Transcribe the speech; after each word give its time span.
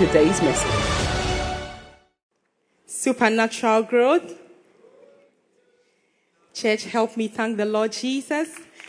today's 0.00 0.40
message. 0.40 1.68
Supernatural 2.86 3.82
growth. 3.82 4.34
Church, 6.54 6.84
help 6.84 7.18
me 7.18 7.28
thank 7.28 7.58
the 7.58 7.66
Lord 7.66 7.92
Jesus, 7.92 8.48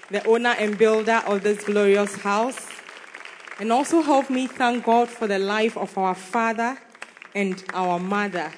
the 0.10 0.26
owner 0.26 0.56
and 0.58 0.78
builder 0.78 1.22
of 1.28 1.44
this 1.44 1.66
glorious 1.66 2.16
house. 2.16 2.66
And 3.60 3.74
also 3.74 4.02
help 4.02 4.30
me 4.30 4.48
thank 4.48 4.86
God 4.86 5.10
for 5.10 5.28
the 5.28 5.38
life 5.38 5.76
of 5.76 5.98
our 5.98 6.16
father 6.16 6.78
and 7.36 7.62
our 7.74 8.00
mother. 8.00 8.50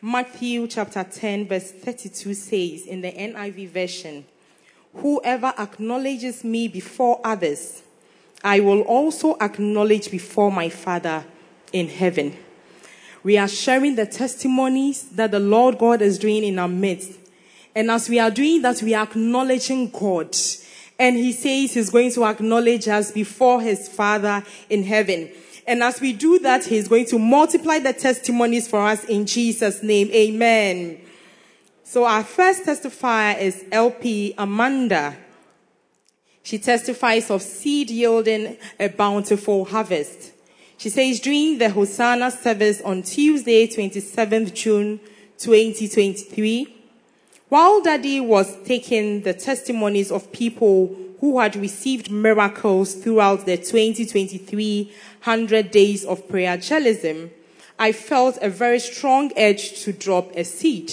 Matthew 0.00 0.66
chapter 0.66 1.04
10, 1.04 1.46
verse 1.46 1.72
32 1.72 2.32
says 2.32 2.86
in 2.86 3.02
the 3.02 3.12
NIV 3.12 3.68
version, 3.68 4.24
Whoever 4.94 5.52
acknowledges 5.58 6.42
me 6.42 6.68
before 6.68 7.20
others, 7.22 7.82
I 8.44 8.60
will 8.60 8.82
also 8.82 9.36
acknowledge 9.40 10.10
before 10.10 10.52
my 10.52 10.68
Father 10.68 11.24
in 11.72 11.88
heaven. 11.88 12.36
We 13.22 13.38
are 13.38 13.48
sharing 13.48 13.94
the 13.96 14.04
testimonies 14.04 15.08
that 15.12 15.30
the 15.30 15.40
Lord 15.40 15.78
God 15.78 16.02
is 16.02 16.18
doing 16.18 16.44
in 16.44 16.58
our 16.58 16.68
midst. 16.68 17.18
And 17.74 17.90
as 17.90 18.08
we 18.10 18.18
are 18.20 18.30
doing 18.30 18.60
that, 18.60 18.82
we 18.82 18.92
are 18.94 19.04
acknowledging 19.04 19.88
God. 19.88 20.36
And 20.98 21.16
He 21.16 21.32
says 21.32 21.72
He's 21.72 21.88
going 21.88 22.12
to 22.12 22.24
acknowledge 22.24 22.86
us 22.86 23.10
before 23.10 23.62
His 23.62 23.88
Father 23.88 24.44
in 24.68 24.82
heaven. 24.84 25.30
And 25.66 25.82
as 25.82 26.02
we 26.02 26.12
do 26.12 26.38
that, 26.40 26.66
He's 26.66 26.86
going 26.86 27.06
to 27.06 27.18
multiply 27.18 27.78
the 27.78 27.94
testimonies 27.94 28.68
for 28.68 28.86
us 28.86 29.04
in 29.04 29.24
Jesus' 29.24 29.82
name. 29.82 30.10
Amen. 30.12 31.00
So 31.82 32.04
our 32.04 32.22
first 32.22 32.64
testifier 32.64 33.40
is 33.40 33.64
LP 33.72 34.34
Amanda. 34.36 35.16
She 36.44 36.58
testifies 36.58 37.30
of 37.30 37.40
seed 37.40 37.90
yielding 37.90 38.58
a 38.78 38.88
bountiful 38.88 39.64
harvest. 39.64 40.32
She 40.76 40.90
says 40.90 41.18
during 41.18 41.56
the 41.56 41.70
Hosanna 41.70 42.30
service 42.30 42.82
on 42.82 43.02
Tuesday, 43.02 43.66
27th 43.66 44.52
June 44.52 45.00
2023, 45.38 46.76
while 47.48 47.80
Daddy 47.80 48.20
was 48.20 48.56
taking 48.64 49.22
the 49.22 49.32
testimonies 49.32 50.12
of 50.12 50.32
people 50.32 50.94
who 51.20 51.40
had 51.40 51.56
received 51.56 52.10
miracles 52.10 52.94
throughout 52.94 53.46
the 53.46 53.56
2023 53.56 54.92
100 55.22 55.70
days 55.70 56.04
of 56.04 56.28
prayer 56.28 56.58
journalism, 56.58 57.30
I 57.78 57.92
felt 57.92 58.36
a 58.42 58.50
very 58.50 58.80
strong 58.80 59.32
urge 59.38 59.80
to 59.82 59.94
drop 59.94 60.36
a 60.36 60.44
seed. 60.44 60.92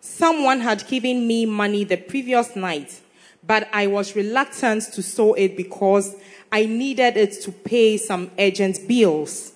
Someone 0.00 0.60
had 0.60 0.86
given 0.86 1.26
me 1.26 1.46
money 1.46 1.82
the 1.82 1.96
previous 1.96 2.54
night, 2.54 3.01
but 3.46 3.68
I 3.72 3.86
was 3.86 4.14
reluctant 4.14 4.84
to 4.92 5.02
sow 5.02 5.34
it 5.34 5.56
because 5.56 6.14
I 6.50 6.66
needed 6.66 7.16
it 7.16 7.42
to 7.42 7.52
pay 7.52 7.96
some 7.96 8.30
urgent 8.38 8.86
bills. 8.86 9.52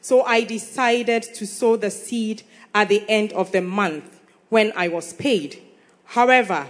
So 0.00 0.22
I 0.22 0.44
decided 0.44 1.22
to 1.34 1.46
sow 1.46 1.76
the 1.76 1.90
seed 1.90 2.42
at 2.74 2.88
the 2.88 3.04
end 3.08 3.32
of 3.32 3.52
the 3.52 3.60
month 3.60 4.20
when 4.48 4.72
I 4.76 4.88
was 4.88 5.12
paid. 5.12 5.62
However, 6.04 6.66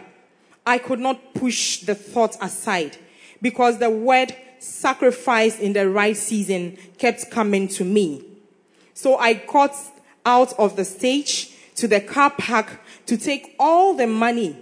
I 0.66 0.78
could 0.78 0.99
not 0.99 1.34
push 1.34 1.82
the 1.82 1.94
thought 1.94 2.37
aside 2.41 2.97
because 3.41 3.78
the 3.78 3.91
word 3.91 4.34
sacrifice 4.59 5.59
in 5.59 5.72
the 5.72 5.88
right 5.88 6.16
season 6.16 6.77
kept 6.99 7.31
coming 7.31 7.69
to 7.69 7.84
me. 7.84 8.25
So 8.94 9.16
I 9.16 9.34
got 9.34 9.75
out 10.27 10.53
of 10.59 10.77
the 10.77 10.84
stage 10.84 11.55
to 11.77 11.87
the 11.87 12.00
car 12.00 12.31
park 12.31 12.81
to 13.06 13.16
take 13.16 13.55
all 13.59 13.94
the 13.94 14.09
money. 14.09 14.56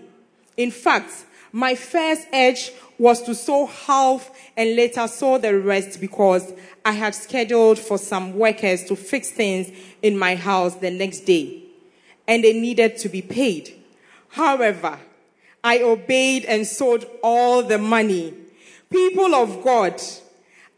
In 0.57 0.71
fact, 0.71 1.25
my 1.53 1.75
first 1.75 2.27
edge 2.33 2.73
was 2.99 3.23
to 3.23 3.35
sow 3.35 3.67
half 3.67 4.31
and 4.57 4.77
later 4.77 5.07
sow 5.07 5.39
the 5.39 5.59
rest 5.59 6.01
because 6.01 6.53
I 6.85 6.93
had 6.93 7.15
scheduled 7.15 7.79
for 7.79 7.99
some 7.99 8.39
workers 8.39 8.85
to 8.85 8.97
fix 8.97 9.31
things 9.31 9.71
in 10.03 10.19
my 10.19 10.35
house 10.35 10.77
the 10.77 10.91
next 10.91 11.21
day 11.21 11.63
and 12.29 12.43
they 12.43 12.53
needed 12.53 12.99
to 12.99 13.09
be 13.09 13.23
paid. 13.23 13.75
However, 14.29 14.99
I 15.63 15.81
obeyed 15.81 16.45
and 16.45 16.67
sold 16.67 17.07
all 17.23 17.63
the 17.63 17.79
money. 17.79 18.35
People 18.91 19.35
of 19.35 19.63
God, 19.63 20.01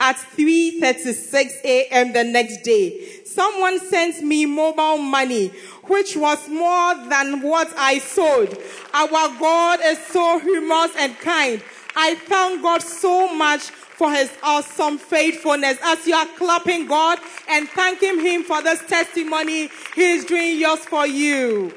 at 0.00 0.16
3.36 0.16 1.64
a.m. 1.64 2.12
the 2.12 2.24
next 2.24 2.62
day, 2.62 3.17
someone 3.38 3.78
sent 3.78 4.21
me 4.21 4.47
mobile 4.47 4.99
money, 4.99 5.49
which 5.84 6.16
was 6.16 6.49
more 6.49 6.94
than 7.09 7.41
what 7.41 7.72
I 7.76 8.00
sold. 8.00 8.59
Our 8.93 9.28
God 9.38 9.78
is 9.84 9.99
so 10.09 10.41
humorous 10.41 10.91
and 10.99 11.16
kind. 11.21 11.62
I 11.94 12.16
thank 12.16 12.62
God 12.62 12.82
so 12.82 13.32
much 13.32 13.60
for 13.60 14.10
his 14.12 14.28
awesome 14.43 14.98
faithfulness. 14.98 15.78
As 15.84 16.04
you 16.04 16.15
are 16.15 16.27
clapping 16.37 16.88
God 16.88 17.21
and 17.48 17.69
thanking 17.69 18.19
him 18.19 18.43
for 18.43 18.60
this 18.60 18.84
testimony, 18.87 19.71
he 19.94 20.03
is 20.03 20.25
doing 20.25 20.59
yours 20.59 20.81
for 20.81 21.06
you. 21.06 21.72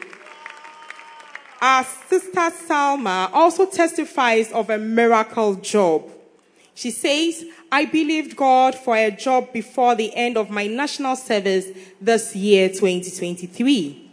Our 1.61 1.85
sister 2.09 2.49
Salma 2.67 3.29
also 3.33 3.67
testifies 3.67 4.51
of 4.51 4.71
a 4.71 4.79
miracle 4.79 5.55
job. 5.55 6.09
She 6.81 6.89
says, 6.89 7.45
I 7.71 7.85
believed 7.85 8.35
God 8.35 8.73
for 8.73 8.95
a 8.95 9.11
job 9.11 9.53
before 9.53 9.93
the 9.93 10.15
end 10.15 10.35
of 10.35 10.49
my 10.49 10.65
national 10.65 11.15
service 11.15 11.67
this 12.01 12.35
year, 12.35 12.69
2023. 12.69 14.11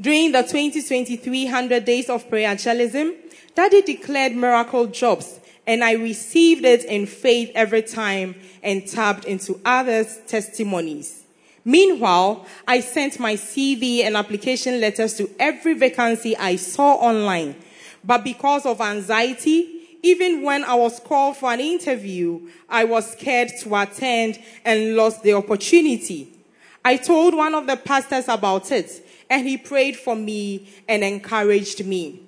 During 0.00 0.32
the 0.32 0.42
2023 0.42 1.44
100 1.44 1.84
days 1.84 2.10
of 2.10 2.28
prayer 2.28 2.56
journalism, 2.56 3.14
Daddy 3.54 3.82
declared 3.82 4.34
miracle 4.34 4.88
jobs 4.88 5.38
and 5.64 5.84
I 5.84 5.92
received 5.92 6.64
it 6.64 6.86
in 6.86 7.06
faith 7.06 7.52
every 7.54 7.82
time 7.82 8.34
and 8.60 8.84
tapped 8.84 9.24
into 9.24 9.60
others' 9.64 10.18
testimonies. 10.26 11.22
Meanwhile, 11.64 12.46
I 12.66 12.80
sent 12.80 13.20
my 13.20 13.34
CV 13.34 14.00
and 14.02 14.16
application 14.16 14.80
letters 14.80 15.14
to 15.18 15.30
every 15.38 15.74
vacancy 15.74 16.36
I 16.36 16.56
saw 16.56 16.94
online. 16.96 17.54
But 18.02 18.24
because 18.24 18.66
of 18.66 18.80
anxiety, 18.80 19.73
even 20.04 20.42
when 20.42 20.64
I 20.64 20.74
was 20.74 21.00
called 21.00 21.38
for 21.38 21.50
an 21.50 21.60
interview, 21.60 22.48
I 22.68 22.84
was 22.84 23.12
scared 23.12 23.50
to 23.62 23.74
attend 23.76 24.38
and 24.64 24.96
lost 24.96 25.22
the 25.22 25.32
opportunity. 25.32 26.30
I 26.84 26.98
told 26.98 27.34
one 27.34 27.54
of 27.54 27.66
the 27.66 27.76
pastors 27.76 28.28
about 28.28 28.70
it 28.70 29.02
and 29.30 29.48
he 29.48 29.56
prayed 29.56 29.96
for 29.96 30.14
me 30.14 30.68
and 30.86 31.02
encouraged 31.02 31.86
me. 31.86 32.20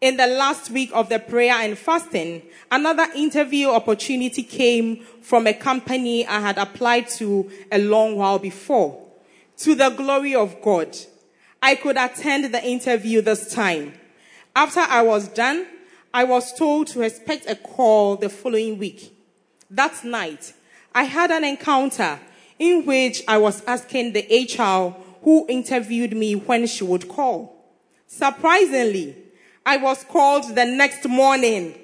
In 0.00 0.16
the 0.16 0.28
last 0.28 0.70
week 0.70 0.90
of 0.94 1.08
the 1.08 1.18
prayer 1.18 1.54
and 1.54 1.76
fasting, 1.76 2.42
another 2.70 3.06
interview 3.16 3.68
opportunity 3.68 4.44
came 4.44 5.04
from 5.20 5.48
a 5.48 5.52
company 5.52 6.24
I 6.24 6.38
had 6.38 6.56
applied 6.56 7.08
to 7.18 7.50
a 7.72 7.78
long 7.78 8.14
while 8.14 8.38
before. 8.38 9.04
To 9.58 9.74
the 9.74 9.90
glory 9.90 10.36
of 10.36 10.62
God, 10.62 10.96
I 11.60 11.74
could 11.74 11.96
attend 11.96 12.54
the 12.54 12.64
interview 12.64 13.20
this 13.20 13.52
time. 13.52 13.94
After 14.54 14.80
I 14.80 15.02
was 15.02 15.28
done, 15.28 15.66
I 16.12 16.24
was 16.24 16.52
told 16.52 16.88
to 16.88 17.02
expect 17.02 17.48
a 17.48 17.54
call 17.54 18.16
the 18.16 18.28
following 18.28 18.78
week. 18.78 19.16
That 19.70 20.02
night, 20.04 20.52
I 20.92 21.04
had 21.04 21.30
an 21.30 21.44
encounter 21.44 22.18
in 22.58 22.84
which 22.84 23.22
I 23.28 23.38
was 23.38 23.64
asking 23.64 24.12
the 24.12 24.26
HR 24.28 24.96
who 25.22 25.46
interviewed 25.48 26.16
me 26.16 26.34
when 26.34 26.66
she 26.66 26.84
would 26.84 27.08
call. 27.08 27.64
Surprisingly, 28.06 29.16
I 29.64 29.76
was 29.76 30.02
called 30.04 30.54
the 30.56 30.64
next 30.64 31.08
morning 31.08 31.74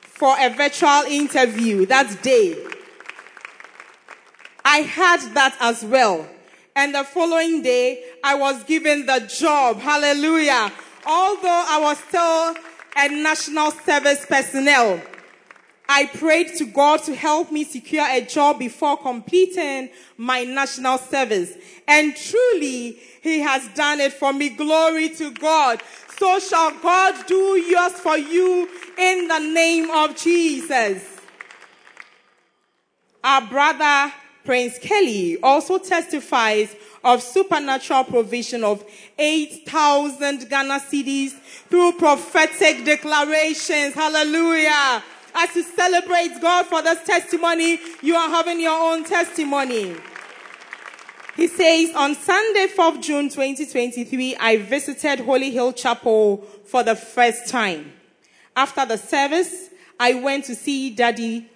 for 0.00 0.36
a 0.38 0.50
virtual 0.50 1.02
interview 1.08 1.86
that 1.86 2.22
day. 2.22 2.56
I 4.64 4.78
had 4.78 5.20
that 5.34 5.56
as 5.58 5.82
well. 5.82 6.28
And 6.76 6.94
the 6.94 7.04
following 7.04 7.62
day, 7.62 8.04
I 8.22 8.34
was 8.34 8.62
given 8.64 9.06
the 9.06 9.20
job. 9.20 9.78
Hallelujah. 9.78 10.70
Although 11.06 11.64
I 11.68 11.78
was 11.80 11.98
still 11.98 12.54
a 13.00 13.08
national 13.08 13.70
service 13.70 14.26
personnel, 14.26 15.00
I 15.88 16.06
prayed 16.06 16.54
to 16.58 16.66
God 16.66 17.02
to 17.04 17.16
help 17.16 17.50
me 17.50 17.64
secure 17.64 18.06
a 18.06 18.20
job 18.20 18.58
before 18.58 18.96
completing 18.96 19.90
my 20.16 20.44
national 20.44 20.98
service. 20.98 21.52
And 21.88 22.14
truly, 22.14 23.00
He 23.22 23.40
has 23.40 23.66
done 23.68 24.00
it 24.00 24.12
for 24.12 24.32
me. 24.32 24.50
Glory 24.50 25.08
to 25.16 25.32
God. 25.32 25.82
So 26.18 26.38
shall 26.38 26.72
God 26.78 27.26
do 27.26 27.56
yours 27.56 27.92
for 27.94 28.16
you 28.18 28.68
in 28.98 29.28
the 29.28 29.38
name 29.38 29.90
of 29.90 30.16
Jesus. 30.16 31.02
Our 33.24 33.46
brother 33.46 34.12
Prince 34.44 34.78
Kelly 34.78 35.38
also 35.42 35.78
testifies 35.78 36.74
of 37.02 37.22
supernatural 37.22 38.04
provision 38.04 38.64
of 38.64 38.84
8,000 39.18 40.48
Ghana 40.48 40.80
cedis 40.80 41.34
through 41.70 41.92
prophetic 41.92 42.84
declarations. 42.84 43.94
Hallelujah. 43.94 45.02
As 45.34 45.54
you 45.54 45.62
celebrate 45.62 46.40
God 46.40 46.66
for 46.66 46.82
this 46.82 47.02
testimony, 47.04 47.78
you 48.02 48.16
are 48.16 48.28
having 48.28 48.60
your 48.60 48.92
own 48.92 49.04
testimony. 49.04 49.94
He 51.36 51.46
says, 51.46 51.94
on 51.94 52.16
Sunday, 52.16 52.66
4th 52.66 53.00
June 53.00 53.28
2023, 53.28 54.36
I 54.36 54.56
visited 54.56 55.20
Holy 55.20 55.52
Hill 55.52 55.72
Chapel 55.72 56.38
for 56.66 56.82
the 56.82 56.96
first 56.96 57.48
time. 57.48 57.92
After 58.56 58.84
the 58.84 58.98
service, 58.98 59.70
I 59.98 60.14
went 60.14 60.46
to 60.46 60.56
see 60.56 60.90
Daddy 60.90 61.48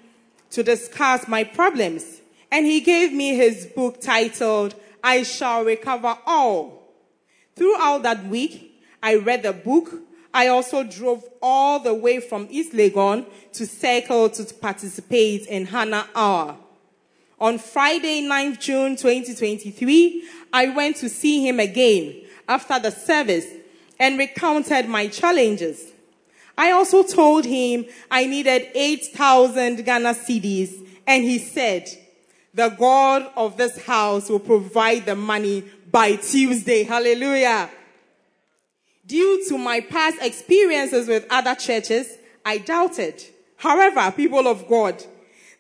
to 0.51 0.63
discuss 0.63 1.27
my 1.27 1.43
problems, 1.43 2.21
and 2.53 2.65
he 2.65 2.81
gave 2.81 3.13
me 3.13 3.35
his 3.35 3.67
book 3.67 4.01
titled, 4.01 4.77
I 5.03 5.25
Shall 5.25 5.65
Recover 5.65 6.17
All. 6.25 6.93
Throughout 7.57 8.05
that 8.05 8.25
week, 8.27 8.81
I 9.03 9.17
read 9.17 9.43
the 9.43 9.53
book. 9.53 10.04
I 10.35 10.49
also 10.49 10.83
drove 10.83 11.25
all 11.41 11.79
the 11.79 11.95
way 11.95 12.19
from 12.19 12.49
East 12.51 12.73
Legon 12.73 13.25
to 13.53 13.67
Circle 13.67 14.31
to 14.31 14.53
participate 14.55 15.47
in 15.47 15.67
Hannah 15.67 16.09
Hour. 16.13 16.57
On 17.41 17.57
Friday, 17.57 18.23
9th 18.23 18.59
June 18.59 18.97
2023, 18.97 20.29
I 20.53 20.71
went 20.71 20.97
to 20.97 21.09
see 21.09 21.47
him 21.47 21.61
again 21.61 22.23
after 22.49 22.81
the 22.81 22.91
service 22.91 23.47
and 24.01 24.19
recounted 24.19 24.89
my 24.89 25.07
challenges. 25.07 25.93
I 26.59 26.73
also 26.73 27.05
told 27.05 27.45
him 27.45 27.85
I 28.11 28.27
needed 28.27 28.69
8,000 28.75 29.85
Ghana 29.85 30.15
cedis 30.15 30.85
and 31.07 31.23
he 31.23 31.39
said, 31.39 31.89
the 32.53 32.71
God 32.71 33.31
of 33.37 33.57
this 33.57 33.85
house 33.85 34.29
will 34.29 34.41
provide 34.41 35.07
the 35.07 35.17
money 35.17 35.65
by 35.91 36.17
Tuesday. 36.17 36.83
Hallelujah. 36.83 37.71
Due 39.07 39.47
to 39.49 39.59
my 39.59 39.81
past 39.81 40.17
experiences 40.23 41.09
with 41.09 41.27
other 41.29 41.55
churches, 41.55 42.09
I 42.45 42.59
doubted. 42.59 43.23
However, 43.57 44.11
people 44.17 44.49
of 44.49 44.67
God, 44.67 45.03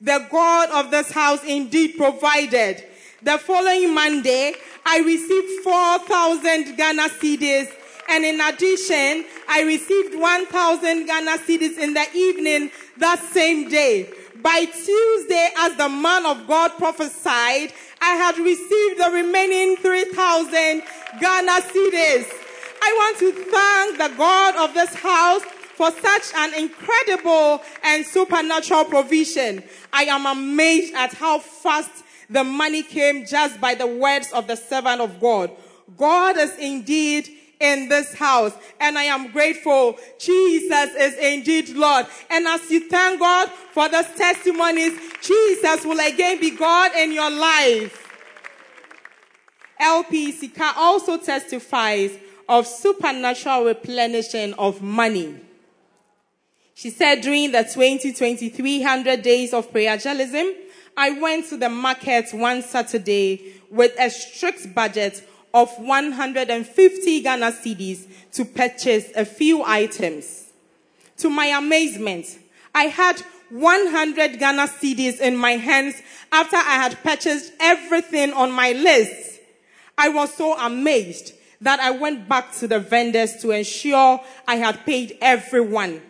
the 0.00 0.26
God 0.30 0.70
of 0.70 0.90
this 0.90 1.10
house 1.10 1.44
indeed 1.44 1.96
provided. 1.96 2.82
The 3.22 3.38
following 3.38 3.94
Monday, 3.94 4.54
I 4.86 5.00
received 5.00 5.64
4,000 5.64 6.76
Ghana 6.76 7.08
cedis. 7.08 7.70
And 8.08 8.24
in 8.24 8.40
addition, 8.40 9.24
I 9.48 9.62
received 9.62 10.18
1,000 10.18 11.06
Ghana 11.06 11.38
cedis 11.38 11.78
in 11.78 11.94
the 11.94 12.06
evening 12.14 12.70
that 12.98 13.20
same 13.32 13.68
day. 13.68 14.10
By 14.42 14.66
Tuesday, 14.66 15.48
as 15.58 15.76
the 15.76 15.88
man 15.88 16.26
of 16.26 16.46
God 16.46 16.72
prophesied, 16.76 17.72
I 18.00 18.14
had 18.16 18.36
received 18.38 19.00
the 19.00 19.10
remaining 19.10 19.76
3,000 19.76 20.82
Ghana 21.20 21.60
cedis. 21.62 22.43
I 22.86 22.92
want 22.92 23.18
to 23.20 23.32
thank 23.50 23.98
the 23.98 24.18
God 24.18 24.56
of 24.56 24.74
this 24.74 24.94
house 24.94 25.42
for 25.74 25.90
such 25.90 26.34
an 26.36 26.52
incredible 26.54 27.62
and 27.82 28.04
supernatural 28.04 28.84
provision. 28.84 29.62
I 29.90 30.04
am 30.04 30.26
amazed 30.26 30.94
at 30.94 31.14
how 31.14 31.38
fast 31.38 32.04
the 32.28 32.44
money 32.44 32.82
came 32.82 33.24
just 33.24 33.58
by 33.58 33.74
the 33.74 33.86
words 33.86 34.30
of 34.32 34.46
the 34.46 34.56
servant 34.56 35.00
of 35.00 35.18
God. 35.18 35.50
God 35.96 36.36
is 36.36 36.54
indeed 36.58 37.28
in 37.58 37.88
this 37.88 38.12
house 38.12 38.52
and 38.78 38.98
I 38.98 39.04
am 39.04 39.30
grateful. 39.32 39.96
Jesus 40.18 40.90
is 40.94 41.14
indeed 41.14 41.70
Lord. 41.70 42.06
And 42.28 42.46
as 42.46 42.70
you 42.70 42.88
thank 42.90 43.18
God 43.18 43.48
for 43.48 43.88
those 43.88 44.08
testimonies, 44.14 44.92
Jesus 45.22 45.86
will 45.86 46.00
again 46.00 46.38
be 46.38 46.50
God 46.50 46.92
in 46.94 47.12
your 47.12 47.30
life. 47.30 48.02
LP 49.80 50.32
Sika 50.32 50.72
also 50.76 51.16
testifies 51.16 52.10
of 52.48 52.66
supernatural 52.66 53.64
replenishing 53.64 54.54
of 54.54 54.82
money. 54.82 55.40
She 56.74 56.90
said 56.90 57.20
during 57.20 57.52
the 57.52 57.62
2023 57.62 58.80
100 58.80 59.22
days 59.22 59.54
of 59.54 59.70
prayer 59.70 59.96
journalism, 59.96 60.52
I 60.96 61.10
went 61.10 61.48
to 61.48 61.56
the 61.56 61.68
market 61.68 62.32
one 62.32 62.62
Saturday 62.62 63.54
with 63.70 63.92
a 63.98 64.10
strict 64.10 64.74
budget 64.74 65.26
of 65.52 65.70
150 65.78 67.20
Ghana 67.20 67.52
cedis 67.52 68.06
to 68.32 68.44
purchase 68.44 69.10
a 69.16 69.24
few 69.24 69.62
items. 69.64 70.52
To 71.18 71.30
my 71.30 71.46
amazement, 71.46 72.26
I 72.74 72.84
had 72.84 73.20
100 73.50 74.38
Ghana 74.38 74.66
cedis 74.66 75.20
in 75.20 75.36
my 75.36 75.52
hands 75.52 75.94
after 76.32 76.56
I 76.56 76.76
had 76.82 77.00
purchased 77.04 77.52
everything 77.60 78.32
on 78.32 78.50
my 78.50 78.72
list. 78.72 79.40
I 79.96 80.08
was 80.08 80.34
so 80.34 80.58
amazed 80.58 81.34
that 81.64 81.80
I 81.80 81.90
went 81.90 82.28
back 82.28 82.54
to 82.56 82.68
the 82.68 82.78
vendors 82.78 83.36
to 83.42 83.50
ensure 83.50 84.20
I 84.46 84.56
had 84.56 84.84
paid 84.84 85.16
everyone. 85.20 86.00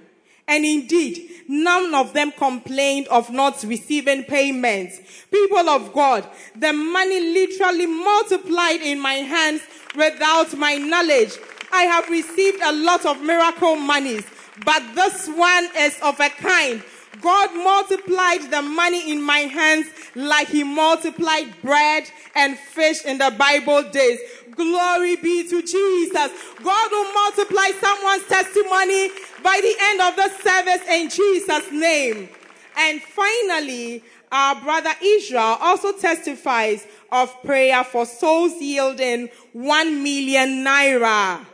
And 0.47 0.65
indeed, 0.65 1.31
none 1.49 1.95
of 1.95 2.13
them 2.13 2.33
complained 2.33 3.07
of 3.07 3.31
not 3.31 3.63
receiving 3.63 4.25
payments. 4.25 5.01
People 5.31 5.71
of 5.71 5.93
God, 5.93 6.29
the 6.57 6.73
money 6.73 7.21
literally 7.21 7.87
multiplied 7.87 8.83
in 8.83 8.99
my 8.99 9.15
hands 9.15 9.63
without 9.97 10.57
my 10.57 10.75
knowledge. 10.75 11.33
I 11.73 11.85
have 11.85 12.11
received 12.11 12.61
a 12.63 12.73
lot 12.73 13.07
of 13.07 13.23
miracle 13.23 13.77
monies, 13.77 14.25
but 14.65 14.83
this 14.95 15.29
one 15.29 15.69
is 15.79 15.99
of 16.03 16.19
a 16.21 16.31
kind. 16.31 16.83
God 17.21 17.55
multiplied 17.55 18.51
the 18.51 18.61
money 18.61 19.11
in 19.11 19.23
my 19.23 19.41
hands 19.41 19.87
like 20.15 20.49
he 20.49 20.63
multiplied 20.63 21.55
bread 21.63 22.05
and 22.35 22.59
fish 22.59 23.05
in 23.05 23.19
the 23.19 23.35
Bible 23.39 23.83
days. 23.91 24.19
Glory 24.57 25.17
be 25.17 25.49
to 25.49 25.63
Jesus. 25.63 26.31
God 26.63 26.91
will 26.91 27.13
multiply 27.13 27.71
someone's 27.81 28.27
testimony 28.27 29.11
by 29.43 29.61
the 29.61 29.75
end 29.81 30.01
of 30.01 30.17
the 30.17 30.29
service 30.43 30.89
in 30.89 31.11
Jesus' 31.11 31.73
name. 31.73 32.29
And 32.77 33.01
finally, 33.03 34.03
our 34.31 34.61
brother 34.61 34.93
Israel 35.03 35.59
also 35.61 35.93
testifies 35.93 36.87
of 37.13 37.43
prayer 37.43 37.85
for 37.85 38.05
souls 38.05 38.61
yielding 38.61 39.29
1 39.53 40.03
million 40.03 40.65
naira. 40.65 41.45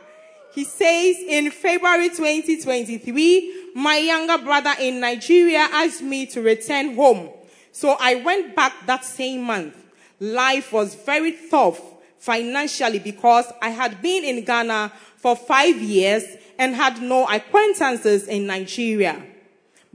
He 0.53 0.63
says 0.65 1.15
in 1.27 1.51
February 1.51 2.09
2023, 2.09 3.71
my 3.75 3.97
younger 3.97 4.37
brother 4.43 4.73
in 4.79 4.99
Nigeria 4.99 5.67
asked 5.71 6.01
me 6.01 6.25
to 6.27 6.41
return 6.41 6.95
home. 6.95 7.29
So 7.71 7.95
I 7.99 8.15
went 8.15 8.55
back 8.55 8.73
that 8.85 9.05
same 9.05 9.43
month. 9.43 9.77
Life 10.19 10.73
was 10.73 10.95
very 10.95 11.37
tough 11.49 11.79
financially 12.21 12.99
because 12.99 13.51
I 13.63 13.69
had 13.69 13.99
been 13.99 14.23
in 14.23 14.45
Ghana 14.45 14.93
for 15.17 15.35
five 15.35 15.75
years 15.81 16.23
and 16.59 16.75
had 16.75 17.01
no 17.01 17.27
acquaintances 17.27 18.27
in 18.27 18.45
Nigeria. 18.45 19.25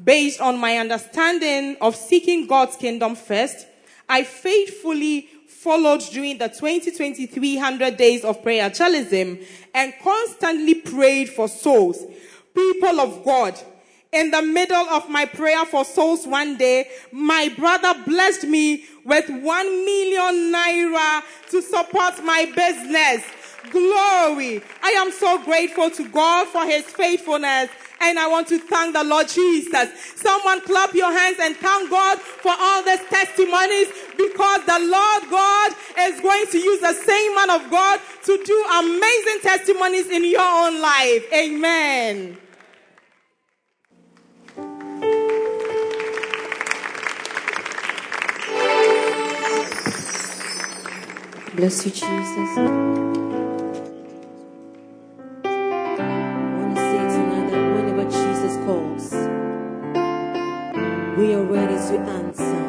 Based 0.03 0.41
on 0.41 0.59
my 0.59 0.77
understanding 0.77 1.77
of 1.81 1.95
seeking 1.95 2.49
God's 2.49 2.77
kingdom 2.77 3.15
first, 3.15 3.69
I 4.09 4.25
faithfully 4.25 5.29
followed 5.47 6.01
during 6.11 6.39
the 6.39 6.49
2023 6.49 7.57
100 7.57 7.97
days 7.97 8.25
of 8.25 8.43
prayer 8.43 8.71
journalism 8.71 9.39
and 9.73 9.95
constantly 10.03 10.75
prayed 10.75 11.29
for 11.29 11.49
souls. 11.49 12.05
People 12.53 13.01
of 13.01 13.25
God, 13.25 13.57
in 14.17 14.31
the 14.31 14.41
middle 14.41 14.89
of 14.89 15.09
my 15.11 15.27
prayer 15.27 15.65
for 15.67 15.85
souls 15.85 16.27
one 16.27 16.57
day, 16.57 16.89
my 17.13 17.51
brother 17.57 17.95
blessed 18.07 18.45
me 18.45 18.85
with 19.05 19.29
one 19.29 19.85
million 19.85 20.53
naira 20.53 21.23
to 21.51 21.61
support 21.61 22.25
my 22.25 22.47
business. 22.57 23.23
Glory. 23.71 24.63
I 24.83 24.91
am 24.93 25.13
so 25.13 25.43
grateful 25.45 25.91
to 25.91 26.09
God 26.09 26.47
for 26.49 26.65
his 26.65 26.85
faithfulness. 26.85 27.69
And 28.01 28.19
I 28.19 28.29
want 28.29 28.49
to 28.49 28.59
thank 28.59 28.95
the 28.95 29.05
Lord 29.05 29.29
Jesus. 29.29 29.89
Someone 30.17 30.61
clap 30.63 30.95
your 30.95 31.11
hands 31.13 31.39
and 31.41 31.57
thank 31.57 31.91
God 31.91 32.19
for 32.19 32.53
all 32.57 32.83
these 32.85 33.01
testimonies 33.09 33.89
because 34.17 34.65
the 34.65 34.79
Lord 34.81 35.31
God 35.31 35.73
is 36.01 36.21
going 36.21 36.47
to 36.47 36.59
use 36.59 36.81
the 36.81 36.93
same 36.93 37.35
man 37.35 37.51
of 37.51 37.71
God 37.71 38.01
to 38.25 38.43
do 38.45 38.67
amazing 38.79 39.41
testimonies 39.43 40.09
in 40.09 40.25
your 40.25 40.41
own 40.43 40.81
life. 40.81 41.25
Amen. 41.33 42.39
Bless 51.57 51.87
you, 51.87 51.91
Jesus. 51.91 52.59
We 61.17 61.33
are 61.33 61.43
ready 61.45 61.77
to 61.77 61.99
answer. 61.99 62.61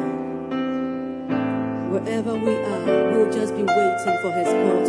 Wherever 1.90 2.34
we 2.34 2.56
are, 2.56 3.12
we'll 3.12 3.30
just 3.30 3.54
be 3.54 3.62
waiting 3.62 4.18
for 4.22 4.32
His 4.32 4.48
call 4.48 4.87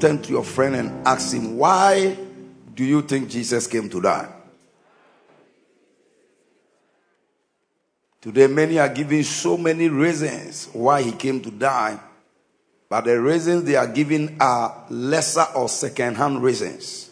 turn 0.00 0.20
to 0.22 0.30
your 0.30 0.44
friend 0.44 0.74
and 0.74 1.06
ask 1.06 1.34
him, 1.34 1.56
Why 1.56 2.16
do 2.74 2.84
you 2.84 3.02
think 3.02 3.28
Jesus 3.28 3.66
came 3.66 3.88
to 3.90 4.00
die? 4.00 4.28
Today, 8.20 8.46
many 8.46 8.78
are 8.78 8.88
giving 8.88 9.22
so 9.22 9.56
many 9.56 9.88
reasons 9.88 10.68
why 10.72 11.02
he 11.02 11.12
came 11.12 11.40
to 11.40 11.50
die, 11.50 11.98
but 12.88 13.04
the 13.04 13.20
reasons 13.20 13.64
they 13.64 13.76
are 13.76 13.86
giving 13.86 14.36
are 14.40 14.84
lesser 14.90 15.46
or 15.54 15.68
second 15.68 16.16
hand 16.16 16.42
reasons. 16.42 17.10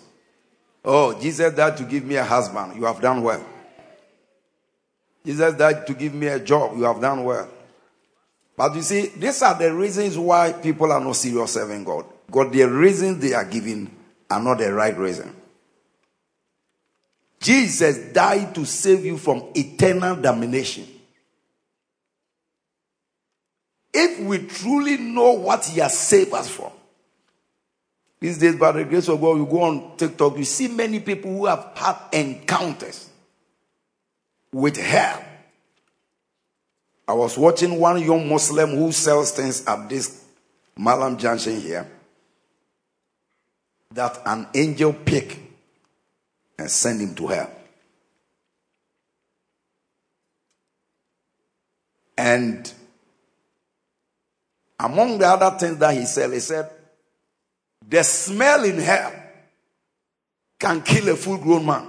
Oh, 0.84 1.18
Jesus 1.18 1.54
died 1.54 1.76
to 1.78 1.84
give 1.84 2.04
me 2.04 2.16
a 2.16 2.24
husband. 2.24 2.76
You 2.76 2.84
have 2.84 3.00
done 3.00 3.22
well. 3.22 3.44
Jesus 5.24 5.54
died 5.54 5.86
to 5.86 5.94
give 5.94 6.14
me 6.14 6.26
a 6.26 6.38
job. 6.38 6.76
You 6.76 6.84
have 6.84 7.00
done 7.00 7.24
well. 7.24 7.48
But 8.56 8.74
you 8.74 8.82
see, 8.82 9.06
these 9.06 9.42
are 9.42 9.54
the 9.54 9.72
reasons 9.72 10.18
why 10.18 10.52
people 10.52 10.90
are 10.90 11.00
not 11.00 11.16
serious 11.16 11.52
serving 11.52 11.84
God. 11.84 12.04
God, 12.30 12.52
the 12.52 12.64
reasons 12.64 13.20
they 13.22 13.32
are 13.32 13.44
giving 13.44 13.90
are 14.30 14.42
not 14.42 14.58
the 14.58 14.72
right 14.72 14.96
reason. 14.96 15.34
Jesus 17.40 18.12
died 18.12 18.54
to 18.54 18.64
save 18.64 19.04
you 19.04 19.16
from 19.16 19.44
eternal 19.54 20.16
damnation. 20.16 20.86
If 23.94 24.20
we 24.20 24.46
truly 24.46 24.98
know 24.98 25.32
what 25.32 25.64
He 25.64 25.80
has 25.80 25.98
saved 25.98 26.34
us 26.34 26.48
from, 26.48 26.72
these 28.20 28.38
days, 28.38 28.56
by 28.56 28.72
the 28.72 28.84
grace 28.84 29.08
of 29.08 29.20
God, 29.20 29.38
you 29.38 29.46
go 29.46 29.62
on 29.62 29.96
TikTok, 29.96 30.36
you 30.36 30.44
see 30.44 30.66
many 30.66 30.98
people 30.98 31.30
who 31.30 31.46
have 31.46 31.70
had 31.76 31.96
encounters 32.12 33.08
with 34.52 34.76
hell. 34.76 35.24
I 37.06 37.12
was 37.12 37.38
watching 37.38 37.78
one 37.78 38.02
young 38.02 38.28
Muslim 38.28 38.70
who 38.70 38.90
sells 38.90 39.30
things 39.30 39.64
at 39.66 39.88
this 39.88 40.24
Mallam 40.76 41.16
Junction 41.16 41.60
here 41.60 41.88
that 43.90 44.20
an 44.26 44.46
angel 44.54 44.92
pick 44.92 45.38
and 46.58 46.70
send 46.70 47.00
him 47.00 47.14
to 47.14 47.26
hell. 47.28 47.50
And 52.16 52.72
among 54.78 55.18
the 55.18 55.26
other 55.26 55.56
things 55.56 55.78
that 55.78 55.94
he 55.94 56.04
said, 56.04 56.32
he 56.32 56.40
said, 56.40 56.70
the 57.88 58.02
smell 58.02 58.64
in 58.64 58.78
hell 58.78 59.12
can 60.58 60.82
kill 60.82 61.08
a 61.08 61.16
full 61.16 61.38
grown 61.38 61.64
man. 61.64 61.88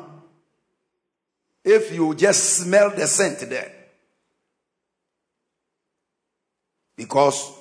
If 1.64 1.94
you 1.94 2.16
just 2.16 2.58
smell 2.58 2.92
the 2.92 3.08
scent 3.08 3.40
there. 3.50 3.74
Because 6.96 7.52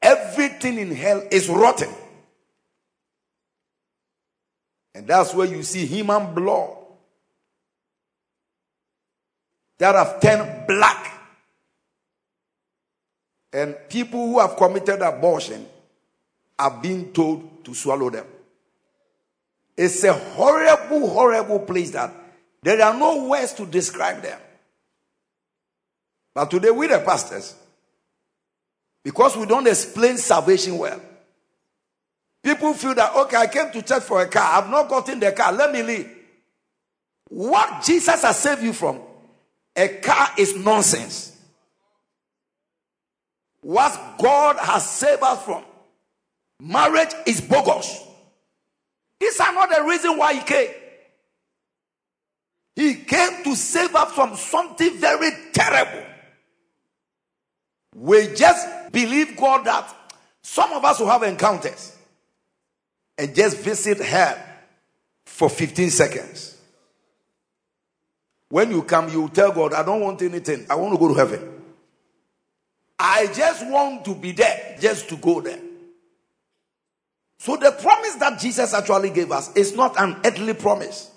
everything 0.00 0.78
in 0.78 0.94
hell 0.94 1.26
is 1.30 1.48
rotten. 1.48 1.88
And 4.94 5.06
that's 5.06 5.34
where 5.34 5.46
you 5.46 5.62
see 5.62 5.86
human 5.86 6.34
blood 6.34 6.76
that 9.78 9.94
have 9.94 10.20
turned 10.20 10.66
black. 10.66 11.12
And 13.52 13.76
people 13.88 14.26
who 14.26 14.40
have 14.40 14.56
committed 14.56 15.02
abortion 15.02 15.66
are 16.58 16.70
being 16.80 17.12
told 17.12 17.64
to 17.64 17.74
swallow 17.74 18.10
them. 18.10 18.26
It's 19.76 20.04
a 20.04 20.12
horrible, 20.12 21.08
horrible 21.08 21.58
place 21.60 21.90
that 21.90 22.14
there 22.62 22.80
are 22.82 22.94
no 22.96 23.26
words 23.26 23.52
to 23.54 23.66
describe 23.66 24.22
them. 24.22 24.40
But 26.32 26.50
today, 26.50 26.70
we 26.70 26.86
the 26.86 27.00
pastors, 27.00 27.54
because 29.02 29.36
we 29.36 29.46
don't 29.46 29.66
explain 29.66 30.16
salvation 30.16 30.78
well. 30.78 31.00
People 32.44 32.74
feel 32.74 32.94
that, 32.94 33.16
okay, 33.16 33.38
I 33.38 33.46
came 33.46 33.70
to 33.72 33.80
church 33.80 34.02
for 34.02 34.20
a 34.20 34.28
car. 34.28 34.62
I've 34.62 34.68
not 34.68 34.86
gotten 34.86 35.18
the 35.18 35.32
car. 35.32 35.50
Let 35.50 35.72
me 35.72 35.82
leave. 35.82 36.10
What 37.30 37.82
Jesus 37.82 38.20
has 38.20 38.38
saved 38.38 38.62
you 38.62 38.74
from, 38.74 39.00
a 39.74 39.88
car 39.88 40.28
is 40.36 40.54
nonsense. 40.54 41.34
What 43.62 44.18
God 44.18 44.58
has 44.58 44.88
saved 44.88 45.22
us 45.22 45.42
from, 45.42 45.64
marriage 46.60 47.14
is 47.26 47.40
bogus. 47.40 47.98
These 49.18 49.40
are 49.40 49.54
not 49.54 49.70
the 49.74 49.82
reason 49.82 50.18
why 50.18 50.34
he 50.34 50.40
came. 50.40 50.68
He 52.76 52.94
came 52.96 53.42
to 53.44 53.56
save 53.56 53.94
us 53.94 54.12
from 54.12 54.36
something 54.36 54.98
very 54.98 55.30
terrible. 55.54 56.04
We 57.96 58.34
just 58.34 58.92
believe 58.92 59.34
God 59.34 59.64
that 59.64 59.96
some 60.42 60.72
of 60.74 60.84
us 60.84 61.00
will 61.00 61.08
have 61.08 61.22
encounters 61.22 61.92
and 63.16 63.34
just 63.34 63.58
visit 63.58 63.98
her 63.98 64.42
for 65.24 65.48
15 65.48 65.90
seconds. 65.90 66.56
When 68.48 68.70
you 68.70 68.82
come, 68.82 69.10
you 69.10 69.28
tell 69.28 69.52
God, 69.52 69.72
I 69.72 69.82
don't 69.84 70.00
want 70.00 70.22
anything. 70.22 70.66
I 70.70 70.74
want 70.76 70.92
to 70.94 70.98
go 70.98 71.08
to 71.08 71.14
heaven. 71.14 71.62
I 72.98 73.26
just 73.26 73.66
want 73.66 74.04
to 74.04 74.14
be 74.14 74.32
there, 74.32 74.76
just 74.80 75.08
to 75.08 75.16
go 75.16 75.40
there. 75.40 75.58
So 77.38 77.56
the 77.56 77.72
promise 77.72 78.14
that 78.16 78.38
Jesus 78.38 78.72
actually 78.72 79.10
gave 79.10 79.30
us 79.32 79.54
is 79.56 79.74
not 79.74 80.00
an 80.00 80.16
earthly 80.24 80.54
promise. 80.54 81.10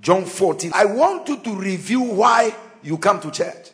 John 0.00 0.24
14. 0.24 0.72
I 0.74 0.84
want 0.84 1.28
you 1.28 1.38
to 1.38 1.54
review 1.54 2.00
why 2.02 2.54
you 2.82 2.98
come 2.98 3.20
to 3.20 3.30
church. 3.30 3.70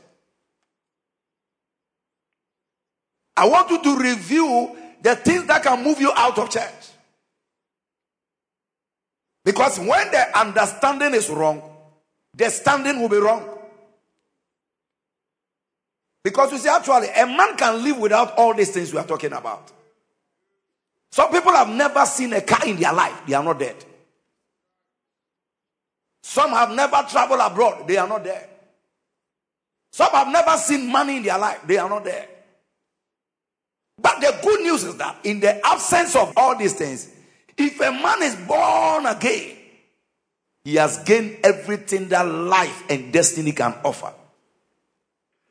I 3.36 3.48
want 3.48 3.70
you 3.70 3.82
to 3.82 3.96
review 3.98 4.76
the 5.04 5.14
things 5.16 5.46
that 5.46 5.62
can 5.62 5.84
move 5.84 6.00
you 6.00 6.10
out 6.16 6.38
of 6.38 6.48
church. 6.48 6.72
Because 9.44 9.78
when 9.78 10.10
the 10.10 10.38
understanding 10.38 11.12
is 11.12 11.28
wrong, 11.28 11.62
the 12.34 12.48
standing 12.48 12.98
will 12.98 13.10
be 13.10 13.18
wrong. 13.18 13.46
Because 16.22 16.52
you 16.52 16.58
see, 16.58 16.70
actually, 16.70 17.08
a 17.08 17.26
man 17.26 17.54
can 17.54 17.84
live 17.84 17.98
without 17.98 18.38
all 18.38 18.54
these 18.54 18.70
things 18.70 18.94
we 18.94 18.98
are 18.98 19.06
talking 19.06 19.34
about. 19.34 19.70
Some 21.12 21.30
people 21.30 21.52
have 21.52 21.68
never 21.68 22.06
seen 22.06 22.32
a 22.32 22.40
car 22.40 22.66
in 22.66 22.76
their 22.76 22.94
life, 22.94 23.24
they 23.26 23.34
are 23.34 23.44
not 23.44 23.58
dead. 23.58 23.76
Some 26.22 26.50
have 26.52 26.70
never 26.70 27.04
traveled 27.10 27.40
abroad, 27.42 27.86
they 27.86 27.98
are 27.98 28.08
not 28.08 28.24
there. 28.24 28.48
Some 29.92 30.10
have 30.12 30.28
never 30.28 30.56
seen 30.56 30.90
money 30.90 31.18
in 31.18 31.24
their 31.24 31.38
life, 31.38 31.60
they 31.66 31.76
are 31.76 31.90
not 31.90 32.04
there. 32.04 32.26
But 34.00 34.20
the 34.20 34.38
good 34.42 34.62
news 34.62 34.84
is 34.84 34.96
that 34.96 35.18
in 35.24 35.40
the 35.40 35.64
absence 35.66 36.16
of 36.16 36.32
all 36.36 36.56
these 36.56 36.74
things, 36.74 37.10
if 37.56 37.80
a 37.80 37.92
man 37.92 38.22
is 38.22 38.34
born 38.36 39.06
again, 39.06 39.56
he 40.64 40.76
has 40.76 40.98
gained 41.04 41.38
everything 41.44 42.08
that 42.08 42.26
life 42.26 42.84
and 42.88 43.12
destiny 43.12 43.52
can 43.52 43.74
offer. 43.84 44.12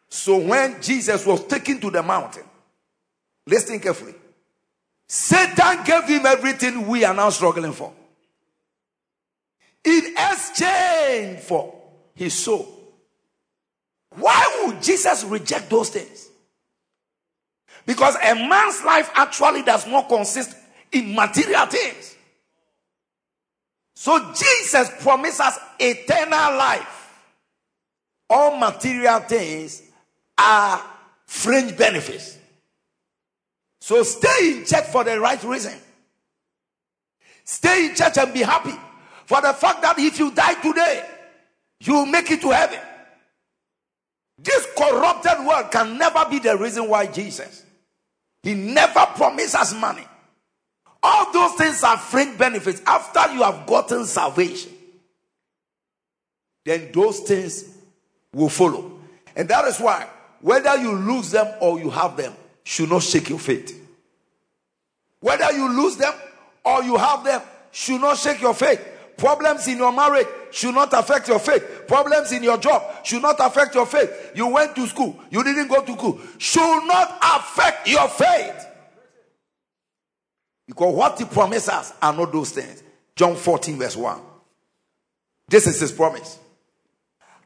So 0.10 0.38
when 0.38 0.82
Jesus 0.82 1.25
was 1.25 1.45
taken 1.45 1.79
to 1.82 1.89
the 1.89 2.03
mountain, 2.03 2.43
listen 3.45 3.79
carefully. 3.79 4.15
Satan 5.08 5.84
gave 5.84 6.06
him 6.06 6.25
everything 6.25 6.88
we 6.88 7.03
are 7.03 7.13
now 7.13 7.29
struggling 7.29 7.73
for. 7.73 7.93
In 9.84 10.15
exchange 10.17 11.39
for 11.39 11.75
his 12.15 12.34
soul. 12.34 12.67
Why 14.15 14.65
would 14.65 14.82
Jesus 14.82 15.23
reject 15.23 15.69
those 15.69 15.89
things? 15.89 16.29
Because 17.85 18.15
a 18.15 18.35
man's 18.35 18.83
life 18.83 19.11
actually 19.13 19.61
does 19.63 19.85
not 19.87 20.07
consist 20.07 20.55
in 20.91 21.13
material 21.13 21.65
things. 21.65 22.15
So 23.95 24.33
Jesus 24.33 24.89
promises 25.01 25.57
eternal 25.79 26.57
life. 26.57 27.11
All 28.29 28.57
material 28.57 29.19
things 29.21 29.83
are 30.37 30.81
fringe 31.25 31.77
benefits. 31.77 32.37
So 33.81 34.03
stay 34.03 34.57
in 34.57 34.65
church 34.65 34.85
for 34.85 35.03
the 35.03 35.19
right 35.19 35.43
reason. 35.43 35.73
Stay 37.43 37.87
in 37.87 37.95
church 37.95 38.17
and 38.17 38.33
be 38.33 38.41
happy 38.41 38.73
for 39.25 39.41
the 39.41 39.53
fact 39.53 39.81
that 39.81 39.99
if 39.99 40.17
you 40.19 40.31
die 40.31 40.53
today, 40.55 41.05
you 41.81 41.93
will 41.93 42.05
make 42.05 42.31
it 42.31 42.41
to 42.41 42.51
heaven. 42.51 42.79
This 44.37 44.65
corrupted 44.77 45.45
world 45.45 45.69
can 45.71 45.97
never 45.97 46.25
be 46.29 46.39
the 46.39 46.57
reason 46.57 46.87
why 46.87 47.07
Jesus 47.07 47.65
he 48.43 48.53
never 48.53 49.06
promised 49.15 49.56
us 49.56 49.73
money. 49.73 50.06
All 51.01 51.32
those 51.32 51.53
things 51.56 51.84
are 51.84 51.97
fringe 51.97 52.38
benefits 52.38 52.82
after 52.86 53.34
you 53.34 53.41
have 53.43 53.65
gotten 53.65 54.06
salvation. 54.06 54.71
Then 56.65 56.91
those 56.93 57.21
things 57.21 57.65
will 58.34 58.49
follow. 58.49 58.99
And 59.36 59.49
that 59.49 59.65
is 59.65 59.79
why, 59.79 60.08
whether 60.41 60.77
you 60.77 60.93
lose 60.93 61.32
them 61.32 61.47
or 61.62 61.79
you 61.79 61.89
have 61.89 62.15
them, 62.15 62.34
should 62.63 62.89
not 62.89 63.03
shake 63.03 63.29
your 63.29 63.39
faith. 63.39 63.79
Whether 65.19 65.51
you 65.53 65.69
lose 65.69 65.97
them 65.97 66.13
or 66.63 66.84
you 66.84 66.97
have 66.97 67.23
them, 67.23 67.41
should 67.71 68.01
not 68.01 68.17
shake 68.17 68.41
your 68.41 68.53
faith. 68.53 68.86
Problems 69.23 69.69
in 69.69 69.77
your 69.77 69.93
marriage 69.93 70.27
should 70.51 70.75
not 70.75 70.91
affect 70.91 71.29
your 71.29 71.39
faith. 71.39 71.88
Problems 71.88 72.33
in 72.33 72.43
your 72.43 72.57
job 72.57 72.83
should 73.05 73.21
not 73.21 73.38
affect 73.39 73.73
your 73.73 73.86
faith. 73.86 74.33
You 74.36 74.47
went 74.47 74.75
to 74.75 74.86
school, 74.86 75.17
you 75.29 75.41
didn't 75.45 75.69
go 75.69 75.81
to 75.81 75.93
school, 75.93 76.19
should 76.38 76.81
not 76.86 77.19
affect 77.23 77.88
your 77.88 78.05
faith. 78.09 78.67
Because 80.67 80.93
what 80.93 81.17
he 81.17 81.23
promised 81.23 81.69
us 81.69 81.93
are 82.01 82.12
not 82.12 82.33
those 82.33 82.51
things. 82.51 82.83
John 83.15 83.38
14, 83.38 83.79
verse 83.79 83.95
1. 83.95 84.19
This 85.47 85.67
is 85.67 85.79
his 85.79 85.93
promise. 85.93 86.38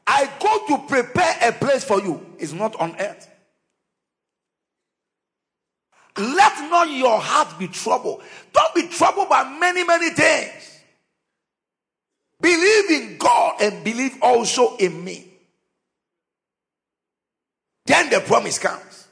I 0.04 0.28
go 0.40 0.76
to 0.76 0.84
prepare 0.88 1.36
a 1.42 1.52
place 1.52 1.84
for 1.84 2.00
you. 2.00 2.26
It's 2.40 2.52
not 2.52 2.74
on 2.80 2.96
earth. 2.98 3.30
Let 6.16 6.58
not 6.70 6.90
your 6.90 7.20
heart 7.20 7.56
be 7.56 7.68
troubled. 7.68 8.24
Don't 8.52 8.74
be 8.74 8.88
troubled 8.88 9.28
by 9.28 9.48
many, 9.60 9.84
many 9.84 10.10
things. 10.10 10.67
Believe 12.40 12.90
in 12.90 13.16
God 13.18 13.60
and 13.60 13.82
believe 13.82 14.18
also 14.22 14.76
in 14.76 15.04
me. 15.04 15.26
Then 17.84 18.10
the 18.10 18.20
promise 18.20 18.58
comes. 18.58 19.08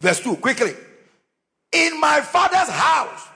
Verse 0.00 0.20
2, 0.20 0.36
quickly. 0.36 0.74
In 1.72 2.00
my 2.00 2.20
father's 2.20 2.68
house 2.68 3.28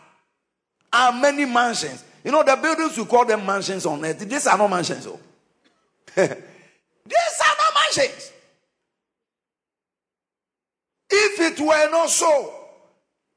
are 0.93 1.13
many 1.13 1.45
mansions. 1.45 2.05
You 2.25 2.33
know, 2.33 2.43
the 2.43 2.57
buildings 2.57 2.97
we 2.97 3.05
call 3.05 3.25
them 3.25 3.45
mansions 3.45 3.87
on 3.87 4.05
earth. 4.05 4.19
These 4.19 4.47
are 4.47 4.59
not 4.59 4.71
mansions. 4.71 5.07
Oh. 5.07 5.21
These 6.17 6.27
are 6.27 7.57
not 7.57 7.75
mansions. 7.75 8.33
If 11.09 11.41
it 11.41 11.61
were 11.61 11.91
not 11.91 12.11
so, 12.11 12.55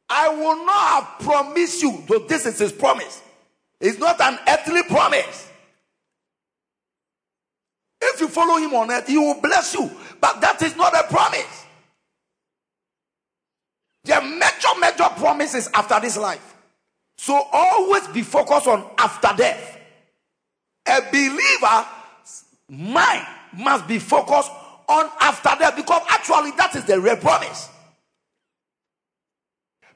I 0.10 0.30
will 0.30 0.66
not 0.66 0.76
have 0.76 1.20
promised 1.20 1.82
you. 1.82 2.04
But 2.08 2.28
this 2.28 2.46
is 2.46 2.58
his 2.58 2.72
promise. 2.72 3.22
It's 3.80 3.98
not 3.98 4.20
an 4.22 4.38
earthly 4.48 4.84
promise. 4.84 5.50
If 8.02 8.22
you 8.22 8.28
follow 8.28 8.58
him 8.58 8.74
on 8.74 8.92
earth, 8.92 9.08
he 9.08 9.18
will 9.18 9.40
bless 9.42 9.74
you. 9.74 9.90
But 10.20 10.42
that 10.42 10.62
is 10.62 10.76
not 10.76 10.94
a 10.94 11.08
promise. 11.08 11.66
The 14.04 14.22
major, 14.22 14.80
major 14.80 15.10
promise 15.20 15.56
is 15.56 15.70
after 15.74 16.00
this 16.00 16.18
life. 16.18 16.56
So 17.18 17.42
always 17.52 18.08
be 18.08 18.22
focused 18.22 18.68
on 18.68 18.86
after 18.98 19.30
death. 19.36 19.78
A 20.88 21.02
believer's 21.12 21.86
mind 22.70 23.28
must 23.58 23.88
be 23.88 24.00
focused 24.00 24.52
on 24.88 25.10
after 25.20 25.50
death 25.60 25.76
because 25.76 26.02
actually 26.10 26.52
that 26.52 26.76
is 26.76 26.86
the 26.86 27.00
real 27.00 27.18
promise. 27.18 27.70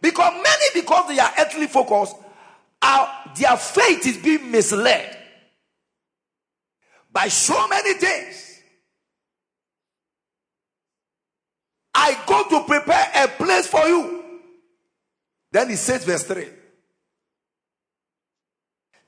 Because 0.02 0.34
many, 0.34 0.66
because 0.74 1.08
they 1.08 1.20
are 1.20 1.32
earthly 1.40 1.68
focused, 1.68 2.16
are 2.84 3.10
their 3.36 3.58
faith 3.58 4.06
is 4.06 4.18
being 4.18 4.52
misled 4.52 5.18
by 7.12 7.28
so 7.30 7.68
many 7.68 7.94
things. 7.94 8.62
I 11.94 12.18
go 12.26 12.44
to 12.50 12.66
prepare 12.66 13.12
a 13.16 13.28
place 13.28 13.68
for 13.68 13.88
you. 13.88 14.24
Then 15.52 15.70
he 15.70 15.76
says, 15.76 16.04
verse 16.04 16.24
3 16.24 16.42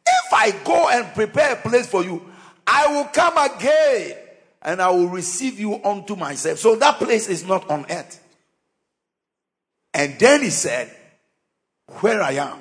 If 0.05 0.33
I 0.33 0.51
go 0.63 0.89
and 0.89 1.13
prepare 1.13 1.53
a 1.53 1.55
place 1.55 1.87
for 1.87 2.03
you, 2.03 2.23
I 2.65 2.87
will 2.87 3.05
come 3.05 3.37
again 3.37 4.17
and 4.61 4.81
I 4.81 4.89
will 4.91 5.09
receive 5.09 5.59
you 5.59 5.83
unto 5.83 6.15
myself. 6.15 6.59
So 6.59 6.75
that 6.75 6.97
place 6.99 7.27
is 7.27 7.45
not 7.45 7.69
on 7.69 7.85
earth. 7.89 8.21
And 9.93 10.17
then 10.19 10.43
he 10.43 10.49
said, 10.49 10.95
Where 12.01 12.21
I 12.21 12.33
am, 12.33 12.59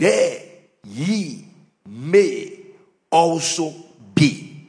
there 0.00 0.42
ye 0.84 1.44
may 1.86 2.58
also 3.10 3.74
be. 4.14 4.66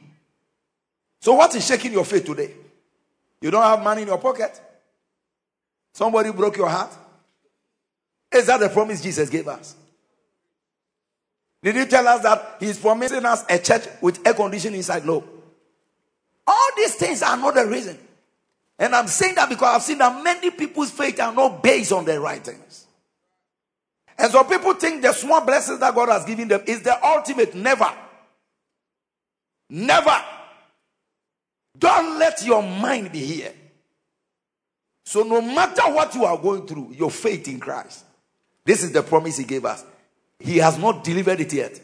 So, 1.20 1.32
what 1.32 1.54
is 1.54 1.66
shaking 1.66 1.92
your 1.92 2.04
faith 2.04 2.26
today? 2.26 2.52
You 3.40 3.50
don't 3.50 3.62
have 3.62 3.82
money 3.82 4.02
in 4.02 4.08
your 4.08 4.18
pocket? 4.18 4.60
Somebody 5.94 6.32
broke 6.32 6.58
your 6.58 6.68
heart? 6.68 6.92
Is 8.30 8.46
that 8.46 8.60
the 8.60 8.68
promise 8.68 9.02
Jesus 9.02 9.30
gave 9.30 9.48
us? 9.48 9.74
Did 11.62 11.76
he 11.76 11.86
tell 11.86 12.06
us 12.08 12.22
that 12.22 12.56
he's 12.60 12.78
promising 12.78 13.24
us 13.24 13.44
a 13.48 13.58
church 13.58 13.86
with 14.02 14.26
air 14.26 14.34
conditioning 14.34 14.78
inside? 14.78 15.06
No. 15.06 15.24
All 16.46 16.70
these 16.76 16.94
things 16.96 17.22
are 17.22 17.36
not 17.38 17.54
the 17.54 17.66
reason. 17.66 17.98
And 18.78 18.94
I'm 18.94 19.06
saying 19.06 19.36
that 19.36 19.48
because 19.48 19.76
I've 19.76 19.82
seen 19.82 19.98
that 19.98 20.22
many 20.22 20.50
people's 20.50 20.90
faith 20.90 21.20
are 21.20 21.32
not 21.32 21.62
based 21.62 21.92
on 21.92 22.04
the 22.04 22.20
right 22.20 22.42
things. 22.44 22.81
And 24.18 24.30
so 24.30 24.44
people 24.44 24.74
think 24.74 25.02
the 25.02 25.12
small 25.12 25.40
blessings 25.40 25.80
that 25.80 25.94
God 25.94 26.08
has 26.08 26.24
given 26.24 26.48
them 26.48 26.62
is 26.66 26.82
the 26.82 27.04
ultimate. 27.04 27.54
Never. 27.54 27.90
Never. 29.70 30.22
Don't 31.78 32.18
let 32.18 32.44
your 32.44 32.62
mind 32.62 33.12
be 33.12 33.20
here. 33.20 33.52
So, 35.04 35.22
no 35.22 35.40
matter 35.40 35.82
what 35.92 36.14
you 36.14 36.24
are 36.24 36.38
going 36.38 36.66
through, 36.66 36.94
your 36.96 37.10
faith 37.10 37.48
in 37.48 37.58
Christ, 37.58 38.04
this 38.64 38.82
is 38.82 38.92
the 38.92 39.02
promise 39.02 39.36
He 39.38 39.44
gave 39.44 39.64
us. 39.64 39.84
He 40.38 40.58
has 40.58 40.78
not 40.78 41.02
delivered 41.02 41.40
it 41.40 41.52
yet. 41.52 41.80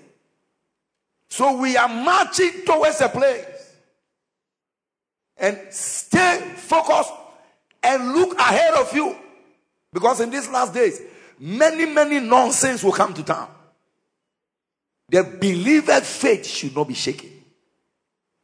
So, 1.29 1.57
we 1.57 1.77
are 1.77 1.89
marching 1.89 2.65
towards 2.65 3.01
a 3.01 3.09
place. 3.09 3.45
And 5.37 5.59
stay 5.71 6.55
focused 6.57 7.13
and 7.83 8.13
look 8.13 8.39
ahead 8.39 8.75
of 8.75 8.95
you. 8.95 9.17
Because 9.93 10.21
in 10.21 10.31
these 10.31 10.49
last 10.49 10.75
days, 10.75 11.01
many, 11.39 11.87
many 11.87 12.21
nonsense 12.21 12.83
will 12.83 12.93
come 12.93 13.15
to 13.15 13.23
town. 13.23 13.49
The 15.09 15.25
believer 15.25 16.01
faith 16.01 16.47
should 16.47 16.75
not 16.75 16.89
be 16.89 16.95
shaken. 16.95 17.31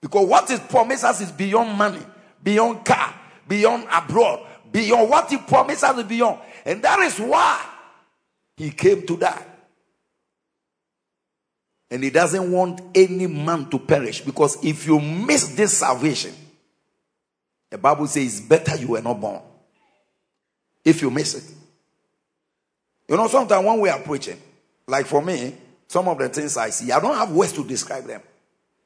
Because 0.01 0.27
what 0.27 0.51
is 0.51 0.61
promised 0.61 1.05
us 1.05 1.21
is 1.21 1.33
beyond 1.33 1.77
money, 1.79 2.03
beyond 2.43 2.85
car, 2.85 3.15
beyond 3.49 3.87
abroad, 3.91 4.47
beyond 4.71 5.09
what 5.09 5.31
he 5.31 5.39
promised 5.39 5.85
us 5.85 5.99
is 5.99 6.05
beyond. 6.05 6.41
And 6.65 6.83
that 6.83 6.99
is 7.01 7.19
why 7.19 7.65
he 8.57 8.71
came 8.71 9.07
to 9.07 9.17
die. 9.17 9.47
And 11.91 12.03
he 12.03 12.11
doesn't 12.11 12.51
want 12.51 12.81
any 12.95 13.27
man 13.27 13.69
to 13.71 13.79
perish. 13.79 14.21
Because 14.21 14.63
if 14.65 14.87
you 14.87 15.01
miss 15.01 15.55
this 15.55 15.79
salvation, 15.79 16.35
the 17.71 17.79
Bible 17.79 18.07
says 18.07 18.39
it's 18.39 18.41
better 18.41 18.77
you 18.77 18.89
were 18.89 19.03
not 19.03 19.21
born. 19.21 19.41
If 20.85 21.03
you 21.03 21.11
miss 21.11 21.35
it. 21.35 21.55
You 23.09 23.17
know, 23.17 23.29
sometimes 23.29 23.65
when 23.67 23.81
we 23.81 23.89
are 23.89 23.99
preaching, 23.99 24.41
like 24.87 25.07
for 25.07 25.23
me, 25.23 25.55
some 25.87 26.09
of 26.09 26.19
the 26.19 26.29
things 26.29 26.57
I 26.57 26.71
see, 26.71 26.91
I 26.91 27.01
don't 27.01 27.17
have 27.17 27.31
words 27.31 27.53
to 27.53 27.65
describe 27.65 28.05
them. 28.05 28.23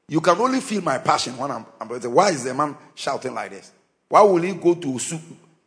You 0.07 0.21
can 0.21 0.37
only 0.39 0.59
feel 0.59 0.81
my 0.81 0.97
passion 0.97 1.37
when 1.37 1.51
I'm, 1.51 1.65
I'm 1.79 1.87
why 1.87 2.29
is 2.31 2.43
the 2.43 2.53
man 2.53 2.75
shouting 2.95 3.33
like 3.33 3.51
this? 3.51 3.71
Why 4.09 4.21
will 4.23 4.41
he 4.41 4.53
go 4.53 4.73
to 4.73 4.99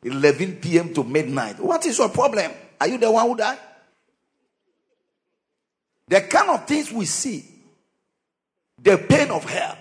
11 0.02 0.56
p.m. 0.56 0.92
to 0.94 1.04
midnight? 1.04 1.60
What 1.60 1.86
is 1.86 1.96
your 1.98 2.08
problem? 2.08 2.50
Are 2.80 2.88
you 2.88 2.98
the 2.98 3.10
one 3.10 3.28
who 3.28 3.36
died? 3.36 3.58
The 6.08 6.20
kind 6.22 6.50
of 6.50 6.66
things 6.66 6.92
we 6.92 7.06
see, 7.06 7.44
the 8.82 8.98
pain 8.98 9.30
of 9.30 9.44
hell, 9.44 9.78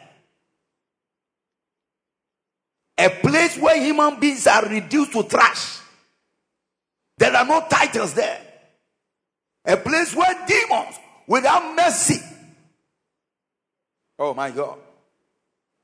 a 2.98 3.10
place 3.10 3.58
where 3.58 3.82
human 3.82 4.20
beings 4.20 4.46
are 4.46 4.64
reduced 4.66 5.12
to 5.14 5.24
trash. 5.24 5.80
There 7.18 7.36
are 7.36 7.46
no 7.46 7.66
titles 7.68 8.14
there. 8.14 8.51
A 9.66 9.78
place 9.78 10.16
where 10.16 10.46
demons, 10.48 11.00
without 11.28 11.76
mercy, 11.76 12.20
Oh 14.22 14.36
my 14.36 14.52
God. 14.52 14.78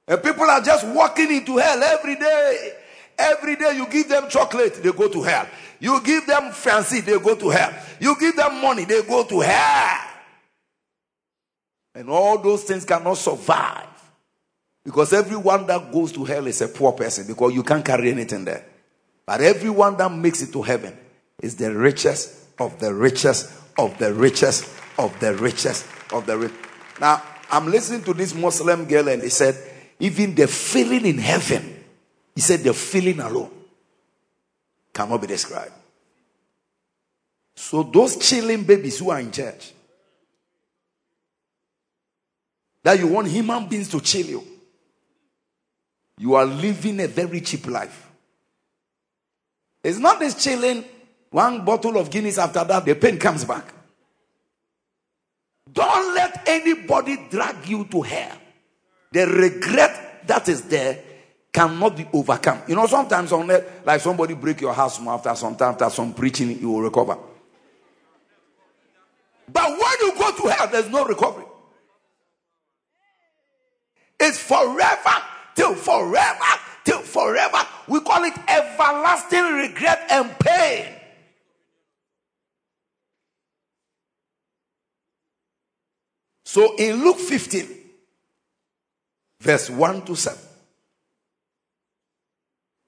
And 0.07 0.21
people 0.21 0.43
are 0.43 0.61
just 0.61 0.85
walking 0.85 1.31
into 1.31 1.57
hell 1.57 1.81
every 1.81 2.15
day. 2.15 2.73
Every 3.17 3.55
day 3.55 3.75
you 3.75 3.87
give 3.87 4.07
them 4.07 4.29
chocolate, 4.29 4.75
they 4.75 4.91
go 4.91 5.07
to 5.07 5.23
hell. 5.23 5.47
You 5.79 5.99
give 6.03 6.27
them 6.27 6.51
fancy, 6.51 7.01
they 7.01 7.17
go 7.17 7.33
to 7.35 7.49
hell. 7.49 7.73
You 7.99 8.15
give 8.19 8.35
them 8.35 8.61
money, 8.61 8.85
they 8.85 9.01
go 9.01 9.23
to 9.23 9.39
hell. 9.39 10.07
And 11.95 12.11
all 12.11 12.37
those 12.37 12.63
things 12.63 12.85
cannot 12.85 13.17
survive. 13.17 13.87
Because 14.85 15.13
everyone 15.13 15.65
that 15.65 15.91
goes 15.91 16.11
to 16.11 16.23
hell 16.23 16.45
is 16.45 16.61
a 16.61 16.67
poor 16.67 16.91
person 16.91 17.25
because 17.25 17.55
you 17.55 17.63
can't 17.63 17.83
carry 17.83 18.11
anything 18.11 18.45
there. 18.45 18.63
But 19.25 19.41
everyone 19.41 19.97
that 19.97 20.11
makes 20.11 20.43
it 20.43 20.53
to 20.53 20.61
heaven 20.61 20.95
is 21.41 21.55
the 21.55 21.73
richest 21.73 22.59
of 22.59 22.79
the 22.79 22.93
richest 22.93 23.51
of 23.77 23.97
the 23.97 24.13
richest 24.13 24.69
of 24.97 25.17
the 25.19 25.35
richest 25.35 25.85
of 26.11 26.25
the 26.25 26.37
rich. 26.37 26.53
Now, 26.99 27.21
I'm 27.51 27.67
listening 27.67 28.03
to 28.03 28.13
this 28.13 28.33
Muslim 28.33 28.85
girl 28.85 29.07
and 29.07 29.21
he 29.21 29.29
said, 29.29 29.55
even 29.99 30.35
the 30.35 30.47
feeling 30.47 31.05
in 31.05 31.17
heaven, 31.17 31.83
he 32.35 32.41
said 32.41 32.61
the 32.61 32.73
feeling 32.73 33.19
alone 33.19 33.51
cannot 34.93 35.21
be 35.21 35.27
described. 35.27 35.73
So 37.55 37.83
those 37.83 38.17
chilling 38.17 38.63
babies 38.63 38.99
who 38.99 39.09
are 39.09 39.19
in 39.19 39.31
church, 39.31 39.73
that 42.83 42.99
you 42.99 43.07
want 43.07 43.27
human 43.27 43.67
beings 43.67 43.89
to 43.89 43.99
chill 43.99 44.25
you, 44.25 44.43
you 46.19 46.35
are 46.35 46.45
living 46.45 46.99
a 46.99 47.07
very 47.07 47.41
cheap 47.41 47.67
life. 47.67 48.09
It's 49.83 49.99
not 49.99 50.19
this 50.19 50.41
chilling, 50.43 50.83
one 51.37 51.63
bottle 51.63 51.95
of 51.97 52.09
Guinness 52.09 52.39
after 52.39 52.63
that, 52.63 52.83
the 52.83 52.95
pain 52.95 53.19
comes 53.19 53.45
back. 53.45 53.71
Don't 55.71 56.15
let 56.15 56.47
anybody 56.47 57.27
drag 57.29 57.67
you 57.67 57.85
to 57.85 58.01
hell. 58.01 58.37
The 59.11 59.27
regret 59.27 60.25
that 60.25 60.49
is 60.49 60.63
there 60.63 60.97
cannot 61.53 61.95
be 61.95 62.07
overcome. 62.11 62.63
You 62.67 62.73
know, 62.73 62.87
sometimes 62.87 63.31
on 63.31 63.45
that, 63.47 63.85
like 63.85 64.01
somebody 64.01 64.33
break 64.33 64.61
your 64.61 64.73
house 64.73 64.99
after 64.99 65.35
some 65.35 65.55
time, 65.55 65.73
after 65.73 65.91
some 65.91 66.11
preaching, 66.11 66.59
you 66.59 66.71
will 66.71 66.81
recover. 66.81 67.19
But 69.47 69.69
when 69.69 69.95
you 70.01 70.13
go 70.17 70.31
to 70.37 70.47
hell, 70.47 70.67
there's 70.71 70.89
no 70.89 71.05
recovery. 71.05 71.45
It's 74.19 74.39
forever 74.39 75.21
till 75.55 75.75
forever 75.75 76.61
till 76.83 77.01
forever. 77.01 77.59
We 77.87 77.99
call 77.99 78.23
it 78.23 78.33
everlasting 78.47 79.53
regret 79.53 80.07
and 80.09 80.35
pain. 80.39 80.96
So 86.57 86.73
in 86.75 87.03
Luke 87.03 87.19
15, 87.19 87.67
verse 89.41 89.69
1 89.69 90.01
to 90.05 90.15
7, 90.15 90.39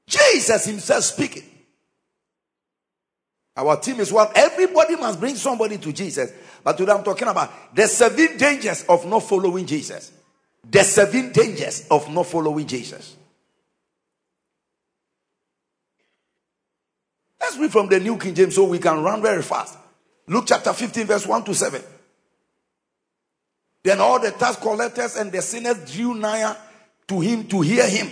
Jesus 0.08 0.66
himself 0.66 1.04
speaking. 1.04 1.44
Our 3.56 3.80
team 3.80 4.00
is 4.00 4.12
what 4.12 4.36
everybody 4.36 4.96
must 4.96 5.20
bring 5.20 5.36
somebody 5.36 5.78
to 5.78 5.94
Jesus. 5.94 6.32
But 6.64 6.80
today 6.80 6.94
I'm 6.94 7.04
talking 7.04 7.28
about 7.28 7.76
the 7.76 7.86
seven 7.86 8.38
dangers 8.38 8.86
of 8.90 9.06
not 9.06 9.20
following 9.20 9.68
Jesus. 9.68 10.14
The 10.68 10.84
seven 10.84 11.32
dangers 11.32 11.86
of 11.92 12.12
not 12.12 12.26
following 12.26 12.66
Jesus. 12.66 13.18
Let's 17.40 17.56
read 17.60 17.72
from 17.72 17.88
the 17.88 18.00
New 18.00 18.18
King 18.18 18.34
James 18.34 18.56
so 18.56 18.64
we 18.64 18.80
can 18.80 19.04
run 19.04 19.22
very 19.22 19.44
fast. 19.44 19.78
Luke 20.26 20.46
chapter 20.48 20.74
15, 20.74 21.06
verse 21.06 21.28
1 21.28 21.44
to 21.44 21.54
7. 21.54 21.84
Then 23.84 24.00
all 24.00 24.20
the 24.20 24.32
tax 24.32 24.58
collectors 24.58 25.16
and 25.16 25.32
the 25.32 25.42
sinners 25.42 25.92
drew 25.92 26.14
nigh 26.14 26.56
to 27.08 27.20
him 27.20 27.48
to 27.48 27.62
hear 27.62 27.88
him. 27.88 28.10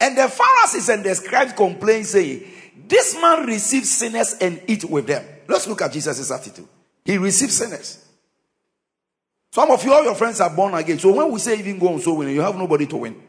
And 0.00 0.16
the 0.16 0.28
Pharisees 0.28 0.88
and 0.88 1.04
the 1.04 1.14
scribes 1.14 1.52
complained, 1.52 2.06
saying, 2.06 2.44
This 2.86 3.14
man 3.20 3.46
receives 3.46 3.90
sinners 3.90 4.34
and 4.40 4.60
eat 4.66 4.84
with 4.84 5.06
them. 5.06 5.24
Let's 5.48 5.66
look 5.66 5.82
at 5.82 5.92
Jesus' 5.92 6.30
attitude. 6.30 6.68
He 7.04 7.18
receives 7.18 7.56
sinners. 7.56 8.04
Some 9.52 9.70
of 9.70 9.82
you, 9.84 9.92
all 9.92 10.04
your 10.04 10.14
friends 10.14 10.40
are 10.40 10.54
born 10.54 10.74
again. 10.74 10.98
So 10.98 11.14
when 11.14 11.30
we 11.30 11.38
say 11.38 11.58
even 11.58 11.78
go 11.78 11.88
on 11.88 12.00
soul 12.00 12.18
winning, 12.18 12.34
you 12.34 12.42
have 12.42 12.56
nobody 12.56 12.86
to 12.86 12.96
win. 12.96 13.22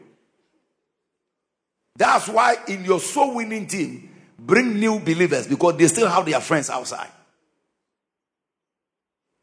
That's 1.96 2.28
why 2.28 2.56
in 2.68 2.84
your 2.84 3.00
soul 3.00 3.34
winning 3.36 3.66
team, 3.66 4.10
bring 4.38 4.78
new 4.78 4.98
believers 5.00 5.46
because 5.46 5.76
they 5.76 5.88
still 5.88 6.08
have 6.08 6.26
their 6.26 6.40
friends 6.40 6.70
outside. 6.70 7.08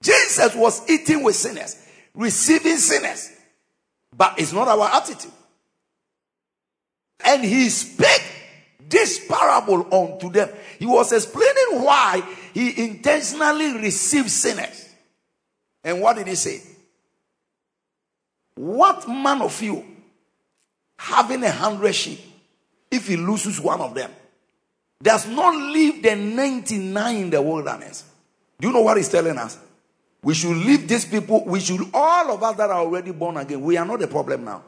Jesus 0.05 0.53
was 0.53 0.87
eating 0.87 1.23
with 1.23 1.35
sinners, 1.35 1.75
receiving 2.13 2.77
sinners, 2.77 3.31
but 4.15 4.35
it's 4.37 4.53
not 4.53 4.67
our 4.67 4.87
attitude. 4.87 5.31
And 7.25 7.43
he 7.43 7.69
spake 7.69 8.21
this 8.87 9.25
parable 9.27 9.87
unto 9.91 10.29
them. 10.29 10.49
He 10.77 10.85
was 10.85 11.11
explaining 11.11 11.83
why 11.83 12.23
he 12.53 12.83
intentionally 12.83 13.77
received 13.79 14.29
sinners. 14.29 14.89
And 15.83 16.01
what 16.01 16.17
did 16.17 16.27
he 16.27 16.35
say? 16.35 16.61
What 18.53 19.07
man 19.07 19.41
of 19.41 19.59
you 19.59 19.83
having 20.99 21.43
a 21.43 21.51
hundred 21.51 21.93
sheep, 21.93 22.19
if 22.91 23.07
he 23.07 23.17
loses 23.17 23.59
one 23.59 23.81
of 23.81 23.95
them, 23.95 24.11
does 25.01 25.27
not 25.27 25.55
leave 25.55 26.03
the 26.03 26.15
99 26.15 27.15
in 27.15 27.29
the 27.31 27.41
wilderness? 27.41 28.03
Do 28.59 28.67
you 28.67 28.73
know 28.73 28.81
what 28.81 28.97
he's 28.97 29.09
telling 29.09 29.37
us? 29.37 29.57
We 30.25 30.33
should 30.33 30.57
leave 30.57 30.87
these 30.87 31.05
people, 31.05 31.45
we 31.45 31.59
should, 31.59 31.81
all 31.93 32.31
of 32.31 32.41
us 32.41 32.57
that 32.57 32.71
are 32.71 32.79
already 32.79 33.11
born 33.11 33.37
again, 33.37 33.61
we 33.61 33.77
are 33.77 33.85
not 33.85 33.99
the 33.99 34.07
problem 34.07 34.43
now. 34.43 34.63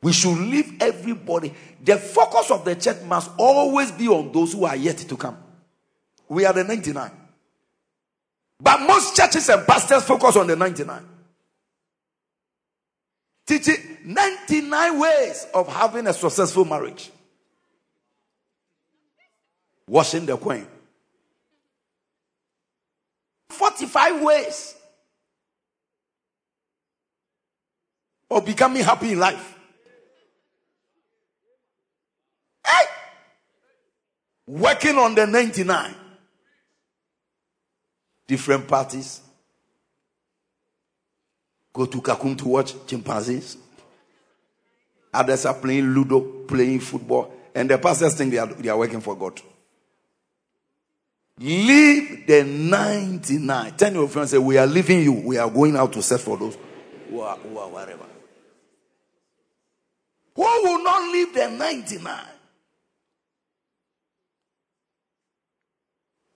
We 0.00 0.12
should 0.12 0.38
leave 0.38 0.80
everybody. 0.80 1.52
The 1.82 1.96
focus 1.96 2.52
of 2.52 2.64
the 2.64 2.76
church 2.76 3.02
must 3.02 3.28
always 3.36 3.90
be 3.90 4.06
on 4.06 4.30
those 4.30 4.52
who 4.52 4.66
are 4.66 4.76
yet 4.76 4.98
to 4.98 5.16
come. 5.16 5.36
We 6.28 6.44
are 6.44 6.52
the 6.52 6.62
99. 6.62 7.10
But 8.60 8.86
most 8.86 9.16
churches 9.16 9.48
and 9.48 9.66
pastors 9.66 10.04
focus 10.04 10.36
on 10.36 10.46
the 10.46 10.54
99. 10.54 11.04
Teaching 13.46 13.98
99 14.04 15.00
ways 15.00 15.48
of 15.52 15.66
having 15.66 16.06
a 16.06 16.12
successful 16.12 16.64
marriage. 16.64 17.10
Washing 19.88 20.24
the 20.24 20.36
queen. 20.36 20.68
45 23.50 24.22
ways 24.22 24.74
of 28.30 28.44
becoming 28.44 28.82
happy 28.82 29.12
in 29.12 29.18
life. 29.18 29.58
Hey! 32.64 32.84
Working 34.46 34.96
on 34.96 35.14
the 35.14 35.26
99. 35.26 35.94
Different 38.26 38.68
parties. 38.68 39.20
Go 41.72 41.86
to 41.86 42.00
Kakum 42.00 42.36
to 42.38 42.48
watch 42.48 42.74
chimpanzees. 42.86 43.56
Others 45.12 45.46
are 45.46 45.54
playing 45.54 45.86
Ludo, 45.86 46.20
playing 46.20 46.80
football. 46.80 47.32
And 47.54 47.68
the 47.68 47.78
pastors 47.78 48.14
think 48.14 48.30
they 48.30 48.38
are, 48.38 48.46
they 48.46 48.68
are 48.68 48.78
working 48.78 49.00
for 49.00 49.16
God. 49.16 49.40
Leave 51.40 52.26
the 52.26 52.44
99. 52.44 53.72
Tell 53.72 53.92
your 53.94 54.08
friends, 54.08 54.30
say, 54.30 54.36
We 54.36 54.58
are 54.58 54.66
leaving 54.66 55.02
you. 55.02 55.12
We 55.12 55.38
are 55.38 55.48
going 55.48 55.74
out 55.74 55.90
to 55.94 56.02
search 56.02 56.20
for 56.20 56.36
those 56.36 56.58
who 57.08 57.20
are, 57.20 57.36
who 57.36 57.56
are 57.56 57.68
whatever. 57.68 58.04
Who 60.34 60.42
will 60.42 60.84
not 60.84 61.10
leave 61.10 61.32
the 61.32 61.48
99? 61.48 62.24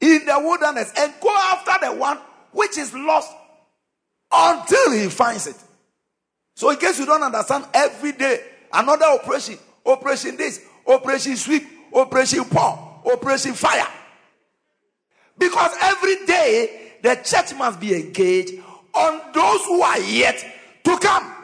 In 0.01 0.25
the 0.25 0.41
wilderness 0.41 0.93
and 0.97 1.13
go 1.21 1.35
after 1.53 1.87
the 1.87 1.93
one 1.93 2.19
which 2.53 2.79
is 2.79 2.95
lost 2.95 3.31
until 4.33 4.93
he 4.93 5.09
finds 5.11 5.47
it. 5.47 5.57
So, 6.57 6.71
in 6.71 6.79
case 6.79 6.99
you 6.99 7.05
don't 7.05 7.23
understand, 7.23 7.67
every 7.75 8.13
day 8.13 8.41
another 8.73 9.05
operation, 9.05 9.59
operation 9.85 10.39
this, 10.39 10.65
operation 10.87 11.37
sweep, 11.37 11.65
operation 11.93 12.45
pour, 12.47 13.03
operation 13.05 13.53
fire. 13.53 13.87
Because 15.39 15.73
every 15.81 16.25
day 16.27 16.93
the 17.03 17.17
church 17.17 17.55
must 17.55 17.81
be 17.81 17.95
engaged 17.95 18.55
on 18.95 19.21
those 19.33 19.65
who 19.65 19.83
are 19.83 19.99
yet 19.99 20.45
to 20.85 20.99
come. 20.99 21.35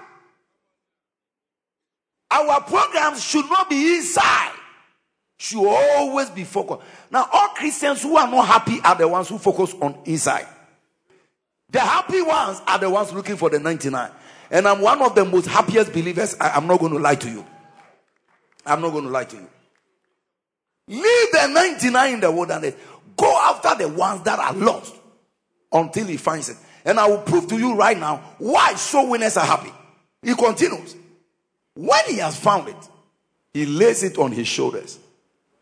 Our 2.31 2.61
programs 2.61 3.23
should 3.25 3.47
not 3.47 3.69
be 3.69 3.97
inside, 3.97 4.53
should 5.37 5.67
always 5.67 6.31
be 6.31 6.45
focused. 6.45 6.83
Now, 7.11 7.29
all 7.33 7.49
Christians 7.49 8.03
who 8.03 8.17
are 8.17 8.31
not 8.31 8.47
happy 8.47 8.81
are 8.85 8.95
the 8.95 9.09
ones 9.09 9.29
who 9.29 9.39
focus 9.39 9.75
on 9.81 9.99
inside. 10.05 10.47
The 11.71 11.81
happy 11.81 12.23
ones 12.23 12.61
are 12.67 12.79
the 12.79 12.89
ones 12.89 13.13
looking 13.13 13.37
for 13.37 13.51
the 13.51 13.59
99. 13.59 14.11
And 14.51 14.67
I'm 14.67 14.81
one 14.81 15.01
of 15.03 15.15
the 15.15 15.25
most 15.25 15.47
happiest 15.47 15.93
believers. 15.93 16.37
I, 16.41 16.57
am 16.57 16.67
not 16.67 16.81
going 16.81 16.93
to 16.93 16.99
lie 16.99 17.15
to 17.17 17.31
you. 17.31 17.45
I'm 18.67 18.81
not 18.81 18.91
going 18.91 19.05
to 19.05 19.11
lie 19.11 19.25
to 19.25 19.37
you. 19.37 19.49
Leave 20.89 21.33
the 21.33 21.47
99 21.47 22.15
in 22.15 22.21
the 22.21 22.31
wilderness. 22.31 22.75
Go 23.21 23.39
after 23.39 23.75
the 23.75 23.89
ones 23.91 24.23
that 24.23 24.39
are 24.39 24.55
lost 24.55 24.95
until 25.71 26.07
he 26.07 26.17
finds 26.17 26.49
it. 26.49 26.57
And 26.87 26.99
I 26.99 27.07
will 27.07 27.19
prove 27.19 27.49
to 27.49 27.59
you 27.59 27.75
right 27.75 27.99
now 27.99 28.17
why 28.39 28.73
soul 28.77 29.11
winners 29.11 29.37
are 29.37 29.45
happy. 29.45 29.71
He 30.23 30.35
continues. 30.35 30.97
When 31.75 32.01
he 32.07 32.17
has 32.17 32.39
found 32.41 32.69
it, 32.69 32.89
he 33.53 33.67
lays 33.67 34.03
it 34.05 34.17
on 34.17 34.33
his 34.33 34.49
shoulders, 34.49 34.99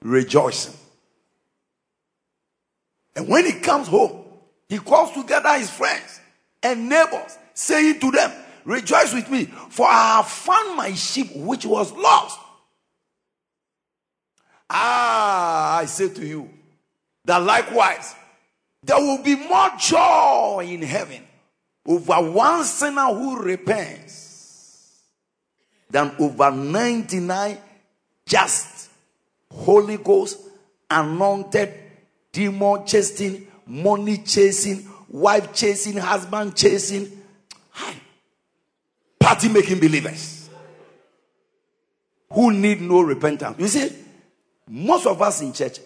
rejoicing. 0.00 0.74
And 3.16 3.28
when 3.28 3.44
he 3.44 3.54
comes 3.54 3.88
home, 3.88 4.24
he 4.68 4.78
calls 4.78 5.10
together 5.10 5.58
his 5.58 5.68
friends 5.68 6.20
and 6.62 6.88
neighbors, 6.88 7.36
saying 7.54 7.98
to 7.98 8.12
them, 8.12 8.30
Rejoice 8.64 9.12
with 9.14 9.28
me, 9.30 9.46
for 9.46 9.88
I 9.88 10.18
have 10.18 10.28
found 10.28 10.76
my 10.76 10.92
sheep 10.92 11.34
which 11.34 11.66
was 11.66 11.90
lost. 11.92 12.38
Ah, 14.70 15.78
I 15.78 15.86
say 15.86 16.10
to 16.10 16.24
you, 16.24 16.50
that 17.28 17.42
likewise 17.42 18.14
there 18.82 18.96
will 18.96 19.22
be 19.22 19.36
more 19.36 19.68
joy 19.78 20.66
in 20.66 20.80
heaven 20.80 21.22
over 21.84 22.14
one 22.30 22.64
sinner 22.64 23.12
who 23.12 23.42
repents 23.42 25.02
than 25.90 26.10
over 26.18 26.50
99 26.50 27.58
just 28.24 28.88
Holy 29.52 29.98
Ghost 29.98 30.38
anointed 30.90 31.74
demon 32.32 32.86
chasing, 32.86 33.46
money 33.66 34.18
chasing, 34.18 34.88
wife 35.10 35.52
chasing, 35.52 35.98
husband 35.98 36.56
chasing, 36.56 37.12
party 39.20 39.50
making 39.50 39.80
believers 39.80 40.48
who 42.30 42.52
need 42.54 42.80
no 42.80 43.02
repentance. 43.02 43.58
You 43.58 43.68
see, 43.68 43.92
most 44.66 45.06
of 45.06 45.20
us 45.20 45.42
in 45.42 45.52
church 45.52 45.80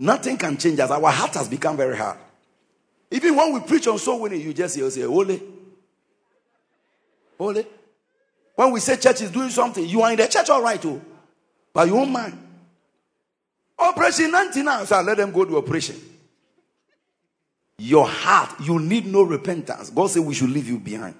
Nothing 0.00 0.38
can 0.38 0.56
change 0.56 0.80
us. 0.80 0.90
Our 0.90 1.10
heart 1.10 1.34
has 1.34 1.48
become 1.48 1.76
very 1.76 1.96
hard. 1.96 2.16
Even 3.10 3.36
when 3.36 3.52
we 3.52 3.60
preach 3.60 3.86
on 3.86 3.98
soul 3.98 4.20
winning, 4.20 4.40
you 4.40 4.54
just 4.54 4.74
say, 4.74 5.02
oh, 5.02 5.10
Holy. 5.10 5.42
Holy. 7.36 7.66
When 8.54 8.72
we 8.72 8.80
say 8.80 8.96
church 8.96 9.20
is 9.20 9.30
doing 9.30 9.50
something, 9.50 9.86
you 9.86 10.00
are 10.00 10.10
in 10.10 10.16
the 10.16 10.26
church 10.26 10.48
all 10.48 10.62
right, 10.62 10.80
too. 10.80 11.00
But 11.72 11.86
you 11.86 11.96
won't 11.96 12.10
mind. 12.10 12.36
Operation 13.78 14.30
99, 14.30 14.86
so 14.86 14.96
I 14.96 15.02
let 15.02 15.18
them 15.18 15.32
go 15.32 15.44
to 15.44 15.58
operation. 15.58 15.96
Your 17.78 18.06
heart, 18.06 18.60
you 18.60 18.78
need 18.78 19.06
no 19.06 19.22
repentance. 19.22 19.90
God 19.90 20.08
said 20.08 20.22
we 20.22 20.34
should 20.34 20.50
leave 20.50 20.68
you 20.68 20.78
behind. 20.78 21.14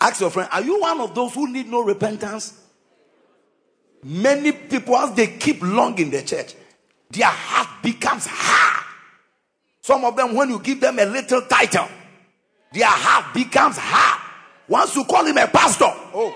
Ask 0.00 0.20
your 0.20 0.30
friend, 0.30 0.48
are 0.52 0.62
you 0.62 0.80
one 0.80 1.00
of 1.00 1.14
those 1.14 1.34
who 1.34 1.50
need 1.50 1.68
no 1.68 1.82
repentance? 1.82 2.60
Many 4.02 4.52
people, 4.52 4.96
as 4.96 5.14
they 5.14 5.28
keep 5.28 5.62
long 5.62 5.98
in 5.98 6.10
the 6.10 6.22
church, 6.22 6.54
their 7.14 7.28
heart 7.28 7.82
becomes 7.82 8.26
hard. 8.28 8.84
Some 9.80 10.04
of 10.04 10.16
them, 10.16 10.34
when 10.34 10.48
you 10.50 10.58
give 10.58 10.80
them 10.80 10.98
a 10.98 11.04
little 11.04 11.42
title, 11.42 11.88
their 12.72 12.88
heart 12.88 13.32
becomes 13.32 13.76
hard. 13.78 14.20
Once 14.66 14.96
you 14.96 15.04
call 15.04 15.24
him 15.24 15.36
a 15.36 15.46
pastor, 15.46 15.84
oh, 15.86 16.34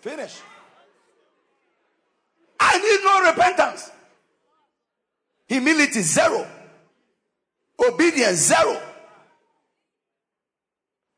finish. 0.00 0.38
I 2.58 2.78
need 2.78 3.00
no 3.04 3.30
repentance. 3.30 3.90
Humility, 5.48 6.00
zero. 6.00 6.46
Obedience, 7.78 8.38
zero. 8.38 8.80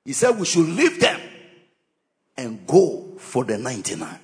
He 0.05 0.13
said 0.13 0.39
we 0.39 0.47
should 0.47 0.69
leave 0.69 0.99
them 0.99 1.21
and 2.37 2.67
go 2.67 3.13
for 3.19 3.45
the 3.45 3.59
99. 3.59 4.19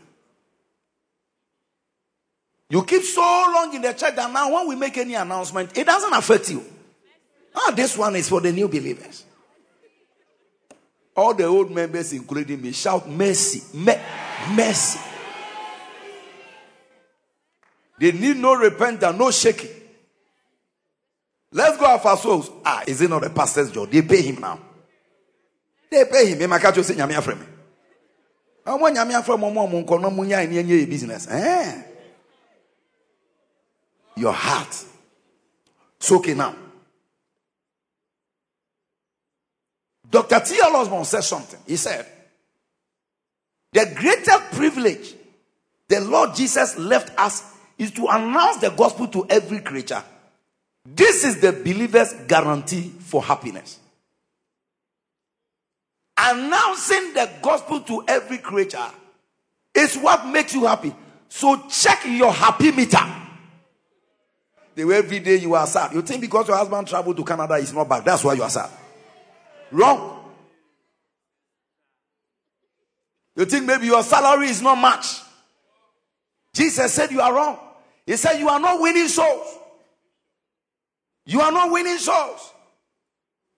You 2.72 2.82
keep 2.84 3.02
so 3.02 3.20
long 3.20 3.74
in 3.74 3.82
the 3.82 3.92
church 3.92 4.16
that 4.16 4.32
now 4.32 4.50
when 4.50 4.66
we 4.66 4.76
make 4.76 4.96
any 4.96 5.12
announcement, 5.12 5.76
it 5.76 5.84
doesn't 5.84 6.14
affect 6.14 6.48
you. 6.48 6.64
Ah, 7.54 7.70
this 7.76 7.98
one 7.98 8.16
is 8.16 8.30
for 8.30 8.40
the 8.40 8.50
new 8.50 8.66
believers. 8.66 9.26
All 11.14 11.34
the 11.34 11.44
old 11.44 11.70
members, 11.70 12.14
including 12.14 12.62
me, 12.62 12.72
shout 12.72 13.06
mercy, 13.06 13.60
me- 13.76 14.00
mercy. 14.54 14.98
They 18.00 18.12
need 18.12 18.38
no 18.38 18.54
repentance, 18.54 19.18
no 19.18 19.30
shaking. 19.30 19.68
Let's 21.50 21.76
go 21.76 21.84
after 21.84 22.16
souls. 22.16 22.50
Ah, 22.64 22.84
is 22.86 23.02
it 23.02 23.10
not 23.10 23.22
a 23.22 23.28
pastor's 23.28 23.70
job? 23.70 23.90
They 23.90 24.00
pay 24.00 24.22
him 24.22 24.40
now. 24.40 24.58
They 25.90 26.06
pay 26.06 26.30
him. 26.30 26.40
Ema 26.40 26.58
kacho 26.58 26.82
say 26.82 26.94
nyame 26.94 27.12
afrɛ 27.12 27.38
me. 27.38 27.46
Ɔmo 28.64 28.96
nyame 28.96 29.12
afrɛ 29.22 29.38
mo 29.38 29.50
mo 29.50 29.66
mo 29.66 29.82
nkɔ 29.82 30.00
no 30.00 30.10
mo 30.10 30.22
nya 30.22 30.48
ni 30.48 30.56
enye 30.56 30.88
business. 30.88 31.28
Eh. 31.28 31.91
Your 34.16 34.32
heart. 34.32 34.84
So 35.98 36.16
okay 36.16 36.34
now. 36.34 36.54
Dr. 40.10 40.40
T.L. 40.40 40.76
Osborn 40.76 41.04
said 41.04 41.22
something. 41.22 41.58
He 41.66 41.76
said, 41.76 42.06
The 43.72 43.90
greatest 43.96 44.50
privilege 44.52 45.14
the 45.88 46.00
Lord 46.00 46.34
Jesus 46.34 46.78
left 46.78 47.18
us 47.18 47.44
is 47.76 47.90
to 47.92 48.06
announce 48.06 48.58
the 48.58 48.70
gospel 48.70 49.08
to 49.08 49.26
every 49.28 49.60
creature. 49.60 50.02
This 50.86 51.24
is 51.24 51.40
the 51.40 51.52
believer's 51.52 52.14
guarantee 52.26 52.92
for 52.98 53.22
happiness. 53.22 53.78
Announcing 56.16 57.14
the 57.14 57.30
gospel 57.42 57.80
to 57.80 58.04
every 58.08 58.38
creature 58.38 58.88
is 59.74 59.96
what 59.96 60.26
makes 60.26 60.54
you 60.54 60.64
happy. 60.66 60.94
So 61.28 61.62
check 61.68 62.04
your 62.06 62.32
happy 62.32 62.72
meter. 62.72 63.21
The 64.74 64.84
way 64.84 64.96
every 64.96 65.20
day 65.20 65.36
you 65.36 65.54
are 65.54 65.66
sad. 65.66 65.92
You 65.92 66.02
think 66.02 66.20
because 66.20 66.48
your 66.48 66.56
husband 66.56 66.88
traveled 66.88 67.16
to 67.16 67.24
Canada, 67.24 67.58
he's 67.58 67.72
not 67.72 67.88
back. 67.88 68.04
That's 68.04 68.24
why 68.24 68.34
you 68.34 68.42
are 68.42 68.50
sad. 68.50 68.70
Wrong. 69.70 70.20
You 73.36 73.44
think 73.44 73.64
maybe 73.64 73.86
your 73.86 74.02
salary 74.02 74.48
is 74.48 74.62
not 74.62 74.76
much. 74.76 75.20
Jesus 76.54 76.92
said 76.92 77.10
you 77.10 77.20
are 77.20 77.32
wrong. 77.32 77.58
He 78.06 78.16
said 78.16 78.38
you 78.38 78.48
are 78.48 78.60
not 78.60 78.80
winning 78.80 79.08
souls. 79.08 79.58
You 81.24 81.40
are 81.40 81.52
not 81.52 81.70
winning 81.70 81.98
souls. 81.98 82.52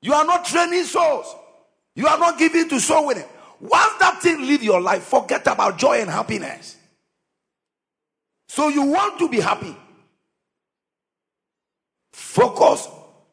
You 0.03 0.12
are 0.12 0.24
not 0.24 0.44
training 0.44 0.85
souls. 0.85 1.35
You 1.96 2.07
are 2.07 2.18
not 2.18 2.38
giving 2.38 2.68
to 2.68 2.79
soul 2.79 3.07
winning. 3.07 3.24
Once 3.61 3.94
that 3.98 4.20
thing 4.20 4.42
leave 4.46 4.62
your 4.62 4.81
life, 4.81 5.05
forget 5.05 5.46
about 5.46 5.79
joy 5.79 6.00
and 6.00 6.11
happiness. 6.11 6.77
So 8.48 8.68
you 8.68 8.83
want 8.83 9.18
to 9.18 9.29
be 9.29 9.40
happy. 9.40 9.74
Focus 12.35 12.88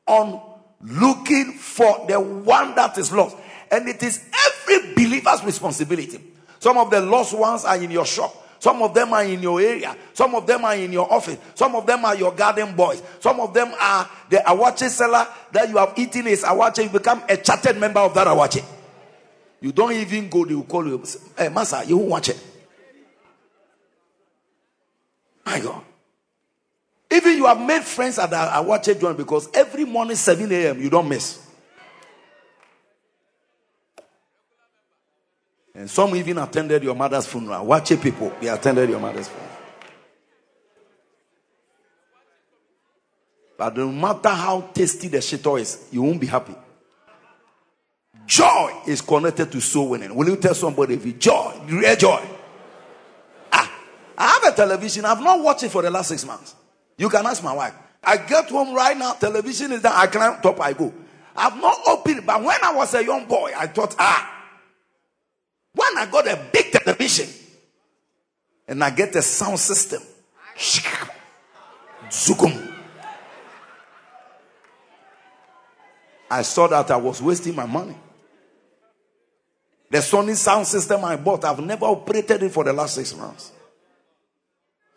on 0.06 0.40
looking 0.80 1.54
for 1.54 2.06
the 2.08 2.20
one 2.20 2.76
that 2.76 2.96
is 3.00 3.12
lost. 3.12 3.36
And 3.72 3.90
it 3.90 4.04
is 4.04 4.24
every 4.46 4.94
believer's 4.94 5.44
responsibility. 5.44 6.22
Some 6.60 6.78
of 6.78 6.92
the 6.92 7.02
lost 7.02 7.36
ones 7.36 7.66
are 7.66 7.78
in 7.78 7.90
your 7.90 8.06
shop. 8.06 8.32
Some 8.60 8.84
of 8.84 8.94
them 8.94 9.12
are 9.12 9.24
in 9.24 9.42
your 9.42 9.60
area. 9.60 9.98
Some 10.14 10.36
of 10.36 10.46
them 10.46 10.64
are 10.66 10.76
in 10.76 10.94
your 10.94 11.12
office. 11.12 11.40
Some 11.56 11.76
of 11.76 11.88
them 11.88 12.06
are 12.06 12.16
your 12.16 12.32
garden 12.32 12.76
boys. 12.76 13.02
Some 13.20 13.40
of 13.40 13.56
them 13.56 13.74
are 13.82 14.08
the 14.30 14.38
waakye 14.38 14.88
seller 14.88 15.28
that 15.52 15.68
you 15.68 15.78
have 15.78 15.94
eaten 15.98 16.28
is 16.28 16.44
waakye. 16.44 16.84
You 16.84 16.90
become 16.90 17.24
a 17.28 17.38
chartered 17.38 17.80
member 17.80 18.02
of 18.02 18.14
that 18.14 18.28
waakye. 18.28 18.64
You 19.62 19.72
don't 19.72 19.94
even 19.94 20.30
go, 20.30 20.46
they 20.46 20.54
will 20.54 20.62
call 20.66 20.86
you, 20.86 21.02
eh, 21.02 21.46
hey, 21.46 21.50
Master, 21.50 21.84
you 21.86 21.98
won't 21.98 22.10
watch 22.10 22.30
it. 22.30 22.40
My 25.44 25.60
God. 25.60 25.86
Even 27.12 27.38
you 27.38 27.46
have 27.46 27.60
made 27.60 27.84
friends 27.84 28.18
at 28.18 28.30
the 28.30 28.36
waakye 28.36 29.00
joint 29.00 29.18
because 29.18 29.50
every 29.54 29.84
morning, 29.84 30.16
7 30.16 30.50
a.m., 30.52 30.82
you 30.82 30.90
don't 30.90 31.10
miss. 31.10 31.46
And 35.76 35.90
some 35.90 36.16
even 36.16 36.38
attended 36.38 36.84
your 36.84 36.96
mother's 36.96 37.28
funeral. 37.28 37.66
Watch 37.66 37.90
people. 38.02 38.32
They 38.40 38.48
attended 38.48 38.90
your 38.90 39.00
mother's 39.00 39.28
funeral. 39.28 39.50
But 43.58 43.78
no 43.78 43.92
matter 43.92 44.30
how 44.30 44.62
tasty 44.74 45.08
the 45.08 45.20
shito 45.20 45.60
is, 45.60 45.88
you 45.92 46.02
won't 46.02 46.20
be 46.20 46.28
happy. 46.28 46.56
Joy 48.26 48.82
is 48.88 49.02
connected 49.02 49.52
to 49.52 49.60
soul 49.62 49.90
winning. 49.90 50.16
Will 50.16 50.30
you 50.30 50.36
tell 50.38 50.56
somebody 50.56 50.96
if 50.96 51.06
you 51.06 51.14
joy, 51.14 51.62
real 51.68 51.96
joy? 51.96 52.26
Ah, 53.52 53.72
I 54.18 54.28
have 54.28 54.54
a 54.54 54.56
television. 54.56 55.06
I've 55.06 55.22
not 55.22 55.42
watched 55.42 55.64
it 55.64 55.70
for 55.70 55.82
the 55.82 55.92
last 55.92 56.10
six 56.10 56.26
months. 56.26 56.56
You 57.02 57.10
can 57.10 57.26
ask 57.26 57.44
my 57.44 57.52
wife. 57.52 57.74
I 58.04 58.18
get 58.18 58.50
home 58.50 58.76
right 58.76 58.96
now, 58.96 59.14
television 59.14 59.72
is 59.72 59.82
down. 59.82 59.94
I 59.96 60.06
climb 60.06 60.40
top, 60.40 60.62
I 60.62 60.74
go. 60.74 60.94
I've 61.36 61.58
not 61.58 61.80
opened 61.88 62.20
it, 62.20 62.26
but 62.28 62.44
when 62.44 62.58
I 62.64 62.76
was 62.76 62.94
a 62.94 63.04
young 63.04 63.26
boy, 63.26 63.52
I 63.58 63.66
thought, 63.66 63.96
ah, 63.98 64.46
when 65.74 65.98
I 65.98 66.06
got 66.06 66.28
a 66.28 66.40
big 66.54 66.72
television 66.72 67.28
and 68.68 68.84
I 68.84 68.92
get 68.92 69.16
a 69.16 69.22
sound 69.24 69.58
system, 69.58 70.04
zukum. 72.08 72.72
I 76.30 76.44
saw 76.44 76.68
that 76.68 76.92
I 76.92 76.98
was 76.98 77.20
wasting 77.20 77.56
my 77.56 77.66
money. 77.66 77.96
The 79.90 79.98
Sony 79.98 80.36
sound 80.36 80.68
system 80.68 81.04
I 81.04 81.16
bought, 81.16 81.46
I've 81.46 81.62
never 81.62 81.86
operated 81.86 82.44
it 82.44 82.52
for 82.52 82.64
the 82.64 82.74
last 82.74 82.94
six 82.94 83.16
months. 83.16 83.52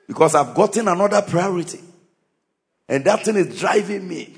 Because 0.07 0.35
I've 0.35 0.55
gotten 0.55 0.87
another 0.87 1.22
priority. 1.22 1.81
And 2.89 3.05
that 3.05 3.24
thing 3.24 3.37
is 3.37 3.59
driving 3.59 4.07
me. 4.07 4.37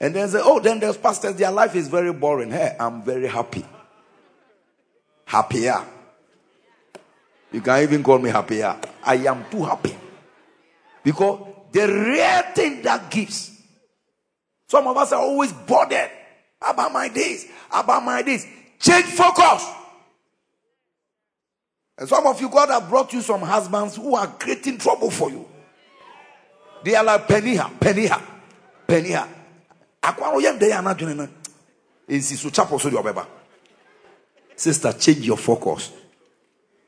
And 0.00 0.14
then 0.14 0.28
say, 0.28 0.40
oh, 0.42 0.60
then 0.60 0.80
there's 0.80 0.96
pastors, 0.96 1.36
their 1.36 1.50
life 1.50 1.74
is 1.76 1.88
very 1.88 2.12
boring. 2.12 2.50
Hey, 2.50 2.76
I'm 2.78 3.02
very 3.02 3.28
happy 3.28 3.64
happier. 5.32 5.82
You 7.50 7.62
can 7.62 7.82
even 7.82 8.02
call 8.02 8.18
me 8.18 8.28
happier. 8.28 8.78
I 9.02 9.16
am 9.16 9.46
too 9.50 9.64
happy. 9.64 9.96
Because 11.02 11.40
the 11.72 11.88
rare 11.88 12.52
thing 12.54 12.82
that 12.82 13.10
gives. 13.10 13.50
Some 14.68 14.86
of 14.86 14.96
us 14.96 15.12
are 15.12 15.20
always 15.20 15.52
bothered 15.52 16.10
about 16.60 16.92
my 16.92 17.08
days, 17.08 17.46
about 17.70 18.04
my 18.04 18.20
days. 18.20 18.46
Change 18.78 19.06
focus. 19.06 19.66
And 21.96 22.08
some 22.08 22.26
of 22.26 22.40
you, 22.40 22.50
God 22.50 22.68
have 22.68 22.88
brought 22.90 23.12
you 23.12 23.22
some 23.22 23.40
husbands 23.40 23.96
who 23.96 24.14
are 24.14 24.26
creating 24.26 24.78
trouble 24.78 25.10
for 25.10 25.30
you. 25.30 25.46
They 26.84 26.94
are 26.94 27.04
like 27.04 27.26
peniha, 27.28 27.78
peniha, 27.78 28.20
peniha. 28.86 29.28
Akwaro 30.02 30.40
yem 30.40 30.58
de 30.58 30.68
yana 30.70 30.94
dwene 30.94 31.16
no. 31.16 31.28
Ensi 32.08 32.36
so 32.36 32.50
chapo 32.50 32.80
so 32.80 32.90
de 32.90 32.96
obeba. 32.96 33.26
Sister, 34.56 34.92
change 34.92 35.26
your 35.26 35.36
focus 35.36 35.92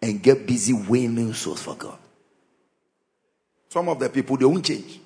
and 0.03 0.23
get 0.23 0.47
busy 0.47 0.73
winning 0.73 1.33
souls 1.33 1.63
for 1.63 1.75
God. 1.75 1.99
Some 3.69 3.89
of 3.89 3.99
the 3.99 4.09
people 4.09 4.37
they 4.37 4.45
won't 4.45 4.65
change 4.65 5.01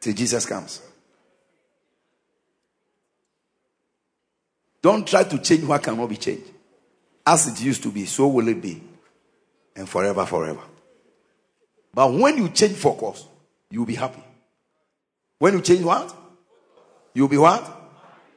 till 0.00 0.14
Jesus 0.14 0.46
comes. 0.46 0.80
Don't 4.82 5.06
try 5.06 5.24
to 5.24 5.38
change 5.38 5.64
what 5.64 5.82
cannot 5.82 6.08
be 6.08 6.16
changed. 6.16 6.50
As 7.26 7.46
it 7.46 7.64
used 7.64 7.82
to 7.84 7.90
be, 7.90 8.04
so 8.04 8.26
will 8.26 8.48
it 8.48 8.60
be. 8.60 8.82
And 9.76 9.88
forever, 9.88 10.26
forever. 10.26 10.60
But 11.92 12.12
when 12.12 12.36
you 12.36 12.48
change 12.50 12.74
focus, 12.74 13.26
you'll 13.74 13.86
be 13.86 13.96
happy. 13.96 14.22
When 15.38 15.54
you 15.54 15.60
change 15.60 15.82
what? 15.82 16.14
You'll 17.12 17.28
be 17.28 17.38
what? 17.38 17.62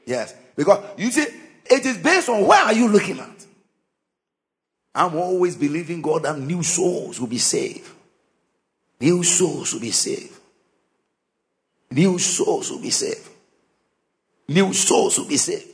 Yes. 0.06 0.34
Because 0.56 0.84
you 0.98 1.12
see, 1.12 1.28
it 1.66 1.86
is 1.86 1.98
based 1.98 2.28
on 2.30 2.46
where 2.46 2.64
are 2.64 2.74
you 2.74 2.88
looking 2.88 3.20
at. 3.20 3.46
I'm 4.96 5.16
always 5.16 5.56
believing 5.56 6.02
God 6.02 6.24
that 6.24 6.40
new 6.40 6.64
souls 6.64 7.20
will 7.20 7.28
be 7.28 7.38
saved. 7.38 7.88
New 9.00 9.24
souls 9.24 9.74
will 9.74 9.82
be 9.82 9.92
saved. 9.92 10.34
New 11.92 12.18
souls 12.18 12.72
will 12.72 12.82
be 12.82 12.90
saved. 12.90 13.30
new 14.48 14.74
souls 14.74 15.20
will 15.20 15.28
be 15.28 15.38
saved. 15.38 15.68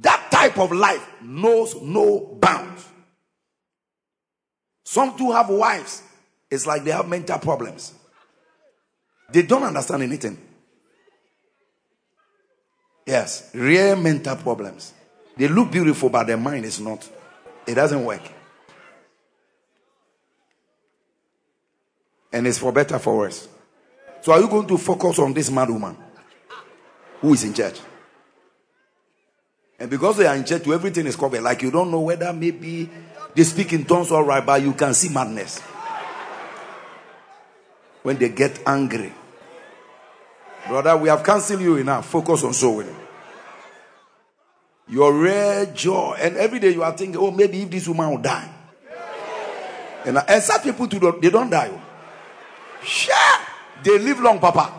That 0.00 0.30
type 0.30 0.58
of 0.58 0.72
life 0.72 1.06
knows 1.22 1.74
no 1.80 2.36
bounds. 2.38 2.86
Some 4.84 5.16
too 5.16 5.32
have 5.32 5.48
wives. 5.48 6.02
It's 6.50 6.66
like 6.66 6.84
they 6.84 6.90
have 6.90 7.08
mental 7.08 7.38
problems. 7.38 7.94
They 9.30 9.42
don't 9.42 9.62
understand 9.62 10.02
anything. 10.02 10.38
Yes, 13.06 13.50
real 13.54 13.96
mental 13.96 14.36
problems. 14.36 14.92
They 15.36 15.48
look 15.48 15.70
beautiful, 15.70 16.10
but 16.10 16.26
their 16.26 16.36
mind 16.36 16.64
is 16.64 16.80
not. 16.80 17.08
It 17.66 17.74
doesn't 17.74 18.04
work. 18.04 18.22
And 22.32 22.46
it's 22.46 22.58
for 22.58 22.72
better, 22.72 22.98
for 22.98 23.16
worse. 23.16 23.48
So, 24.20 24.32
are 24.32 24.40
you 24.40 24.48
going 24.48 24.66
to 24.66 24.76
focus 24.76 25.18
on 25.18 25.32
this 25.32 25.50
mad 25.50 25.70
woman 25.70 25.96
who 27.20 27.32
is 27.32 27.44
in 27.44 27.54
church? 27.54 27.80
And 29.78 29.88
because 29.88 30.16
they 30.16 30.26
are 30.26 30.34
in 30.34 30.44
church, 30.44 30.66
everything 30.66 31.06
is 31.06 31.16
covered. 31.16 31.42
Like 31.42 31.62
you 31.62 31.70
don't 31.70 31.90
know 31.90 32.00
whether 32.00 32.32
maybe 32.32 32.90
they 33.34 33.44
speak 33.44 33.72
in 33.72 33.84
tongues 33.84 34.10
all 34.10 34.24
right, 34.24 34.44
but 34.44 34.60
you 34.60 34.72
can 34.72 34.92
see 34.92 35.08
madness. 35.08 35.60
When 38.02 38.16
they 38.16 38.28
get 38.30 38.60
angry. 38.66 39.12
Brother, 40.68 40.96
we 40.98 41.08
have 41.08 41.24
cancelled 41.24 41.62
you 41.62 41.76
enough. 41.76 42.06
Focus 42.06 42.44
on 42.44 42.52
soul 42.52 42.76
winning. 42.76 42.96
Your 44.86 45.12
rare 45.14 45.66
joy. 45.66 46.16
And 46.20 46.36
every 46.36 46.58
day 46.58 46.70
you 46.70 46.82
are 46.82 46.92
thinking, 46.96 47.16
oh, 47.18 47.30
maybe 47.30 47.62
if 47.62 47.70
this 47.70 47.88
woman 47.88 48.10
will 48.10 48.18
die. 48.18 48.48
And, 50.04 50.18
uh, 50.18 50.24
and 50.28 50.42
some 50.42 50.60
people 50.60 50.86
too, 50.86 51.18
they 51.20 51.30
don't 51.30 51.50
die. 51.50 51.70
Oh. 51.72 52.84
Sure. 52.84 53.14
They 53.82 53.98
live 53.98 54.20
long, 54.20 54.38
Papa. 54.38 54.72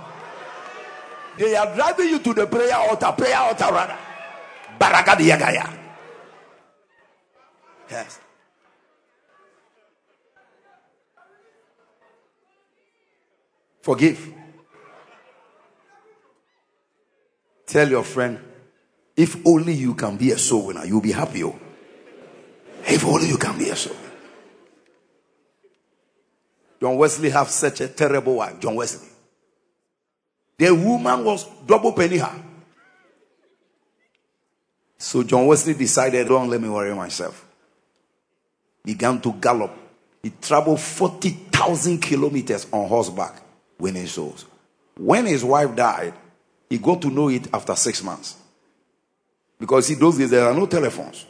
They 1.38 1.56
are 1.56 1.74
driving 1.76 2.10
you 2.10 2.20
to 2.20 2.34
the 2.34 2.48
prayer 2.48 2.76
altar, 2.76 3.12
prayer 3.18 3.38
altar 3.38 3.66
rather. 3.72 3.98
Barakadi 4.80 5.30
Yagaya. 5.30 5.78
Yes. 7.90 8.20
Forgive. 13.82 14.39
Tell 17.70 17.88
your 17.88 18.04
friend, 18.04 18.40
if 19.16 19.46
only 19.46 19.74
you 19.74 19.94
can 19.94 20.18
be 20.18 20.32
a 20.32 20.40
soul 20.40 20.66
winner, 20.66 20.86
you'll 20.86 21.02
be 21.02 21.12
happy. 21.12 21.44
Oh. 21.44 21.58
If 22.84 23.06
only 23.06 23.28
you 23.28 23.38
can 23.38 23.60
be 23.60 23.70
a 23.70 23.76
soul 23.76 23.94
winner. 23.94 24.10
John 26.82 26.98
Wesley 26.98 27.30
have 27.30 27.48
such 27.50 27.82
a 27.82 27.88
terrible 27.88 28.38
wife, 28.38 28.60
John 28.60 28.74
Wesley. 28.74 29.08
The 30.58 30.74
woman 30.74 31.24
was 31.24 31.46
double 31.68 31.94
penny 31.94 32.18
her. 32.18 32.44
So 34.98 35.22
John 35.22 35.46
Wesley 35.46 35.76
decided, 35.76 36.28
don't 36.28 36.50
let 36.50 36.60
me 36.60 36.70
worry 36.70 36.96
myself. 36.96 37.46
Began 38.84 39.22
to 39.22 39.34
gallop. 39.34 39.78
He 40.24 40.32
traveled 40.42 40.82
40,000 40.82 42.00
kilometers 42.00 42.66
on 42.72 42.88
horseback, 42.88 43.44
winning 43.78 44.08
souls. 44.08 44.46
When 44.98 45.28
his 45.28 45.44
wife 45.44 45.76
died, 45.76 46.16
he 46.70 46.78
got 46.78 47.02
to 47.02 47.10
know 47.10 47.30
it 47.30 47.48
after 47.54 47.76
six 47.76 48.04
months. 48.04 48.38
Because 49.60 49.90
in 49.90 50.00
those 50.00 50.18
days, 50.18 50.30
there 50.30 50.46
are 50.46 50.54
no 50.54 50.66
telephones. 50.68 51.26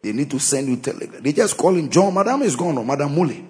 They 0.00 0.12
need 0.12 0.30
to 0.30 0.38
send 0.38 0.68
you 0.68 0.76
telegram. 0.76 1.22
They 1.22 1.32
just 1.32 1.56
call 1.56 1.74
him, 1.74 1.90
John, 1.90 2.14
Madam 2.14 2.42
is 2.42 2.56
gone, 2.56 2.78
or 2.78 2.84
Madam 2.84 3.14
Mule. 3.14 3.44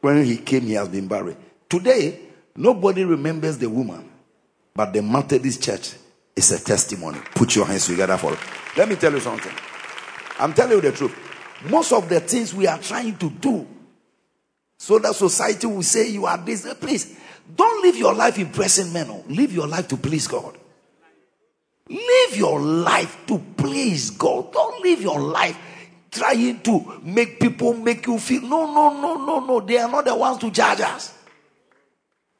When 0.00 0.24
he 0.24 0.38
came, 0.38 0.62
he 0.62 0.72
has 0.72 0.88
been 0.88 1.06
buried. 1.06 1.36
Today, 1.68 2.18
nobody 2.56 3.04
remembers 3.04 3.58
the 3.58 3.68
woman, 3.68 4.10
but 4.74 4.92
the 4.92 5.02
Methodist 5.02 5.62
church 5.62 5.92
is 6.34 6.50
a 6.52 6.64
testimony. 6.64 7.18
Put 7.34 7.54
your 7.54 7.66
hands 7.66 7.86
together 7.86 8.16
for 8.16 8.32
it. 8.32 8.38
Let 8.76 8.88
me 8.88 8.96
tell 8.96 9.12
you 9.12 9.20
something. 9.20 9.52
I'm 10.38 10.54
telling 10.54 10.72
you 10.72 10.80
the 10.80 10.92
truth. 10.92 11.14
Most 11.68 11.92
of 11.92 12.08
the 12.08 12.20
things 12.20 12.54
we 12.54 12.66
are 12.66 12.78
trying 12.78 13.16
to 13.18 13.28
do 13.28 13.66
so 14.78 14.98
that 14.98 15.14
society 15.14 15.66
will 15.66 15.82
say 15.82 16.08
you 16.08 16.24
are 16.24 16.38
this. 16.38 16.66
Please, 16.80 17.14
don't 17.56 17.82
live 17.82 17.96
your 17.96 18.14
life 18.14 18.38
impressing 18.38 18.92
men. 18.92 19.06
oh. 19.10 19.24
Live 19.28 19.52
your 19.52 19.66
life 19.66 19.88
to 19.88 19.96
please 19.96 20.26
God. 20.26 20.56
Live 21.88 22.36
your 22.36 22.60
life 22.60 23.26
to 23.26 23.38
please 23.56 24.10
God. 24.10 24.52
Don't 24.52 24.82
live 24.82 25.02
your 25.02 25.18
life 25.20 25.58
trying 26.10 26.60
to 26.60 27.00
make 27.02 27.40
people 27.40 27.74
make 27.74 28.06
you 28.06 28.18
feel. 28.18 28.42
No, 28.42 28.66
no, 28.66 29.00
no, 29.00 29.24
no, 29.24 29.40
no. 29.40 29.60
They 29.60 29.78
are 29.78 29.90
not 29.90 30.04
the 30.04 30.14
ones 30.14 30.38
to 30.38 30.50
judge 30.50 30.80
us. 30.80 31.14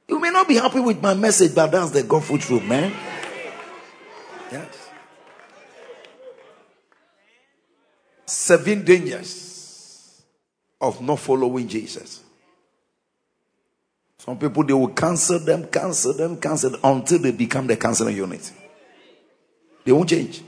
You 0.08 0.18
may 0.20 0.30
not 0.30 0.48
be 0.48 0.56
happy 0.56 0.80
with 0.80 1.00
my 1.00 1.14
message, 1.14 1.54
but 1.54 1.70
that's 1.70 1.90
the 1.92 2.02
Godful 2.02 2.38
truth, 2.38 2.64
man. 2.64 2.92
Yes. 4.50 4.88
Seven 8.26 8.84
dangers 8.84 10.22
of 10.80 11.00
not 11.00 11.18
following 11.18 11.68
Jesus. 11.68 12.22
Some 14.21 14.39
people 14.39 14.62
they 14.64 14.75
will 14.75 14.89
cancel 14.89 15.39
them, 15.39 15.66
cancel 15.68 16.12
them, 16.12 16.39
cancel 16.39 16.73
them 16.73 16.81
until 16.85 17.21
they 17.21 17.33
become 17.33 17.66
the 17.66 17.75
canceling 17.75 18.14
unit. 18.14 18.53
They 19.83 19.93
won't 19.93 20.11
change. 20.11 20.43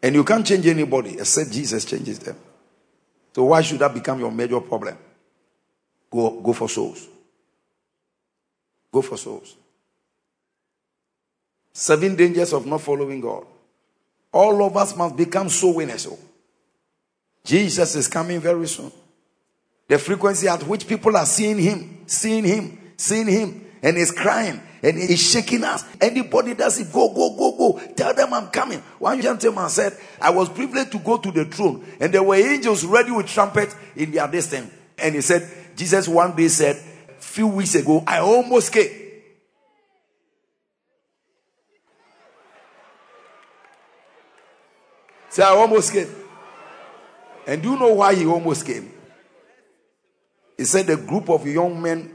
And 0.00 0.14
you 0.14 0.22
can't 0.22 0.46
change 0.46 0.64
anybody 0.68 1.18
except 1.18 1.50
Jesus 1.50 1.84
changes 1.84 2.20
them. 2.20 2.36
So 3.34 3.46
why 3.46 3.62
should 3.62 3.80
that 3.80 3.92
become 3.92 4.20
your 4.20 4.30
major 4.30 4.60
problem? 4.60 4.96
Go, 6.08 6.40
go 6.40 6.52
for 6.52 6.68
souls. 6.68 7.08
Go 8.92 9.02
for 9.02 9.16
souls. 9.16 9.56
Seven 11.72 12.14
dangers 12.14 12.52
of 12.52 12.64
not 12.64 12.80
following 12.80 13.20
God. 13.20 13.44
All 14.32 14.64
of 14.64 14.76
us 14.76 14.96
must 14.96 15.16
become 15.16 15.48
soul 15.48 15.74
winners. 15.74 16.06
oh. 16.06 16.18
Jesus 17.44 17.96
is 17.96 18.06
coming 18.06 18.38
very 18.38 18.68
soon. 18.68 18.92
The 19.88 19.98
frequency 19.98 20.46
at 20.48 20.62
which 20.64 20.86
people 20.86 21.16
are 21.16 21.26
seeing 21.26 21.58
him, 21.58 22.02
seeing 22.06 22.44
him, 22.44 22.78
seeing 22.96 23.26
him, 23.26 23.64
and 23.82 23.96
he's 23.96 24.12
crying 24.12 24.60
and 24.82 24.98
he's 24.98 25.30
shaking 25.30 25.64
us. 25.64 25.84
Anybody 26.00 26.54
does 26.54 26.78
it, 26.78 26.92
go, 26.92 27.08
go, 27.12 27.34
go, 27.36 27.56
go. 27.56 27.80
Tell 27.94 28.14
them 28.14 28.32
I'm 28.32 28.48
coming. 28.48 28.80
One 28.98 29.20
gentleman 29.20 29.68
said, 29.70 29.96
I 30.20 30.30
was 30.30 30.48
privileged 30.48 30.92
to 30.92 30.98
go 30.98 31.16
to 31.16 31.30
the 31.30 31.46
throne, 31.46 31.86
and 32.00 32.12
there 32.12 32.22
were 32.22 32.36
angels 32.36 32.84
ready 32.84 33.10
with 33.10 33.26
trumpets 33.26 33.74
in 33.96 34.12
their 34.12 34.28
distance. 34.28 34.72
And 34.98 35.14
he 35.14 35.20
said, 35.20 35.48
Jesus 35.76 36.06
one 36.06 36.36
day 36.36 36.48
said, 36.48 36.76
few 37.18 37.46
weeks 37.46 37.74
ago, 37.74 38.04
I 38.06 38.18
almost 38.18 38.72
came. 38.72 38.90
Say, 45.30 45.42
I 45.42 45.50
almost 45.50 45.92
came. 45.92 46.08
And 47.46 47.62
do 47.62 47.70
you 47.70 47.78
know 47.78 47.94
why 47.94 48.14
he 48.14 48.26
almost 48.26 48.66
came? 48.66 48.97
He 50.58 50.64
said 50.64 50.90
a 50.90 50.96
group 50.96 51.30
of 51.30 51.46
young 51.46 51.80
men 51.80 52.14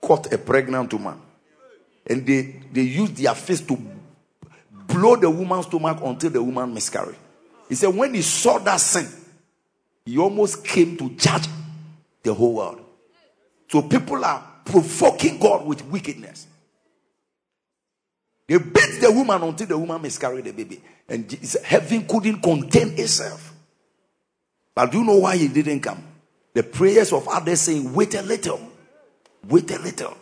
caught 0.00 0.32
a 0.32 0.38
pregnant 0.38 0.92
woman. 0.92 1.20
And 2.06 2.24
they, 2.24 2.62
they 2.72 2.82
used 2.82 3.16
their 3.16 3.34
fist 3.34 3.66
to 3.68 3.78
blow 4.86 5.16
the 5.16 5.28
woman's 5.28 5.66
stomach 5.66 5.98
until 6.02 6.30
the 6.30 6.42
woman 6.42 6.72
miscarried. 6.72 7.16
He 7.68 7.74
said 7.74 7.94
when 7.94 8.14
he 8.14 8.22
saw 8.22 8.58
that 8.58 8.76
sin, 8.76 9.08
he 10.04 10.16
almost 10.18 10.64
came 10.64 10.96
to 10.96 11.10
judge 11.10 11.46
the 12.22 12.32
whole 12.32 12.54
world. 12.54 12.80
So 13.68 13.82
people 13.82 14.24
are 14.24 14.44
provoking 14.64 15.38
God 15.38 15.66
with 15.66 15.84
wickedness. 15.86 16.46
They 18.46 18.58
beat 18.58 19.00
the 19.00 19.10
woman 19.10 19.42
until 19.42 19.66
the 19.66 19.78
woman 19.78 20.02
miscarried 20.02 20.44
the 20.44 20.52
baby. 20.52 20.82
And 21.08 21.30
heaven 21.64 22.06
couldn't 22.06 22.40
contain 22.42 22.98
itself. 22.98 23.54
But 24.74 24.90
do 24.92 24.98
you 24.98 25.04
know 25.04 25.16
why 25.16 25.36
he 25.36 25.48
didn't 25.48 25.80
come? 25.80 26.11
The 26.54 26.62
prayers 26.62 27.12
of 27.12 27.28
others 27.28 27.62
saying, 27.62 27.92
wait 27.94 28.14
a 28.14 28.22
little, 28.22 28.60
wait 29.48 29.70
a 29.70 29.78
little, 29.78 30.16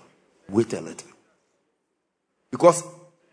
wait 0.48 0.72
a 0.72 0.80
little. 0.80 1.08
Because 2.50 2.84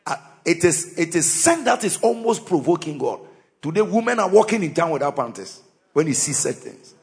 uh, 0.05 0.15
it 0.45 0.63
is 0.63 0.97
it 0.97 1.15
is 1.15 1.31
sin 1.31 1.63
that 1.65 1.83
is 1.83 1.97
almost 1.97 2.45
provoking 2.45 2.97
God. 2.97 3.19
Today, 3.61 3.81
women 3.81 4.19
are 4.19 4.29
walking 4.29 4.63
in 4.63 4.73
town 4.73 4.91
without 4.91 5.15
panties 5.15 5.61
when 5.93 6.07
you 6.07 6.13
see 6.13 6.33
certain 6.33 6.61
things. 6.61 6.93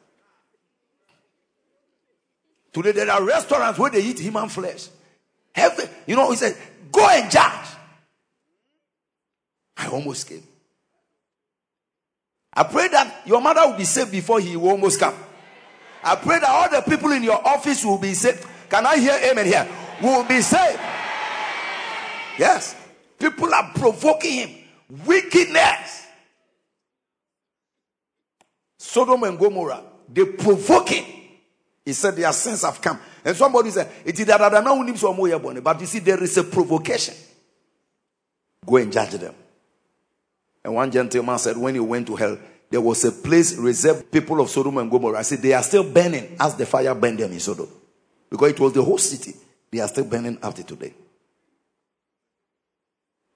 Today, 2.73 2.93
there 2.93 3.11
are 3.11 3.23
restaurants 3.23 3.79
where 3.79 3.91
they 3.91 4.03
eat 4.03 4.19
human 4.19 4.49
flesh. 4.49 4.89
Heaven, 5.53 5.89
you 6.07 6.17
know, 6.17 6.31
he 6.31 6.37
said, 6.37 6.57
go 6.91 7.09
and 7.09 7.31
judge. 7.31 7.67
I 9.77 9.89
almost 9.89 10.29
came. 10.29 10.43
I 12.53 12.65
pray 12.65 12.89
that 12.89 13.23
your 13.27 13.41
mother 13.41 13.63
will 13.67 13.77
be 13.77 13.85
saved 13.85 14.13
before 14.13 14.41
he 14.41 14.57
will 14.57 14.71
almost 14.71 14.99
come. 14.99 15.15
I 16.05 16.17
pray 16.17 16.39
that 16.39 16.49
all 16.49 16.69
the 16.69 16.83
people 16.83 17.13
in 17.13 17.23
your 17.23 17.47
office 17.47 17.85
will 17.85 17.99
be 17.99 18.15
saved. 18.15 18.47
Can 18.69 18.85
I 18.85 18.99
hear 18.99 19.19
amen 19.31 19.47
here? 19.47 19.69
Will 20.03 20.25
be 20.25 20.41
saved. 20.41 20.81
Yes. 22.39 22.77
People 23.19 23.55
are 23.55 23.73
provoking 23.75 24.33
him. 24.33 24.51
Wickedness. 25.07 26.07
Sodom 28.79 29.23
and 29.23 29.39
Gomorrah. 29.39 29.83
They 30.13 30.25
provoking. 30.27 31.07
He 31.85 31.93
said 31.93 32.17
their 32.17 32.33
sins 32.33 32.63
have 32.63 32.81
come. 32.81 32.99
And 33.25 33.37
somebody 33.37 33.71
said, 33.71 33.91
it 34.05 34.19
is 34.19 34.27
that. 34.27 35.63
But 35.63 35.81
you 35.81 35.87
see, 35.87 35.99
there 36.01 36.23
is 36.23 36.37
a 36.37 36.45
provocation. 36.45 37.15
Go 38.67 38.77
and 38.77 38.93
judge 38.93 39.13
them. 39.13 39.35
And 40.63 40.75
one 40.75 40.91
gentleman 40.91 41.39
said, 41.39 41.57
when 41.57 41.75
he 41.75 41.81
went 41.81 42.07
to 42.07 42.17
hell, 42.17 42.39
there 42.71 42.81
was 42.81 43.05
a 43.05 43.13
place 43.13 43.57
reserved 43.57 44.11
people 44.11 44.41
of 44.41 44.51
Sodom 44.51 44.79
and 44.79 44.91
Gomorrah. 44.91 45.19
I 45.19 45.23
said, 45.23 45.41
they 45.41 45.53
are 45.53 45.63
still 45.63 45.85
burning 45.85 46.37
as 46.41 46.57
the 46.57 46.67
fire 46.67 46.95
burned 46.95 47.19
them 47.19 47.33
in 47.33 47.41
Sodom. 47.41 47.69
Because 48.29 48.51
it 48.51 48.61
was 48.61 48.73
the 48.73 48.83
whole 48.83 48.99
city. 48.99 49.35
They 49.71 49.81
are 49.81 49.89
still 49.89 50.05
burning 50.05 50.39
after 50.43 50.63
today. 50.63 50.95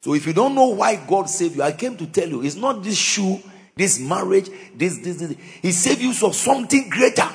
So 0.02 0.14
if 0.14 0.26
you 0.26 0.32
don't 0.32 0.54
know 0.54 0.68
why 0.68 0.96
God 0.96 1.28
saved 1.28 1.56
you, 1.56 1.62
I 1.62 1.72
came 1.72 1.96
to 1.96 2.06
tell 2.06 2.28
you, 2.28 2.42
it's 2.42 2.54
not 2.56 2.82
this 2.82 2.96
shoe, 2.96 3.40
this 3.76 3.98
marriage, 3.98 4.48
this, 4.74 4.98
this, 4.98 5.18
this. 5.18 5.36
He 5.62 5.72
saved 5.72 6.00
you 6.00 6.12
for 6.12 6.32
something 6.32 6.88
greater. 6.88 7.28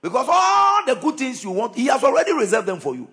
Because 0.00 0.26
all 0.30 0.84
the 0.86 0.94
good 0.94 1.18
things 1.18 1.42
you 1.42 1.50
want, 1.50 1.74
He 1.74 1.86
has 1.86 2.02
already 2.04 2.32
reserved 2.32 2.66
them 2.66 2.80
for 2.80 2.94
you. 2.94 3.08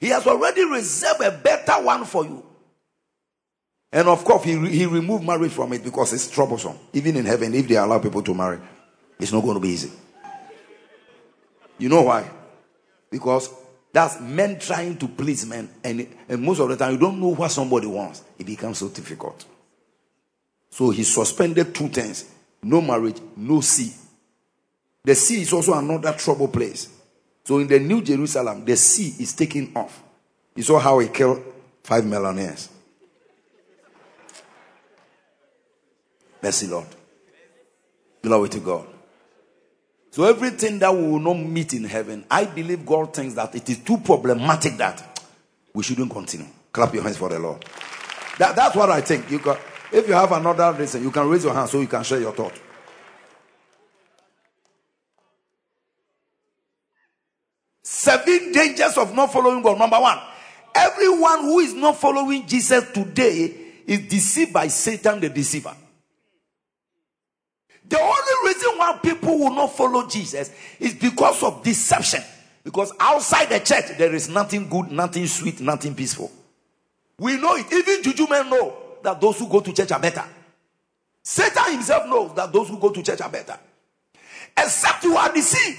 He 0.00 0.08
has 0.08 0.26
already 0.26 0.64
reserved 0.64 1.20
a 1.20 1.30
better 1.30 1.82
one 1.82 2.04
for 2.04 2.24
you. 2.24 2.44
And 3.94 4.08
of 4.08 4.24
course, 4.24 4.42
he, 4.42 4.58
he 4.70 4.86
removed 4.86 5.24
marriage 5.24 5.52
from 5.52 5.72
it 5.72 5.84
because 5.84 6.12
it's 6.12 6.28
troublesome. 6.28 6.76
Even 6.92 7.16
in 7.16 7.24
heaven, 7.24 7.54
if 7.54 7.68
they 7.68 7.76
allow 7.76 8.00
people 8.00 8.22
to 8.22 8.34
marry, 8.34 8.58
it's 9.20 9.32
not 9.32 9.40
going 9.40 9.54
to 9.54 9.60
be 9.60 9.68
easy. 9.68 9.92
You 11.78 11.88
know 11.88 12.02
why? 12.02 12.28
Because 13.08 13.50
that's 13.92 14.20
men 14.20 14.58
trying 14.58 14.96
to 14.98 15.06
please 15.06 15.46
men. 15.46 15.70
And, 15.84 16.08
and 16.28 16.42
most 16.42 16.58
of 16.58 16.70
the 16.70 16.76
time, 16.76 16.94
you 16.94 16.98
don't 16.98 17.20
know 17.20 17.36
what 17.36 17.52
somebody 17.52 17.86
wants. 17.86 18.24
It 18.36 18.46
becomes 18.46 18.78
so 18.78 18.88
difficult. 18.88 19.44
So 20.70 20.90
he 20.90 21.04
suspended 21.04 21.72
two 21.72 21.88
things 21.88 22.28
no 22.64 22.80
marriage, 22.80 23.20
no 23.36 23.60
sea. 23.60 23.92
The 25.04 25.14
sea 25.14 25.42
is 25.42 25.52
also 25.52 25.74
another 25.74 26.12
trouble 26.14 26.48
place. 26.48 26.88
So 27.44 27.58
in 27.58 27.68
the 27.68 27.78
New 27.78 28.02
Jerusalem, 28.02 28.64
the 28.64 28.74
sea 28.74 29.22
is 29.22 29.34
taken 29.34 29.70
off. 29.76 30.02
You 30.56 30.64
saw 30.64 30.80
how 30.80 30.98
he 30.98 31.08
killed 31.08 31.44
five 31.84 32.04
millionaires. 32.04 32.70
Mercy, 36.44 36.66
Lord. 36.66 36.86
Glory 38.20 38.50
to 38.50 38.60
God. 38.60 38.86
So 40.10 40.24
everything 40.24 40.78
that 40.78 40.94
we 40.94 41.00
will 41.00 41.18
not 41.18 41.38
meet 41.38 41.72
in 41.72 41.84
heaven, 41.84 42.22
I 42.30 42.44
believe 42.44 42.84
God 42.84 43.14
thinks 43.14 43.34
that 43.34 43.54
it 43.54 43.66
is 43.70 43.78
too 43.78 43.96
problematic 43.96 44.76
that 44.76 45.26
we 45.72 45.82
shouldn't 45.82 46.10
continue. 46.10 46.46
Clap 46.70 46.92
your 46.92 47.02
hands 47.02 47.16
for 47.16 47.30
the 47.30 47.38
Lord. 47.38 47.64
That, 48.38 48.54
that's 48.54 48.76
what 48.76 48.90
I 48.90 49.00
think. 49.00 49.30
You 49.30 49.38
can, 49.38 49.56
if 49.90 50.06
you 50.06 50.12
have 50.12 50.32
another 50.32 50.70
reason, 50.78 51.02
you 51.02 51.10
can 51.10 51.26
raise 51.30 51.44
your 51.44 51.54
hand 51.54 51.70
so 51.70 51.80
you 51.80 51.86
can 51.86 52.02
share 52.04 52.20
your 52.20 52.32
thought. 52.32 52.60
Seven 57.82 58.52
dangers 58.52 58.98
of 58.98 59.14
not 59.14 59.32
following 59.32 59.62
God. 59.62 59.78
Number 59.78 59.98
one, 59.98 60.18
everyone 60.74 61.40
who 61.40 61.60
is 61.60 61.72
not 61.72 61.96
following 61.96 62.46
Jesus 62.46 62.92
today 62.92 63.56
is 63.86 64.00
deceived 64.00 64.52
by 64.52 64.68
Satan 64.68 65.20
the 65.20 65.30
deceiver. 65.30 65.74
The 67.88 68.00
only 68.00 68.54
reason 68.54 68.78
why 68.78 68.98
people 69.02 69.38
will 69.38 69.54
not 69.54 69.76
follow 69.76 70.06
Jesus 70.08 70.50
is 70.80 70.94
because 70.94 71.42
of 71.42 71.62
deception. 71.62 72.22
Because 72.62 72.92
outside 72.98 73.50
the 73.50 73.60
church, 73.60 73.96
there 73.98 74.14
is 74.14 74.28
nothing 74.28 74.68
good, 74.68 74.90
nothing 74.90 75.26
sweet, 75.26 75.60
nothing 75.60 75.94
peaceful. 75.94 76.32
We 77.18 77.36
know 77.36 77.54
it. 77.56 77.70
Even 77.72 78.02
Juju 78.02 78.26
men 78.28 78.48
know 78.48 78.74
that 79.02 79.20
those 79.20 79.38
who 79.38 79.48
go 79.48 79.60
to 79.60 79.72
church 79.72 79.92
are 79.92 80.00
better. 80.00 80.24
Satan 81.22 81.72
himself 81.72 82.06
knows 82.06 82.34
that 82.34 82.52
those 82.52 82.68
who 82.68 82.78
go 82.78 82.90
to 82.90 83.02
church 83.02 83.20
are 83.20 83.30
better. 83.30 83.58
Except 84.56 85.04
you 85.04 85.16
are 85.16 85.32
deceived. 85.32 85.78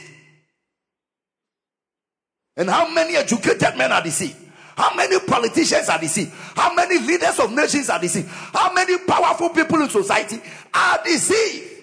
And 2.57 2.69
how 2.69 2.89
many 2.89 3.15
educated 3.15 3.75
men 3.77 3.91
are 3.91 4.01
deceived? 4.01 4.37
How 4.77 4.93
many 4.95 5.19
politicians 5.19 5.89
are 5.89 5.99
deceived? 5.99 6.31
How 6.55 6.73
many 6.73 6.99
leaders 6.99 7.39
of 7.39 7.51
nations 7.51 7.89
are 7.89 7.99
deceived? 7.99 8.27
How 8.27 8.73
many 8.73 8.97
powerful 8.99 9.49
people 9.49 9.81
in 9.81 9.89
society 9.89 10.41
are 10.73 10.99
deceived? 11.03 11.74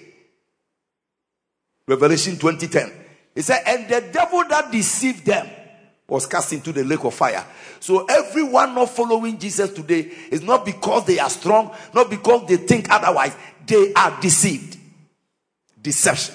Revelation 1.92 2.36
20:10. 2.36 2.92
He 3.34 3.42
said, 3.42 3.62
and 3.66 3.88
the 3.88 4.00
devil 4.12 4.44
that 4.48 4.70
deceived 4.70 5.24
them 5.24 5.48
was 6.08 6.26
cast 6.26 6.52
into 6.52 6.72
the 6.72 6.84
lake 6.84 7.04
of 7.04 7.14
fire. 7.14 7.44
So 7.80 8.04
everyone 8.04 8.74
not 8.74 8.90
following 8.90 9.38
Jesus 9.38 9.72
today 9.72 10.10
is 10.30 10.42
not 10.42 10.64
because 10.64 11.06
they 11.06 11.18
are 11.18 11.30
strong, 11.30 11.74
not 11.94 12.10
because 12.10 12.46
they 12.48 12.58
think 12.58 12.90
otherwise. 12.90 13.34
They 13.66 13.92
are 13.94 14.20
deceived. 14.20 14.78
Deception. 15.80 16.34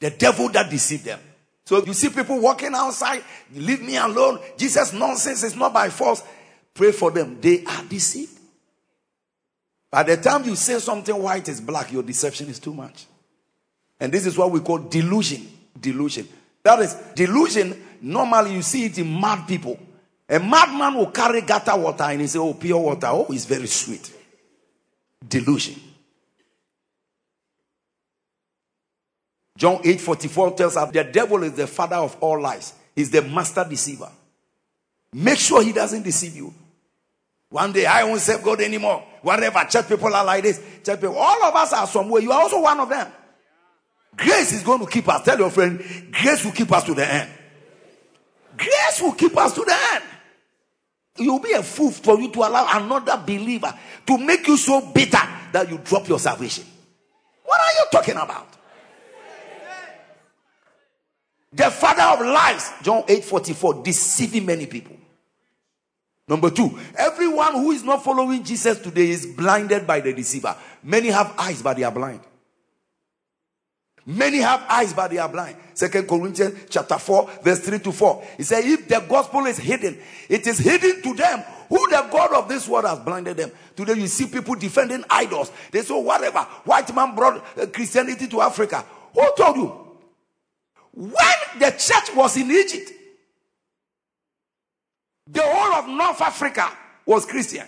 The 0.00 0.10
devil 0.10 0.48
that 0.50 0.70
deceived 0.70 1.04
them. 1.04 1.20
So 1.64 1.84
you 1.84 1.94
see 1.94 2.10
people 2.10 2.38
walking 2.38 2.74
outside, 2.74 3.24
leave 3.52 3.82
me 3.82 3.96
alone. 3.96 4.38
Jesus 4.56 4.92
nonsense 4.92 5.42
is 5.42 5.56
not 5.56 5.72
by 5.72 5.90
force. 5.90 6.22
Pray 6.72 6.92
for 6.92 7.10
them. 7.10 7.40
They 7.40 7.64
are 7.64 7.82
deceived. 7.84 8.35
By 9.90 10.02
the 10.02 10.16
time 10.16 10.44
you 10.44 10.56
say 10.56 10.78
something 10.78 11.14
white 11.20 11.48
is 11.48 11.60
black, 11.60 11.92
your 11.92 12.02
deception 12.02 12.48
is 12.48 12.58
too 12.58 12.74
much. 12.74 13.06
And 13.98 14.12
this 14.12 14.26
is 14.26 14.36
what 14.36 14.50
we 14.50 14.60
call 14.60 14.78
delusion. 14.78 15.48
Delusion. 15.80 16.28
That 16.62 16.80
is 16.80 16.94
delusion. 17.14 17.82
Normally, 18.02 18.54
you 18.54 18.62
see 18.62 18.86
it 18.86 18.98
in 18.98 19.20
mad 19.20 19.46
people. 19.46 19.78
A 20.28 20.40
madman 20.40 20.94
will 20.94 21.10
carry 21.10 21.40
gutter 21.42 21.76
water 21.76 22.04
and 22.04 22.20
he 22.20 22.26
say, 22.26 22.38
"Oh, 22.38 22.54
pure 22.54 22.80
water. 22.80 23.06
Oh, 23.06 23.26
it's 23.30 23.44
very 23.44 23.68
sweet." 23.68 24.12
Delusion. 25.26 25.80
John 29.56 29.80
8 29.82 30.00
44 30.00 30.50
tells 30.52 30.76
us 30.76 30.90
the 30.90 31.04
devil 31.04 31.42
is 31.42 31.52
the 31.52 31.66
father 31.66 31.96
of 31.96 32.16
all 32.20 32.40
lies, 32.40 32.74
he's 32.94 33.10
the 33.10 33.22
master 33.22 33.64
deceiver. 33.68 34.10
Make 35.12 35.38
sure 35.38 35.62
he 35.62 35.72
doesn't 35.72 36.02
deceive 36.02 36.36
you. 36.36 36.52
One 37.48 37.72
day 37.72 37.86
I 37.86 38.04
won't 38.04 38.20
serve 38.20 38.42
God 38.42 38.60
anymore. 38.60 39.02
Whatever 39.26 39.64
church 39.68 39.88
people 39.88 40.14
are 40.14 40.24
like 40.24 40.44
this, 40.44 40.62
church 40.84 41.00
people, 41.00 41.18
all 41.18 41.42
of 41.42 41.56
us 41.56 41.72
are 41.72 41.88
somewhere. 41.88 42.22
You 42.22 42.30
are 42.30 42.42
also 42.42 42.62
one 42.62 42.78
of 42.78 42.88
them. 42.88 43.10
Grace 44.16 44.52
is 44.52 44.62
going 44.62 44.78
to 44.78 44.86
keep 44.86 45.08
us. 45.08 45.24
Tell 45.24 45.36
your 45.36 45.50
friend, 45.50 45.82
grace 46.12 46.44
will 46.44 46.52
keep 46.52 46.70
us 46.70 46.84
to 46.84 46.94
the 46.94 47.12
end. 47.12 47.28
Grace 48.56 49.00
will 49.02 49.14
keep 49.14 49.36
us 49.36 49.52
to 49.54 49.64
the 49.64 49.76
end. 49.94 50.04
You'll 51.16 51.40
be 51.40 51.50
a 51.54 51.62
fool 51.64 51.90
for 51.90 52.20
you 52.20 52.30
to 52.30 52.38
allow 52.38 52.68
another 52.78 53.20
believer 53.26 53.76
to 54.06 54.16
make 54.16 54.46
you 54.46 54.56
so 54.56 54.92
bitter 54.92 55.18
that 55.50 55.68
you 55.68 55.78
drop 55.78 56.06
your 56.06 56.20
salvation. 56.20 56.64
What 57.42 57.58
are 57.58 57.72
you 57.80 57.86
talking 57.90 58.14
about? 58.14 58.46
The 61.52 61.68
father 61.72 62.02
of 62.02 62.32
lies, 62.32 62.70
John 62.80 63.02
8 63.08 63.24
44, 63.24 63.82
deceiving 63.82 64.46
many 64.46 64.66
people. 64.66 64.95
Number 66.28 66.50
two, 66.50 66.76
everyone 66.96 67.52
who 67.52 67.70
is 67.70 67.84
not 67.84 68.02
following 68.02 68.42
Jesus 68.42 68.80
today 68.80 69.10
is 69.10 69.26
blinded 69.26 69.86
by 69.86 70.00
the 70.00 70.12
deceiver. 70.12 70.56
Many 70.82 71.08
have 71.08 71.32
eyes, 71.38 71.62
but 71.62 71.76
they 71.76 71.84
are 71.84 71.92
blind. 71.92 72.20
Many 74.04 74.38
have 74.38 74.64
eyes, 74.68 74.92
but 74.92 75.10
they 75.10 75.18
are 75.18 75.28
blind. 75.28 75.56
Second 75.74 76.08
Corinthians 76.08 76.66
chapter 76.70 76.98
4, 76.98 77.30
verse 77.42 77.60
3 77.60 77.78
to 77.80 77.92
4. 77.92 78.24
He 78.36 78.42
said, 78.44 78.64
If 78.64 78.88
the 78.88 79.04
gospel 79.08 79.46
is 79.46 79.58
hidden, 79.58 79.98
it 80.28 80.46
is 80.46 80.58
hidden 80.58 81.02
to 81.02 81.14
them 81.14 81.40
who 81.68 81.78
the 81.90 82.08
God 82.10 82.32
of 82.34 82.48
this 82.48 82.68
world 82.68 82.86
has 82.86 83.00
blinded 83.00 83.36
them. 83.36 83.50
Today 83.74 83.94
you 83.94 84.06
see 84.06 84.26
people 84.26 84.54
defending 84.54 85.04
idols. 85.10 85.50
They 85.72 85.82
say, 85.82 86.00
whatever. 86.00 86.40
White 86.64 86.94
man 86.94 87.14
brought 87.16 87.44
uh, 87.58 87.66
Christianity 87.66 88.28
to 88.28 88.40
Africa. 88.40 88.84
Who 89.12 89.28
told 89.36 89.56
you? 89.56 89.86
When 90.92 91.58
the 91.58 91.70
church 91.72 92.14
was 92.14 92.36
in 92.36 92.50
Egypt, 92.50 92.92
the 95.26 95.42
whole 95.42 95.74
of 95.74 95.88
North 95.88 96.20
Africa 96.20 96.70
was 97.04 97.26
Christian. 97.26 97.66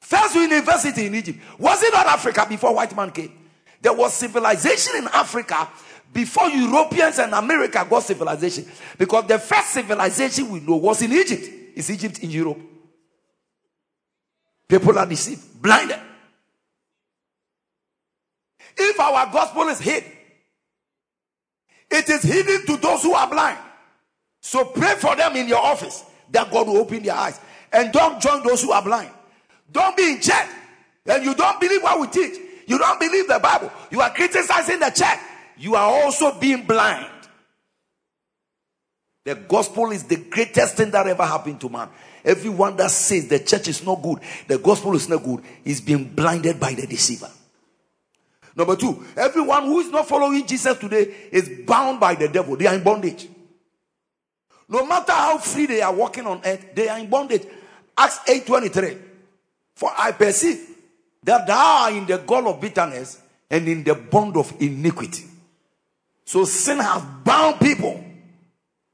First 0.00 0.34
university 0.34 1.06
in 1.06 1.14
Egypt. 1.14 1.38
Was 1.58 1.82
it 1.82 1.92
not 1.92 2.06
Africa 2.06 2.46
before 2.48 2.74
white 2.74 2.94
man 2.94 3.10
came? 3.10 3.32
There 3.80 3.92
was 3.92 4.12
civilization 4.14 4.96
in 4.96 5.08
Africa 5.08 5.68
before 6.12 6.48
Europeans 6.48 7.18
and 7.18 7.32
America 7.34 7.86
got 7.88 8.02
civilization. 8.02 8.66
Because 8.98 9.26
the 9.26 9.38
first 9.38 9.70
civilization 9.70 10.50
we 10.50 10.60
know 10.60 10.76
was 10.76 11.02
in 11.02 11.12
Egypt. 11.12 11.48
Is 11.74 11.90
Egypt 11.90 12.18
in 12.18 12.30
Europe? 12.30 12.60
People 14.68 14.98
are 14.98 15.06
deceived, 15.06 15.60
blinded. 15.60 15.98
If 18.76 18.98
our 18.98 19.30
gospel 19.32 19.68
is 19.68 19.80
hid, 19.80 20.04
it 21.90 22.08
is 22.08 22.22
hidden 22.22 22.66
to 22.66 22.76
those 22.76 23.02
who 23.02 23.14
are 23.14 23.28
blind. 23.28 23.58
So 24.40 24.64
pray 24.64 24.94
for 24.96 25.14
them 25.14 25.36
in 25.36 25.48
your 25.48 25.60
office 25.60 26.04
that 26.32 26.50
God 26.50 26.66
will 26.66 26.78
open 26.78 27.02
their 27.02 27.14
eyes. 27.14 27.38
And 27.72 27.92
don't 27.92 28.20
join 28.20 28.42
those 28.42 28.62
who 28.62 28.72
are 28.72 28.82
blind. 28.82 29.10
Don't 29.70 29.96
be 29.96 30.12
in 30.12 30.20
church 30.20 30.48
and 31.06 31.24
you 31.24 31.34
don't 31.34 31.60
believe 31.60 31.82
what 31.82 32.00
we 32.00 32.06
teach. 32.08 32.38
You 32.66 32.78
don't 32.78 33.00
believe 33.00 33.28
the 33.28 33.38
Bible. 33.38 33.70
You 33.90 34.00
are 34.00 34.10
criticizing 34.10 34.78
the 34.78 34.90
church. 34.90 35.18
You 35.58 35.74
are 35.74 36.02
also 36.02 36.38
being 36.38 36.64
blind. 36.64 37.08
The 39.24 39.34
gospel 39.36 39.92
is 39.92 40.04
the 40.04 40.16
greatest 40.16 40.76
thing 40.76 40.90
that 40.90 41.06
ever 41.06 41.24
happened 41.24 41.60
to 41.60 41.68
man. 41.68 41.88
Everyone 42.24 42.76
that 42.76 42.90
says 42.90 43.28
the 43.28 43.38
church 43.38 43.68
is 43.68 43.84
not 43.84 44.02
good, 44.02 44.18
the 44.48 44.58
gospel 44.58 44.94
is 44.94 45.08
not 45.08 45.22
good, 45.22 45.42
is 45.64 45.80
being 45.80 46.04
blinded 46.04 46.58
by 46.58 46.74
the 46.74 46.86
deceiver. 46.86 47.30
Number 48.54 48.76
two, 48.76 49.04
everyone 49.16 49.64
who 49.64 49.80
is 49.80 49.90
not 49.90 50.08
following 50.08 50.46
Jesus 50.46 50.76
today 50.78 51.14
is 51.30 51.48
bound 51.66 52.00
by 52.00 52.14
the 52.14 52.28
devil. 52.28 52.56
They 52.56 52.66
are 52.66 52.74
in 52.74 52.82
bondage. 52.82 53.28
No 54.72 54.86
matter 54.86 55.12
how 55.12 55.36
free 55.36 55.66
they 55.66 55.82
are 55.82 55.92
walking 55.92 56.26
on 56.26 56.40
earth, 56.42 56.74
they 56.74 56.88
are 56.88 56.98
in 56.98 57.10
bondage. 57.10 57.42
Acts 57.94 58.20
8 58.26 58.46
23. 58.46 58.96
For 59.74 59.90
I 59.96 60.12
perceive 60.12 60.66
that 61.22 61.46
thou 61.46 61.84
art 61.84 61.92
in 61.92 62.06
the 62.06 62.16
gall 62.16 62.48
of 62.48 62.58
bitterness 62.58 63.20
and 63.50 63.68
in 63.68 63.84
the 63.84 63.94
bond 63.94 64.34
of 64.38 64.54
iniquity. 64.60 65.24
So 66.24 66.46
sin 66.46 66.78
has 66.78 67.02
bound 67.22 67.60
people. 67.60 68.02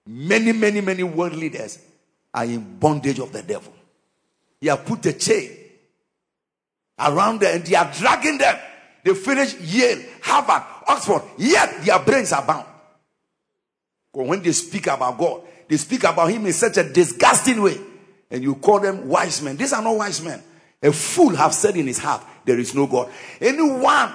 Many, 0.04 0.50
many, 0.50 0.80
many 0.80 1.04
world 1.04 1.34
leaders 1.34 1.78
are 2.34 2.44
in 2.44 2.78
bondage 2.78 3.20
of 3.20 3.32
the 3.32 3.42
devil. 3.44 3.72
He 4.60 4.66
has 4.66 4.80
put 4.80 5.06
a 5.06 5.12
chain 5.12 5.50
around 6.98 7.40
them 7.40 7.54
and 7.54 7.64
they 7.64 7.76
are 7.76 7.92
dragging 7.92 8.38
them. 8.38 8.58
They 9.04 9.14
finish 9.14 9.54
Yale, 9.60 10.02
Harvard, 10.22 10.64
Oxford, 10.88 11.22
yet 11.38 11.84
their 11.84 12.00
brains 12.00 12.32
are 12.32 12.44
bound. 12.44 12.66
But 14.12 14.26
when 14.26 14.42
they 14.42 14.50
speak 14.50 14.88
about 14.88 15.16
God, 15.16 15.42
they 15.68 15.76
speak 15.76 16.04
about 16.04 16.30
Him 16.30 16.46
in 16.46 16.52
such 16.52 16.76
a 16.76 16.84
disgusting 16.84 17.62
way. 17.62 17.78
And 18.30 18.42
you 18.42 18.54
call 18.56 18.80
them 18.80 19.08
wise 19.08 19.40
men. 19.42 19.56
These 19.56 19.72
are 19.72 19.82
not 19.82 19.96
wise 19.96 20.22
men. 20.22 20.42
A 20.82 20.92
fool 20.92 21.34
have 21.34 21.54
said 21.54 21.76
in 21.76 21.86
his 21.86 21.98
heart, 21.98 22.22
There 22.44 22.58
is 22.58 22.74
no 22.74 22.86
God. 22.86 23.10
Anyone, 23.40 24.12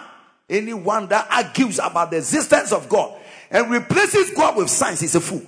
anyone 0.50 1.08
that 1.08 1.28
argues 1.30 1.80
about 1.80 2.12
the 2.12 2.18
existence 2.18 2.72
of 2.72 2.88
God 2.88 3.20
and 3.50 3.70
replaces 3.70 4.32
God 4.32 4.56
with 4.56 4.70
science 4.70 5.02
is 5.02 5.16
a 5.16 5.22
fool. 5.22 5.42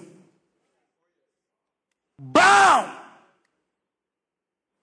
Bound. 2.19 2.91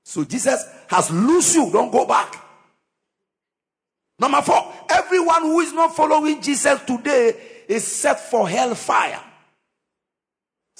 So 0.04 0.24
Jesus 0.24 0.64
has 0.88 1.10
loosed 1.10 1.54
you. 1.54 1.70
Don't 1.70 1.90
go 1.90 2.06
back. 2.06 2.38
Number 4.18 4.42
four, 4.42 4.72
everyone 4.90 5.42
who 5.42 5.60
is 5.60 5.72
not 5.72 5.96
following 5.96 6.40
Jesus 6.40 6.80
today 6.82 7.36
is 7.68 7.86
set 7.86 8.20
for 8.20 8.48
hellfire. 8.48 9.20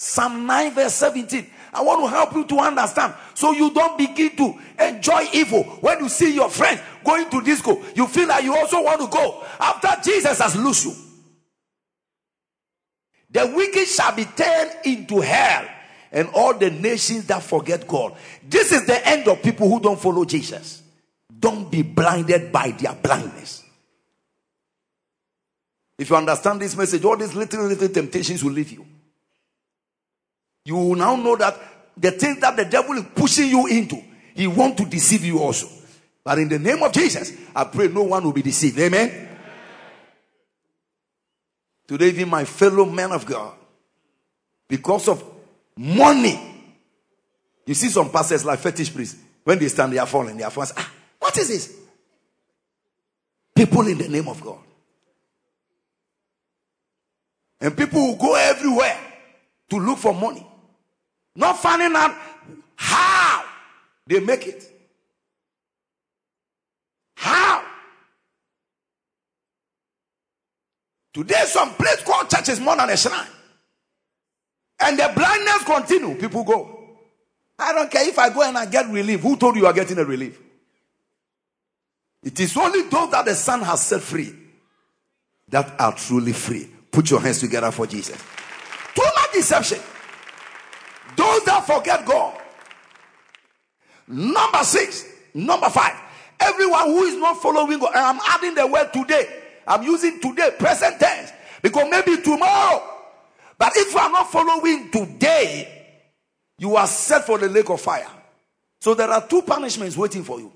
Psalm 0.03 0.47
9, 0.49 0.75
verse 0.75 0.95
17. 0.95 1.49
I 1.75 1.81
want 1.81 2.01
to 2.03 2.09
help 2.09 2.35
you 2.35 2.45
to 2.45 2.59
understand 2.59 3.15
so 3.35 3.53
you 3.53 3.73
don't 3.73 3.97
begin 3.97 4.35
to 4.37 4.59
enjoy 4.81 5.29
evil. 5.33 5.63
When 5.81 6.01
you 6.01 6.09
see 6.09 6.35
your 6.35 6.51
friend 6.51 6.81
going 7.05 7.31
to 7.31 7.41
disco, 7.41 7.81
you 7.95 8.09
feel 8.09 8.27
like 8.27 8.43
you 8.43 8.53
also 8.53 8.83
want 8.83 9.01
to 9.01 9.07
go 9.07 9.45
after 9.61 10.11
Jesus 10.11 10.41
has 10.41 10.57
loosed 10.57 10.87
you. 10.87 10.95
The 13.31 13.53
wicked 13.55 13.87
shall 13.87 14.13
be 14.13 14.25
turned 14.25 14.73
into 14.85 15.21
hell, 15.21 15.69
and 16.11 16.29
all 16.35 16.53
the 16.53 16.71
nations 16.71 17.27
that 17.29 17.45
forget 17.45 17.87
God. 17.87 18.17
This 18.43 18.73
is 18.73 18.85
the 18.85 19.07
end 19.07 19.29
of 19.29 19.41
people 19.41 19.69
who 19.69 19.79
don't 19.79 20.01
follow 20.01 20.25
Jesus. 20.25 20.83
Don't 21.39 21.71
be 21.71 21.83
blinded 21.83 22.51
by 22.51 22.73
their 22.73 22.95
blindness. 22.95 23.63
If 25.97 26.11
you 26.11 26.17
understand 26.17 26.61
this 26.61 26.77
message, 26.77 27.05
all 27.05 27.17
these 27.17 27.37
little, 27.37 27.67
little 27.67 27.89
temptations 27.89 28.43
will 28.43 28.51
leave 28.51 28.73
you. 28.73 28.85
You 30.65 30.77
will 30.77 30.95
now 30.95 31.17
know 31.17 31.37
that 31.37 31.59
the 31.97 32.13
things 32.13 32.41
that 32.41 32.57
the 32.57 32.65
devil 32.65 32.97
is 32.97 33.05
pushing 33.15 33.49
you 33.49 33.67
into, 33.67 34.03
he 34.35 34.47
want 34.47 34.77
to 34.79 34.85
deceive 34.85 35.25
you 35.25 35.39
also. 35.41 35.69
But 36.25 36.39
in 36.39 36.49
the 36.49 36.59
name 36.59 36.83
of 36.83 36.93
Jesus, 36.93 37.33
I 37.55 37.65
pray 37.65 37.89
no 37.89 38.05
one 38.05 38.25
will 38.25 38.33
be 38.33 38.43
deceived. 38.43 38.79
Amen. 38.79 39.29
Today, 41.87 42.09
even 42.09 42.29
my 42.29 42.45
fellow 42.45 42.85
men 42.85 43.11
of 43.13 43.27
God, 43.27 43.55
because 44.69 45.09
of 45.09 45.23
money, 45.77 46.41
you 47.67 47.75
see 47.75 47.89
some 47.89 48.11
pastors 48.11 48.45
like 48.45 48.61
fetish 48.61 48.95
priests, 48.95 49.21
when 49.45 49.59
they 49.59 49.69
stand, 49.69 49.93
they 49.93 49.99
are 49.99 50.07
falling, 50.07 50.37
they 50.37 50.45
are 50.45 50.51
falling. 50.51 50.71
Ah, 50.77 50.91
what 51.19 51.37
is 51.37 51.49
this? 51.49 51.77
People 53.55 53.87
in 53.89 53.99
the 53.99 54.09
name 54.09 54.29
of 54.29 54.41
God. 54.41 54.59
And 57.61 57.77
people 57.77 58.01
will 58.01 58.17
go 58.17 58.35
everywhere 58.35 58.99
to 59.71 59.79
look 59.79 59.99
for 59.99 60.15
money. 60.15 60.47
Not 61.35 61.59
finding 61.59 61.95
out 61.97 62.15
how 62.77 63.45
they 64.07 64.21
make 64.21 64.47
it. 64.47 64.65
How? 67.17 67.65
Today, 71.15 71.43
some 71.47 71.75
place 71.75 72.03
called 72.03 72.29
church 72.29 72.49
is 72.49 72.61
more 72.61 72.77
than 72.77 72.91
a 72.91 72.97
shrine. 72.97 73.27
And 74.81 74.99
the 74.99 75.13
blindness 75.15 75.65
continue. 75.65 76.17
People 76.17 76.45
go. 76.45 76.79
I 77.59 77.73
don't 77.73 77.91
care 77.91 78.09
if 78.09 78.19
I 78.19 78.31
go 78.31 78.43
and 78.43 78.59
I 78.59 78.67
get 78.67 78.89
relief. 78.89 79.21
Who 79.21 79.37
told 79.37 79.55
you 79.55 79.63
you 79.63 79.67
are 79.67 79.73
getting 79.73 79.99
a 79.99 80.05
relief? 80.05 80.41
It 82.23 82.39
is 82.41 82.57
only 82.57 82.83
those 82.83 83.11
that 83.11 83.25
the 83.25 83.35
Son 83.35 83.63
has 83.63 83.83
set 83.83 84.01
free 84.01 84.35
that 85.49 85.81
are 85.81 85.95
truly 85.95 86.33
free. 86.33 86.69
Put 86.91 87.11
your 87.11 87.21
hands 87.21 87.41
together 87.41 87.71
for 87.71 87.87
Jesus. 87.87 88.21
Too 88.95 89.03
much 89.03 89.33
deception. 89.33 89.79
Those 91.17 91.45
that 91.45 91.65
forget 91.67 92.05
God. 92.07 92.41
Number 94.09 94.65
six. 94.65 95.07
Number 95.35 95.69
five. 95.71 95.95
Everyone 96.41 96.87
who 96.87 97.03
is 97.05 97.17
not 97.17 97.41
following 97.41 97.79
God. 97.79 97.93
And 97.95 98.05
I'm 98.05 98.21
adding 98.27 98.55
the 98.55 98.67
word 98.67 98.93
today. 98.93 99.41
I'm 99.67 99.83
using 99.83 100.21
today, 100.21 100.51
present 100.59 100.99
tense. 100.99 101.33
Because 101.63 101.89
maybe 101.91 102.21
tomorrow. 102.21 102.83
But 103.57 103.73
if 103.77 103.93
you 103.93 103.99
are 104.01 104.11
not 104.11 104.31
following 104.33 104.91
today, 104.91 105.87
you 106.59 106.77
are 106.77 106.87
set 106.87 107.25
for 107.25 107.39
the 107.39 107.49
lake 107.49 107.71
of 107.71 107.81
fire. 107.81 108.09
So 108.81 108.95
there 108.95 109.09
are 109.09 109.27
two 109.27 109.43
punishments 109.43 109.97
waiting 109.97 110.25
for 110.25 110.41
you. 110.41 110.53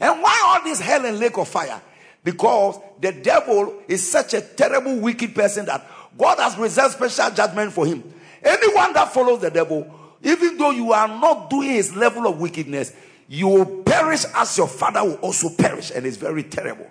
And 0.00 0.20
why 0.20 0.42
all 0.44 0.64
this 0.64 0.80
hell 0.80 1.04
and 1.04 1.18
lake 1.18 1.38
of 1.38 1.46
fire? 1.46 1.80
Because 2.24 2.80
the 3.00 3.12
devil 3.12 3.82
is 3.86 4.10
such 4.10 4.34
a 4.34 4.40
terrible, 4.40 4.96
wicked 4.98 5.34
person 5.34 5.66
that 5.66 5.86
God 6.18 6.38
has 6.38 6.58
reserved 6.58 6.94
special 6.94 7.30
judgment 7.30 7.72
for 7.72 7.86
him. 7.86 8.02
Anyone 8.42 8.92
that 8.94 9.12
follows 9.12 9.40
the 9.40 9.50
devil, 9.50 9.92
even 10.22 10.56
though 10.56 10.70
you 10.70 10.92
are 10.92 11.08
not 11.08 11.50
doing 11.50 11.70
his 11.70 11.94
level 11.94 12.26
of 12.26 12.40
wickedness, 12.40 12.92
you 13.28 13.48
will 13.48 13.82
perish 13.82 14.24
as 14.34 14.56
your 14.58 14.68
father 14.68 15.04
will 15.04 15.14
also 15.16 15.50
perish, 15.50 15.92
and 15.94 16.04
it's 16.04 16.16
very 16.16 16.42
terrible. 16.42 16.90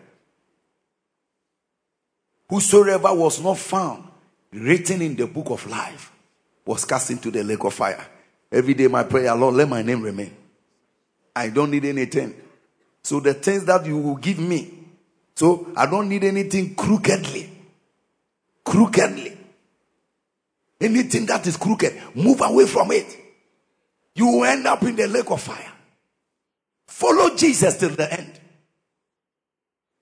Whosoever 2.50 3.14
was 3.14 3.42
not 3.42 3.58
found 3.58 4.06
written 4.52 5.02
in 5.02 5.16
the 5.16 5.28
book 5.28 5.50
of 5.52 5.70
life 5.70 6.12
was 6.66 6.86
cast 6.86 7.12
into 7.12 7.30
the 7.30 7.44
lake 7.44 7.64
of 7.64 7.74
fire. 7.74 8.06
Every 8.52 8.74
day, 8.74 8.88
my 8.88 9.04
prayer, 9.04 9.36
Lord, 9.36 9.56
let 9.56 9.70
my 9.70 9.82
name 9.82 10.02
remain. 10.02 10.36
I 11.36 11.50
don't 11.50 11.70
need 11.70 11.86
anything. 11.86 12.34
So, 13.04 13.20
the 13.20 13.34
things 13.34 13.66
that 13.66 13.86
you 13.86 13.98
will 13.98 14.16
give 14.16 14.40
me, 14.40 14.74
so 15.36 15.72
I 15.76 15.86
don't 15.86 16.10
need 16.10 16.24
anything 16.24 16.76
crookedly. 16.76 17.50
Crookedly. 18.64 19.39
Anything 20.82 21.26
that 21.26 21.46
is 21.46 21.58
crooked, 21.58 22.02
move 22.16 22.42
away 22.42 22.66
from 22.66 22.92
it. 22.92 23.18
You 24.16 24.28
will 24.28 24.46
end 24.46 24.66
up 24.66 24.82
in 24.84 24.96
the 24.96 25.08
lake 25.08 25.30
of 25.30 25.42
fire. 25.42 25.72
Follow 26.88 27.36
Jesus 27.36 27.78
till 27.78 27.90
the 27.90 28.12
end. 28.12 28.40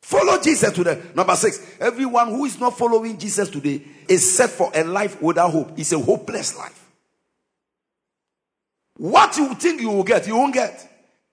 Follow 0.01 0.41
Jesus 0.41 0.71
to 0.71 0.83
the 0.83 1.01
number 1.15 1.35
six. 1.35 1.59
Everyone 1.79 2.29
who 2.29 2.45
is 2.45 2.59
not 2.59 2.77
following 2.77 3.17
Jesus 3.17 3.49
today 3.49 3.81
is 4.07 4.35
set 4.35 4.49
for 4.49 4.71
a 4.73 4.83
life 4.83 5.21
without 5.21 5.51
hope. 5.51 5.77
It's 5.77 5.91
a 5.91 5.99
hopeless 5.99 6.57
life. 6.57 6.85
What 8.95 9.35
you 9.37 9.53
think 9.55 9.81
you 9.81 9.89
will 9.89 10.03
get, 10.03 10.25
you 10.25 10.35
won't 10.35 10.53
get. 10.53 10.87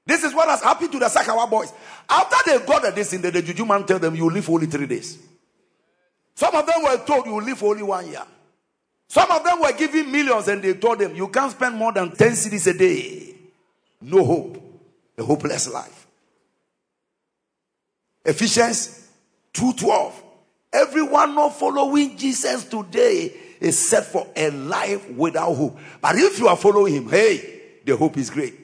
This 0.07 0.25
is 0.25 0.35
what 0.35 0.49
has 0.49 0.63
happened 0.63 0.93
to 0.93 0.99
the 0.99 1.07
Sakawa 1.07 1.49
boys. 1.49 1.73
After 2.09 2.37
they 2.51 2.67
got 2.67 2.95
this 2.95 3.13
in 3.13 3.23
the, 3.23 3.31
the 3.31 3.43
juju 3.43 3.65
man 3.65 3.87
tell 3.87 3.99
them 3.99 4.15
you 4.15 4.25
will 4.25 4.33
live 4.33 4.51
only 4.51 4.67
three 4.67 4.87
days. 4.87 5.19
Some 6.35 6.55
of 6.55 6.67
them 6.67 6.83
were 6.83 6.99
told 7.07 7.27
you 7.27 7.33
will 7.33 7.45
live 7.45 7.63
only 7.63 7.83
one 7.83 8.09
year. 8.09 8.23
Some 9.15 9.31
of 9.31 9.45
them 9.45 9.61
were 9.61 9.71
giving 9.71 10.11
millions 10.11 10.49
and 10.49 10.61
they 10.61 10.75
told 10.75 10.99
them 10.99 11.15
you 11.15 11.29
can't 11.29 11.53
spend 11.53 11.77
more 11.77 11.93
than 11.93 12.11
10 12.11 12.33
cedis 12.33 12.67
a 12.69 12.77
day. 12.77 13.37
No 14.01 14.25
hope. 14.25 14.61
A 15.17 15.23
hopeless 15.23 15.73
life. 15.73 16.09
Ephesians 18.25 19.07
2:12. 19.53 20.15
Everyone 20.73 21.33
not 21.33 21.57
following 21.57 22.17
Jesus 22.17 22.65
today 22.65 23.33
is 23.61 23.79
set 23.79 24.05
for 24.05 24.27
a 24.35 24.51
life 24.51 25.09
without 25.11 25.55
hope. 25.55 25.79
But 26.01 26.17
if 26.17 26.41
you 26.41 26.49
are 26.49 26.57
following 26.57 26.95
him, 26.95 27.09
hey, 27.09 27.61
the 27.87 27.97
hope 27.97 28.17
is 28.17 28.31
great. 28.31 28.59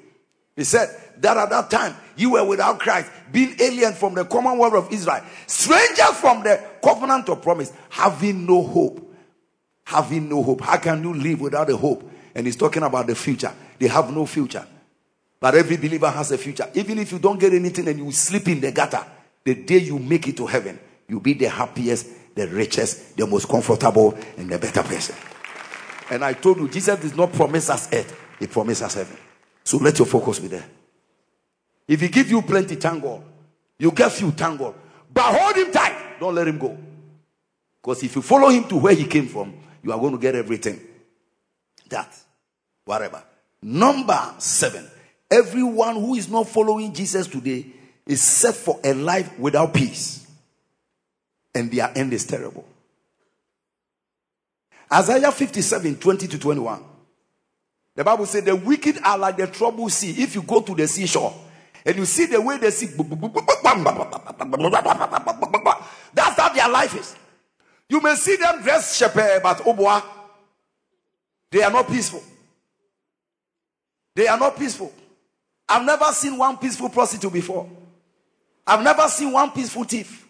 He 0.56 0.64
said 0.64 0.88
that 1.18 1.36
at 1.36 1.50
that 1.50 1.70
time 1.70 1.94
you 2.16 2.30
were 2.30 2.44
without 2.44 2.80
Christ, 2.80 3.08
being 3.30 3.54
alien 3.60 3.92
from 3.92 4.14
the 4.14 4.24
commonwealth 4.24 4.74
of 4.74 4.92
Israel, 4.92 5.22
strangers 5.46 6.16
from 6.20 6.42
the 6.42 6.60
covenant 6.82 7.28
of 7.28 7.40
promise, 7.40 7.72
having 7.88 8.46
no 8.46 8.64
hope. 8.64 9.06
Having 9.90 10.28
no 10.28 10.42
hope. 10.42 10.60
How 10.60 10.76
can 10.76 11.02
you 11.02 11.12
live 11.12 11.40
without 11.40 11.68
a 11.68 11.76
hope? 11.76 12.08
And 12.34 12.46
he's 12.46 12.54
talking 12.54 12.84
about 12.84 13.08
the 13.08 13.16
future. 13.16 13.52
They 13.76 13.88
have 13.88 14.14
no 14.14 14.24
future. 14.24 14.64
But 15.40 15.56
every 15.56 15.76
believer 15.76 16.08
has 16.08 16.30
a 16.30 16.38
future. 16.38 16.70
Even 16.74 16.98
if 17.00 17.10
you 17.10 17.18
don't 17.18 17.40
get 17.40 17.52
anything 17.52 17.88
and 17.88 17.98
you 17.98 18.12
sleep 18.12 18.46
in 18.46 18.60
the 18.60 18.70
gutter, 18.70 19.04
the 19.42 19.54
day 19.54 19.78
you 19.78 19.98
make 19.98 20.28
it 20.28 20.36
to 20.36 20.46
heaven, 20.46 20.78
you'll 21.08 21.18
be 21.18 21.32
the 21.32 21.48
happiest, 21.48 22.06
the 22.36 22.46
richest, 22.46 23.16
the 23.16 23.26
most 23.26 23.48
comfortable, 23.48 24.16
and 24.36 24.48
the 24.48 24.58
better 24.58 24.84
person. 24.84 25.16
And 26.10 26.24
I 26.24 26.34
told 26.34 26.58
you, 26.58 26.68
Jesus 26.68 27.00
did 27.00 27.16
not 27.16 27.32
promise 27.32 27.68
us 27.70 27.92
earth, 27.92 28.16
He 28.38 28.46
promised 28.46 28.82
us 28.82 28.94
heaven. 28.94 29.16
So 29.64 29.78
let 29.78 29.98
your 29.98 30.06
focus 30.06 30.38
be 30.38 30.48
there. 30.48 30.66
If 31.88 32.00
He 32.00 32.08
give 32.08 32.30
you 32.30 32.42
plenty, 32.42 32.76
thank 32.76 33.02
God. 33.02 33.24
You 33.78 33.90
get 33.90 34.12
few, 34.12 34.30
thank 34.30 34.60
God. 34.60 34.74
But 35.12 35.34
hold 35.34 35.56
him 35.56 35.72
tight. 35.72 36.20
Don't 36.20 36.34
let 36.34 36.46
him 36.46 36.58
go. 36.58 36.76
Because 37.82 38.02
if 38.02 38.14
you 38.14 38.22
follow 38.22 38.48
him 38.50 38.64
to 38.64 38.76
where 38.76 38.94
he 38.94 39.06
came 39.06 39.26
from, 39.26 39.54
you 39.82 39.92
are 39.92 39.98
going 39.98 40.12
to 40.12 40.18
get 40.18 40.34
everything. 40.34 40.80
That. 41.88 42.14
Whatever. 42.84 43.22
Number 43.62 44.34
seven. 44.38 44.88
Everyone 45.30 45.96
who 45.96 46.14
is 46.14 46.28
not 46.28 46.48
following 46.48 46.92
Jesus 46.92 47.26
today 47.26 47.66
is 48.06 48.22
set 48.22 48.54
for 48.54 48.80
a 48.82 48.94
life 48.94 49.38
without 49.38 49.72
peace. 49.72 50.26
And 51.54 51.70
their 51.70 51.90
end 51.94 52.12
is 52.12 52.26
terrible. 52.26 52.66
Isaiah 54.92 55.30
57 55.30 55.96
20 55.96 56.26
to 56.28 56.38
21. 56.38 56.84
The 57.94 58.04
Bible 58.04 58.26
said 58.26 58.44
the 58.44 58.56
wicked 58.56 58.98
are 59.04 59.18
like 59.18 59.36
the 59.36 59.46
troubled 59.46 59.92
sea. 59.92 60.22
If 60.22 60.34
you 60.34 60.42
go 60.42 60.60
to 60.62 60.74
the 60.74 60.88
seashore 60.88 61.34
and 61.84 61.96
you 61.96 62.04
see 62.04 62.26
the 62.26 62.40
way 62.40 62.58
they 62.58 62.70
see, 62.70 62.86
that's 66.14 66.38
how 66.38 66.48
their 66.50 66.68
life 66.68 66.96
is. 66.96 67.16
You 67.90 68.00
may 68.00 68.14
see 68.14 68.36
them 68.36 68.62
dressed 68.62 68.96
shepherd, 68.96 69.40
but 69.42 69.64
boy, 69.64 70.00
they 71.50 71.62
are 71.62 71.72
not 71.72 71.88
peaceful. 71.88 72.22
They 74.14 74.28
are 74.28 74.38
not 74.38 74.56
peaceful. 74.56 74.92
I've 75.68 75.84
never 75.84 76.04
seen 76.12 76.38
one 76.38 76.56
peaceful 76.56 76.88
prostitute 76.88 77.32
before. 77.32 77.68
I've 78.64 78.84
never 78.84 79.08
seen 79.08 79.32
one 79.32 79.50
peaceful 79.50 79.82
thief. 79.82 80.24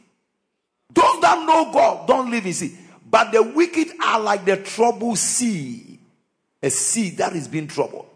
Those 0.92 1.20
that 1.20 1.46
know 1.46 1.70
God 1.70 2.08
don't 2.08 2.30
live 2.30 2.52
sea. 2.54 2.78
But 3.08 3.32
the 3.32 3.42
wicked 3.42 3.88
are 4.02 4.20
like 4.20 4.46
the 4.46 4.56
troubled 4.56 5.18
sea. 5.18 5.98
A 6.62 6.70
sea 6.70 7.10
that 7.10 7.34
is 7.34 7.46
being 7.46 7.66
troubled. 7.66 8.06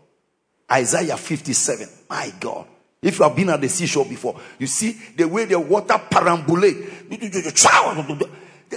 Isaiah 0.70 1.18
57. 1.18 1.86
My 2.08 2.32
God. 2.40 2.66
If 3.02 3.18
you 3.18 3.24
have 3.24 3.36
been 3.36 3.50
at 3.50 3.60
the 3.60 3.68
seashore 3.68 4.06
before, 4.06 4.40
you 4.58 4.66
see 4.66 4.92
the 5.16 5.28
way 5.28 5.44
the 5.44 5.60
water 5.60 6.00
perambulate. 6.10 7.10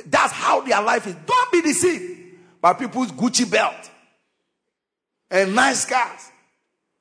That's 0.05 0.33
how 0.33 0.61
their 0.61 0.81
life 0.81 1.07
is. 1.07 1.15
Don't 1.25 1.51
be 1.51 1.61
deceived 1.61 2.19
by 2.61 2.73
people's 2.73 3.11
Gucci 3.11 3.49
belt 3.49 3.89
and 5.29 5.55
nice 5.55 5.85
cars. 5.85 6.31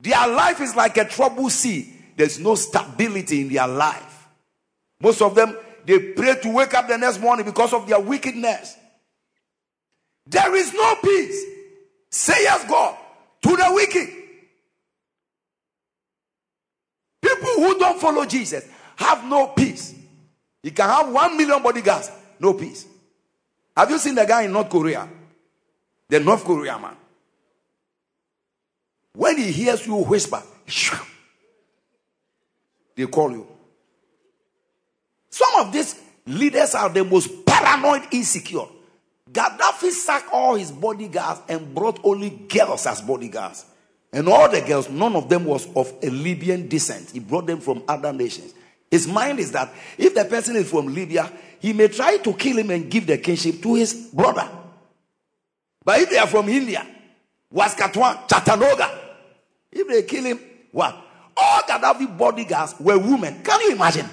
Their 0.00 0.28
life 0.28 0.60
is 0.60 0.76
like 0.76 0.96
a 0.96 1.04
troubled 1.04 1.52
sea. 1.52 1.92
There's 2.16 2.38
no 2.38 2.54
stability 2.54 3.42
in 3.42 3.48
their 3.52 3.68
life. 3.68 4.28
Most 5.00 5.20
of 5.22 5.34
them, 5.34 5.56
they 5.84 5.98
pray 5.98 6.38
to 6.42 6.50
wake 6.50 6.74
up 6.74 6.88
the 6.88 6.98
next 6.98 7.20
morning 7.20 7.44
because 7.44 7.72
of 7.72 7.86
their 7.86 8.00
wickedness. 8.00 8.76
There 10.26 10.54
is 10.56 10.72
no 10.72 10.96
peace, 10.96 11.44
Say 12.10 12.44
yes, 12.44 12.64
God, 12.68 12.96
to 13.42 13.48
the 13.50 13.70
wicked. 13.74 14.08
People 17.20 17.52
who 17.56 17.78
don't 17.78 18.00
follow 18.00 18.24
Jesus 18.24 18.66
have 18.96 19.24
no 19.24 19.48
peace. 19.48 19.94
You 20.62 20.70
can 20.70 20.88
have 20.88 21.10
one 21.10 21.36
million 21.36 21.62
bodyguards, 21.62 22.10
no 22.38 22.54
peace. 22.54 22.86
Have 23.76 23.90
you 23.90 23.98
seen 23.98 24.14
the 24.14 24.24
guy 24.24 24.42
in 24.42 24.52
North 24.52 24.70
Korea? 24.70 25.08
The 26.08 26.20
North 26.20 26.44
Korea 26.44 26.78
man. 26.78 26.96
When 29.12 29.38
he 29.38 29.50
hears 29.50 29.86
you 29.86 29.96
whisper, 29.96 30.42
they 32.94 33.06
call 33.06 33.30
you. 33.32 33.46
Some 35.30 35.54
of 35.66 35.72
these 35.72 36.00
leaders 36.26 36.74
are 36.74 36.88
the 36.88 37.04
most 37.04 37.44
paranoid, 37.44 38.02
insecure. 38.10 38.66
Gaddafi 39.30 39.90
sacked 39.90 40.28
all 40.32 40.54
his 40.54 40.70
bodyguards 40.70 41.40
and 41.48 41.74
brought 41.74 42.00
only 42.04 42.30
girls 42.30 42.86
as 42.86 43.00
bodyguards. 43.00 43.66
And 44.12 44.28
all 44.28 44.48
the 44.48 44.60
girls, 44.60 44.88
none 44.88 45.16
of 45.16 45.28
them 45.28 45.44
was 45.44 45.66
of 45.74 45.92
a 46.02 46.08
Libyan 46.08 46.68
descent. 46.68 47.10
He 47.10 47.18
brought 47.18 47.46
them 47.46 47.60
from 47.60 47.82
other 47.88 48.12
nations. 48.12 48.54
His 48.90 49.06
mind 49.06 49.40
is 49.40 49.52
that 49.52 49.72
if 49.98 50.14
the 50.14 50.24
person 50.24 50.56
is 50.56 50.70
from 50.70 50.94
Libya, 50.94 51.30
he 51.60 51.72
may 51.72 51.88
try 51.88 52.18
to 52.18 52.32
kill 52.34 52.58
him 52.58 52.70
and 52.70 52.90
give 52.90 53.06
the 53.06 53.18
kingship 53.18 53.62
to 53.62 53.74
his 53.74 53.94
brother. 54.12 54.48
But 55.84 56.00
if 56.00 56.10
they 56.10 56.18
are 56.18 56.26
from 56.26 56.48
India, 56.48 56.86
Saskatchewan, 57.54 58.18
Chattanooga, 58.28 58.98
if 59.72 59.86
they 59.88 60.02
kill 60.02 60.24
him, 60.24 60.40
what? 60.72 60.96
All 61.36 61.62
Gaddafi 61.62 62.16
bodyguards 62.16 62.74
were 62.80 62.98
women. 62.98 63.42
Can 63.42 63.60
you 63.60 63.72
imagine? 63.72 64.08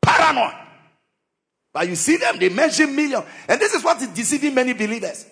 Paranoid. 0.00 0.54
But 1.72 1.88
you 1.88 1.96
see 1.96 2.16
them, 2.16 2.38
they 2.38 2.48
mention 2.48 2.94
million. 2.94 3.22
And 3.48 3.60
this 3.60 3.74
is 3.74 3.82
what 3.82 4.00
is 4.00 4.08
deceiving 4.08 4.54
many 4.54 4.72
believers. 4.72 5.26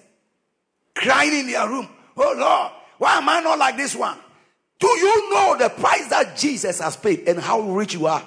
Crying 0.95 1.41
in 1.41 1.47
their 1.47 1.69
room. 1.69 1.89
Oh 2.17 2.35
Lord, 2.37 2.73
why 2.99 3.17
am 3.17 3.29
I 3.29 3.41
not 3.41 3.59
like 3.59 3.77
this 3.77 3.95
one? 3.95 4.19
Do 4.79 4.89
you 4.89 5.31
know 5.31 5.57
the 5.59 5.69
price 5.69 6.09
that 6.09 6.37
Jesus 6.37 6.81
has 6.81 6.97
paid 6.97 7.29
and 7.29 7.39
how 7.39 7.61
rich 7.61 7.95
you 7.95 8.07
are? 8.07 8.23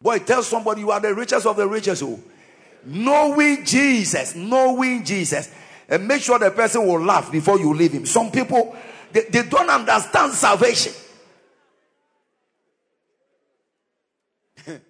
Boy, 0.00 0.18
tell 0.20 0.42
somebody 0.42 0.82
you 0.82 0.90
are 0.90 1.00
the 1.00 1.14
richest 1.14 1.46
of 1.46 1.56
the 1.56 1.66
richest. 1.66 2.02
Oh. 2.02 2.20
Knowing 2.84 3.64
Jesus, 3.64 4.34
knowing 4.34 5.04
Jesus. 5.04 5.50
And 5.88 6.06
make 6.06 6.22
sure 6.22 6.38
the 6.38 6.50
person 6.50 6.86
will 6.86 7.00
laugh 7.00 7.30
before 7.32 7.58
you 7.58 7.72
leave 7.72 7.92
him. 7.92 8.06
Some 8.06 8.30
people, 8.30 8.76
they, 9.12 9.22
they 9.22 9.42
don't 9.42 9.70
understand 9.70 10.32
salvation. 10.32 10.92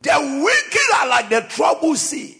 The 0.00 0.42
wicked 0.44 0.94
are 1.00 1.08
like 1.08 1.30
the 1.30 1.40
troubled 1.48 1.96
sea. 1.96 2.36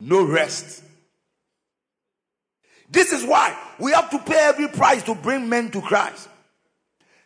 No 0.00 0.22
rest. 0.24 0.84
This 2.88 3.12
is 3.12 3.24
why 3.24 3.58
we 3.80 3.90
have 3.92 4.10
to 4.10 4.18
pay 4.20 4.38
every 4.38 4.68
price 4.68 5.02
to 5.04 5.14
bring 5.16 5.48
men 5.48 5.70
to 5.72 5.80
Christ. 5.80 6.28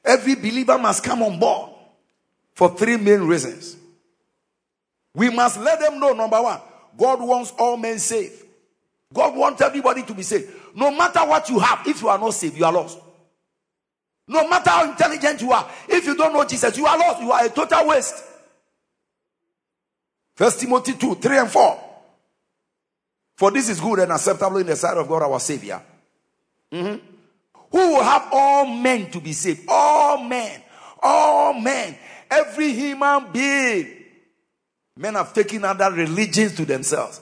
Every 0.04 0.34
believer 0.34 0.78
must 0.78 1.04
come 1.04 1.22
on 1.22 1.38
board 1.38 1.70
for 2.54 2.74
three 2.76 2.96
main 2.96 3.22
reasons. 3.22 3.76
We 5.14 5.30
must 5.30 5.58
let 5.60 5.80
them 5.80 5.98
know 5.98 6.12
number 6.12 6.40
one, 6.40 6.60
God 6.96 7.20
wants 7.20 7.52
all 7.58 7.76
men 7.76 7.98
saved. 7.98 8.44
God 9.12 9.36
wants 9.36 9.60
everybody 9.60 10.02
to 10.04 10.14
be 10.14 10.22
saved. 10.22 10.52
No 10.74 10.90
matter 10.90 11.20
what 11.20 11.48
you 11.48 11.58
have, 11.58 11.86
if 11.86 12.00
you 12.00 12.08
are 12.08 12.18
not 12.18 12.32
saved, 12.32 12.56
you 12.56 12.64
are 12.64 12.72
lost. 12.72 12.98
No 14.28 14.48
matter 14.48 14.70
how 14.70 14.88
intelligent 14.88 15.42
you 15.42 15.50
are, 15.50 15.68
if 15.88 16.06
you 16.06 16.16
don't 16.16 16.32
know 16.32 16.44
Jesus, 16.44 16.76
you 16.76 16.86
are 16.86 16.96
lost. 16.96 17.20
You 17.20 17.32
are 17.32 17.44
a 17.44 17.48
total 17.48 17.88
waste. 17.88 18.24
First 20.36 20.60
Timothy 20.60 20.92
2, 20.94 21.16
3 21.16 21.38
and 21.38 21.50
4. 21.50 21.84
For 23.36 23.50
this 23.50 23.68
is 23.68 23.80
good 23.80 23.98
and 23.98 24.12
acceptable 24.12 24.58
in 24.58 24.66
the 24.66 24.76
sight 24.76 24.96
of 24.96 25.08
God 25.08 25.22
our 25.22 25.40
Savior. 25.40 25.82
Mhm. 26.72 27.00
Who 27.70 27.78
will 27.78 28.02
have 28.02 28.28
all 28.32 28.66
men 28.66 29.10
to 29.10 29.20
be 29.20 29.32
saved? 29.32 29.64
All 29.68 30.24
men. 30.24 30.60
All 31.02 31.54
men. 31.54 31.96
Every 32.30 32.72
human 32.72 33.32
being. 33.32 33.96
Men 34.96 35.14
have 35.14 35.32
taken 35.32 35.64
other 35.64 35.90
religions 35.92 36.54
to 36.56 36.64
themselves. 36.64 37.20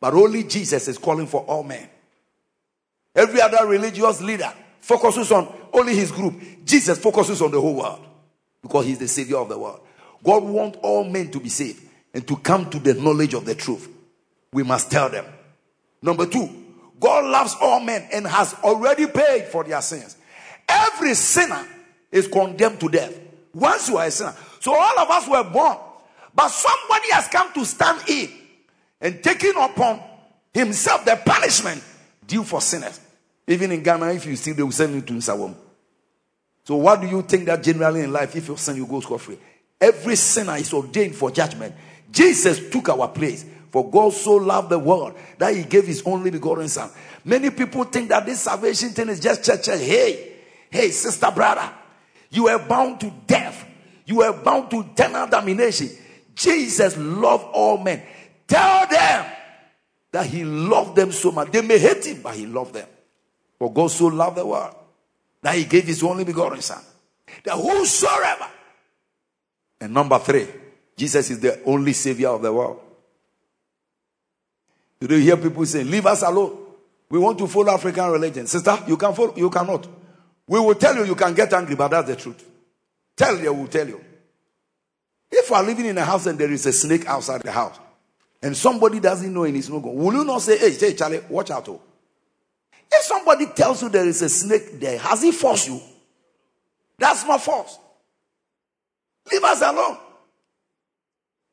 But 0.00 0.14
only 0.14 0.44
Jesus 0.44 0.88
is 0.88 0.98
calling 0.98 1.26
for 1.26 1.42
all 1.42 1.62
men. 1.62 1.88
Every 3.14 3.40
other 3.40 3.66
religious 3.66 4.20
leader 4.22 4.52
focuses 4.80 5.30
on 5.30 5.52
only 5.72 5.94
his 5.94 6.10
group. 6.10 6.34
Jesus 6.64 6.98
focuses 6.98 7.40
on 7.42 7.50
the 7.50 7.60
whole 7.60 7.74
world 7.76 8.04
because 8.62 8.86
he's 8.86 8.98
the 8.98 9.08
savior 9.08 9.36
of 9.36 9.48
the 9.48 9.58
world. 9.58 9.80
God 10.24 10.42
wants 10.42 10.78
all 10.82 11.04
men 11.04 11.30
to 11.30 11.40
be 11.40 11.48
saved 11.48 11.82
and 12.14 12.26
to 12.26 12.36
come 12.36 12.70
to 12.70 12.78
the 12.78 12.94
knowledge 12.94 13.34
of 13.34 13.44
the 13.44 13.54
truth. 13.54 13.88
We 14.52 14.62
must 14.62 14.90
tell 14.90 15.08
them. 15.08 15.24
Number 16.00 16.26
two, 16.26 16.48
God 17.02 17.24
loves 17.24 17.56
all 17.60 17.80
men 17.80 18.08
and 18.12 18.24
has 18.28 18.54
already 18.62 19.08
paid 19.08 19.46
for 19.46 19.64
their 19.64 19.82
sins. 19.82 20.16
Every 20.68 21.14
sinner 21.14 21.66
is 22.12 22.28
condemned 22.28 22.78
to 22.78 22.88
death. 22.88 23.18
Once 23.52 23.88
you 23.88 23.96
are 23.96 24.06
a 24.06 24.10
sinner. 24.10 24.34
So 24.60 24.72
all 24.72 24.98
of 25.00 25.10
us 25.10 25.28
were 25.28 25.42
born, 25.42 25.76
but 26.32 26.48
somebody 26.48 27.10
has 27.10 27.26
come 27.26 27.52
to 27.54 27.64
stand 27.64 28.08
in 28.08 28.30
and 29.00 29.20
taking 29.20 29.54
upon 29.56 30.00
himself 30.54 31.04
the 31.04 31.20
punishment 31.26 31.82
due 32.24 32.44
for 32.44 32.60
sinners. 32.60 33.00
Even 33.48 33.72
in 33.72 33.82
Ghana, 33.82 34.12
if 34.12 34.24
you 34.24 34.36
sin, 34.36 34.54
they 34.54 34.62
will 34.62 34.70
send 34.70 34.94
you 34.94 35.00
to 35.00 35.12
Nsawam. 35.12 35.56
So, 36.62 36.76
what 36.76 37.00
do 37.00 37.08
you 37.08 37.22
think 37.22 37.46
that 37.46 37.64
generally 37.64 38.02
in 38.02 38.12
life, 38.12 38.36
if 38.36 38.46
you 38.46 38.56
sin, 38.56 38.76
you 38.76 38.86
go 38.86 39.00
scot 39.00 39.20
free? 39.20 39.38
Every 39.80 40.14
sinner 40.14 40.54
is 40.54 40.72
ordained 40.72 41.16
for 41.16 41.32
judgment. 41.32 41.74
Jesus 42.12 42.70
took 42.70 42.90
our 42.90 43.08
place. 43.08 43.44
For 43.72 43.90
God 43.90 44.12
so 44.12 44.34
loved 44.34 44.68
the 44.68 44.78
world 44.78 45.14
that 45.38 45.56
he 45.56 45.62
gave 45.62 45.86
his 45.86 46.02
only 46.04 46.30
begotten 46.30 46.68
son. 46.68 46.90
Many 47.24 47.48
people 47.48 47.84
think 47.84 48.10
that 48.10 48.26
this 48.26 48.42
salvation 48.42 48.90
thing 48.90 49.08
is 49.08 49.18
just 49.18 49.42
church. 49.42 49.64
church. 49.64 49.80
Hey, 49.80 50.34
hey, 50.70 50.90
sister, 50.90 51.30
brother, 51.34 51.72
you 52.30 52.48
are 52.48 52.58
bound 52.58 53.00
to 53.00 53.10
death. 53.26 53.66
You 54.04 54.20
are 54.22 54.34
bound 54.34 54.70
to 54.72 54.80
eternal 54.80 55.26
damnation. 55.26 55.88
Jesus 56.34 56.98
loved 56.98 57.46
all 57.54 57.78
men. 57.78 58.02
Tell 58.46 58.86
them 58.86 59.32
that 60.10 60.26
he 60.26 60.44
loved 60.44 60.94
them 60.94 61.10
so 61.10 61.32
much. 61.32 61.50
They 61.50 61.62
may 61.62 61.78
hate 61.78 62.04
him, 62.04 62.20
but 62.20 62.34
he 62.34 62.44
loved 62.44 62.74
them. 62.74 62.88
For 63.58 63.72
God 63.72 63.90
so 63.90 64.08
loved 64.08 64.36
the 64.36 64.44
world 64.44 64.74
that 65.40 65.54
he 65.54 65.64
gave 65.64 65.84
his 65.84 66.02
only 66.02 66.24
begotten 66.24 66.60
son. 66.60 66.82
That 67.44 67.54
whosoever. 67.54 68.48
And 69.80 69.94
number 69.94 70.18
three, 70.18 70.46
Jesus 70.94 71.30
is 71.30 71.40
the 71.40 71.62
only 71.64 71.94
savior 71.94 72.28
of 72.28 72.42
the 72.42 72.52
world. 72.52 72.80
You 75.02 75.08
don't 75.08 75.20
hear 75.20 75.36
people 75.36 75.66
saying, 75.66 75.90
leave 75.90 76.06
us 76.06 76.22
alone. 76.22 76.56
We 77.10 77.18
want 77.18 77.36
to 77.38 77.48
follow 77.48 77.72
African 77.72 78.08
religion. 78.08 78.46
Sister, 78.46 78.84
you 78.86 78.96
can 78.96 79.12
follow, 79.12 79.36
you 79.36 79.50
cannot. 79.50 79.84
We 80.46 80.60
will 80.60 80.76
tell 80.76 80.94
you 80.94 81.04
you 81.04 81.16
can 81.16 81.34
get 81.34 81.52
angry, 81.52 81.74
but 81.74 81.88
that's 81.88 82.06
the 82.06 82.14
truth. 82.14 82.48
Tell 83.16 83.36
you, 83.36 83.52
we'll 83.52 83.66
tell 83.66 83.88
you. 83.88 84.00
If 85.28 85.50
you 85.50 85.56
are 85.56 85.62
living 85.64 85.86
in 85.86 85.98
a 85.98 86.04
house 86.04 86.26
and 86.26 86.38
there 86.38 86.52
is 86.52 86.66
a 86.66 86.72
snake 86.72 87.04
outside 87.06 87.42
the 87.42 87.50
house, 87.50 87.80
and 88.40 88.56
somebody 88.56 89.00
doesn't 89.00 89.34
know 89.34 89.42
and 89.42 89.56
it's 89.56 89.68
not 89.68 89.82
going, 89.82 89.96
will 89.96 90.12
you 90.12 90.24
not 90.24 90.40
say, 90.40 90.56
hey, 90.56 90.70
hey, 90.70 90.94
Charlie, 90.94 91.20
watch 91.28 91.50
out? 91.50 91.68
Oh. 91.68 91.80
If 92.92 93.02
somebody 93.02 93.46
tells 93.46 93.82
you 93.82 93.88
there 93.88 94.06
is 94.06 94.22
a 94.22 94.28
snake 94.28 94.78
there, 94.78 94.98
has 94.98 95.20
he 95.20 95.32
forced 95.32 95.66
you? 95.66 95.80
That's 96.96 97.26
not 97.26 97.42
force. 97.42 97.76
Leave 99.32 99.42
us 99.42 99.62
alone. 99.62 99.98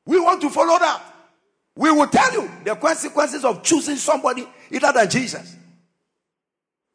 We 0.06 0.20
want 0.20 0.40
to 0.42 0.52
follow 0.52 0.78
that. 0.78 1.09
We 1.80 1.92
will 1.92 2.08
tell 2.08 2.34
you 2.34 2.52
the 2.66 2.76
consequences 2.76 3.46
of 3.46 3.64
choosing 3.64 3.96
somebody 3.96 4.46
other 4.84 5.00
than 5.00 5.10
Jesus. 5.10 5.56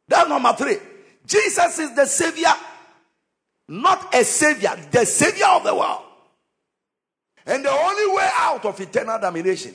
That's 0.07 0.29
number 0.29 0.53
three. 0.53 0.77
Jesus 1.25 1.79
is 1.79 1.95
the 1.95 2.05
Savior, 2.05 2.53
not 3.67 4.13
a 4.13 4.23
Savior, 4.23 4.75
the 4.91 5.03
Savior 5.03 5.47
of 5.47 5.63
the 5.63 5.73
world. 5.73 6.03
And 7.47 7.65
the 7.65 7.71
only 7.71 8.15
way 8.15 8.29
out 8.35 8.63
of 8.63 8.79
eternal 8.79 9.17
damnation, 9.17 9.73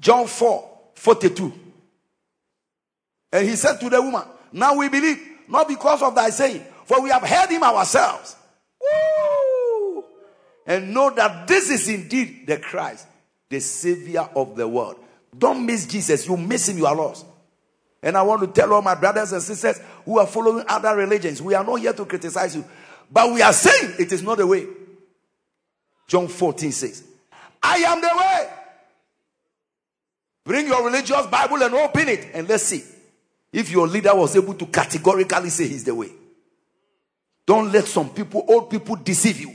John 0.00 0.26
4 0.26 0.70
42. 0.94 1.52
And 3.30 3.46
he 3.46 3.56
said 3.56 3.78
to 3.80 3.90
the 3.90 4.00
woman, 4.00 4.22
Now 4.52 4.74
we 4.74 4.88
believe, 4.88 5.20
not 5.48 5.68
because 5.68 6.00
of 6.00 6.14
thy 6.14 6.30
saying, 6.30 6.64
for 6.86 7.02
we 7.02 7.10
have 7.10 7.28
heard 7.28 7.50
him 7.50 7.62
ourselves. 7.62 8.36
Woo! 8.80 10.04
And 10.66 10.94
know 10.94 11.10
that 11.10 11.46
this 11.46 11.68
is 11.68 11.86
indeed 11.90 12.46
the 12.46 12.56
Christ, 12.56 13.06
the 13.54 13.60
Savior 13.60 14.28
of 14.34 14.56
the 14.56 14.66
world. 14.66 14.96
Don't 15.36 15.64
miss 15.64 15.86
Jesus. 15.86 16.26
You 16.26 16.36
miss 16.36 16.68
him, 16.68 16.76
you 16.76 16.86
are 16.86 16.94
lost. 16.94 17.24
And 18.02 18.16
I 18.16 18.22
want 18.22 18.40
to 18.42 18.48
tell 18.48 18.72
all 18.72 18.82
my 18.82 18.96
brothers 18.96 19.32
and 19.32 19.40
sisters 19.40 19.80
who 20.04 20.18
are 20.18 20.26
following 20.26 20.64
other 20.68 20.94
religions, 20.96 21.40
we 21.40 21.54
are 21.54 21.64
not 21.64 21.76
here 21.76 21.92
to 21.92 22.04
criticize 22.04 22.56
you, 22.56 22.64
but 23.10 23.32
we 23.32 23.40
are 23.42 23.52
saying 23.52 23.94
it 23.98 24.10
is 24.12 24.22
not 24.22 24.38
the 24.38 24.46
way. 24.46 24.66
John 26.08 26.26
14 26.26 26.72
says, 26.72 27.04
I 27.62 27.76
am 27.76 28.00
the 28.00 28.10
way. 28.14 28.48
Bring 30.44 30.66
your 30.66 30.84
religious 30.84 31.26
Bible 31.26 31.62
and 31.62 31.74
open 31.74 32.08
it 32.08 32.28
and 32.34 32.48
let's 32.48 32.64
see 32.64 32.82
if 33.52 33.70
your 33.70 33.86
leader 33.86 34.14
was 34.14 34.34
able 34.36 34.54
to 34.54 34.66
categorically 34.66 35.48
say 35.48 35.68
he's 35.68 35.84
the 35.84 35.94
way. 35.94 36.10
Don't 37.46 37.70
let 37.70 37.84
some 37.86 38.10
people, 38.10 38.44
old 38.48 38.68
people, 38.68 38.96
deceive 38.96 39.40
you. 39.40 39.54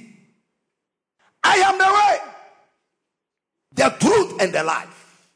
I 1.43 1.55
am 1.57 1.77
the 1.77 1.83
way, 1.83 2.31
the 3.79 3.95
truth, 3.97 4.41
and 4.41 4.53
the 4.53 4.61
life. 4.61 5.29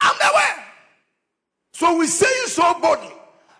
I'm 0.00 0.14
the 0.18 0.30
way. 0.34 0.64
So 1.72 1.96
we 1.96 2.06
say 2.06 2.26
it 2.26 2.50
so 2.50 2.78
boldly. 2.78 3.10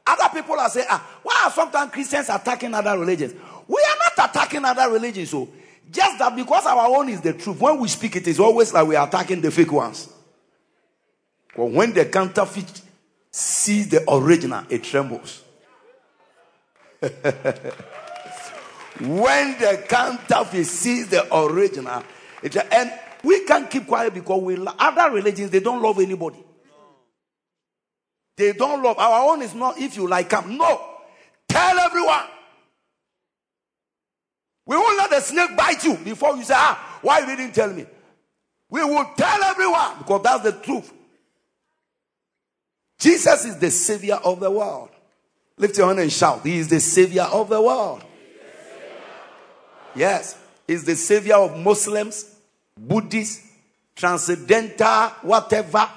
Other 0.06 0.28
people 0.34 0.60
are 0.60 0.68
saying, 0.68 0.86
ah, 0.90 1.18
why 1.22 1.44
are 1.46 1.50
sometimes 1.50 1.90
Christians 1.90 2.28
attacking 2.28 2.74
other 2.74 2.98
religions? 2.98 3.32
We 3.66 3.82
are 3.82 3.96
not 4.18 4.30
attacking 4.30 4.66
other 4.66 4.90
religions. 4.92 5.30
So 5.30 5.48
just 5.90 6.18
that 6.18 6.36
because 6.36 6.66
our 6.66 6.94
own 6.94 7.08
is 7.08 7.22
the 7.22 7.32
truth, 7.32 7.58
when 7.58 7.80
we 7.80 7.88
speak, 7.88 8.16
it 8.16 8.26
is 8.28 8.38
always 8.38 8.74
like 8.74 8.86
we 8.86 8.96
are 8.96 9.08
attacking 9.08 9.40
the 9.40 9.50
fake 9.50 9.72
ones. 9.72 10.10
But 11.56 11.70
when 11.70 11.94
the 11.94 12.04
counterfeit 12.04 12.82
sees 13.30 13.88
the 13.88 14.04
original, 14.12 14.64
it 14.68 14.84
trembles. 14.84 15.42
when 17.00 17.12
the 19.58 19.82
counterfeit 19.88 20.66
sees 20.66 21.08
the 21.08 21.26
original, 21.34 22.02
it, 22.42 22.54
and 22.56 22.92
we 23.24 23.44
can't 23.44 23.70
keep 23.70 23.86
quiet 23.86 24.14
because 24.14 24.42
we 24.42 24.56
other 24.78 25.14
religions 25.14 25.50
they 25.50 25.60
don't 25.60 25.82
love 25.82 25.98
anybody. 25.98 26.42
They 28.36 28.52
don't 28.52 28.82
love 28.82 28.98
our 28.98 29.32
own 29.32 29.42
is 29.42 29.54
not 29.54 29.78
if 29.78 29.96
you 29.96 30.08
like 30.08 30.30
them. 30.30 30.56
No, 30.56 30.80
tell 31.48 31.78
everyone. 31.78 32.26
We 34.66 34.76
won't 34.76 34.98
let 34.98 35.10
the 35.10 35.20
snake 35.20 35.56
bite 35.56 35.84
you 35.84 35.96
before 35.96 36.36
you 36.36 36.44
say, 36.44 36.54
ah, 36.56 36.98
why 37.02 37.20
you 37.20 37.26
didn't 37.26 37.54
tell 37.54 37.72
me? 37.72 37.86
We 38.70 38.82
will 38.82 39.10
tell 39.16 39.42
everyone 39.42 39.98
because 39.98 40.22
that's 40.22 40.42
the 40.42 40.52
truth. 40.52 40.92
Jesus 42.98 43.44
is 43.44 43.58
the 43.58 43.70
savior 43.70 44.18
of 44.24 44.40
the 44.40 44.50
world. 44.50 44.88
Lift 45.56 45.76
your 45.76 45.88
hand 45.88 46.00
and 46.00 46.12
shout. 46.12 46.42
He 46.42 46.58
is 46.58 46.68
the 46.68 46.80
savior 46.80 47.22
of 47.22 47.48
the 47.48 47.60
world. 47.60 48.02
Yes. 49.94 50.36
He's 50.66 50.84
the 50.84 50.96
savior 50.96 51.36
of 51.36 51.58
Muslims, 51.58 52.33
Buddhists, 52.78 53.46
transcendental, 53.94 55.08
whatever, 55.22 55.88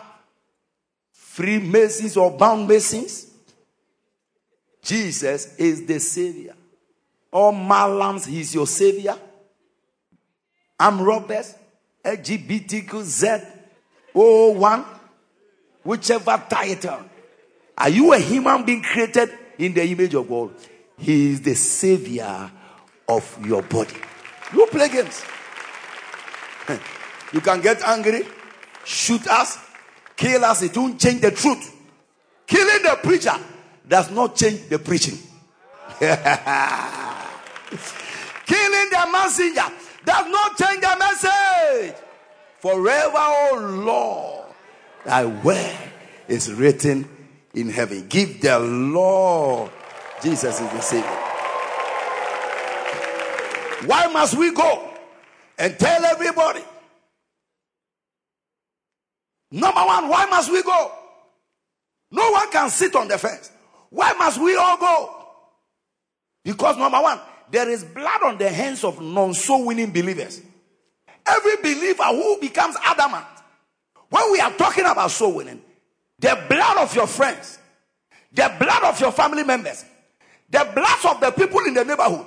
Freemasons 1.11 2.17
or 2.17 2.32
bound 2.32 2.67
Masons. 2.67 3.28
Jesus 4.82 5.55
is 5.57 5.86
the 5.86 5.99
savior. 5.99 6.55
All 7.32 7.51
Mallams, 7.51 8.25
he's 8.25 8.55
your 8.55 8.65
savior. 8.65 9.15
I'm 10.80 11.01
Roberts, 11.01 11.55
LGBTQ 12.03 12.88
Z01, 14.13 14.86
whichever 15.84 16.43
title. 16.49 16.99
Are 17.78 17.89
you 17.89 18.13
a 18.13 18.19
human 18.19 18.65
being 18.65 18.82
created 18.82 19.30
in 19.57 19.73
the 19.73 19.86
image 19.86 20.15
of 20.15 20.28
God? 20.28 20.51
He 20.97 21.32
is 21.32 21.41
the 21.41 21.53
savior 21.53 22.49
of 23.07 23.45
your 23.45 23.61
body. 23.61 23.95
You 24.53 24.65
play 24.67 24.89
games. 24.89 25.23
You 27.34 27.41
can 27.41 27.59
get 27.59 27.82
angry, 27.84 28.26
shoot 28.86 29.28
us, 29.28 29.57
kill 30.15 30.45
us. 30.45 30.61
It 30.61 30.78
won't 30.78 30.99
change 30.99 31.20
the 31.22 31.32
truth. 31.32 31.76
Killing 32.45 32.84
the 32.84 32.97
preacher 33.03 33.34
does 33.86 34.09
not 34.11 34.36
change 34.36 34.70
the 34.70 34.80
preaching. 34.80 35.18
Killing 35.99 36.09
the 38.89 39.09
messenger 39.11 39.65
does 40.05 40.28
not 40.32 40.57
change 40.57 40.80
the 40.80 40.95
message. 40.97 41.95
Forever, 42.59 43.11
oh 43.18 43.84
Lord, 43.86 44.45
thy 45.05 45.26
word 45.26 45.76
is 46.30 46.53
written 46.53 47.09
in 47.53 47.70
heaven. 47.70 48.07
Give 48.07 48.39
the 48.39 48.57
Lord. 48.59 49.72
Jesus 50.24 50.61
is 50.61 50.70
the 50.72 50.82
Savior. 50.82 51.09
Why 53.86 54.07
must 54.07 54.38
we 54.38 54.53
go 54.53 54.87
and 55.58 55.78
tell 55.78 56.05
everybody? 56.05 56.62
Number 59.51 59.82
one, 59.82 60.10
why 60.10 60.26
must 60.26 60.51
we 60.51 60.62
go? 60.62 60.91
No 62.12 62.32
one 62.32 62.51
can 62.51 62.70
sit 62.70 62.95
on 62.95 63.08
the 63.08 63.18
fence. 63.18 63.51
Why 63.89 64.14
must 64.14 64.39
we 64.39 64.55
all 64.55 64.78
go? 64.78 65.14
Because 66.43 66.78
number 66.78 66.99
one, 67.01 67.20
there 67.49 67.70
is 67.70 67.84
blood 67.84 68.24
on 68.24 68.38
the 68.38 68.49
hands 68.49 68.84
of 68.84 69.01
non 69.01 69.34
soul 69.34 69.66
winning 69.66 69.91
believers. 69.91 70.41
Every 71.26 71.58
believer 71.58 72.03
who 72.03 72.38
becomes 72.39 72.76
adamant, 72.84 73.26
when 74.10 74.32
we 74.32 74.39
are 74.39 74.51
talking 74.51 74.86
about 74.86 75.12
soul 75.12 75.34
winning, 75.36 75.62
the 76.20 76.41
blood 76.49 76.78
of 76.78 76.95
your 76.95 77.08
friends, 77.08 77.60
the 78.32 78.53
blood 78.60 78.84
of 78.84 78.99
your 78.99 79.12
family 79.12 79.43
members, 79.43 79.84
the 80.49 80.70
blood 80.74 81.16
of 81.16 81.20
the 81.20 81.32
people 81.32 81.60
in 81.66 81.74
the 81.74 81.84
neighborhood, 81.84 82.26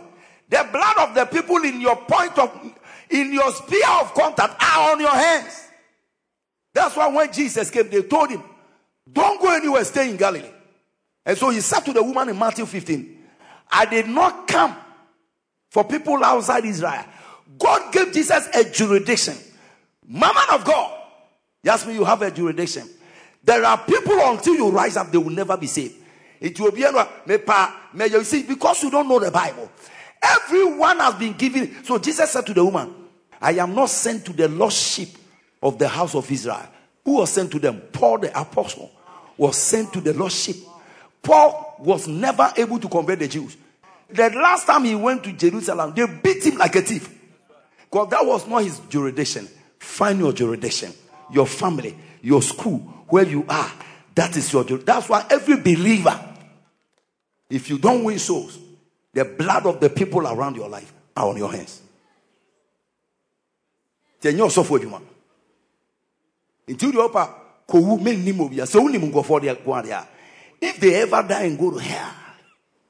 the 0.49 0.69
blood 0.71 1.09
of 1.09 1.15
the 1.15 1.25
people 1.27 1.57
in 1.65 1.81
your 1.81 1.97
point 1.97 2.39
of, 2.39 2.51
in 3.11 3.33
your 3.33 3.51
sphere 3.53 3.89
of 4.01 4.15
contact 4.15 4.63
are 4.63 4.93
on 4.93 5.01
your 5.01 5.15
hands. 5.15 5.69
That's 6.73 6.97
why 6.97 7.09
when 7.09 7.33
Jesus 7.33 7.71
came, 7.71 7.91
they 7.91 8.03
told 8.03 8.31
him, 8.31 8.43
Don't 9.11 9.41
go 9.41 9.55
anywhere, 9.55 9.85
stay 9.85 10.11
in 10.11 10.17
Galilee. 10.17 10.51
And 11.27 11.37
so 11.37 11.51
he 11.51 11.61
said 11.61 11.81
to 11.81 11.93
the 11.93 12.03
woman 12.03 12.29
in 12.29 12.39
Matthew 12.39 12.67
15, 12.67 13.19
I 13.73 13.85
did 13.87 14.09
not 14.09 14.49
come 14.49 14.77
for 15.71 15.85
people 15.85 16.23
outside 16.25 16.65
Israel. 16.65 17.05
God 17.59 17.93
gave 17.93 18.13
Jesus 18.13 18.49
a 18.55 18.65
jurisdiction. 18.65 19.37
Man 20.07 20.33
of 20.53 20.65
God, 20.65 20.99
yes, 21.63 21.87
me, 21.87 21.95
you 21.95 22.05
have 22.05 22.23
a 22.23 22.31
jurisdiction. 22.31 22.89
There 23.45 23.65
are 23.65 23.79
people 23.79 24.19
until 24.21 24.55
you 24.55 24.71
rise 24.71 24.97
up, 24.97 25.11
they 25.11 25.19
will 25.19 25.31
never 25.31 25.57
be 25.57 25.67
saved. 25.67 25.95
It 26.41 26.59
will 26.59 26.73
be 26.73 26.81
you 26.81 28.25
see 28.25 28.43
because 28.45 28.83
you 28.83 28.91
don't 28.91 29.09
know 29.09 29.19
the 29.19 29.31
Bible. 29.31 29.71
Everyone 30.23 30.99
has 30.99 31.15
been 31.15 31.35
given. 31.35 31.85
So 31.85 31.99
Jesus 31.99 32.31
said 32.31 32.47
to 32.47 32.55
the 32.55 32.65
woman, 32.65 32.95
I 33.41 33.53
am 33.53 33.75
not 33.75 33.91
sent 33.91 34.27
to 34.27 34.33
the 34.33 34.49
lost 34.49 34.77
sheep 34.77 35.17
of 35.63 35.79
the 35.79 35.89
house 35.89 36.15
of 36.15 36.31
Israel. 36.31 36.67
Who 37.05 37.17
was 37.17 37.31
sent 37.31 37.51
to 37.53 37.59
them? 37.59 37.81
Paul 37.93 38.19
the 38.19 38.39
apostle 38.39 38.91
was 39.37 39.57
sent 39.57 39.93
to 39.95 40.01
the 40.01 40.13
lost 40.13 40.37
sheep. 40.45 40.57
Paul 41.23 41.77
was 41.79 42.07
never 42.07 42.53
able 42.57 42.79
to 42.79 42.89
convert 42.89 43.19
the 43.19 43.29
Jews. 43.29 43.57
The 44.11 44.29
last 44.31 44.67
time 44.67 44.85
he 44.85 44.95
went 44.95 45.25
to 45.25 45.33
Jerusalem, 45.33 45.95
they 45.95 46.07
beat 46.07 46.45
him 46.45 46.59
like 46.59 46.77
a 46.77 46.83
thief. 46.83 47.09
Because 47.91 48.11
that 48.11 48.25
was 48.25 48.47
not 48.47 48.65
his 48.65 48.79
jurisdiction. 48.89 49.49
Find 49.79 50.19
your 50.19 50.33
jurisdiction, 50.33 50.93
your 51.33 51.47
family, 51.47 51.97
your 52.23 52.43
school, 52.43 52.79
where 53.09 53.27
you 53.27 53.45
are. 53.49 53.73
That 54.15 54.37
is 54.37 54.53
your 54.53 54.65
That's 54.65 55.09
why 55.09 55.25
every 55.31 55.57
believer, 55.57 56.19
if 57.49 57.71
you 57.71 57.79
don't 57.79 58.05
win 58.05 58.19
souls, 58.19 58.59
the 59.13 59.25
blood 59.25 59.67
of 59.67 59.81
the 59.81 59.91
people 59.91 60.27
around 60.27 60.57
your 60.57 60.69
life 60.69 60.93
are 61.17 61.29
on 61.29 61.37
your 61.37 61.51
hands. 61.51 61.81
If 70.63 70.79
they 70.79 70.95
ever 71.03 71.23
die 71.23 71.45
and 71.45 71.59
go 71.59 71.71
to 71.71 71.79
hell, 71.79 72.13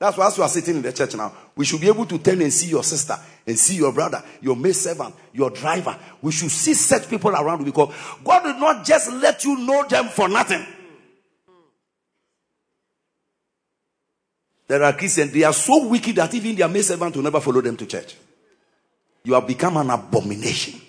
That's 0.00 0.16
why 0.16 0.28
as 0.28 0.38
you 0.38 0.42
are 0.42 0.48
sitting 0.48 0.76
in 0.76 0.82
the 0.82 0.94
church 0.94 1.14
now, 1.14 1.30
we 1.54 1.66
should 1.66 1.80
be 1.82 1.88
able 1.88 2.06
to 2.06 2.16
turn 2.16 2.40
and 2.40 2.50
see 2.50 2.70
your 2.70 2.82
sister 2.82 3.14
and 3.46 3.58
see 3.58 3.76
your 3.76 3.92
brother, 3.92 4.24
your 4.40 4.56
maid 4.56 4.74
servant, 4.74 5.14
your 5.34 5.50
driver. 5.50 5.94
We 6.22 6.32
should 6.32 6.50
see 6.50 6.72
such 6.72 7.06
people 7.06 7.30
around 7.32 7.66
because 7.66 7.94
God 8.24 8.44
did 8.44 8.56
not 8.56 8.82
just 8.86 9.12
let 9.12 9.44
you 9.44 9.58
know 9.58 9.84
them 9.86 10.06
for 10.06 10.26
nothing. 10.26 10.64
There 14.66 14.82
are 14.82 14.94
Christians, 14.94 15.32
they 15.32 15.42
are 15.42 15.52
so 15.52 15.86
wicked 15.86 16.16
that 16.16 16.32
even 16.32 16.56
their 16.56 16.68
maid 16.68 16.84
servant 16.86 17.14
will 17.14 17.22
never 17.22 17.40
follow 17.40 17.60
them 17.60 17.76
to 17.76 17.84
church. 17.84 18.16
You 19.24 19.34
have 19.34 19.46
become 19.46 19.76
an 19.76 19.90
abomination. 19.90 20.80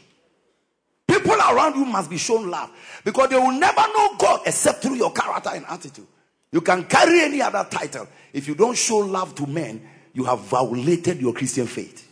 People 1.21 1.39
around 1.39 1.75
you 1.75 1.85
must 1.85 2.09
be 2.09 2.17
shown 2.17 2.49
love 2.49 2.69
because 3.03 3.29
they 3.29 3.37
will 3.37 3.51
never 3.51 3.81
know 3.81 4.15
God 4.17 4.41
except 4.45 4.81
through 4.81 4.95
your 4.95 5.11
character 5.11 5.51
and 5.53 5.65
attitude. 5.67 6.07
You 6.51 6.61
can 6.61 6.83
carry 6.85 7.21
any 7.21 7.41
other 7.41 7.65
title. 7.69 8.07
If 8.33 8.47
you 8.47 8.55
don't 8.55 8.77
show 8.77 8.97
love 8.97 9.35
to 9.35 9.47
men, 9.47 9.87
you 10.13 10.25
have 10.25 10.39
violated 10.39 11.21
your 11.21 11.33
Christian 11.33 11.67
faith. 11.67 12.07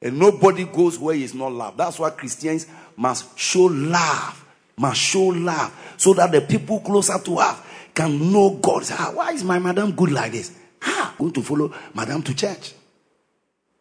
And 0.00 0.18
nobody 0.18 0.64
goes 0.64 0.98
where 0.98 1.16
is 1.16 1.34
not 1.34 1.52
love. 1.52 1.76
That's 1.76 1.98
why 1.98 2.10
Christians 2.10 2.66
must 2.96 3.38
show 3.38 3.64
love. 3.64 4.44
Must 4.78 5.00
show 5.00 5.26
love. 5.26 5.94
So 5.96 6.14
that 6.14 6.32
the 6.32 6.42
people 6.42 6.80
closer 6.80 7.18
to 7.18 7.38
us 7.38 7.60
can 7.94 8.30
know 8.32 8.50
God. 8.50 8.86
Why 9.14 9.32
is 9.32 9.42
my 9.42 9.58
madam 9.58 9.92
good 9.92 10.12
like 10.12 10.32
this? 10.32 10.56
Ah, 10.82 11.14
going 11.18 11.32
to 11.32 11.42
follow 11.42 11.72
madam 11.94 12.22
to 12.22 12.34
church. 12.34 12.74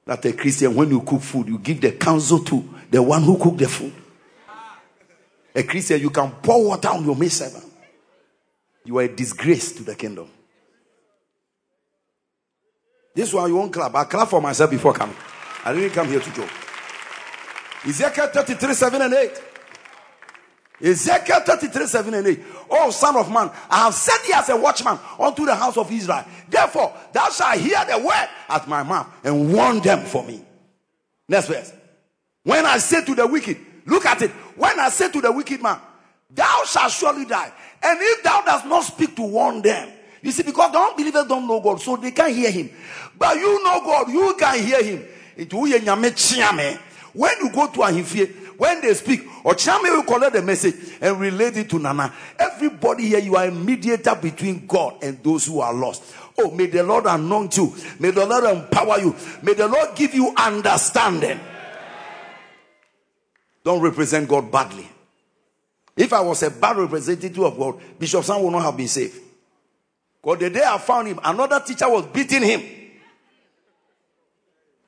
That 0.05 0.23
a 0.25 0.33
Christian, 0.33 0.75
when 0.75 0.89
you 0.89 1.01
cook 1.01 1.21
food, 1.21 1.47
you 1.47 1.57
give 1.57 1.81
the 1.81 1.93
counsel 1.93 2.39
to 2.39 2.69
the 2.91 3.01
one 3.01 3.23
who 3.23 3.37
cooked 3.37 3.57
the 3.57 3.67
food. 3.67 3.93
A 5.55 5.63
Christian, 5.63 5.99
you 5.99 6.09
can 6.09 6.31
pour 6.31 6.63
water 6.63 6.89
on 6.89 7.03
your 7.03 7.15
maid 7.15 7.31
servant. 7.31 7.63
You 8.83 8.99
are 8.99 9.03
a 9.03 9.07
disgrace 9.07 9.71
to 9.73 9.83
the 9.83 9.95
kingdom. 9.95 10.29
This 13.15 13.33
one 13.33 13.49
you 13.49 13.55
won't 13.55 13.73
clap. 13.73 13.95
I 13.95 14.03
clap 14.03 14.27
for 14.27 14.41
myself 14.41 14.69
before 14.69 14.93
coming. 14.93 15.15
I 15.63 15.73
didn't 15.73 15.91
come 15.91 16.07
here 16.07 16.19
to 16.19 16.33
joke. 16.33 16.49
Ezekiel 17.87 18.27
33, 18.27 18.73
7 18.73 19.01
and 19.01 19.13
8. 19.13 19.41
Ezekiel 20.81 21.41
33, 21.45 21.85
7 21.87 22.13
and 22.13 22.27
8. 22.27 22.39
Oh, 22.69 22.91
son 22.91 23.15
of 23.15 23.31
man, 23.31 23.49
I 23.69 23.85
have 23.85 23.93
set 23.93 24.21
thee 24.23 24.33
as 24.33 24.49
a 24.49 24.57
watchman 24.57 24.99
unto 25.19 25.45
the 25.45 25.55
house 25.55 25.77
of 25.77 25.91
Israel. 25.91 26.25
Therefore, 26.49 26.93
thou 27.13 27.29
shalt 27.29 27.59
hear 27.59 27.83
the 27.85 27.97
word 27.99 28.27
at 28.49 28.67
my 28.67 28.83
mouth 28.83 29.07
and 29.23 29.53
warn 29.53 29.79
them 29.79 30.01
for 30.01 30.23
me. 30.23 30.43
Next 31.29 31.47
verse. 31.47 31.71
When 32.43 32.65
I 32.65 32.77
say 32.77 33.03
to 33.05 33.15
the 33.15 33.25
wicked, 33.25 33.57
look 33.85 34.05
at 34.05 34.21
it. 34.21 34.31
When 34.55 34.79
I 34.79 34.89
say 34.89 35.09
to 35.11 35.21
the 35.21 35.31
wicked 35.31 35.61
man, 35.61 35.79
thou 36.29 36.63
shalt 36.65 36.91
surely 36.91 37.25
die. 37.25 37.51
And 37.81 37.99
if 38.01 38.23
thou 38.23 38.41
dost 38.41 38.65
not 38.65 38.83
speak 38.83 39.15
to 39.15 39.23
warn 39.23 39.61
them, 39.61 39.89
you 40.21 40.31
see, 40.31 40.43
because 40.43 40.71
the 40.71 40.79
unbelievers 40.79 41.27
don't 41.27 41.47
know 41.47 41.59
God, 41.59 41.79
so 41.81 41.95
they 41.95 42.11
can't 42.11 42.33
hear 42.33 42.51
him. 42.51 42.69
But 43.17 43.37
you 43.37 43.63
know 43.63 43.79
God, 43.81 44.09
you 44.09 44.35
can 44.37 44.59
hear 44.59 44.83
him. 44.83 45.05
When 47.13 47.37
you 47.39 47.49
go 47.51 47.67
to 47.67 47.81
a 47.81 47.87
Ahimfie, 47.87 48.44
when 48.57 48.81
they 48.81 48.93
speak, 48.93 49.21
or 49.43 49.53
Chame 49.53 49.83
will 49.83 50.03
collect 50.03 50.33
the 50.33 50.41
message 50.41 50.75
and 51.01 51.19
relate 51.19 51.57
it 51.57 51.69
to 51.69 51.79
Nana. 51.79 52.13
Everybody 52.37 53.07
here, 53.07 53.19
you 53.19 53.35
are 53.35 53.45
a 53.45 53.51
mediator 53.51 54.15
between 54.15 54.65
God 54.65 55.03
and 55.03 55.21
those 55.23 55.45
who 55.45 55.59
are 55.59 55.73
lost. 55.73 56.03
Oh, 56.37 56.51
may 56.51 56.65
the 56.67 56.83
Lord 56.83 57.05
anoint 57.05 57.57
you. 57.57 57.73
May 57.99 58.11
the 58.11 58.25
Lord 58.25 58.43
empower 58.43 58.99
you. 58.99 59.15
May 59.41 59.53
the 59.53 59.67
Lord 59.67 59.95
give 59.95 60.13
you 60.13 60.33
understanding. 60.35 61.39
Don't 63.63 63.81
represent 63.81 64.27
God 64.27 64.51
badly. 64.51 64.87
If 65.97 66.11
I 66.11 66.21
was 66.21 66.43
a 66.43 66.51
bad 66.51 66.77
representative 66.77 67.43
of 67.43 67.57
God, 67.57 67.79
Bishop 67.97 68.23
Sam 68.23 68.43
would 68.43 68.51
not 68.51 68.63
have 68.63 68.77
been 68.77 68.87
saved. 68.87 69.19
Because 70.21 70.39
the 70.39 70.49
day 70.49 70.63
I 70.65 70.77
found 70.77 71.07
him, 71.07 71.19
another 71.23 71.59
teacher 71.59 71.89
was 71.89 72.05
beating 72.07 72.43
him. 72.43 72.63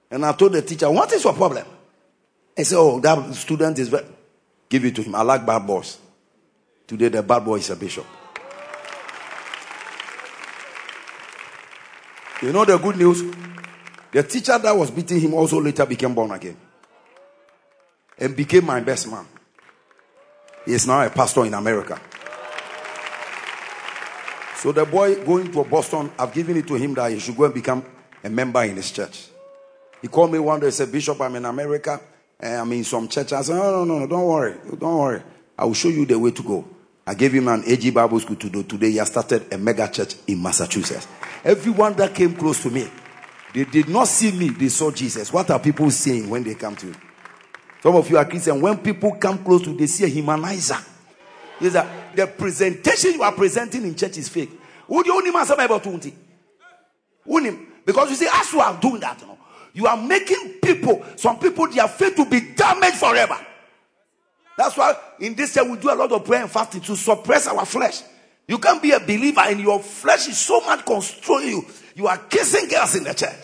And 0.10 0.26
I 0.26 0.34
told 0.34 0.54
the 0.54 0.62
teacher, 0.62 0.90
What 0.90 1.12
is 1.14 1.24
your 1.24 1.34
problem? 1.34 1.66
He 2.58 2.64
said, 2.64 2.78
Oh, 2.80 3.00
that 3.00 3.36
student 3.36 3.78
is 3.80 3.88
very. 3.88 4.06
Give 4.68 4.84
it 4.84 4.96
to 4.96 5.04
him. 5.04 5.16
I 5.16 5.22
like 5.22 5.46
bad 5.46 5.66
boys. 5.66 5.98
Today, 6.88 7.08
the 7.08 7.24
bad 7.24 7.46
boy 7.46 7.56
is 7.56 7.70
a 7.70 7.76
bishop. 7.76 8.06
You 12.42 12.52
know 12.52 12.66
the 12.66 12.78
good 12.78 12.98
news? 12.98 13.24
The 14.12 14.24
teacher 14.24 14.58
that 14.58 14.76
was 14.76 14.92
beating 14.92 15.20
him 15.20 15.34
also 15.34 15.62
later 15.62 15.86
became 15.86 16.14
born 16.14 16.32
again 16.32 16.58
and 18.18 18.36
became 18.36 18.66
my 18.66 18.80
best 18.80 19.10
man. 19.10 19.26
He 20.66 20.74
is 20.74 20.88
now 20.88 21.02
a 21.02 21.10
pastor 21.10 21.46
in 21.46 21.54
America. 21.54 22.00
So 24.56 24.72
the 24.72 24.86
boy 24.86 25.24
going 25.24 25.52
to 25.52 25.64
Boston, 25.64 26.12
I've 26.18 26.34
given 26.34 26.58
it 26.58 26.68
to 26.68 26.76
him 26.76 26.94
that 26.96 27.12
he 27.12 27.20
should 27.20 27.38
go 27.38 27.46
and 27.46 27.54
become 27.54 27.86
a 28.24 28.30
member 28.30 28.64
in 28.64 28.76
his 28.76 28.92
church. 28.92 29.28
He 30.02 30.08
called 30.08 30.32
me 30.32 30.40
one 30.40 30.60
day 30.60 30.68
and 30.68 30.74
said, 30.74 30.92
Bishop, 30.92 31.20
I'm 31.22 31.36
in 31.36 31.46
America. 31.46 32.00
And 32.40 32.56
I'm 32.56 32.72
in 32.74 32.84
some 32.84 33.08
church. 33.08 33.34
I 33.34 33.42
said, 33.42 33.56
No, 33.56 33.84
no, 33.84 34.00
no, 34.00 34.08
don't 34.08 34.26
worry. 34.26 34.56
Don't 34.78 34.98
worry. 34.98 35.22
I 35.58 35.66
will 35.66 35.74
show 35.74 35.90
you 35.90 36.06
the 36.06 36.18
way 36.20 36.32
to 36.32 36.44
go. 36.44 36.68
I 37.06 37.14
gave 37.14 37.34
him 37.34 37.48
an 37.48 37.64
AG 37.66 37.90
Bible 37.92 38.20
school 38.20 38.36
to 38.36 38.50
do. 38.50 38.64
Today, 38.64 38.92
he 38.92 38.98
has 38.98 39.08
started 39.08 39.52
a 39.52 39.58
mega 39.58 39.88
church 39.90 40.16
in 40.28 40.42
Massachusetts. 40.42 41.08
Everyone 41.44 41.94
that 41.94 42.14
came 42.14 42.36
close 42.36 42.62
to 42.64 42.70
me, 42.70 42.88
they 43.54 43.64
did 43.64 43.88
not 43.88 44.08
see 44.08 44.32
me, 44.32 44.50
they 44.50 44.68
saw 44.68 44.92
Jesus. 44.92 45.32
What 45.32 45.50
are 45.50 45.60
people 45.60 45.90
saying 45.90 46.30
when 46.30 46.44
they 46.44 46.54
come 46.54 46.76
to 46.76 46.88
you? 46.88 46.96
Some 47.82 47.96
of 47.96 48.10
you 48.10 48.18
are 48.18 48.26
Christian. 48.26 48.60
When 48.60 48.78
people 48.80 49.16
come 49.16 49.44
close 49.44 49.64
to, 49.64 49.72
you, 49.72 49.78
they 49.78 49.88
see 49.88 50.04
a 50.04 50.10
humanizer. 50.10 50.86
Is 51.62 51.74
that 51.74 52.16
the 52.16 52.28
presentation 52.28 53.14
you 53.14 53.24
are 53.24 53.32
presenting 53.32 53.84
in 53.84 53.96
church 53.96 54.18
is 54.18 54.30
fake. 54.30 54.52
Would 54.88 55.06
you 55.06 55.16
only 55.16 55.32
man 55.32 55.46
about 55.50 55.84
twenty? 55.84 56.14
Because 57.86 58.10
you 58.10 58.16
see, 58.16 58.28
as 58.32 58.52
you 58.52 58.60
are 58.60 58.78
doing 58.80 59.00
that, 59.00 59.20
you, 59.22 59.28
know, 59.28 59.37
you 59.78 59.86
are 59.86 59.96
making 59.96 60.56
people, 60.60 61.06
some 61.18 61.38
people, 61.38 61.68
their 61.70 61.88
faith 61.88 62.16
to 62.16 62.26
be 62.26 62.40
damaged 62.56 62.98
forever. 62.98 63.38
That's 64.58 64.76
why 64.76 64.96
in 65.20 65.36
this 65.36 65.56
year 65.56 65.70
we 65.70 65.78
do 65.78 65.92
a 65.92 65.94
lot 65.94 66.12
of 66.12 66.26
prayer 66.26 66.42
and 66.42 66.50
fasting 66.50 66.82
to 66.82 66.96
suppress 66.96 67.46
our 67.46 67.64
flesh. 67.64 68.02
You 68.48 68.58
can't 68.58 68.82
be 68.82 68.90
a 68.90 69.00
believer 69.00 69.42
and 69.42 69.60
your 69.60 69.80
flesh 69.80 70.30
is 70.30 70.40
so 70.40 70.62
much 70.62 70.84
controlling 70.84 71.50
you. 71.50 71.66
You 71.94 72.08
are 72.08 72.18
kissing 72.18 72.68
girls 72.68 72.96
in 72.96 73.04
the 73.04 73.14
church. 73.14 73.36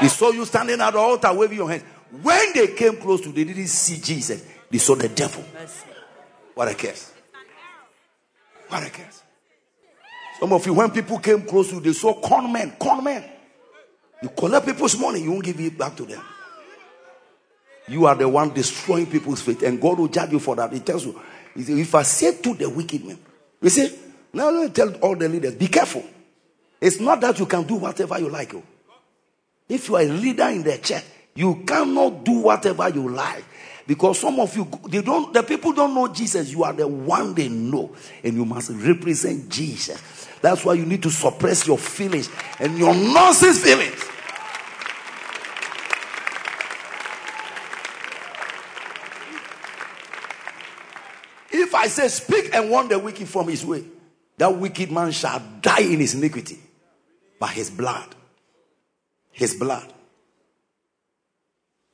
They 0.00 0.08
saw 0.08 0.32
you 0.32 0.44
standing 0.44 0.80
at 0.80 0.90
the 0.90 0.98
altar 0.98 1.32
waving 1.32 1.58
your 1.58 1.70
hands. 1.70 1.84
When 2.20 2.52
they 2.52 2.74
came 2.74 2.96
close 2.96 3.20
to, 3.20 3.28
they 3.30 3.44
didn't 3.44 3.68
see 3.68 4.00
Jesus. 4.00 4.44
They 4.68 4.78
saw 4.78 4.96
the 4.96 5.08
devil. 5.08 5.44
What 6.54 6.66
a 6.66 6.74
curse! 6.74 7.12
What 8.68 8.82
a 8.82 8.90
curse! 8.90 9.22
Some 10.40 10.52
of 10.52 10.64
you, 10.66 10.74
when 10.74 10.90
people 10.90 11.18
came 11.18 11.42
close 11.42 11.68
to 11.70 11.76
you, 11.76 11.80
they 11.80 11.92
saw 11.92 12.14
con 12.14 12.52
men, 12.52 12.74
con 12.78 13.02
men. 13.02 13.24
You 14.22 14.28
collect 14.30 14.66
people's 14.66 14.98
money, 14.98 15.22
you 15.22 15.32
won't 15.32 15.44
give 15.44 15.60
it 15.60 15.76
back 15.76 15.96
to 15.96 16.04
them. 16.04 16.22
You 17.88 18.06
are 18.06 18.14
the 18.14 18.28
one 18.28 18.52
destroying 18.52 19.06
people's 19.06 19.40
faith, 19.40 19.62
and 19.62 19.80
God 19.80 19.98
will 19.98 20.08
judge 20.08 20.32
you 20.32 20.38
for 20.38 20.54
that. 20.56 20.72
He 20.72 20.80
tells 20.80 21.06
you, 21.06 21.18
he 21.54 21.62
says, 21.62 21.78
if 21.78 21.94
I 21.94 22.02
say 22.02 22.36
to 22.42 22.54
the 22.54 22.68
wicked 22.68 23.04
men, 23.04 23.18
you 23.60 23.70
see, 23.70 23.98
now 24.32 24.50
let 24.50 24.64
me 24.64 24.70
tell 24.70 24.92
all 24.96 25.16
the 25.16 25.28
leaders, 25.28 25.54
be 25.54 25.68
careful. 25.68 26.04
It's 26.80 27.00
not 27.00 27.20
that 27.22 27.38
you 27.38 27.46
can 27.46 27.64
do 27.64 27.76
whatever 27.76 28.18
you 28.18 28.28
like. 28.28 28.54
Oh. 28.54 28.62
If 29.68 29.88
you 29.88 29.96
are 29.96 30.02
a 30.02 30.08
leader 30.08 30.48
in 30.48 30.62
the 30.62 30.78
church, 30.78 31.04
you 31.34 31.62
cannot 31.66 32.24
do 32.24 32.32
whatever 32.40 32.88
you 32.88 33.08
like. 33.08 33.44
Because 33.86 34.18
some 34.18 34.38
of 34.38 34.54
you, 34.54 34.68
they 34.88 35.00
don't, 35.02 35.32
the 35.32 35.42
people 35.42 35.72
don't 35.72 35.94
know 35.94 36.08
Jesus. 36.08 36.52
You 36.52 36.62
are 36.64 36.72
the 36.74 36.86
one 36.86 37.34
they 37.34 37.48
know. 37.48 37.94
And 38.22 38.34
you 38.34 38.44
must 38.44 38.70
represent 38.70 39.48
Jesus. 39.48 40.27
That's 40.40 40.64
why 40.64 40.74
you 40.74 40.86
need 40.86 41.02
to 41.02 41.10
suppress 41.10 41.66
your 41.66 41.78
feelings 41.78 42.30
and 42.58 42.78
your 42.78 42.94
nonsense 42.94 43.62
feelings. 43.62 44.04
If 51.50 51.74
I 51.74 51.88
say, 51.88 52.08
speak 52.08 52.54
and 52.54 52.70
warn 52.70 52.88
the 52.88 52.98
wicked 52.98 53.28
from 53.28 53.48
his 53.48 53.64
way, 53.64 53.84
that 54.36 54.54
wicked 54.56 54.90
man 54.90 55.10
shall 55.12 55.42
die 55.60 55.80
in 55.80 55.98
his 55.98 56.14
iniquity 56.14 56.58
by 57.40 57.48
his 57.48 57.70
blood 57.70 58.14
his 59.38 59.54
blood 59.54 59.86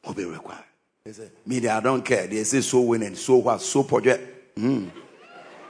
will 0.05 0.15
be 0.15 0.25
required. 0.25 0.65
They 1.05 1.13
say, 1.13 1.29
me, 1.45 1.69
I 1.69 1.81
don't 1.81 2.03
care. 2.03 2.27
They 2.27 2.43
say 2.45 2.63
so 2.63 2.81
winning, 2.81 3.15
so 3.15 3.37
what, 3.37 3.61
so 3.61 3.83
project. 3.83 4.57
Mm. 4.57 4.91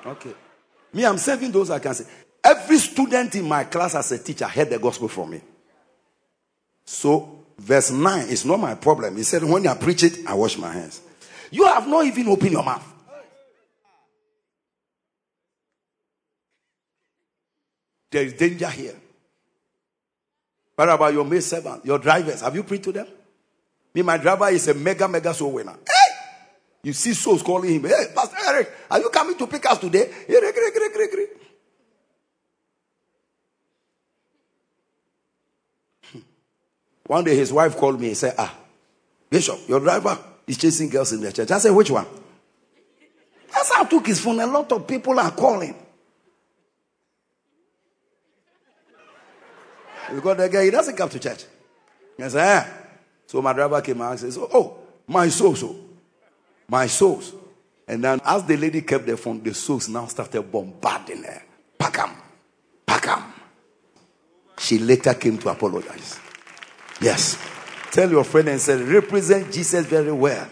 Okay. 0.06 0.34
Me, 0.92 1.04
I'm 1.04 1.18
serving 1.18 1.50
those 1.50 1.70
I 1.70 1.80
can 1.80 1.94
say. 1.94 2.04
Every 2.45 2.76
student 2.76 3.34
in 3.36 3.49
my 3.49 3.64
class 3.64 3.95
as 3.95 4.12
a 4.12 4.18
teacher 4.18 4.47
heard 4.47 4.68
the 4.68 4.78
gospel 4.78 5.09
from 5.09 5.30
me. 5.30 5.40
So, 6.84 7.47
verse 7.59 7.90
9 7.90 8.28
is 8.28 8.45
not 8.45 8.61
my 8.61 8.74
problem. 8.74 9.16
He 9.16 9.22
said, 9.22 9.42
when 9.42 9.66
I 9.66 9.74
preach 9.74 10.03
it, 10.03 10.26
I 10.26 10.34
wash 10.34 10.59
my 10.59 10.70
hands. 10.70 11.01
You 11.51 11.64
have 11.64 11.88
not 11.88 12.05
even 12.05 12.28
opened 12.28 12.53
your 12.53 12.62
mouth. 12.62 12.84
There 18.11 18.22
is 18.22 18.34
danger 18.34 18.68
here. 18.68 18.95
What 20.76 20.88
about 20.88 21.14
your 21.14 21.24
maid 21.24 21.42
servant, 21.42 21.84
your 21.86 21.99
drivers? 21.99 22.42
Have 22.42 22.55
you 22.55 22.62
preached 22.62 22.84
to 22.84 22.92
them? 22.92 23.07
Me, 23.95 24.03
my 24.03 24.18
driver 24.18 24.49
is 24.51 24.68
a 24.68 24.74
mega, 24.74 25.09
mega 25.09 25.32
soul 25.32 25.53
winner. 25.53 25.76
Hey! 25.86 26.14
You 26.82 26.92
see 26.92 27.14
souls 27.14 27.42
calling 27.42 27.74
him. 27.74 27.84
Hey, 27.84 28.07
Pastor 28.14 28.36
Eric, 28.47 28.70
are 28.90 29.01
you 29.01 29.09
coming 29.09 29.38
to 29.38 29.47
pick 29.47 29.64
us 29.66 29.78
today? 29.78 30.11
One 37.07 37.24
day 37.24 37.36
his 37.36 37.52
wife 37.52 37.76
called 37.76 38.00
me 38.00 38.09
and 38.09 38.16
said, 38.16 38.34
Ah, 38.38 38.55
Bishop, 39.28 39.68
your 39.68 39.80
driver 39.80 40.18
is 40.46 40.57
chasing 40.57 40.88
girls 40.88 41.12
in 41.12 41.20
the 41.20 41.32
church. 41.32 41.50
I 41.50 41.59
said, 41.59 41.70
Which 41.70 41.90
one? 41.90 42.07
That's 43.52 43.72
how 43.72 43.84
I 43.84 43.86
took 43.86 44.07
his 44.07 44.20
phone. 44.20 44.40
A 44.40 44.46
lot 44.46 44.70
of 44.72 44.86
people 44.86 45.18
are 45.18 45.30
calling. 45.30 45.74
Because 50.14 50.36
the 50.36 50.48
guy, 50.48 50.64
he 50.64 50.70
doesn't 50.70 50.96
come 50.96 51.09
to 51.09 51.18
church. 51.18 51.44
I 52.18 52.28
said, 52.28 52.64
ah. 52.66 52.72
So 53.26 53.42
my 53.42 53.52
driver 53.52 53.80
came 53.80 54.00
and 54.00 54.18
says, 54.18 54.38
Oh, 54.38 54.78
my 55.07 55.28
souls, 55.28 55.62
oh, 55.64 55.76
my 56.68 56.86
souls. 56.86 57.32
And 57.86 58.02
then 58.02 58.20
as 58.24 58.44
the 58.44 58.57
lady 58.57 58.82
kept 58.82 59.07
the 59.07 59.16
phone, 59.16 59.42
the 59.42 59.52
souls 59.52 59.88
now 59.88 60.07
started 60.07 60.42
bombarding 60.50 61.22
her. 61.22 61.42
Pakam, 61.78 62.14
pakam. 62.86 63.24
She 64.59 64.78
later 64.78 65.14
came 65.14 65.36
to 65.38 65.48
apologize. 65.50 66.20
Yes. 67.05 67.36
Tell 67.90 68.11
your 68.11 68.24
friend 68.24 68.48
and 68.48 68.59
say, 68.59 68.82
represent 68.82 69.52
Jesus 69.52 69.84
very 69.84 70.11
well. 70.11 70.48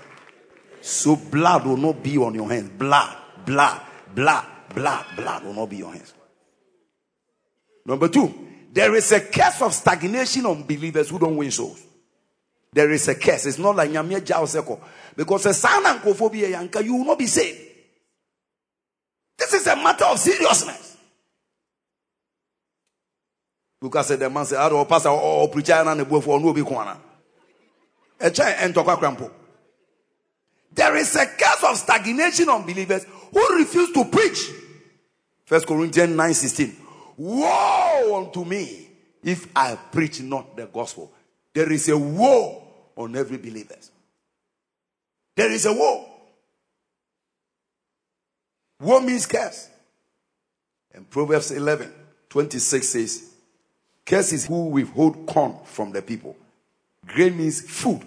So 0.83 1.17
blood 1.17 1.65
will 1.65 1.79
not 1.79 2.03
be 2.03 2.19
on 2.19 2.35
your 2.35 2.47
hands. 2.51 2.69
Blood, 2.77 3.17
blood, 3.47 3.81
blood, 4.15 4.45
blood, 4.75 5.07
blood 5.17 5.45
will 5.45 5.55
not 5.55 5.71
be 5.71 5.77
on 5.77 5.81
your 5.81 5.93
hands. 5.95 6.13
Number 7.87 8.09
two, 8.09 8.33
there 8.71 8.95
is 8.95 9.11
a 9.13 9.21
curse 9.21 9.63
of 9.63 9.73
stagnation 9.73 10.45
on 10.45 10.65
believers 10.65 11.09
who 11.09 11.19
don't 11.19 11.37
win 11.37 11.51
souls. 11.51 11.83
There 12.71 12.91
is 12.91 13.09
a 13.09 13.15
curse. 13.15 13.47
It's 13.47 13.59
not 13.59 13.75
like 13.75 13.91
Nyamia 13.91 14.21
Jaoseko. 14.21 14.79
Because 15.17 15.47
a 15.47 15.55
son 15.55 15.87
and 15.87 16.35
yanka, 16.35 16.85
you 16.85 16.97
will 16.97 17.07
not 17.07 17.19
be 17.19 17.29
saved. 17.29 17.61
This 19.39 19.55
is 19.55 19.67
a 19.69 19.77
matter 19.77 20.05
of 20.05 20.19
seriousness. 20.19 20.82
Because 23.83 24.17
the 24.17 24.31
man 24.31 24.47
said, 24.47 24.69
don't 24.69 24.89
pass 24.89 25.07
or 25.07 25.49
preacher 25.49 25.73
and 25.73 26.01
a 26.01 26.05
boy 26.05 26.21
for 26.21 26.39
no 26.39 26.53
be 26.53 26.61
kwana. 26.61 26.97
A 28.21 28.31
child 28.31 28.55
and 28.61 28.73
talk 28.73 28.87
crampo. 28.87 29.29
There 30.73 30.95
is 30.97 31.17
a 31.17 31.27
curse 31.27 31.65
of 31.65 31.77
stagnation 31.77 32.49
on 32.49 32.65
believers 32.65 33.05
who 33.33 33.59
refuse 33.59 33.91
to 33.91 34.05
preach. 34.05 34.51
First 35.45 35.67
Corinthians 35.67 36.17
9:16. 36.17 36.77
Woe 37.17 38.25
unto 38.25 38.45
me 38.45 38.89
if 39.25 39.49
I 39.55 39.75
preach 39.75 40.21
not 40.21 40.57
the 40.57 40.67
gospel. 40.67 41.13
There 41.53 41.71
is 41.73 41.89
a 41.89 41.99
woe 41.99 42.63
on 42.97 43.17
every 43.17 43.39
believer. 43.39 43.75
There 45.35 45.51
is 45.51 45.67
a 45.67 45.73
woe. 45.73 46.09
Woe 48.81 49.01
means 49.01 49.27
curse. 49.27 49.69
And 50.95 51.11
Proverbs 51.11 51.51
11 51.51 51.93
26 52.29 52.89
says, 52.89 53.32
Curse 54.05 54.33
is 54.33 54.47
who 54.47 54.67
withhold 54.71 55.27
corn 55.27 55.57
from 55.65 55.93
the 55.93 56.03
people. 56.03 56.37
Grain 57.07 57.37
means 57.37 57.61
food. 57.61 58.03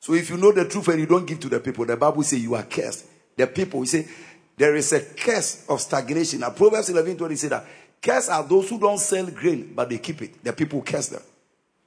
So 0.00 0.14
if 0.14 0.30
you 0.30 0.36
know 0.36 0.52
the 0.52 0.64
truth 0.64 0.88
and 0.88 1.00
you 1.00 1.06
don't 1.06 1.26
give 1.26 1.40
to 1.40 1.48
the 1.48 1.60
people, 1.60 1.84
the 1.84 1.96
Bible 1.96 2.22
says 2.22 2.40
you 2.40 2.54
are 2.54 2.62
cursed. 2.62 3.06
The 3.36 3.46
people, 3.46 3.84
say, 3.86 4.08
there 4.56 4.74
is 4.74 4.92
a 4.92 5.00
curse 5.00 5.64
of 5.68 5.80
stagnation. 5.80 6.40
Now, 6.40 6.50
Proverbs 6.50 6.90
11 6.90 7.16
20 7.16 7.36
say 7.36 7.48
that 7.48 7.64
curse 8.02 8.28
are 8.28 8.42
those 8.42 8.68
who 8.68 8.78
don't 8.78 8.98
sell 8.98 9.26
grain, 9.26 9.72
but 9.74 9.88
they 9.88 9.98
keep 9.98 10.22
it. 10.22 10.42
The 10.42 10.52
people 10.52 10.82
curse 10.82 11.08
them. 11.08 11.22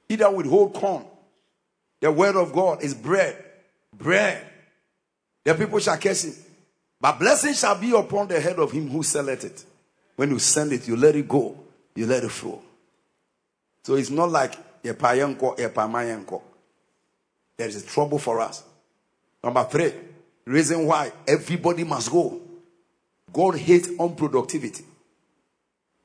Either 0.08 0.30
withhold 0.30 0.74
corn. 0.74 1.04
The 2.00 2.10
word 2.10 2.36
of 2.36 2.52
God 2.52 2.82
is 2.82 2.94
bread. 2.94 3.36
Bread. 3.96 4.46
The 5.44 5.54
people 5.54 5.78
shall 5.78 5.96
curse 5.96 6.24
him. 6.24 6.34
But 7.00 7.18
blessing 7.18 7.54
shall 7.54 7.78
be 7.78 7.94
upon 7.94 8.28
the 8.28 8.40
head 8.40 8.58
of 8.58 8.72
him 8.72 8.88
who 8.88 9.02
selleth 9.02 9.44
it. 9.44 9.64
When 10.16 10.30
you 10.30 10.38
send 10.38 10.72
it, 10.72 10.86
you 10.86 10.96
let 10.96 11.16
it 11.16 11.28
go. 11.28 11.58
You 11.94 12.06
let 12.06 12.24
it 12.24 12.30
flow. 12.30 12.62
So 13.82 13.94
it's 13.96 14.10
not 14.10 14.30
like 14.30 14.54
a 14.84 14.94
payanko, 14.94 15.58
a 15.58 15.68
pamayanko. 15.68 16.40
There 17.56 17.68
is 17.68 17.84
trouble 17.84 18.18
for 18.18 18.40
us. 18.40 18.62
Number 19.42 19.64
three, 19.64 19.92
reason 20.44 20.86
why 20.86 21.12
everybody 21.26 21.84
must 21.84 22.10
go. 22.10 22.40
God 23.32 23.56
hates 23.56 23.88
unproductivity. 23.88 24.84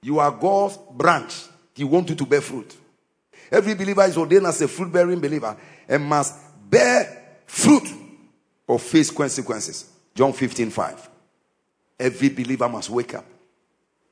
You 0.01 0.19
are 0.19 0.31
God's 0.31 0.77
branch. 0.91 1.45
He 1.73 1.83
wants 1.83 2.09
you 2.09 2.15
to 2.15 2.25
bear 2.25 2.41
fruit. 2.41 2.75
Every 3.51 3.75
believer 3.75 4.03
is 4.03 4.17
ordained 4.17 4.45
as 4.45 4.61
a 4.61 4.67
fruit 4.67 4.91
bearing 4.91 5.19
believer 5.19 5.55
and 5.87 6.03
must 6.03 6.35
bear 6.69 7.37
fruit 7.45 7.87
or 8.65 8.79
face 8.79 9.11
consequences. 9.11 9.89
John 10.13 10.33
15 10.33 10.69
5. 10.69 11.09
Every 11.99 12.29
believer 12.29 12.67
must 12.67 12.89
wake 12.89 13.15
up. 13.15 13.25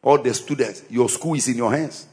All 0.01 0.17
the 0.19 0.33
students, 0.33 0.83
your 0.89 1.09
school 1.09 1.33
is 1.33 1.47
in 1.47 1.57
your 1.57 1.71
hands. 1.71 2.07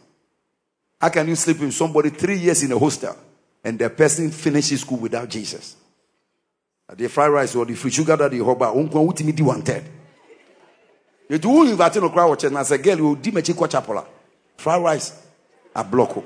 How 1.03 1.09
can 1.09 1.27
you 1.27 1.35
sleep 1.35 1.59
with 1.59 1.75
somebody 1.75 2.11
three 2.11 2.39
years 2.39 2.63
in 2.63 2.71
a 2.71 2.79
hostel 2.79 3.17
and 3.65 3.77
the 3.77 3.91
person 3.91 4.31
finishes 4.31 4.83
school 4.83 4.99
without 4.99 5.29
Jesus? 5.29 5.75
The 6.95 7.09
fried 7.09 7.33
rice 7.33 7.57
or 7.57 7.65
the 7.65 7.75
free 7.75 7.91
sugar 7.91 8.15
that 8.15 8.33
you 8.33 8.45
hoba, 8.45 8.73
unko 8.73 9.05
utimi 9.05 9.35
di 9.35 9.43
wanted. 9.43 9.83
You 11.29 11.39
do 11.39 11.65
invite 11.65 11.97
no 11.97 12.09
crowd 12.09 12.29
watch 12.29 12.45
and 12.45 12.57
as 12.57 12.71
a 12.71 12.79
girl 12.79 12.99
you 12.99 13.17
di 13.17 13.33
mechi 13.33 13.53
kwa 13.53 13.67
chapola. 13.67 14.07
Fried 14.57 14.81
rice 14.81 15.27
a 15.75 15.83
block. 15.83 16.23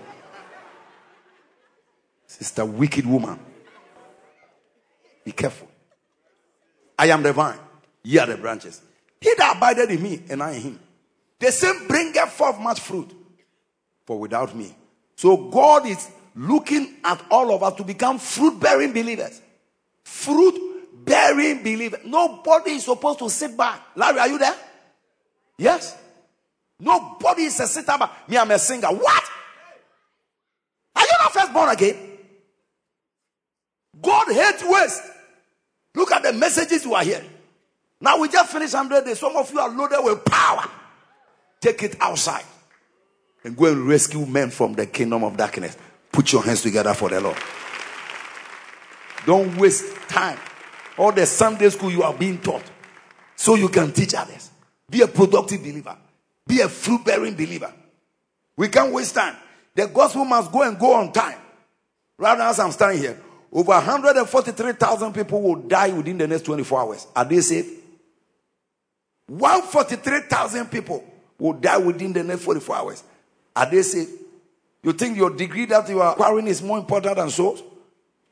Sister 2.27 2.67
wicked 2.67 3.07
woman. 3.07 3.39
Be 5.25 5.33
careful. 5.33 5.69
I 6.99 7.07
am 7.07 7.23
the 7.23 7.33
vine, 7.33 7.59
ye 8.03 8.19
are 8.19 8.27
the 8.27 8.37
branches. 8.37 8.83
He 9.23 9.33
that 9.39 9.57
abided 9.57 9.91
in 9.91 10.03
me 10.03 10.23
and 10.29 10.43
I 10.43 10.53
in 10.53 10.61
him. 10.61 10.81
The 11.39 11.51
same 11.51 11.89
bringeth 11.89 12.33
forth 12.33 12.59
much 12.61 12.81
fruit. 12.81 13.11
For 14.07 14.19
without 14.19 14.55
me. 14.55 14.75
So 15.17 15.37
God 15.37 15.87
is 15.87 16.09
looking 16.37 16.95
at 17.03 17.23
all 17.31 17.53
of 17.53 17.63
us 17.63 17.75
to 17.75 17.85
become 17.85 18.19
fruit 18.19 18.61
bearing 18.61 18.93
believers. 18.93 19.41
Fruit 20.05 21.05
bearing 21.05 21.63
believers. 21.63 22.01
Nobody 22.05 22.73
is 22.73 22.85
supposed 22.85 23.19
to 23.19 23.29
sit 23.29 23.57
back. 23.57 23.81
Larry, 23.97 24.19
are 24.21 24.29
you 24.29 24.39
there? 24.39 24.55
Yes. 25.59 25.97
Nobody 26.79 27.45
is 27.45 27.59
a 27.59 27.67
sitter 27.67 27.99
back. 27.99 28.29
Me, 28.29 28.39
I'm 28.39 28.51
a 28.51 28.59
singer. 28.59 28.89
What? 28.89 29.25
Are 30.95 31.03
you 31.03 31.13
not 31.21 31.33
first 31.33 31.53
born 31.53 31.71
again? 31.71 31.97
God 34.01 34.27
hates 34.31 34.63
waste. 34.65 35.03
Look 35.95 36.13
at 36.13 36.23
the 36.23 36.33
messages 36.33 36.85
you 36.85 36.95
are 36.95 37.03
hearing. 37.03 37.31
Now 38.01 38.21
we 38.21 38.29
just 38.29 38.53
finished 38.53 38.75
100 38.75 39.05
days. 39.05 39.19
Some 39.19 39.35
of 39.35 39.51
you 39.51 39.59
are 39.59 39.71
loaded 39.71 40.01
with 40.03 40.25
power. 40.27 40.69
Take 41.61 41.83
it 41.83 41.97
outside 41.99 42.45
and 43.47 43.57
go 43.57 43.67
and 43.67 43.87
rescue 43.87 44.27
men 44.27 44.51
from 44.51 44.73
the 44.73 44.85
kingdom 44.87 45.23
of 45.23 45.37
darkness. 45.37 45.77
Put 46.11 46.33
your 46.33 46.43
hands 46.43 46.63
together 46.63 46.93
for 46.95 47.09
the 47.09 47.21
Lord. 47.21 47.37
Don't 49.25 49.57
waste 49.57 49.85
time. 50.09 50.37
All 50.99 51.13
the 51.13 51.25
Sunday 51.27 51.71
school 51.71 51.93
you 51.93 52.03
are 52.03 52.13
being 52.13 52.39
taught 52.39 52.65
so 53.37 53.55
you 53.55 53.69
can 53.69 53.93
teach 53.93 54.15
others. 54.15 54.51
Be 54.91 55.03
a 55.03 55.07
productive 55.07 55.61
believer. 55.61 55.97
Be 56.45 56.61
a 56.61 56.69
fruit 56.69 57.05
bearing 57.05 57.35
believer. 57.35 57.73
We 58.57 58.67
can't 58.67 58.93
waste 58.93 59.15
time. 59.15 59.37
The 59.77 59.87
gospel 59.87 60.25
must 60.25 60.51
go 60.51 60.63
and 60.63 60.77
go 60.77 60.95
on 60.95 61.13
time. 61.13 61.39
Right 62.19 62.37
now, 62.37 62.51
as 62.51 62.59
I'm 62.59 62.73
standing 62.73 62.99
here, 62.99 63.21
over 63.53 63.71
143,000 63.71 65.13
people 65.13 65.41
will 65.41 65.57
die 65.57 65.91
within 65.91 66.19
the 66.19 66.27
next 66.27 66.43
24 66.43 66.81
hours. 66.81 67.07
Are 67.15 67.25
they 67.25 67.41
saved? 67.41 67.71
143,000 69.29 70.67
people 70.69 71.05
will 71.39 71.53
die 71.53 71.79
within 71.79 72.13
the 72.13 72.25
next 72.25 72.43
44 72.43 72.77
hours. 72.77 73.05
Are 73.57 73.69
they 73.69 73.83
saved? 73.83 74.11
You 74.83 74.93
think 74.93 75.17
your 75.17 75.31
degree 75.31 75.65
that 75.65 75.89
you 75.89 76.01
are 76.01 76.13
acquiring 76.13 76.47
is 76.47 76.63
more 76.63 76.79
important 76.79 77.17
than 77.17 77.31
souls? 77.31 77.63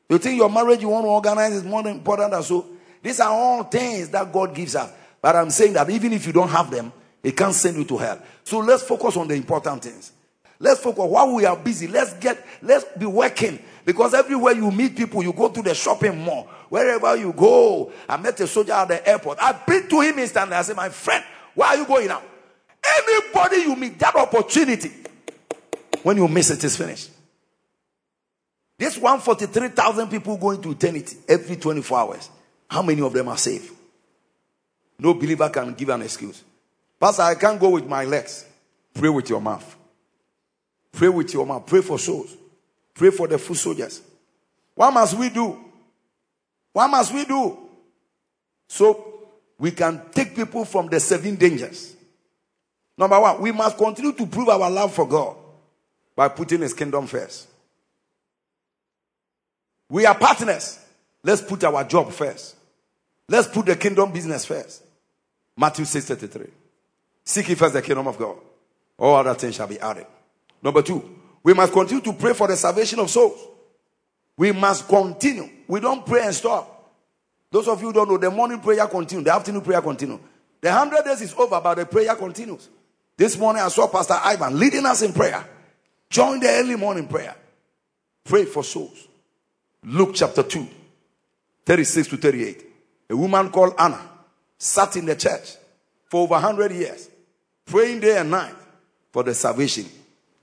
You 0.07 0.19
think 0.19 0.37
your 0.37 0.49
marriage 0.49 0.81
you 0.81 0.89
want 0.89 1.03
to 1.05 1.09
organize 1.09 1.53
is 1.53 1.63
more 1.63 1.85
important 1.85 2.31
than 2.31 2.43
souls? 2.43 2.65
These 3.01 3.19
are 3.19 3.29
all 3.29 3.63
things 3.63 4.09
that 4.09 4.31
God 4.31 4.53
gives 4.53 4.75
us. 4.75 4.91
But 5.21 5.35
I'm 5.35 5.49
saying 5.49 5.73
that 5.73 5.89
even 5.89 6.13
if 6.13 6.27
you 6.27 6.31
don't 6.33 6.49
have 6.49 6.69
them, 6.69 6.93
it 7.23 7.35
can't 7.35 7.53
send 7.53 7.77
you 7.77 7.83
to 7.85 7.97
hell. 7.97 8.21
So 8.43 8.59
let's 8.59 8.83
focus 8.83 9.17
on 9.17 9.27
the 9.27 9.33
important 9.33 9.83
things. 9.83 10.11
Let's 10.59 10.79
focus 10.79 11.03
while 11.05 11.33
we 11.33 11.45
are 11.45 11.57
busy. 11.57 11.87
Let's 11.87 12.13
get, 12.13 12.45
let's 12.61 12.85
be 12.97 13.07
working. 13.07 13.59
Because 13.83 14.13
everywhere 14.13 14.53
you 14.53 14.71
meet 14.71 14.95
people, 14.95 15.23
you 15.23 15.33
go 15.33 15.49
to 15.49 15.61
the 15.61 15.73
shopping 15.73 16.23
mall. 16.23 16.47
Wherever 16.69 17.15
you 17.15 17.33
go, 17.33 17.91
I 18.07 18.17
met 18.17 18.39
a 18.39 18.47
soldier 18.47 18.73
at 18.73 18.87
the 18.87 19.07
airport. 19.07 19.39
I 19.41 19.53
preached 19.53 19.89
to 19.89 20.01
him 20.01 20.19
instantly. 20.19 20.55
I 20.55 20.61
said, 20.61 20.75
My 20.75 20.89
friend, 20.89 21.23
where 21.55 21.67
are 21.67 21.75
you 21.75 21.85
going 21.85 22.07
now? 22.07 22.21
Anybody 22.99 23.57
you 23.57 23.75
meet, 23.75 23.99
that 23.99 24.15
opportunity, 24.15 24.91
when 26.05 26.17
you 26.17 26.27
miss 26.27 26.51
it, 26.51 26.63
it's 26.63 26.77
finished. 26.77 27.09
This 28.77 28.95
143,000 28.95 30.07
people 30.07 30.37
going 30.37 30.61
to 30.61 30.69
eternity 30.69 31.17
every 31.27 31.55
24 31.55 31.97
hours. 31.97 32.29
How 32.69 32.83
many 32.83 33.01
of 33.01 33.11
them 33.11 33.27
are 33.27 33.37
saved? 33.39 33.73
No 34.99 35.15
believer 35.15 35.49
can 35.49 35.73
give 35.73 35.89
an 35.89 36.03
excuse. 36.03 36.43
Pastor, 36.99 37.23
I 37.23 37.33
can't 37.33 37.59
go 37.59 37.69
with 37.69 37.87
my 37.87 38.05
legs. 38.05 38.45
Pray 38.93 39.09
with 39.09 39.27
your 39.31 39.41
mouth. 39.41 39.75
Pray 40.91 41.09
with 41.09 41.33
your 41.33 41.43
mouth. 41.43 41.65
Pray 41.65 41.81
for 41.81 41.97
souls. 41.97 42.37
Pray 42.93 43.09
for 43.09 43.27
the 43.27 43.39
foot 43.39 43.57
soldiers. 43.57 43.99
What 44.75 44.91
must 44.93 45.17
we 45.17 45.29
do? 45.29 45.59
What 46.71 46.87
must 46.87 47.15
we 47.15 47.25
do? 47.25 47.57
So 48.67 49.23
we 49.57 49.71
can 49.71 50.03
take 50.11 50.35
people 50.35 50.65
from 50.65 50.87
the 50.87 50.99
seven 50.99 51.33
dangers. 51.35 51.95
Number 52.95 53.19
one, 53.19 53.41
we 53.41 53.51
must 53.51 53.75
continue 53.75 54.13
to 54.13 54.27
prove 54.27 54.49
our 54.49 54.69
love 54.69 54.93
for 54.93 55.07
God 55.07 55.37
by 56.15 56.27
putting 56.27 56.61
His 56.61 56.73
kingdom 56.73 57.07
first. 57.07 57.47
We 59.89 60.05
are 60.05 60.15
partners. 60.15 60.79
Let's 61.23 61.41
put 61.41 61.63
our 61.63 61.83
job 61.83 62.11
first. 62.11 62.55
Let's 63.27 63.47
put 63.47 63.65
the 63.65 63.75
kingdom 63.75 64.11
business 64.11 64.45
first. 64.45 64.83
Matthew 65.57 65.85
6 65.85 66.05
33. 66.05 66.45
Seek 67.23 67.49
ye 67.49 67.55
first 67.55 67.73
the 67.73 67.81
kingdom 67.81 68.07
of 68.07 68.17
God. 68.17 68.37
All 68.97 69.15
other 69.15 69.33
things 69.33 69.55
shall 69.55 69.67
be 69.67 69.79
added. 69.79 70.05
Number 70.61 70.81
two, 70.81 71.03
we 71.43 71.53
must 71.53 71.73
continue 71.73 72.03
to 72.03 72.13
pray 72.13 72.33
for 72.33 72.47
the 72.47 72.55
salvation 72.55 72.99
of 72.99 73.09
souls. 73.09 73.39
We 74.37 74.51
must 74.51 74.87
continue. 74.87 75.49
We 75.67 75.79
don't 75.79 76.05
pray 76.05 76.25
and 76.25 76.35
stop. 76.35 76.71
Those 77.51 77.67
of 77.67 77.81
you 77.81 77.93
don't 77.93 78.09
know, 78.09 78.17
the 78.17 78.29
morning 78.29 78.59
prayer 78.59 78.85
continues, 78.87 79.25
the 79.25 79.33
afternoon 79.33 79.61
prayer 79.61 79.81
continues. 79.81 80.19
The 80.61 80.71
hundred 80.71 81.05
days 81.05 81.21
is 81.21 81.33
over, 81.35 81.61
but 81.61 81.75
the 81.75 81.85
prayer 81.85 82.15
continues. 82.15 82.69
This 83.15 83.37
morning 83.37 83.61
I 83.61 83.69
saw 83.69 83.87
Pastor 83.87 84.15
Ivan 84.21 84.59
leading 84.59 84.85
us 84.85 85.01
in 85.01 85.13
prayer. 85.13 85.47
Join 86.09 86.39
the 86.39 86.49
early 86.49 86.75
morning 86.75 87.07
prayer. 87.07 87.35
Pray 88.23 88.45
for 88.45 88.63
souls. 88.63 89.07
Luke 89.83 90.11
chapter 90.15 90.43
2, 90.43 90.67
36 91.65 92.07
to 92.09 92.17
38. 92.17 92.65
A 93.11 93.15
woman 93.15 93.49
called 93.49 93.75
Anna 93.77 94.01
sat 94.57 94.95
in 94.95 95.05
the 95.05 95.15
church 95.15 95.55
for 96.05 96.23
over 96.23 96.33
100 96.33 96.71
years, 96.71 97.09
praying 97.65 97.99
day 97.99 98.17
and 98.17 98.31
night 98.31 98.55
for 99.11 99.23
the 99.23 99.33
salvation 99.33 99.85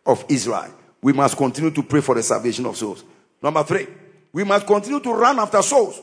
of 0.06 0.24
Israel. 0.28 0.72
We 1.00 1.12
must 1.12 1.36
continue 1.36 1.72
to 1.72 1.82
pray 1.82 2.00
for 2.00 2.14
the 2.14 2.22
salvation 2.22 2.66
of 2.66 2.76
souls. 2.76 3.02
Number 3.42 3.64
three, 3.64 3.88
we 4.32 4.44
must 4.44 4.66
continue 4.66 5.00
to 5.00 5.12
run 5.12 5.38
after 5.40 5.60
souls. 5.62 6.00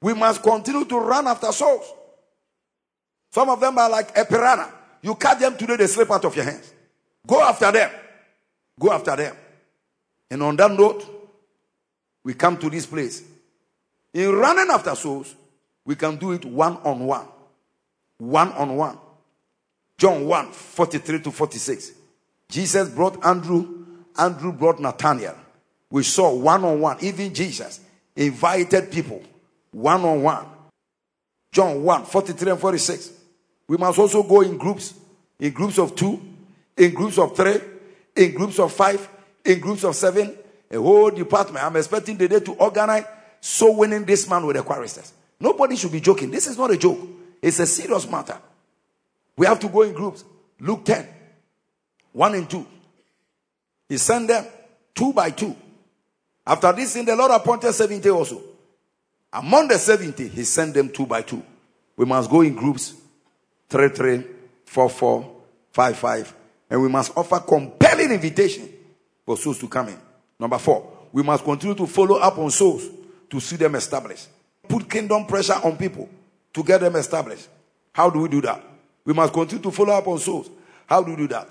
We 0.00 0.14
must 0.14 0.42
continue 0.42 0.84
to 0.86 0.98
run 0.98 1.26
after 1.26 1.52
souls. 1.52 1.92
Some 3.30 3.50
of 3.50 3.60
them 3.60 3.76
are 3.76 3.90
like 3.90 4.16
a 4.16 4.24
piranha. 4.24 4.72
You 5.02 5.14
catch 5.14 5.40
them 5.40 5.56
today, 5.56 5.76
they 5.76 5.86
slip 5.86 6.10
out 6.10 6.24
of 6.24 6.34
your 6.34 6.44
hands. 6.44 6.72
Go 7.26 7.42
after 7.42 7.70
them. 7.70 7.90
Go 8.78 8.92
after 8.92 9.16
them. 9.16 9.36
And 10.30 10.42
on 10.42 10.56
that 10.56 10.70
note, 10.70 11.04
we 12.24 12.34
come 12.34 12.56
to 12.58 12.68
this 12.68 12.86
place. 12.86 13.22
In 14.12 14.32
running 14.32 14.68
after 14.70 14.94
souls, 14.94 15.34
we 15.84 15.94
can 15.94 16.16
do 16.16 16.32
it 16.32 16.44
one 16.44 16.76
on 16.78 17.06
one. 17.06 17.26
One 18.18 18.52
on 18.52 18.76
one. 18.76 18.98
John 19.98 20.26
1 20.26 20.52
43 20.52 21.20
to 21.20 21.30
46. 21.30 21.92
Jesus 22.48 22.88
brought 22.88 23.24
Andrew, 23.24 23.86
Andrew 24.18 24.52
brought 24.52 24.80
Nathaniel. 24.80 25.36
We 25.90 26.02
saw 26.02 26.34
one 26.34 26.64
on 26.64 26.80
one. 26.80 26.98
Even 27.00 27.32
Jesus 27.32 27.80
invited 28.14 28.90
people 28.90 29.22
one 29.70 30.04
on 30.04 30.22
one. 30.22 30.46
John 31.52 31.82
1 31.82 32.04
43 32.04 32.50
and 32.52 32.60
46. 32.60 33.12
We 33.68 33.76
must 33.76 33.98
also 33.98 34.22
go 34.22 34.42
in 34.42 34.58
groups, 34.58 34.94
in 35.38 35.52
groups 35.52 35.78
of 35.78 35.94
two, 35.96 36.20
in 36.76 36.94
groups 36.94 37.18
of 37.18 37.36
three, 37.36 37.58
in 38.16 38.34
groups 38.34 38.58
of 38.58 38.72
five, 38.72 39.08
in 39.44 39.60
groups 39.60 39.84
of 39.84 39.94
seven, 39.94 40.36
a 40.70 40.76
whole 40.76 41.10
department. 41.10 41.64
I'm 41.64 41.76
expecting 41.76 42.16
the 42.16 42.28
day 42.28 42.40
to 42.40 42.52
organize 42.54 43.04
so 43.40 43.72
winning 43.72 44.04
this 44.04 44.28
man 44.28 44.44
with 44.46 44.56
the 44.56 44.62
choristers. 44.62 45.12
Nobody 45.38 45.76
should 45.76 45.92
be 45.92 46.00
joking. 46.00 46.30
This 46.30 46.46
is 46.46 46.58
not 46.58 46.70
a 46.70 46.76
joke, 46.76 46.98
it's 47.42 47.58
a 47.58 47.66
serious 47.66 48.10
matter. 48.10 48.38
We 49.36 49.46
have 49.46 49.60
to 49.60 49.68
go 49.68 49.82
in 49.82 49.92
groups. 49.92 50.24
Luke 50.58 50.84
10, 50.86 51.06
1 52.12 52.34
and 52.34 52.48
2. 52.48 52.66
He 53.88 53.98
sent 53.98 54.28
them 54.28 54.46
two 54.94 55.12
by 55.12 55.30
two. 55.30 55.54
After 56.46 56.72
this, 56.72 56.96
in 56.96 57.04
the 57.04 57.14
Lord 57.14 57.30
appointed 57.30 57.72
70 57.72 58.08
also. 58.10 58.42
Among 59.32 59.68
the 59.68 59.78
70, 59.78 60.28
he 60.28 60.44
sent 60.44 60.74
them 60.74 60.88
two 60.90 61.06
by 61.06 61.22
two. 61.22 61.42
We 61.96 62.06
must 62.06 62.30
go 62.30 62.40
in 62.40 62.54
groups 62.54 62.94
3 63.68 63.90
3, 63.90 64.24
4 64.64 64.88
4, 64.88 65.36
5 65.72 65.96
5. 65.96 66.34
And 66.70 66.82
we 66.82 66.88
must 66.88 67.16
offer 67.16 67.40
compelling 68.06 68.14
invitation 68.14 68.68
for 69.24 69.36
souls 69.36 69.58
to 69.58 69.68
come 69.68 69.88
in. 69.88 69.98
Number 70.38 70.58
four, 70.58 70.92
we 71.12 71.22
must 71.22 71.44
continue 71.44 71.74
to 71.74 71.86
follow 71.86 72.16
up 72.16 72.38
on 72.38 72.50
souls 72.50 72.86
to 73.30 73.40
see 73.40 73.56
them 73.56 73.74
established. 73.74 74.28
Put 74.68 74.88
kingdom 74.88 75.26
pressure 75.26 75.54
on 75.64 75.76
people 75.76 76.08
to 76.52 76.62
get 76.62 76.80
them 76.80 76.96
established. 76.96 77.48
How 77.92 78.10
do 78.10 78.20
we 78.20 78.28
do 78.28 78.40
that? 78.42 78.62
We 79.04 79.12
must 79.12 79.32
continue 79.32 79.62
to 79.62 79.70
follow 79.70 79.94
up 79.94 80.06
on 80.06 80.18
souls. 80.18 80.50
How 80.86 81.02
do 81.02 81.10
we 81.10 81.16
do 81.16 81.28
that? 81.28 81.48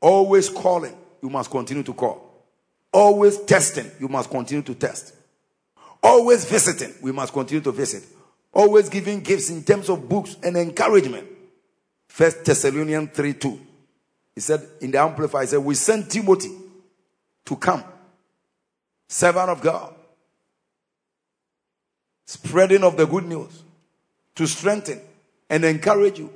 Always 0.00 0.48
calling, 0.48 0.94
you 1.22 1.30
must 1.30 1.50
continue 1.50 1.82
to 1.82 1.94
call. 1.94 2.30
Always 2.92 3.40
testing, 3.40 3.90
you 3.98 4.08
must 4.08 4.30
continue 4.30 4.62
to 4.62 4.74
test. 4.74 5.14
Always 6.02 6.44
visiting, 6.44 6.94
we 7.02 7.12
must 7.12 7.32
continue 7.32 7.62
to 7.62 7.72
visit. 7.72 8.04
Always 8.52 8.88
giving 8.88 9.20
gifts 9.20 9.50
in 9.50 9.64
terms 9.64 9.88
of 9.88 10.08
books 10.08 10.36
and 10.42 10.56
encouragement. 10.56 11.26
First 12.08 12.44
Thessalonians 12.44 13.10
3 13.12 13.34
2. 13.34 13.60
He 14.34 14.40
said 14.40 14.66
in 14.80 14.90
the 14.90 14.98
Amplified, 14.98 15.42
he 15.42 15.46
said, 15.48 15.60
We 15.60 15.74
sent 15.74 16.10
Timothy 16.10 16.50
to 17.44 17.56
come, 17.56 17.84
servant 19.06 19.50
of 19.50 19.60
God, 19.60 19.94
spreading 22.26 22.82
of 22.82 22.96
the 22.96 23.06
good 23.06 23.24
news, 23.24 23.62
to 24.34 24.46
strengthen 24.46 25.00
and 25.48 25.64
encourage 25.64 26.18
you, 26.18 26.32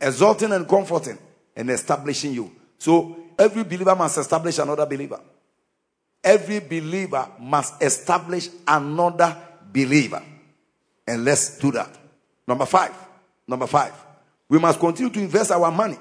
exalting 0.00 0.52
and 0.52 0.68
comforting, 0.68 1.18
and 1.56 1.70
establishing 1.70 2.32
you. 2.32 2.52
So 2.78 3.16
every 3.38 3.64
believer 3.64 3.96
must 3.96 4.18
establish 4.18 4.58
another 4.58 4.86
believer. 4.86 5.20
Every 6.22 6.60
believer 6.60 7.26
must 7.40 7.82
establish 7.82 8.48
another 8.68 9.36
believer. 9.72 10.22
And 11.06 11.24
let's 11.24 11.58
do 11.58 11.72
that. 11.72 11.96
Number 12.46 12.66
five. 12.66 12.94
Number 13.48 13.66
five. 13.66 13.92
We 14.48 14.58
must 14.58 14.78
continue 14.78 15.10
to 15.10 15.20
invest 15.20 15.50
our 15.50 15.70
money 15.70 15.96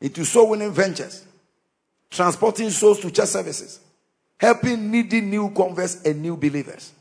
into 0.00 0.24
soul 0.24 0.50
winning 0.50 0.72
ventures, 0.72 1.24
transporting 2.10 2.70
souls 2.70 3.00
to 3.00 3.10
church 3.10 3.28
services, 3.28 3.80
helping 4.38 4.90
needy 4.90 5.20
new 5.20 5.50
converts 5.50 6.02
and 6.02 6.22
new 6.22 6.36
believers. 6.36 6.92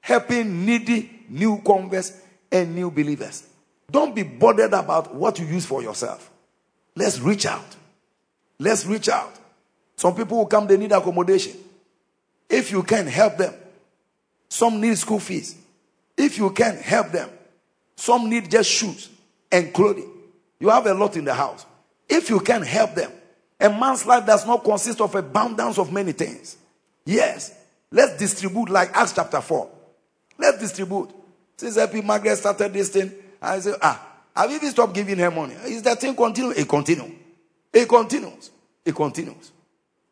Helping 0.00 0.66
needy 0.66 1.24
new 1.30 1.62
converts 1.64 2.20
and 2.52 2.74
new 2.74 2.90
believers. 2.90 3.46
Don't 3.90 4.14
be 4.14 4.22
bothered 4.22 4.72
about 4.74 5.14
what 5.14 5.38
you 5.38 5.46
use 5.46 5.64
for 5.64 5.82
yourself. 5.82 6.30
Let's 6.94 7.18
reach 7.20 7.46
out. 7.46 7.76
Let's 8.58 8.86
reach 8.86 9.08
out. 9.08 9.34
Some 9.96 10.14
people 10.14 10.38
will 10.38 10.46
come, 10.46 10.66
they 10.66 10.76
need 10.76 10.92
accommodation. 10.92 11.56
If 12.48 12.70
you 12.70 12.82
can 12.82 13.06
help 13.06 13.36
them, 13.36 13.54
some 14.48 14.80
need 14.80 14.96
school 14.98 15.18
fees. 15.18 15.56
If 16.16 16.38
you 16.38 16.50
can 16.50 16.76
help 16.76 17.10
them, 17.10 17.30
some 17.96 18.28
need 18.28 18.50
just 18.50 18.70
shoes 18.70 19.08
and 19.50 19.72
clothing. 19.72 20.10
You 20.60 20.68
have 20.68 20.86
a 20.86 20.94
lot 20.94 21.16
in 21.16 21.24
the 21.24 21.34
house. 21.34 21.66
If 22.08 22.30
you 22.30 22.40
can 22.40 22.62
help 22.62 22.94
them, 22.94 23.12
a 23.60 23.68
man's 23.68 24.04
life 24.04 24.26
does 24.26 24.46
not 24.46 24.64
consist 24.64 25.00
of 25.00 25.14
abundance 25.14 25.78
of 25.78 25.92
many 25.92 26.12
things. 26.12 26.56
Yes, 27.04 27.54
let's 27.90 28.16
distribute 28.18 28.68
like 28.68 28.94
Acts 28.94 29.12
chapter 29.12 29.40
4. 29.40 29.68
Let's 30.38 30.58
distribute. 30.58 31.10
Since 31.56 31.76
Happy 31.76 32.02
Margaret 32.02 32.36
started 32.36 32.72
this 32.72 32.88
thing, 32.90 33.12
I 33.40 33.60
say, 33.60 33.74
ah, 33.80 34.06
have 34.34 34.50
you 34.50 34.56
even 34.56 34.70
stopped 34.70 34.94
giving 34.94 35.18
her 35.18 35.30
money? 35.30 35.54
Is 35.66 35.82
that 35.82 36.00
thing 36.00 36.14
continue? 36.16 36.50
It 36.50 36.68
continues. 36.68 37.12
It 37.72 37.88
continues. 37.88 38.50
It 38.84 38.94
continues. 38.94 39.52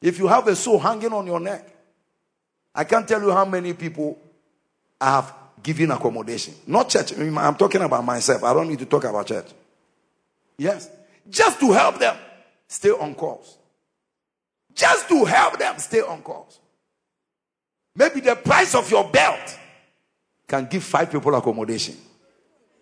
If 0.00 0.18
you 0.18 0.26
have 0.28 0.46
a 0.48 0.56
soul 0.56 0.78
hanging 0.78 1.12
on 1.12 1.26
your 1.26 1.40
neck, 1.40 1.68
I 2.74 2.84
can't 2.84 3.06
tell 3.06 3.20
you 3.20 3.30
how 3.32 3.44
many 3.44 3.72
people 3.74 4.18
I 5.00 5.10
have 5.16 5.34
given 5.62 5.90
accommodation. 5.90 6.54
Not 6.66 6.88
church. 6.88 7.12
I'm 7.16 7.54
talking 7.56 7.82
about 7.82 8.04
myself. 8.04 8.42
I 8.44 8.54
don't 8.54 8.68
need 8.68 8.78
to 8.78 8.86
talk 8.86 9.04
about 9.04 9.26
church. 9.26 9.46
Yes. 10.56 10.88
Just 11.28 11.60
to 11.60 11.72
help 11.72 11.98
them 11.98 12.16
stay 12.68 12.90
on 12.90 13.14
course. 13.14 13.58
Just 14.74 15.08
to 15.08 15.24
help 15.24 15.58
them 15.58 15.78
stay 15.78 16.00
on 16.00 16.22
course. 16.22 16.58
Maybe 17.94 18.20
the 18.20 18.34
price 18.36 18.74
of 18.74 18.90
your 18.90 19.08
belt 19.08 19.58
can 20.48 20.66
give 20.66 20.82
five 20.82 21.10
people 21.10 21.34
accommodation. 21.34 21.96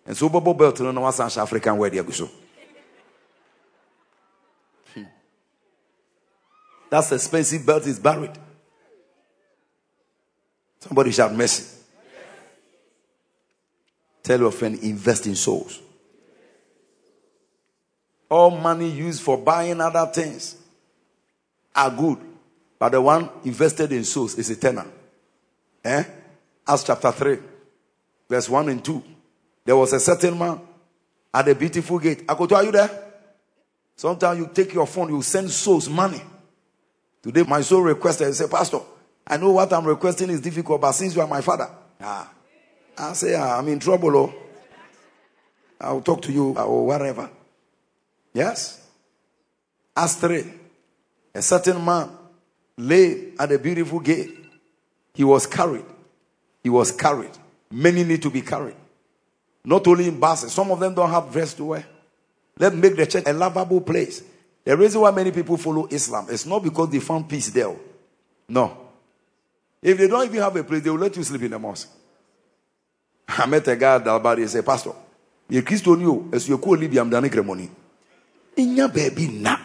And 0.05 0.15
so 0.15 0.29
Bobo 0.29 0.53
belt 0.53 0.79
no 0.79 0.91
know 0.91 1.11
South 1.11 1.37
African 1.37 1.77
where 1.77 1.89
they 1.89 2.01
go. 2.01 2.29
Hmm. 4.93 5.03
That's 6.89 7.11
expensive 7.11 7.65
belt 7.65 7.85
is 7.85 7.99
buried. 7.99 8.31
Somebody 10.79 11.11
shout 11.11 11.33
mercy. 11.33 11.77
Tell 14.23 14.39
your 14.39 14.51
friend, 14.51 14.79
invest 14.79 15.27
in 15.27 15.35
souls. 15.35 15.79
All 18.31 18.49
money 18.49 18.89
used 18.89 19.21
for 19.21 19.37
buying 19.37 19.81
other 19.81 20.05
things 20.05 20.55
are 21.75 21.91
good, 21.91 22.17
but 22.79 22.93
the 22.93 23.01
one 23.01 23.29
invested 23.43 23.91
in 23.91 24.05
souls 24.05 24.35
is 24.35 24.49
eternal. 24.49 24.85
Eh? 25.83 26.01
Acts 26.65 26.83
chapter 26.85 27.11
3, 27.11 27.39
verse 28.29 28.47
1 28.47 28.69
and 28.69 28.85
2. 28.85 29.03
There 29.65 29.75
was 29.75 29.91
a 29.91 29.99
certain 29.99 30.39
man 30.39 30.61
at 31.33 31.45
a 31.49 31.53
beautiful 31.53 31.99
gate. 31.99 32.25
Akoto, 32.25 32.53
are 32.53 32.63
you 32.63 32.71
there? 32.71 32.89
Sometimes 33.97 34.39
you 34.39 34.49
take 34.53 34.73
your 34.73 34.87
phone, 34.87 35.09
you 35.09 35.21
send 35.21 35.51
souls 35.51 35.89
money. 35.89 36.21
Today, 37.21 37.43
my 37.43 37.59
soul 37.59 37.81
requested, 37.81 38.29
I 38.29 38.31
say, 38.31 38.47
Pastor, 38.47 38.79
I 39.27 39.35
know 39.35 39.51
what 39.51 39.73
I'm 39.73 39.85
requesting 39.85 40.29
is 40.29 40.39
difficult, 40.39 40.79
but 40.79 40.93
since 40.93 41.13
you 41.13 41.21
are 41.21 41.27
my 41.27 41.41
father, 41.41 41.69
ah, 41.99 42.31
I 42.97 43.11
say, 43.11 43.35
ah, 43.35 43.59
I'm 43.59 43.67
in 43.67 43.79
trouble. 43.79 44.15
Oh. 44.15 44.33
I'll 45.81 46.01
talk 46.01 46.21
to 46.21 46.31
you 46.31 46.55
or 46.57 46.85
whatever. 46.85 47.29
Yes. 48.33 48.81
Acts 49.95 50.15
3. 50.15 50.43
A 51.35 51.41
certain 51.41 51.83
man 51.83 52.09
lay 52.77 53.33
at 53.39 53.51
a 53.51 53.59
beautiful 53.59 53.99
gate. 53.99 54.37
He 55.13 55.23
was 55.23 55.45
carried 55.45 55.85
He 56.63 56.69
was 56.69 56.91
carried. 56.91 57.31
Many 57.71 58.03
need 58.03 58.21
to 58.21 58.29
be 58.29 58.41
carried. 58.41 58.75
Not 59.63 59.85
only 59.87 60.07
in 60.07 60.19
buses, 60.19 60.51
some 60.51 60.71
of 60.71 60.79
them 60.79 60.93
don't 60.93 61.09
have 61.09 61.31
dress 61.31 61.53
to 61.55 61.65
wear. 61.65 61.85
Let's 62.57 62.75
make 62.75 62.95
the 62.95 63.05
church 63.05 63.23
a 63.25 63.33
lovable 63.33 63.81
place. 63.81 64.23
The 64.63 64.77
reason 64.77 65.01
why 65.01 65.11
many 65.11 65.31
people 65.31 65.57
follow 65.57 65.87
Islam 65.89 66.27
is 66.29 66.45
not 66.45 66.63
because 66.63 66.89
they 66.89 66.99
found 66.99 67.27
peace 67.29 67.49
there. 67.49 67.75
No. 68.47 68.77
If 69.81 69.97
they 69.97 70.07
don't 70.07 70.25
even 70.25 70.41
have 70.41 70.55
a 70.55 70.63
place, 70.63 70.83
they 70.83 70.89
will 70.89 70.99
let 70.99 71.15
you 71.15 71.23
sleep 71.23 71.41
in 71.43 71.51
the 71.51 71.59
mosque. 71.59 71.89
I 73.27 73.45
met 73.47 73.67
a 73.67 73.75
guy 73.75 73.95
at 73.95 74.03
Dalbari 74.03 74.41
and 74.41 74.49
said, 74.49 74.65
Pastor, 74.65 74.91
you're 75.49 75.63
Christian, 75.63 75.99
you, 76.01 76.29
as 76.31 76.47
you 76.47 76.57
call 76.57 76.77
Libya, 76.77 77.01
I'm 77.01 77.09
done. 77.09 77.23
In 78.57 78.75
your 78.75 78.89
baby, 78.89 79.27
na. 79.27 79.57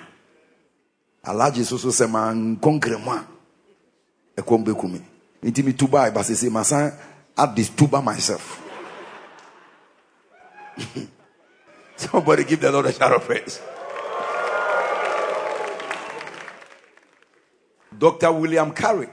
Allah 1.25 1.51
Jesus 1.53 1.83
was 1.83 2.01
a 2.01 2.09
man, 2.09 2.57
concrement. 2.57 3.27
A. 4.37 4.43
Intimi 4.43 5.77
tuba, 5.77 6.11
but 6.13 6.25
say, 6.25 6.49
my 6.49 6.63
son, 6.63 6.93
add 7.37 7.57
this 7.57 7.69
tuba 7.71 8.01
myself. 8.01 8.63
Somebody 11.97 12.45
give 12.45 12.61
the 12.61 12.71
Lord 12.71 12.87
a 12.87 12.93
shout 12.93 13.13
of 13.13 13.23
praise. 13.25 13.61
Dr. 17.99 18.31
William 18.33 18.73
Carey, 18.73 19.09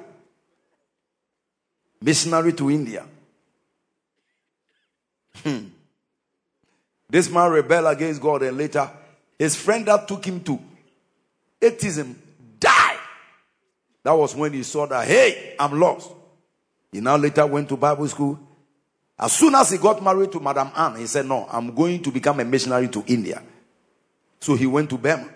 missionary 2.02 2.54
to 2.54 2.70
India. 2.70 3.06
Hmm. 5.36 5.68
This 7.10 7.30
man 7.30 7.52
rebelled 7.52 7.96
against 7.96 8.22
God 8.22 8.44
and 8.44 8.58
later 8.58 8.90
his 9.44 9.58
friend 9.58 9.86
that 9.88 10.08
took 10.08 10.24
him 10.24 10.40
to 10.40 10.58
atheism 11.62 12.18
died. 12.58 12.98
That 14.02 14.14
was 14.14 14.34
when 14.34 14.54
he 14.54 14.64
saw 14.64 14.86
that, 14.86 15.06
hey, 15.06 15.56
I'm 15.60 15.78
lost. 15.78 16.12
He 16.94 17.02
now 17.02 17.18
later 17.18 17.46
went 17.46 17.68
to 17.68 17.76
Bible 17.76 18.08
school. 18.08 18.40
As 19.20 19.34
soon 19.34 19.54
as 19.56 19.70
he 19.70 19.78
got 19.78 20.02
married 20.02 20.32
to 20.32 20.40
Madame 20.40 20.72
Anne, 20.74 20.96
he 20.96 21.08
said, 21.08 21.26
no, 21.26 21.46
I'm 21.52 21.76
going 21.76 22.02
to 22.04 22.12
become 22.12 22.40
a 22.40 22.46
missionary 22.46 22.88
to 22.88 23.04
India. 23.06 23.44
So 24.40 24.56
he 24.56 24.66
went 24.66 24.90
to 24.92 24.98
Burma. 24.98 25.28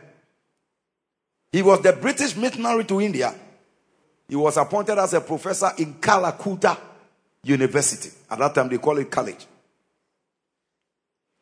He 1.51 1.61
was 1.61 1.81
the 1.81 1.91
British 1.91 2.33
missionary 2.37 2.85
to 2.85 3.01
India. 3.01 3.35
He 4.29 4.37
was 4.37 4.55
appointed 4.55 4.97
as 4.97 5.13
a 5.15 5.19
professor 5.21 5.71
in 5.79 5.95
Calcutta 5.95 6.77
University. 7.43 8.11
At 8.31 8.39
that 8.39 8.55
time, 8.55 8.69
they 8.69 8.77
call 8.77 8.97
it 8.99 9.11
college. 9.11 9.45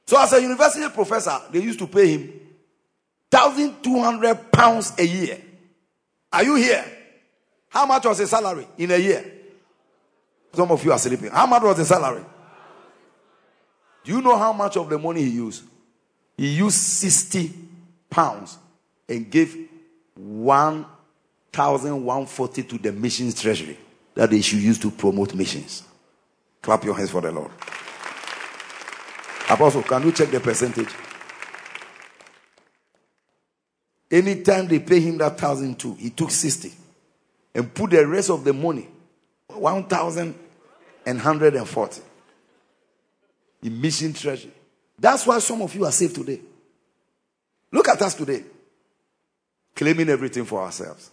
So, 0.08 0.20
as 0.20 0.34
a 0.34 0.42
university 0.42 0.88
professor, 0.90 1.40
they 1.52 1.62
used 1.62 1.80
to 1.80 1.88
pay 1.88 2.16
him 2.16 2.45
1,200 3.32 4.52
pounds 4.52 4.94
a 4.98 5.06
year. 5.06 5.40
Are 6.32 6.44
you 6.44 6.56
here? 6.56 6.84
How 7.70 7.86
much 7.86 8.06
was 8.06 8.18
the 8.20 8.28
salary 8.28 8.68
in 8.78 8.92
a 8.92 8.98
year? 8.98 9.26
Some 10.54 10.72
of 10.72 10.84
you 10.84 10.92
are 10.92 11.00
sleeping. 11.00 11.30
How 11.32 11.46
much 11.46 11.64
was 11.64 11.78
the 11.78 11.86
salary? 11.86 12.26
Do 14.04 14.12
you 14.12 14.22
know 14.22 14.38
how 14.38 14.52
much 14.54 14.78
of 14.78 14.90
the 14.90 14.98
money 14.98 15.24
he 15.24 15.32
used? 15.32 15.64
He 16.38 16.56
used 16.56 16.78
60 16.78 17.54
pounds 18.10 18.58
and 19.10 19.30
gave 19.30 19.70
1,140 20.16 22.64
to 22.64 22.78
the 22.78 22.92
missions 22.92 23.42
treasury 23.42 23.78
that 24.14 24.30
they 24.30 24.42
should 24.42 24.60
use 24.60 24.78
to 24.80 24.92
promote 24.92 25.34
missions. 25.34 25.84
Clap 26.62 26.84
your 26.84 26.96
hands 26.96 27.12
for 27.12 27.22
the 27.22 27.32
Lord. 27.32 27.52
Apostle, 29.50 29.84
can 29.84 30.04
you 30.04 30.12
check 30.12 30.32
the 30.32 30.40
percentage? 30.40 30.90
Anytime 34.12 34.68
they 34.68 34.80
pay 34.80 35.00
him 35.00 35.18
that 35.18 35.36
thousand 35.38 35.80
two, 35.80 35.96
he 35.96 36.12
took 36.12 36.32
60 36.32 36.72
and 37.56 37.74
put 37.74 37.92
the 37.92 38.06
rest 38.06 38.30
of 38.30 38.44
the 38.44 38.52
money, 38.54 38.88
1,140 39.48 42.02
in 43.64 43.82
mission 43.82 44.14
treasury. 44.14 44.52
That's 44.98 45.26
why 45.26 45.40
some 45.40 45.62
of 45.62 45.74
you 45.76 45.86
are 45.86 45.92
saved 45.92 46.16
today. 46.16 46.40
Look 47.72 47.90
at 47.90 48.02
us 48.02 48.14
today. 48.14 48.44
Claiming 49.76 50.10
everything 50.10 50.46
for 50.46 50.62
ourselves. 50.62 51.10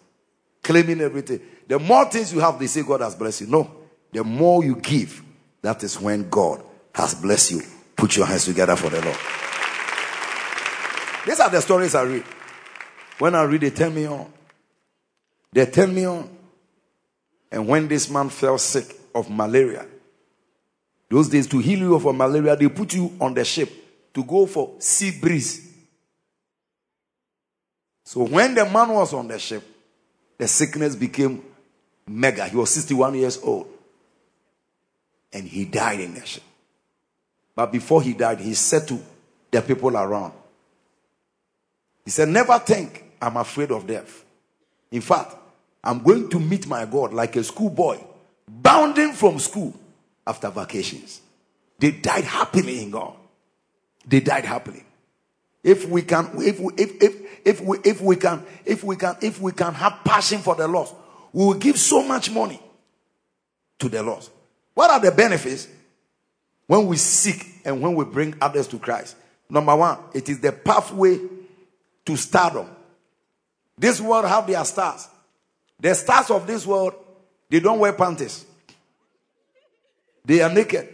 Claiming 0.62 1.00
everything. 1.00 1.40
The 1.66 1.78
more 1.78 2.04
things 2.04 2.32
you 2.32 2.40
have, 2.40 2.58
they 2.58 2.66
say 2.66 2.82
God 2.82 3.00
has 3.00 3.16
blessed 3.16 3.42
you. 3.42 3.46
No. 3.48 3.70
The 4.12 4.22
more 4.22 4.62
you 4.62 4.76
give, 4.76 5.22
that 5.62 5.82
is 5.82 6.00
when 6.00 6.28
God 6.28 6.62
has 6.94 7.14
blessed 7.14 7.52
you. 7.52 7.62
Put 7.96 8.16
your 8.16 8.26
hands 8.26 8.44
together 8.44 8.76
for 8.76 8.90
the 8.90 9.00
Lord. 9.00 9.16
These 11.26 11.40
are 11.40 11.50
the 11.50 11.60
stories 11.60 11.94
I 11.94 12.02
read. 12.02 12.24
When 13.18 13.34
I 13.34 13.42
read, 13.42 13.60
they 13.60 13.70
tell 13.70 13.90
me 13.90 14.06
on. 14.06 14.32
They 15.52 15.66
tell 15.66 15.86
me 15.86 16.06
on. 16.06 16.28
And 17.50 17.68
when 17.68 17.88
this 17.88 18.08
man 18.08 18.30
fell 18.30 18.58
sick 18.58 18.96
of 19.14 19.30
malaria, 19.30 19.86
those 21.10 21.28
days 21.28 21.46
to 21.48 21.58
heal 21.58 21.78
you 21.78 21.94
of 21.94 22.04
malaria, 22.16 22.56
they 22.56 22.68
put 22.68 22.94
you 22.94 23.12
on 23.20 23.34
the 23.34 23.44
ship 23.44 23.70
to 24.14 24.24
go 24.24 24.46
for 24.46 24.74
sea 24.78 25.18
breeze. 25.20 25.70
So 28.04 28.24
when 28.24 28.54
the 28.54 28.64
man 28.64 28.88
was 28.90 29.12
on 29.12 29.28
the 29.28 29.38
ship, 29.38 29.62
the 30.38 30.48
sickness 30.48 30.96
became 30.96 31.42
mega. 32.06 32.46
He 32.46 32.56
was 32.56 32.70
61 32.70 33.14
years 33.14 33.38
old. 33.42 33.68
And 35.32 35.46
he 35.46 35.64
died 35.64 36.00
in 36.00 36.14
the 36.14 36.24
ship. 36.26 36.42
But 37.54 37.70
before 37.70 38.02
he 38.02 38.14
died, 38.14 38.40
he 38.40 38.54
said 38.54 38.88
to 38.88 38.98
the 39.50 39.62
people 39.62 39.96
around, 39.96 40.32
he 42.04 42.10
said, 42.10 42.28
Never 42.28 42.58
think 42.58 43.04
I'm 43.20 43.36
afraid 43.36 43.70
of 43.70 43.86
death. 43.86 44.24
In 44.90 45.00
fact, 45.00 45.34
I'm 45.84 46.02
going 46.02 46.28
to 46.30 46.38
meet 46.38 46.66
my 46.66 46.84
God 46.84 47.12
like 47.12 47.36
a 47.36 47.44
schoolboy, 47.44 47.98
bounding 48.48 49.12
from 49.12 49.38
school 49.38 49.74
after 50.26 50.50
vacations. 50.50 51.20
They 51.78 51.90
died 51.90 52.24
happily 52.24 52.82
in 52.82 52.90
God. 52.90 53.14
They 54.06 54.20
died 54.20 54.44
happily. 54.44 54.84
If 55.64 55.88
we 55.88 56.02
can, 56.02 56.30
if 56.38 56.58
we, 56.60 56.72
if, 56.74 57.02
if, 57.02 57.46
if 57.46 57.60
we, 57.60 57.78
if 57.84 58.00
we 58.00 58.16
can, 58.16 58.44
if 58.64 58.84
we 58.84 58.96
can, 58.96 59.16
if 59.20 59.40
we 59.40 59.52
can 59.52 59.74
have 59.74 60.00
passion 60.04 60.38
for 60.38 60.54
the 60.54 60.68
lost, 60.68 60.94
we 61.32 61.44
will 61.44 61.54
give 61.54 61.78
so 61.78 62.02
much 62.02 62.30
money 62.30 62.60
to 63.78 63.88
the 63.88 64.02
lost. 64.02 64.30
What 64.74 64.90
are 64.90 65.00
the 65.00 65.12
benefits 65.12 65.68
when 66.66 66.86
we 66.86 66.96
seek 66.96 67.46
and 67.64 67.80
when 67.80 67.94
we 67.94 68.04
bring 68.04 68.34
others 68.40 68.68
to 68.68 68.78
Christ? 68.78 69.16
Number 69.48 69.74
one, 69.74 69.98
it 70.14 70.28
is 70.28 70.40
the 70.40 70.52
pathway 70.52 71.18
to 72.04 72.16
stardom. 72.16 72.68
This 73.78 74.00
world 74.00 74.26
have 74.26 74.46
their 74.46 74.64
stars. 74.64 75.08
The 75.78 75.94
stars 75.94 76.30
of 76.30 76.46
this 76.46 76.66
world, 76.66 76.94
they 77.48 77.60
don't 77.60 77.78
wear 77.78 77.92
panties. 77.92 78.44
They 80.24 80.40
are 80.40 80.52
naked. 80.52 80.88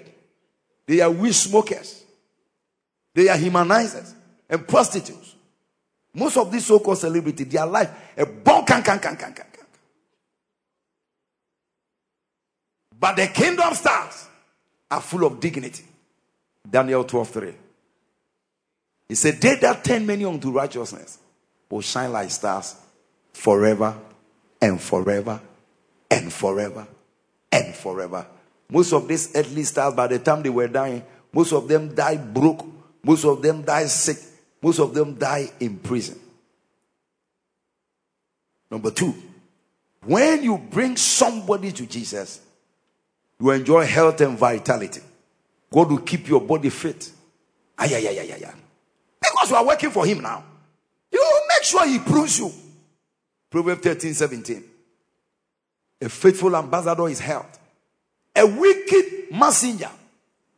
They 0.87 1.01
are 1.01 1.11
weed 1.11 1.35
smokers. 1.35 2.05
They 3.15 3.29
are 3.29 3.37
humanizers 3.37 4.13
and 4.49 4.67
prostitutes. 4.67 5.35
Most 6.15 6.37
of 6.37 6.51
these 6.51 6.65
so-called 6.65 6.99
celebrities, 6.99 7.47
their 7.49 7.67
life 7.67 7.91
a 8.17 8.25
can 8.25 8.65
can 8.65 8.83
can 8.83 8.99
can 8.99 9.17
can. 9.17 9.33
can. 9.35 9.45
But 12.99 13.17
the 13.17 13.29
kingdom 13.29 13.75
stars 13.75 14.27
are 14.91 15.01
full 15.01 15.25
of 15.25 15.39
dignity. 15.39 15.85
Daniel 16.69 17.05
12 17.05 17.29
3. 17.29 17.55
He 19.09 19.15
said, 19.15 19.41
They 19.41 19.57
that 19.57 19.85
turn 19.85 20.07
many 20.07 20.25
unto 20.25 20.51
righteousness 20.51 21.19
will 21.71 21.81
shine 21.81 22.13
like 22.13 22.31
stars 22.31 22.77
forever 23.33 23.97
and 24.61 24.81
forever 24.81 25.41
and 26.11 26.33
forever 26.33 26.87
and 27.51 27.75
forever. 27.75 28.27
Most 28.71 28.93
of 28.93 29.09
these 29.09 29.35
earthly 29.35 29.65
stars, 29.65 29.95
by 29.95 30.07
the 30.09 30.19
time 30.19 30.43
they 30.43 30.51
were 30.51 30.69
dying, 30.69 31.03
most 31.33 31.53
of 31.53 31.69
them 31.69 31.95
died 31.95 32.35
broke, 32.35 32.67
most 33.03 33.25
of 33.25 33.41
them 33.41 33.63
died 33.63 33.89
sick, 33.89 34.19
most 34.61 34.79
of 34.79 34.93
them 34.93 35.15
died 35.15 35.51
in 35.61 35.79
prison. 35.79 36.19
Number 38.71 38.91
two, 38.91 39.15
when 40.05 40.43
you 40.43 40.59
bring 40.59 40.97
somebody 40.97 41.73
to 41.73 41.87
Jesus, 41.87 42.41
you 43.41 43.51
enjoy 43.51 43.87
health 43.87 44.21
and 44.21 44.37
vitality. 44.37 45.01
God 45.73 45.91
will 45.91 45.99
keep 45.99 46.29
your 46.29 46.41
body 46.41 46.71
fit. 46.71 47.11
Ay, 47.79 47.95
ay, 47.95 48.09
ay, 48.09 48.19
ay, 48.21 48.33
ay, 48.33 48.45
ay. 48.47 48.68
Because 49.21 49.51
you 49.51 49.57
are 49.57 49.67
working 49.67 49.91
for 49.91 50.07
Him 50.07 50.21
now. 50.21 50.45
You 51.11 51.41
make 51.49 51.65
sure 51.65 51.87
He 51.87 51.99
proves 51.99 52.39
you. 52.39 52.53
Proverbs 53.51 53.83
13 53.83 54.15
17. 54.15 54.65
A 56.01 56.09
faithful 56.09 56.55
ambassador 56.55 57.09
is 57.09 57.19
held. 57.19 57.47
A 58.37 58.47
wicked 58.47 59.33
messenger, 59.33 59.91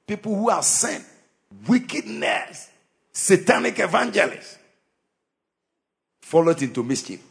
people 0.06 0.34
who 0.34 0.50
are 0.50 0.62
sent, 0.62 1.04
wickedness, 1.66 2.68
satanic 3.12 3.78
evangelists, 3.78 4.58
fall 6.20 6.48
into 6.50 6.82
mischief. 6.82 7.22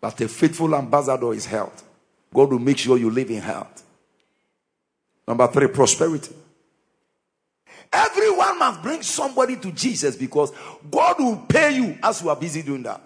But 0.00 0.20
a 0.20 0.28
faithful 0.28 0.74
ambassador 0.74 1.32
is 1.32 1.46
held. 1.46 1.82
God 2.32 2.50
will 2.50 2.58
make 2.58 2.78
sure 2.78 2.96
you 2.96 3.10
live 3.10 3.30
in 3.30 3.40
health. 3.40 3.82
Number 5.26 5.46
three, 5.48 5.68
prosperity. 5.68 6.34
Everyone 7.92 8.58
must 8.58 8.82
bring 8.82 9.02
somebody 9.02 9.56
to 9.56 9.72
Jesus 9.72 10.16
because 10.16 10.52
God 10.90 11.16
will 11.18 11.36
pay 11.48 11.74
you 11.74 11.98
as 12.02 12.22
you 12.22 12.28
are 12.28 12.36
busy 12.36 12.62
doing 12.62 12.84
that. 12.84 13.00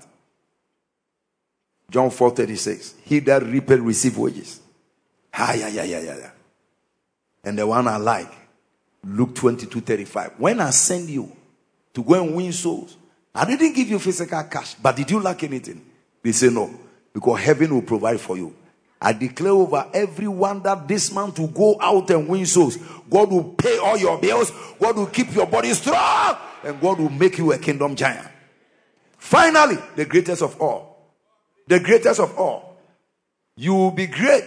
John 1.90 2.10
4 2.10 2.30
36. 2.30 2.94
He 3.04 3.18
that 3.20 3.42
reapeth 3.42 3.80
receive 3.80 4.18
wages. 4.18 4.60
Ha, 5.32 5.54
yeah, 5.56 5.68
yeah, 5.68 5.84
yeah, 5.84 6.00
yeah, 6.00 6.16
yeah. 6.16 6.30
And 7.44 7.58
the 7.58 7.66
one 7.66 7.86
I 7.88 7.96
like, 7.96 8.32
Luke 9.04 9.34
22 9.34 9.80
35. 9.80 10.32
When 10.38 10.60
I 10.60 10.70
send 10.70 11.08
you 11.08 11.30
to 11.92 12.02
go 12.02 12.22
and 12.22 12.34
win 12.34 12.52
souls, 12.52 12.96
I 13.34 13.44
didn't 13.44 13.74
give 13.74 13.88
you 13.88 13.98
physical 13.98 14.42
cash, 14.44 14.74
but 14.74 14.96
did 14.96 15.10
you 15.10 15.20
lack 15.20 15.42
anything? 15.42 15.84
They 16.22 16.32
say 16.32 16.48
no, 16.50 16.72
because 17.12 17.40
heaven 17.40 17.74
will 17.74 17.82
provide 17.82 18.20
for 18.20 18.36
you. 18.36 18.54
I 19.04 19.12
declare 19.12 19.52
over 19.52 19.86
everyone 19.92 20.62
that 20.62 20.88
this 20.88 21.12
month 21.12 21.38
will 21.38 21.48
go 21.48 21.76
out 21.78 22.08
and 22.08 22.26
win 22.26 22.46
souls. 22.46 22.78
God 23.10 23.30
will 23.30 23.44
pay 23.52 23.76
all 23.76 23.98
your 23.98 24.18
bills. 24.18 24.50
God 24.80 24.96
will 24.96 25.08
keep 25.08 25.34
your 25.34 25.46
body 25.46 25.74
strong. 25.74 26.38
And 26.64 26.80
God 26.80 26.98
will 26.98 27.10
make 27.10 27.36
you 27.36 27.52
a 27.52 27.58
kingdom 27.58 27.94
giant. 27.94 28.26
Finally, 29.18 29.76
the 29.94 30.06
greatest 30.06 30.40
of 30.40 30.58
all. 30.58 31.12
The 31.68 31.80
greatest 31.80 32.18
of 32.18 32.38
all. 32.38 32.78
You 33.58 33.74
will 33.74 33.90
be 33.90 34.06
great. 34.06 34.44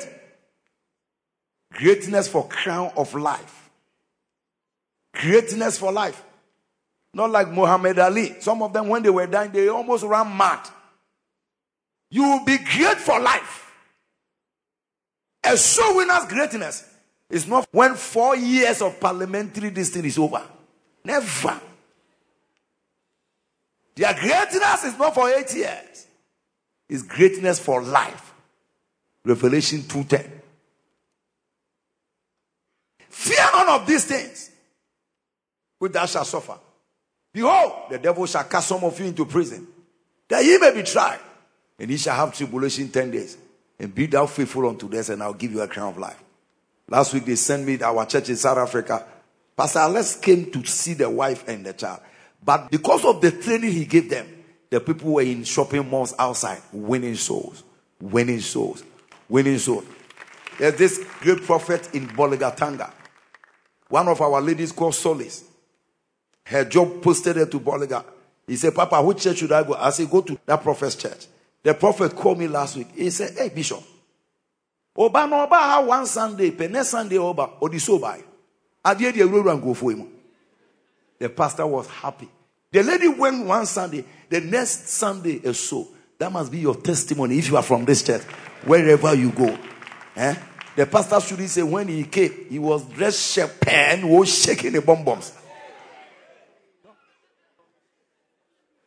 Greatness 1.74 2.28
for 2.28 2.48
crown 2.48 2.92
of 2.98 3.14
life. 3.14 3.70
Greatness 5.14 5.78
for 5.78 5.92
life. 5.92 6.24
Not 7.14 7.30
like 7.30 7.52
Muhammad 7.52 8.00
Ali. 8.00 8.38
Some 8.40 8.64
of 8.64 8.74
them, 8.74 8.88
when 8.88 9.04
they 9.04 9.12
were 9.12 9.28
dying, 9.28 9.52
they 9.52 9.68
almost 9.68 10.04
ran 10.04 10.36
mad. 10.36 10.68
You 12.10 12.24
will 12.24 12.44
be 12.44 12.58
great 12.58 12.98
for 12.98 13.20
life. 13.20 13.67
A 15.48 15.56
show 15.56 15.96
winner's 15.96 16.26
greatness 16.26 16.84
is 17.30 17.48
not 17.48 17.68
when 17.72 17.96
four 17.96 18.36
years 18.36 18.82
of 18.82 19.00
parliamentary 19.00 19.70
destiny 19.70 20.10
is 20.10 20.18
over. 20.18 20.44
Never. 21.06 21.62
Their 23.96 24.14
greatness 24.14 24.84
is 24.84 25.00
not 25.00 25.16
for 25.16 25.30
eight 25.30 25.54
years. 25.56 26.08
It's 26.90 27.04
greatness 27.04 27.60
for 27.60 27.82
life. 27.82 28.34
Revelation 29.24 29.80
2.10. 29.80 30.30
Fear 33.10 33.50
none 33.54 33.70
of 33.70 33.88
these 33.88 34.04
things, 34.04 34.52
which 35.80 35.94
thou 35.94 36.06
shalt 36.06 36.28
suffer. 36.28 36.58
Behold, 37.34 37.90
the 37.90 38.00
devil 38.00 38.26
shall 38.26 38.44
cast 38.44 38.68
some 38.68 38.84
of 38.84 39.00
you 39.00 39.06
into 39.06 39.26
prison, 39.26 39.66
that 40.28 40.44
ye 40.44 40.58
may 40.58 40.74
be 40.74 40.84
tried, 40.84 41.20
and 41.80 41.90
ye 41.90 41.96
shall 41.96 42.16
have 42.16 42.36
tribulation 42.36 42.90
ten 42.90 43.12
days 43.12 43.38
and 43.80 43.94
be 43.94 44.08
thou 44.08 44.26
faithful 44.26 44.68
unto 44.68 44.90
this, 44.90 45.10
and 45.10 45.22
I'll 45.22 45.34
give 45.34 45.52
you 45.52 45.62
a 45.62 45.68
crown 45.68 45.90
of 45.90 45.98
life. 45.98 46.22
Last 46.90 47.14
week 47.14 47.26
they 47.26 47.36
sent 47.36 47.66
me 47.66 47.78
to 47.78 47.86
our 47.86 48.06
church 48.06 48.30
in 48.30 48.36
South 48.38 48.58
Africa. 48.58 49.06
Pastor 49.56 49.80
Alex 49.80 50.16
came 50.16 50.52
to 50.52 50.66
see 50.66 50.94
the 50.94 51.10
wife 51.10 51.48
and 51.48 51.66
the 51.66 51.74
child. 51.74 52.00
But 52.44 52.72
because 52.72 53.04
of 53.04 53.22
the 53.22 53.32
training 53.32 53.72
he 53.72 53.86
gave 53.86 54.10
them, 54.10 54.28
the 54.70 54.80
people 54.80 55.14
were 55.14 55.22
in 55.22 55.44
shopping 55.44 55.90
malls 55.90 56.14
outside, 56.18 56.62
winning 56.72 57.16
souls, 57.16 57.64
winning 58.02 58.40
souls, 58.40 58.84
winning 59.28 59.58
souls. 59.58 59.86
There's 60.58 60.76
this 60.76 61.06
great 61.22 61.44
prophet 61.44 61.94
in 61.94 62.08
Bolgatanga. 62.08 62.92
One 63.90 64.08
of 64.08 64.22
our 64.22 64.42
ladies 64.42 64.72
called 64.72 64.96
Solis. 64.96 65.44
Her 66.46 66.66
job 66.66 67.02
posted 67.02 67.36
her 67.36 67.46
to 67.46 67.60
Bolga. 67.60 68.04
He 68.48 68.56
said, 68.56 68.74
Papa, 68.74 69.02
which 69.02 69.24
church 69.24 69.38
should 69.38 69.52
I 69.52 69.64
go? 69.64 69.74
I 69.74 69.90
said, 69.90 70.10
Go 70.10 70.22
to 70.22 70.40
that 70.46 70.64
prophet's 70.64 70.96
church. 70.96 71.28
The 71.68 71.74
prophet 71.74 72.16
called 72.16 72.40
me 72.40 72.48
last 72.48 72.78
week. 72.78 72.88
He 72.96 73.10
said, 73.10 73.38
Hey, 73.38 73.50
Bishop. 73.50 73.84
Oba 74.96 75.28
no 75.28 75.44
oba 75.44 75.86
one 75.86 76.06
Sunday, 76.06 76.52
pe 76.52 76.70
next 76.70 76.88
Sunday 76.88 77.18
oba, 77.18 77.50
odi 77.62 77.78
so 77.78 78.00
by. 78.00 78.24
Adie 78.86 79.12
de 79.12 79.28
go 79.28 79.74
for 79.74 79.92
him. 79.92 80.08
The 81.20 81.28
pastor 81.28 81.68
was 81.68 81.86
happy. 81.90 82.30
The 82.72 82.84
lady 82.84 83.10
went 83.10 83.46
one 83.46 83.66
Sunday, 83.66 84.06
the 84.30 84.40
next 84.40 84.88
Sunday 84.88 85.42
is 85.44 85.60
so. 85.60 85.90
That 86.18 86.32
must 86.32 86.54
be 86.54 86.60
your 86.60 86.76
testimony 86.76 87.38
if 87.38 87.50
you 87.50 87.58
are 87.58 87.64
from 87.64 87.84
this 87.84 88.02
church, 88.02 88.24
wherever 88.64 89.14
you 89.14 89.32
go. 89.32 89.58
Eh? 90.16 90.36
The 90.74 90.86
pastor 90.86 91.20
should 91.20 91.50
say 91.50 91.64
when 91.64 91.90
he 91.90 92.06
came, 92.06 92.46
he 92.50 92.60
was 92.60 92.86
dressed 92.86 93.34
shepherd 93.34 93.68
and 93.68 94.10
was 94.10 94.34
shaking 94.34 94.72
the 94.72 94.82
bomb 94.82 95.04
bombs. 95.04 95.34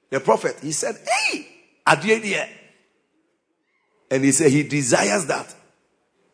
The 0.08 0.18
prophet, 0.20 0.56
he 0.62 0.72
said, 0.72 0.96
Hey, 1.06 1.46
Adie 1.86 2.58
and 4.10 4.24
he 4.24 4.32
said 4.32 4.50
he 4.50 4.64
desires 4.64 5.26
that. 5.26 5.54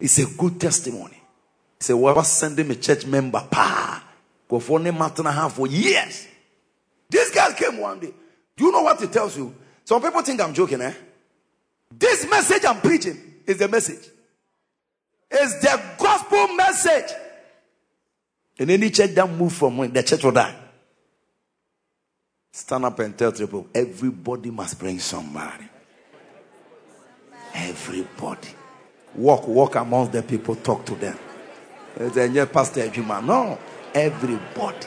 It's 0.01 0.19
a 0.19 0.27
good 0.27 0.61
testimony. 0.61 1.15
He 1.78 1.85
said, 1.85 1.94
Well, 1.94 2.15
was 2.15 2.28
sending 2.28 2.70
a 2.70 2.74
church 2.74 3.07
member, 3.07 3.47
pa. 3.51 4.03
Go 4.48 4.61
for 4.61 4.78
month 4.78 5.19
and 5.19 5.28
a 5.28 5.32
half 5.32 5.55
for 5.55 5.66
years. 5.66 6.27
This 7.09 7.35
guy 7.35 7.53
came 7.53 7.78
one 7.78 8.01
day. 8.01 8.12
Do 8.57 8.65
you 8.65 8.73
know 8.73 8.82
what 8.82 9.01
he 9.01 9.07
tells 9.09 9.36
you? 9.36 9.55
Some 9.85 10.03
people 10.03 10.23
think 10.23 10.40
I'm 10.40 10.55
joking, 10.55 10.81
eh? 10.81 10.94
This 11.97 12.28
message 12.28 12.65
I'm 12.65 12.81
preaching 12.81 13.16
is 13.47 13.59
the 13.59 13.69
message. 13.69 14.09
It's 15.31 15.61
the 15.61 15.81
gospel 15.98 16.48
message. 16.55 17.12
And 18.59 18.70
any 18.70 18.90
church 18.90 19.11
that 19.11 19.28
move 19.28 19.53
from 19.53 19.77
when 19.77 19.93
the 19.93 20.03
church 20.03 20.24
will 20.24 20.32
die. 20.32 20.55
Stand 22.53 22.86
up 22.86 22.98
and 23.01 23.16
tell 23.16 23.32
people, 23.32 23.69
everybody 23.74 24.51
must 24.51 24.78
bring 24.78 24.98
somebody. 24.98 25.69
Everybody. 27.57 28.49
Walk, 29.15 29.49
walk 29.49 29.77
amongst 29.77 30.12
the 30.12 30.23
people, 30.23 30.57
talk 30.57 30.85
to 30.85 30.95
them. 30.95 31.19
Then 31.97 32.47
Pastor 32.49 32.87
Ejuma. 32.87 33.24
No, 33.24 33.59
everybody. 33.95 34.87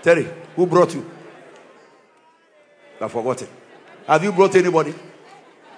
Terry, 0.00 0.28
who 0.54 0.66
brought 0.66 0.94
you? 0.94 1.10
I 3.00 3.08
forgot 3.08 3.42
it. 3.42 3.50
Have 4.06 4.22
you 4.22 4.32
brought 4.32 4.54
anybody? 4.54 4.94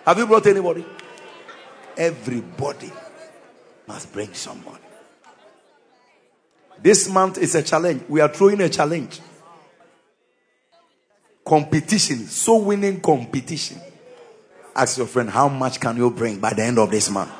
Have 0.04 0.18
you 0.18 0.26
brought 0.26 0.46
anybody? 0.46 0.84
Everybody 1.96 2.92
must 3.86 4.12
bring 4.12 4.32
somebody. 4.34 4.84
This 6.82 7.08
month 7.08 7.38
is 7.38 7.54
a 7.54 7.62
challenge. 7.62 8.04
We 8.08 8.20
are 8.20 8.28
throwing 8.28 8.60
a 8.60 8.68
challenge. 8.68 9.20
Competition, 11.44 12.26
so 12.26 12.58
winning 12.58 13.00
competition. 13.00 13.80
Ask 14.80 14.96
your 14.96 15.06
friend, 15.06 15.28
how 15.28 15.46
much 15.46 15.78
can 15.78 15.98
you 15.98 16.10
bring 16.10 16.40
by 16.40 16.54
the 16.54 16.62
end 16.62 16.78
of 16.78 16.90
this 16.90 17.10
month? 17.10 17.30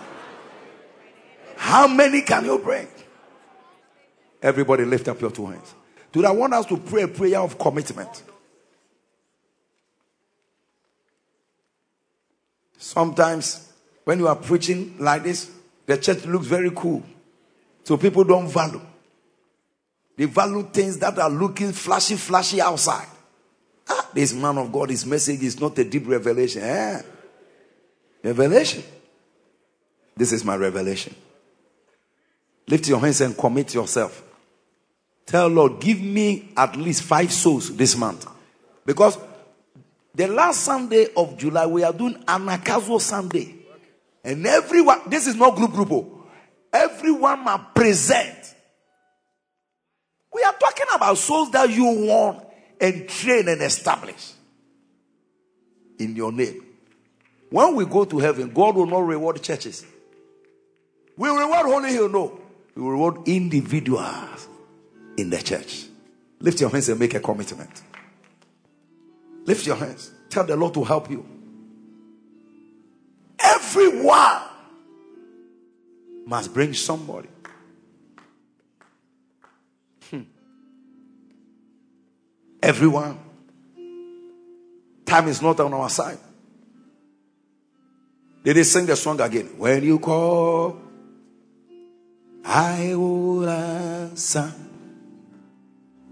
How 1.56 1.88
many 1.88 2.20
can 2.20 2.44
you 2.44 2.58
bring? 2.58 2.86
Everybody 4.42 4.84
lift 4.84 5.08
up 5.08 5.18
your 5.22 5.30
two 5.30 5.46
hands. 5.46 5.74
Dude, 6.12 6.26
I 6.26 6.32
want 6.32 6.52
us 6.52 6.66
to 6.66 6.76
pray 6.76 7.00
a 7.00 7.08
prayer 7.08 7.40
of 7.40 7.58
commitment. 7.58 8.24
Sometimes 12.76 13.72
when 14.04 14.18
you 14.18 14.28
are 14.28 14.36
preaching 14.36 14.96
like 14.98 15.22
this, 15.22 15.50
the 15.86 15.96
church 15.96 16.26
looks 16.26 16.46
very 16.46 16.70
cool. 16.72 17.02
So 17.84 17.96
people 17.96 18.24
don't 18.24 18.48
value. 18.48 18.82
They 20.14 20.26
value 20.26 20.68
things 20.70 20.98
that 20.98 21.18
are 21.18 21.30
looking 21.30 21.72
flashy, 21.72 22.16
flashy 22.16 22.60
outside. 22.60 23.08
Ah, 23.88 24.10
this 24.12 24.34
man 24.34 24.58
of 24.58 24.70
God, 24.70 24.90
his 24.90 25.06
message 25.06 25.42
is 25.42 25.58
not 25.58 25.78
a 25.78 25.84
deep 25.84 26.06
revelation. 26.06 26.62
Eh? 26.62 27.02
Revelation. 28.22 28.82
This 30.16 30.32
is 30.32 30.44
my 30.44 30.56
revelation. 30.56 31.14
Lift 32.68 32.88
your 32.88 33.00
hands 33.00 33.20
and 33.20 33.36
commit 33.36 33.74
yourself. 33.74 34.22
Tell 35.26 35.48
Lord, 35.48 35.80
give 35.80 36.00
me 36.00 36.52
at 36.56 36.76
least 36.76 37.02
five 37.02 37.32
souls 37.32 37.74
this 37.76 37.96
month. 37.96 38.26
Because 38.84 39.18
the 40.14 40.26
last 40.26 40.60
Sunday 40.62 41.06
of 41.16 41.38
July, 41.38 41.66
we 41.66 41.82
are 41.84 41.92
doing 41.92 42.14
Anagkazo 42.24 43.00
Sunday. 43.00 43.54
And 44.22 44.46
everyone, 44.46 45.00
this 45.08 45.26
is 45.26 45.36
not 45.36 45.56
group 45.56 45.72
group. 45.72 45.90
oh. 45.92 46.26
Everyone 46.72 47.42
must 47.44 47.74
present. 47.74 48.54
We 50.32 50.42
are 50.42 50.52
talking 50.52 50.86
about 50.94 51.18
souls 51.18 51.50
that 51.52 51.70
you 51.70 51.84
want 52.06 52.44
and 52.80 53.08
train 53.08 53.48
and 53.48 53.62
establish 53.62 54.32
in 55.98 56.14
your 56.14 56.32
name. 56.32 56.69
When 57.50 57.74
we 57.74 57.84
go 57.84 58.04
to 58.04 58.18
heaven, 58.18 58.50
God 58.50 58.76
will 58.76 58.86
not 58.86 59.00
reward 59.00 59.42
churches. 59.42 59.84
We 61.16 61.28
reward 61.28 61.66
Holy 61.66 61.90
Hill, 61.90 62.08
no. 62.08 62.40
We 62.74 62.82
reward 62.82 63.28
individuals 63.28 64.48
in 65.16 65.30
the 65.30 65.38
church. 65.38 65.86
Lift 66.38 66.60
your 66.60 66.70
hands 66.70 66.88
and 66.88 66.98
make 66.98 67.12
a 67.14 67.20
commitment. 67.20 67.82
Lift 69.44 69.66
your 69.66 69.76
hands. 69.76 70.10
Tell 70.30 70.44
the 70.44 70.56
Lord 70.56 70.74
to 70.74 70.84
help 70.84 71.10
you. 71.10 71.26
Everyone 73.38 74.42
must 76.24 76.54
bring 76.54 76.72
somebody. 76.72 77.28
Hmm. 80.08 80.22
Everyone. 82.62 83.18
Time 85.04 85.26
is 85.26 85.42
not 85.42 85.58
on 85.58 85.74
our 85.74 85.90
side. 85.90 86.18
Did 88.42 88.56
they 88.56 88.62
sing 88.62 88.86
the 88.86 88.96
song 88.96 89.20
again? 89.20 89.46
When 89.58 89.82
you 89.84 89.98
call, 89.98 90.80
I 92.44 92.94
will 92.94 93.48
answer. 93.48 94.52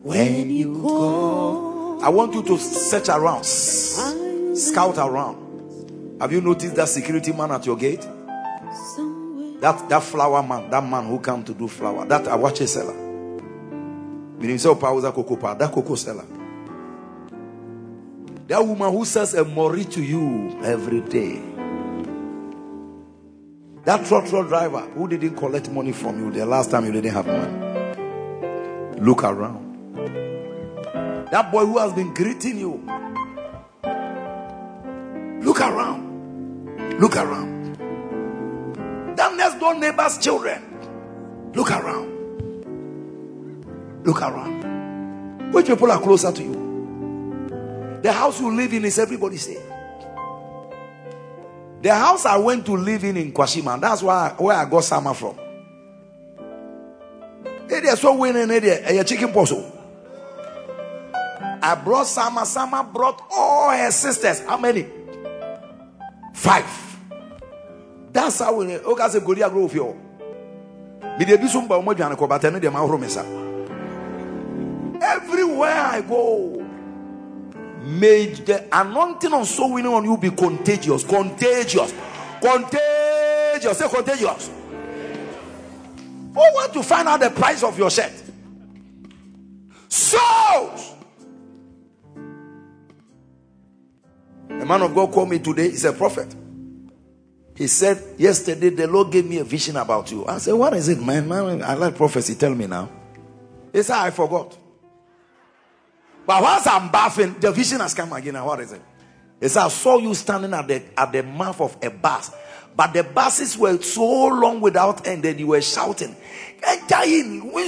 When 0.02 0.50
you 0.50 0.80
call, 0.80 2.04
I 2.04 2.10
want 2.10 2.34
you 2.34 2.42
to 2.42 2.58
search 2.58 3.08
around, 3.08 3.44
scout 3.44 4.98
around. 4.98 6.18
Have 6.20 6.32
you 6.32 6.40
noticed 6.40 6.74
that 6.76 6.88
security 6.88 7.32
man 7.32 7.50
at 7.50 7.64
your 7.64 7.76
gate? 7.76 8.06
That 9.60 9.88
that 9.88 10.02
flower 10.02 10.42
man, 10.42 10.70
that 10.70 10.84
man 10.84 11.06
who 11.06 11.18
come 11.18 11.42
to 11.44 11.54
do 11.54 11.66
flower, 11.66 12.04
that 12.06 12.24
waakye 12.24 12.68
seller. 12.68 12.94
That 14.38 15.70
cocoa 15.72 15.94
seller. 15.96 16.26
That 18.46 18.64
woman 18.64 18.92
who 18.92 19.04
sells 19.04 19.34
a 19.34 19.44
mori 19.44 19.84
to 19.86 20.02
you 20.02 20.60
every 20.62 21.00
day. 21.00 21.42
That 23.84 24.00
trotro 24.02 24.46
driver 24.46 24.80
who 24.80 25.08
didn't 25.08 25.36
collect 25.36 25.70
money 25.70 25.92
from 25.92 26.18
you 26.18 26.30
the 26.30 26.44
last 26.44 26.70
time 26.70 26.84
you 26.84 26.92
didn't 26.92 27.12
have 27.12 27.26
money. 27.26 29.00
Look 29.00 29.24
around. 29.24 29.66
That 31.30 31.50
boy 31.52 31.66
who 31.66 31.78
has 31.78 31.92
been 31.92 32.12
greeting 32.14 32.58
you. 32.58 32.82
Look 35.42 35.60
around. 35.60 37.00
Look 37.00 37.16
around. 37.16 37.76
That 39.16 39.34
next 39.36 39.58
door 39.60 39.74
neighbor's 39.74 40.18
children. 40.18 40.62
Look 41.54 41.70
around. 41.70 42.08
Look 44.04 44.22
around. 44.22 45.52
Which 45.52 45.66
people 45.66 45.90
are 45.90 46.00
closer 46.00 46.32
to 46.32 46.42
you? 46.42 47.98
The 48.02 48.12
house 48.12 48.40
you 48.40 48.54
live 48.54 48.72
in 48.72 48.84
is 48.84 48.98
everybody 48.98 49.36
safe. 49.36 49.67
The 51.80 51.94
house 51.94 52.26
I 52.26 52.36
went 52.38 52.66
to 52.66 52.76
live 52.76 53.04
in 53.04 53.16
in 53.16 53.32
Kwashieman, 53.32 53.80
that's 53.80 54.02
why 54.02 54.34
where 54.38 54.56
I 54.56 54.64
got 54.64 54.84
summer 54.84 55.14
from. 55.14 55.36
They 57.68 57.88
are 57.88 57.96
so 57.96 58.16
winning, 58.16 58.48
they 58.48 58.82
are 58.82 59.00
eh, 59.00 59.02
chicken 59.04 59.32
pox. 59.32 59.52
Oh. 59.52 59.72
I 61.62 61.74
brought 61.74 62.06
Sama. 62.06 62.46
Sama 62.46 62.82
brought 62.84 63.20
all 63.30 63.70
her 63.70 63.90
sisters. 63.90 64.40
How 64.40 64.56
many? 64.56 64.86
Five. 66.34 66.64
That's 68.12 68.38
how 68.38 68.54
we 68.56 68.74
oh, 68.76 68.92
okay 68.92 69.08
say 69.08 69.20
Godia 69.20 69.50
grow 69.50 69.68
fio. 69.68 69.94
Me 71.18 71.24
dey 71.24 71.36
bi 71.36 71.46
so 71.46 71.60
mba 71.60 71.82
mo 71.84 71.94
dwane 71.94 72.16
ko 72.16 72.26
bata 72.26 72.50
no. 72.50 72.58
Everywhere 75.00 75.80
I 75.80 76.00
go, 76.00 76.67
may 77.88 78.26
the 78.26 78.68
anointing 78.70 79.32
on 79.32 79.44
soul 79.46 79.72
winning 79.72 79.92
on 79.92 80.04
you 80.04 80.16
be 80.18 80.30
contagious, 80.30 81.04
contagious, 81.04 81.94
contagious. 82.40 83.78
Say 83.78 83.88
contagious. 83.88 84.50
Who 86.34 86.40
want 86.40 86.72
to 86.74 86.82
find 86.82 87.08
out 87.08 87.20
the 87.20 87.30
price 87.30 87.62
of 87.62 87.78
your 87.78 87.90
shirt? 87.90 88.12
Souls. 89.88 90.94
A 94.50 94.66
man 94.66 94.82
of 94.82 94.94
God 94.94 95.10
called 95.10 95.30
me 95.30 95.38
today. 95.38 95.70
He's 95.70 95.84
a 95.84 95.92
prophet. 95.92 96.34
He 97.56 97.66
said, 97.66 98.02
Yesterday 98.18 98.68
the 98.68 98.86
Lord 98.86 99.10
gave 99.10 99.24
me 99.26 99.38
a 99.38 99.44
vision 99.44 99.76
about 99.76 100.10
you. 100.10 100.26
I 100.26 100.38
said, 100.38 100.52
What 100.52 100.74
is 100.74 100.88
it, 100.88 101.00
man? 101.00 101.26
man 101.26 101.62
I 101.62 101.74
like 101.74 101.96
prophecy. 101.96 102.34
Tell 102.34 102.54
me 102.54 102.66
now. 102.66 102.90
He 103.72 103.82
said, 103.82 103.96
I 103.96 104.10
forgot. 104.10 104.57
But 106.28 106.42
once 106.42 106.66
I'm 106.66 106.90
bathing, 106.90 107.36
the 107.40 107.50
vision 107.50 107.80
has 107.80 107.94
come 107.94 108.12
again. 108.12 108.36
And 108.36 108.44
what 108.44 108.60
is 108.60 108.72
it? 108.72 108.82
He 109.40 109.48
said, 109.48 109.62
I 109.62 109.68
saw 109.68 109.96
you 109.96 110.12
standing 110.12 110.52
at 110.52 110.68
the 110.68 110.82
at 110.94 111.10
the 111.10 111.22
mouth 111.22 111.58
of 111.58 111.78
a 111.82 111.88
bus. 111.88 112.30
But 112.76 112.92
the 112.92 113.02
buses 113.02 113.56
were 113.56 113.80
so 113.80 114.26
long 114.26 114.60
without 114.60 115.06
end 115.06 115.22
that 115.22 115.38
you 115.38 115.46
were 115.46 115.62
shouting, 115.62 116.14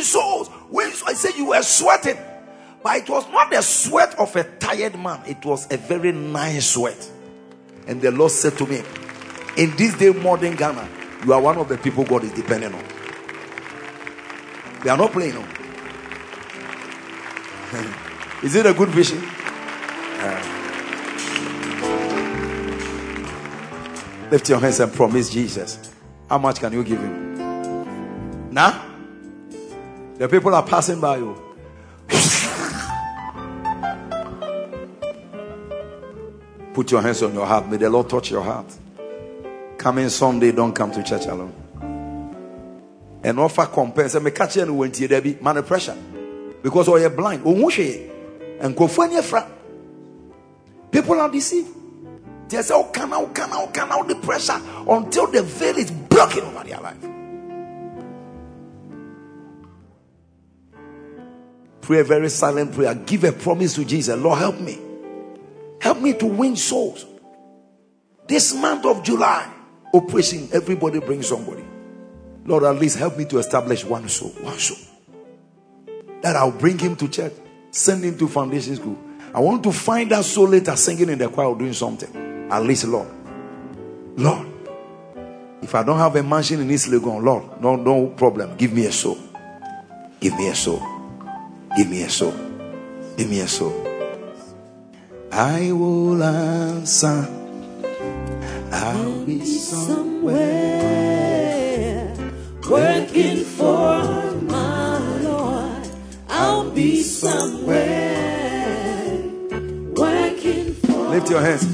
souls, 0.03 0.51
win 0.69 0.93
souls. 0.93 1.03
I 1.07 1.15
said 1.15 1.37
you 1.37 1.47
were 1.47 1.63
sweating. 1.63 2.19
But 2.83 2.99
it 2.99 3.09
was 3.09 3.27
not 3.31 3.51
the 3.51 3.63
sweat 3.63 4.19
of 4.19 4.37
a 4.37 4.45
tired 4.45 4.99
man, 4.99 5.23
it 5.27 5.43
was 5.43 5.67
a 5.73 5.79
very 5.79 6.13
nice 6.13 6.73
sweat. 6.73 7.11
And 7.87 8.03
the 8.03 8.11
Lord 8.11 8.31
said 8.31 8.59
to 8.59 8.67
me, 8.67 8.83
In 9.57 9.75
this 9.77 9.97
day, 9.97 10.11
modern 10.11 10.55
Ghana, 10.55 10.87
you 11.25 11.33
are 11.33 11.41
one 11.41 11.57
of 11.57 11.67
the 11.67 11.79
people 11.79 12.05
God 12.05 12.25
is 12.25 12.33
depending 12.33 12.75
on. 12.75 12.85
They 14.85 14.91
are 14.91 14.99
not 14.99 15.13
playing 15.13 15.39
on. 15.39 15.49
is 18.43 18.55
it 18.55 18.67
a 18.67 18.73
good 18.73 18.89
vision? 18.89 19.23
Uh, 19.23 20.41
lift 24.31 24.49
your 24.49 24.59
hands 24.59 24.81
and 24.81 24.91
promise 24.93 25.31
Jesus. 25.31 25.93
How 26.29 26.39
much 26.39 26.61
can 26.61 26.73
you 26.73 26.85
give 26.85 27.01
him? 27.01 28.51
Now, 28.51 28.87
the 30.17 30.29
people 30.29 30.55
are 30.55 30.63
passing 30.63 31.01
by 31.01 31.19
you. 31.19 31.35
Put 36.75 36.91
your 36.91 37.03
hands 37.03 37.23
on 37.23 37.35
your 37.35 37.47
heart. 37.47 37.69
May 37.69 37.77
the 37.77 37.91
Lord 37.91 38.09
touch 38.09 38.31
your 38.31 38.43
heart. 38.43 38.73
Coming 39.77 40.09
Sunday, 40.09 40.53
don't 40.53 40.73
come 40.73 40.93
to 40.93 41.03
church 41.03 41.27
alone. 41.27 41.53
And 43.23 43.39
offer 43.39 43.67
compare. 43.67 44.09
me 44.21 44.31
catch 44.31 44.57
you 44.57 44.73
when 44.73 44.95
you 44.95 45.09
there 45.09 45.21
be 45.21 45.37
man 45.43 45.63
pressure. 45.63 45.97
Because 46.63 46.89
oh 46.89 46.97
you're 46.97 47.11
blind. 47.11 47.43
And 48.61 48.77
go 48.77 48.87
fra. 48.87 49.51
People 50.91 51.21
are 51.21 51.31
deceived. 51.31 51.69
They 52.49 52.63
say, 52.63 52.75
Oh, 52.75 52.85
can 52.85 53.13
out, 53.13 53.35
can 53.35 53.51
out, 53.53 53.73
can 53.73 53.91
out 53.91 54.09
the 54.09 54.17
pressure 54.17 54.61
until 54.89 55.29
the 55.29 55.43
veil 55.43 55.77
is 55.77 55.91
broken 55.91 56.41
over 56.41 56.65
their 56.65 56.81
life. 56.81 57.11
Pray 61.81 62.01
a 62.01 62.05
very 62.05 62.29
silent 62.29 62.73
prayer. 62.73 62.95
Give 62.95 63.25
a 63.25 63.33
promise 63.33 63.75
to 63.75 63.85
Jesus. 63.85 64.17
Lord, 64.17 64.39
help 64.39 64.61
me. 64.61 64.79
Help 65.81 66.01
me 66.01 66.13
to 66.15 66.27
win 66.27 66.57
souls. 66.57 67.07
This 68.27 68.55
month 68.55 68.85
of 68.85 69.03
July, 69.03 69.51
operation, 69.95 70.49
everybody 70.53 71.01
bring 71.01 71.23
somebody. 71.23 71.65
Lord, 72.45 72.65
at 72.65 72.77
least 72.77 72.99
help 72.99 73.17
me 73.17 73.25
to 73.27 73.39
establish 73.39 73.85
one 73.85 74.09
soul. 74.09 74.31
One 74.41 74.59
soul. 74.59 74.79
That 76.23 76.37
I'll 76.37 76.53
bring 76.53 76.79
him 76.79 76.97
to 76.97 77.09
church, 77.09 77.33
send 77.71 78.05
him 78.05 78.17
to 78.19 78.29
foundation 78.29 78.77
school. 78.77 78.99
I 79.33 79.41
want 79.41 79.63
to 79.63 79.73
find 79.73 80.11
that 80.11 80.25
soul 80.25 80.49
later 80.49 80.75
singing 80.77 81.09
in 81.09 81.19
the 81.19 81.29
choir 81.29 81.47
or 81.47 81.57
doing 81.57 81.73
something. 81.73 82.49
At 82.51 82.63
least, 82.63 82.85
Lord. 82.85 83.09
Lord. 84.17 84.47
If 85.63 85.75
I 85.75 85.83
don't 85.83 85.99
have 85.99 86.17
a 86.17 86.23
mansion 86.23 86.61
in 86.61 86.71
East 86.71 86.89
Legon, 86.89 87.23
Lord, 87.23 87.61
no, 87.61 87.77
no 87.77 88.09
problem. 88.09 88.57
Give 88.57 88.73
me 88.73 88.87
a 88.87 88.93
soul. 88.93 89.19
Give 90.19 90.37
me 90.37 90.49
a 90.49 90.55
soul. 90.55 90.83
Give 91.77 91.89
me 91.89 92.03
a 92.03 92.11
soul. 92.11 92.35
Give 93.17 93.29
me 93.29 93.41
a 93.41 93.49
soul. 93.49 93.87
I 95.31 95.71
will 95.71 96.23
answer. 96.23 97.29
I'll 98.73 99.25
be 99.25 99.45
somewhere 99.45 100.91
working 102.71 103.45
for 103.45 104.03
my 104.03 104.30
Lord. 104.30 104.30
I'll 104.30 104.30
be 106.81 107.03
somewhere 107.03 107.79
working 109.95 110.73
for. 110.75 111.09
Lift 111.11 111.29
your 111.29 111.43
hands. 111.43 111.65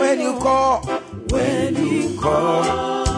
When 0.00 0.18
you 0.20 0.32
call, 0.40 0.82
when 1.30 1.76
you 1.76 2.18
call, 2.18 2.64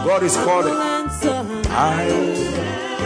God 0.05 0.21
is 0.21 0.35
calling. 0.35 0.75
I 0.75 2.05
will 2.07 2.55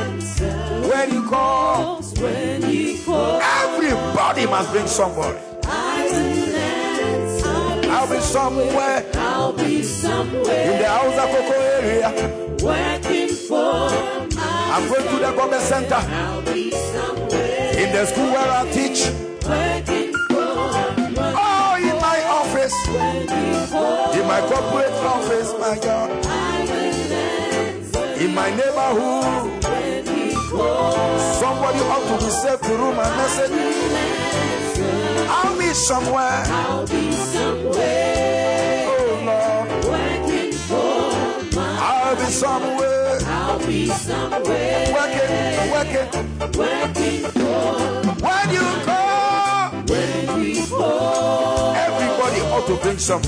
answer. 0.03 0.57
When 0.91 1.13
you 1.13 1.23
call, 1.29 2.01
when 2.01 2.69
you 2.69 3.01
call, 3.05 3.39
everybody 3.41 4.45
must 4.45 4.71
bring 4.73 4.87
somebody. 4.87 5.39
I'll 7.95 8.09
be 8.09 8.19
somewhere. 8.19 9.05
I'll 9.13 9.53
be 9.53 9.81
somewhere 9.83 10.71
in 10.71 10.79
the 10.81 10.89
house 10.97 11.17
of 11.23 11.29
Coco 11.33 11.57
area. 11.79 12.09
Working 12.61 13.29
for 13.47 14.17
I'm 14.73 14.85
going 14.89 15.07
to 15.11 15.15
the 15.25 15.31
government 15.31 15.63
center. 15.63 16.86
I'll 17.77 17.83
be 17.83 17.85
somewhere 17.85 17.85
in 17.85 17.91
the 17.93 18.05
school 18.05 18.31
where 18.31 18.51
I 18.51 18.65
teach. 18.71 19.11
Oh, 21.39 21.75
in 21.77 21.95
my 22.01 22.23
office. 22.39 22.75
In 24.17 24.25
my 24.27 24.41
corporate 24.41 24.93
office, 25.05 25.53
my 25.59 25.77
God. 25.77 26.09
In 28.19 28.33
my 28.33 28.49
neighborhood. 28.49 29.63
Somebody 31.39 31.79
ought 31.79 32.05
to 32.07 32.25
be 32.25 32.31
saved 32.31 32.63
to 32.63 32.73
room 32.73 32.99
and 32.99 33.15
message. 33.17 33.51
I'll 35.29 35.57
be 35.57 35.73
somewhere. 35.73 36.43
I'll 36.47 36.87
be 36.87 37.11
somewhere. 37.11 38.85
Oh 38.87 39.21
Lord. 39.27 39.67
Working 39.85 40.51
for 40.53 41.55
my 41.55 41.77
I'll 41.79 42.15
be 42.15 42.31
somewhere. 42.31 42.96
Working, 43.57 45.33
working. 45.71 46.07
You. 48.53 48.63
When 49.87 50.25
we. 50.39 50.51
Everybody 51.75 52.39
ought 52.53 52.65
to 52.67 52.75
bring 52.75 52.97
answer. 52.97 53.19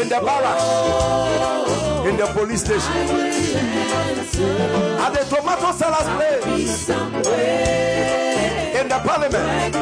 In 0.00 0.08
the 0.08 0.20
barracks. 0.24 0.68
In 2.08 2.16
the 2.16 2.26
police 2.32 2.62
station. 2.62 2.96
At 4.98 5.10
the 5.12 5.22
tomato 5.28 5.72
sellers 5.72 6.08
place. 6.16 6.88
In 8.80 8.88
the 8.88 8.98
parliament. 9.04 9.76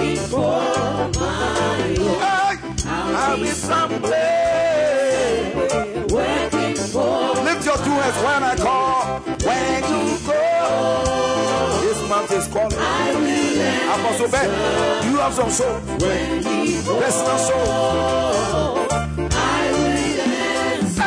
I'll 3.12 3.36
be 3.39 3.47
somewhere. 3.47 4.60
Yes, 8.11 8.24
when 8.24 8.43
I 8.43 8.57
call, 8.57 9.20
when 9.47 9.82
you 9.85 10.19
go, 10.27 10.43
this 11.81 12.01
month 12.09 12.32
is 12.32 12.49
calling. 12.49 12.73
Apostle 13.95 14.28
Ben, 14.28 14.51
you 15.05 15.16
have 15.19 15.32
some 15.32 15.51
soul. 15.51 15.78
Personal 16.99 17.39
soul. 17.39 18.89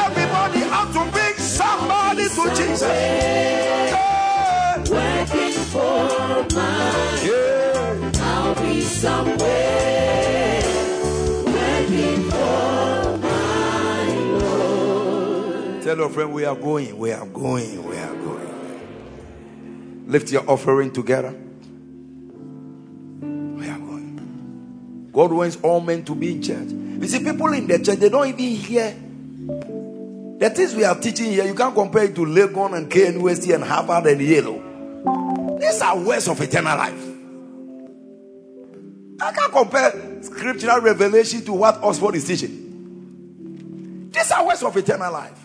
Everybody 0.06 0.60
have 0.60 0.94
to 0.94 1.04
bring 1.12 1.36
somebody 1.36 2.24
to 2.30 2.44
Jesus. 2.56 2.82
Yeah. 2.84 4.04
Yeah. 7.26 8.12
I'll 8.22 8.56
be 8.56 8.80
somewhere 8.82 10.33
Tell 15.94 16.00
your 16.00 16.10
friend 16.10 16.34
we 16.34 16.44
are 16.44 16.56
going, 16.56 16.98
we 16.98 17.12
are 17.12 17.24
going, 17.28 17.88
we 17.88 17.96
are 17.96 18.16
going. 18.16 20.08
Lift 20.08 20.32
your 20.32 20.50
offering 20.50 20.92
together. 20.92 21.30
We 23.22 23.70
are 23.70 23.78
going. 23.78 25.12
God 25.14 25.32
wants 25.32 25.60
all 25.62 25.82
men 25.82 26.04
to 26.06 26.16
be 26.16 26.32
in 26.32 26.42
church. 26.42 26.70
You 26.70 27.08
see, 27.08 27.20
people 27.24 27.54
in 27.54 27.68
the 27.68 27.78
church, 27.78 28.00
they 28.00 28.10
don't 28.10 28.28
even 28.28 28.40
hear. 28.40 28.90
The 30.40 30.50
things 30.50 30.74
we 30.74 30.84
are 30.84 31.00
teaching 31.00 31.30
here, 31.30 31.46
you 31.46 31.54
can't 31.54 31.76
compare 31.76 32.06
it 32.06 32.16
to 32.16 32.22
Legon 32.22 32.76
and 32.76 32.90
KNUST 32.90 33.54
and 33.54 33.64
Harvard 33.64 34.08
and 34.08 34.20
Yale. 34.20 35.60
These 35.60 35.80
are 35.80 36.00
words 36.00 36.28
of 36.28 36.42
eternal 36.42 36.76
life. 36.76 37.06
I 39.22 39.32
can't 39.32 39.52
compare 39.52 40.24
scriptural 40.24 40.82
revelation 40.82 41.46
to 41.46 41.54
what 41.54 41.84
Oxford 41.84 42.16
is 42.16 42.26
teaching. 42.26 44.10
These 44.12 44.32
are 44.32 44.44
words 44.44 44.64
of 44.64 44.76
eternal 44.76 45.14
life. 45.14 45.43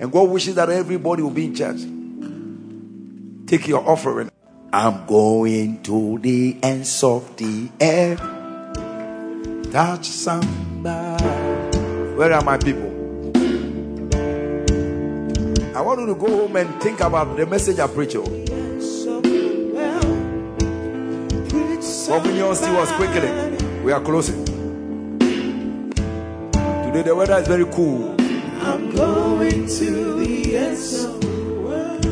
And 0.00 0.10
God 0.10 0.30
wishes 0.30 0.54
that 0.54 0.70
everybody 0.70 1.22
will 1.22 1.30
be 1.30 1.44
in 1.44 1.54
church. 1.54 1.80
Take 3.46 3.68
your 3.68 3.86
offering. 3.86 4.30
I'm 4.72 5.04
going 5.06 5.82
to 5.82 6.18
the 6.18 6.56
ends 6.62 7.04
of 7.04 7.36
the 7.36 7.68
earth. 7.82 8.20
Touch 9.70 10.06
somebody. 10.06 11.24
Where 12.16 12.32
are 12.32 12.42
my 12.42 12.56
people? 12.56 12.88
I 15.76 15.82
want 15.82 16.00
you 16.00 16.06
to 16.06 16.14
go 16.14 16.28
home 16.28 16.56
and 16.56 16.82
think 16.82 17.00
about 17.00 17.36
the 17.36 17.44
message 17.44 17.78
I 17.78 17.86
preach. 17.86 18.16
oh. 18.16 18.22
Open 22.10 22.34
your 22.36 22.54
still 22.56 22.74
was 22.74 22.90
quickly. 22.92 23.30
We 23.84 23.92
are 23.92 24.00
closing. 24.00 24.44
Today 26.86 27.02
the 27.02 27.14
weather 27.14 27.36
is 27.38 27.46
very 27.46 27.66
cool. 27.66 28.16
To 29.50 30.16
the 30.20 30.56
ends 30.56 31.04
of 31.04 31.20
the 31.20 31.28
world 31.64 32.02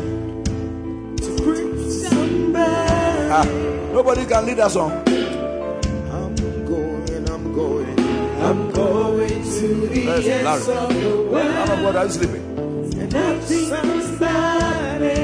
to 1.17 1.29
bring 1.43 1.91
somebody. 1.91 3.29
Ah, 3.31 3.45
nobody 3.93 4.25
can 4.25 4.45
lead 4.45 4.59
us 4.59 4.75
on. 4.75 4.91
I'm 4.91 6.35
going, 6.65 7.29
I'm 7.29 7.53
going, 7.53 7.99
I'm 8.41 8.71
going 8.71 9.43
to 9.43 9.87
the 9.87 10.01
ends 10.09 10.67
Larry? 10.67 10.77
of 10.77 10.89
the 10.89 11.09
world 11.31 11.31
Man 11.33 11.69
of 11.69 11.79
God, 11.79 11.95
are 11.95 12.05
you 12.05 12.11
sleeping? 12.11 12.45
and 13.13 13.43
somebody. 13.43 15.19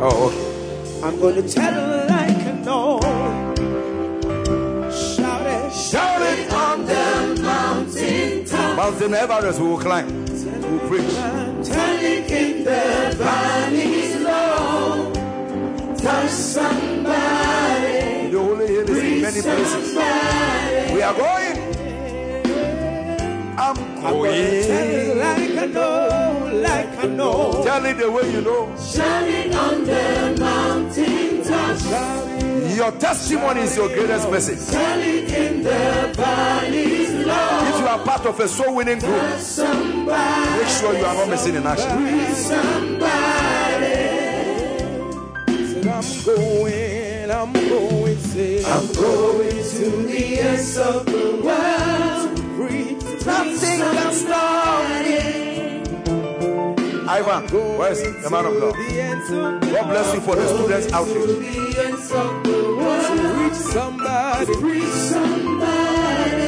Oh, 0.00 0.26
okay. 0.28 1.06
I'm 1.06 1.18
going 1.20 1.34
to 1.36 1.42
tell 1.48 1.92
it 1.94 2.01
top. 8.82 8.92
Mountain 8.92 9.14
Everest, 9.14 9.60
we 9.60 9.66
will 9.68 9.78
climb. 9.78 10.06
We 10.06 10.68
will 10.68 10.88
preach. 10.88 11.14
Turning 11.66 12.24
in 12.30 12.64
the 12.64 13.14
valleys 13.16 14.16
low. 14.20 15.12
Touch 15.96 16.30
somebody. 16.30 18.30
The 18.30 18.38
Holy 18.38 18.66
Hill 18.66 18.90
is 18.90 18.98
in 18.98 19.22
many 19.22 19.42
places. 19.42 19.94
Somebody. 19.94 20.94
We 20.94 21.02
are 21.02 21.14
going. 21.14 21.58
I'm 23.58 23.76
Tell 23.76 24.24
it 24.24 24.66
going. 24.66 25.18
like 25.18 25.58
I 25.58 25.66
know, 25.66 26.50
like 26.54 26.98
I 26.98 27.06
know. 27.06 27.62
Tell 27.64 27.84
it 27.86 27.96
the 27.98 28.10
way 28.10 28.32
you 28.32 28.40
know. 28.40 28.74
Shining 28.76 29.54
on 29.54 29.84
the 29.84 30.36
mountain 30.40 31.42
top. 31.44 32.31
Your 32.82 32.90
testimony 32.98 33.60
is 33.60 33.76
your 33.76 33.86
greatest 33.90 34.28
message. 34.28 34.58
Turning 34.72 35.30
in 35.30 35.62
the 35.62 36.12
valleys 36.16 37.14
low. 37.14 37.60
If 37.68 37.78
you 37.78 37.86
are 37.86 38.04
part 38.04 38.26
of 38.26 38.40
a 38.40 38.48
soul 38.48 38.74
winning 38.74 38.98
group, 38.98 39.22
make 39.22 39.38
sure 40.66 40.92
you 40.98 41.04
are 41.04 41.14
not 41.14 41.28
missing 41.28 41.54
in 41.54 41.64
action. 41.64 41.92
I'm 45.88 46.24
going, 46.24 47.30
I'm 47.30 47.52
going, 47.52 48.18
say, 48.18 48.64
I'm 48.64 48.92
going 48.94 49.62
to 49.62 49.90
the 50.08 50.40
ends 50.40 50.76
of 50.76 51.06
the 51.06 51.40
world. 51.40 52.36
free. 52.56 52.94
Nothing 53.24 53.78
can 53.78 54.12
stop 54.12 55.41
Ivan, 57.12 57.44
where's 57.76 58.00
the 58.02 58.30
man 58.30 58.46
of 58.46 58.58
God? 58.58 58.74
The 58.74 59.00
ends 59.02 59.30
of 59.30 59.60
the 59.60 59.66
God 59.66 59.84
bless 59.90 60.14
you 60.14 60.20
for 60.22 60.34
the 60.34 60.46
students 60.48 60.90
out 60.94 61.06
here. 61.06 61.26
the 61.26 61.84
ends 61.84 62.10
of 62.10 62.42
the 62.42 62.52
world. 62.78 63.36
reach 63.38 63.52
somebody. 63.52 64.56
Reach 64.56 64.84
somebody. 65.12 66.40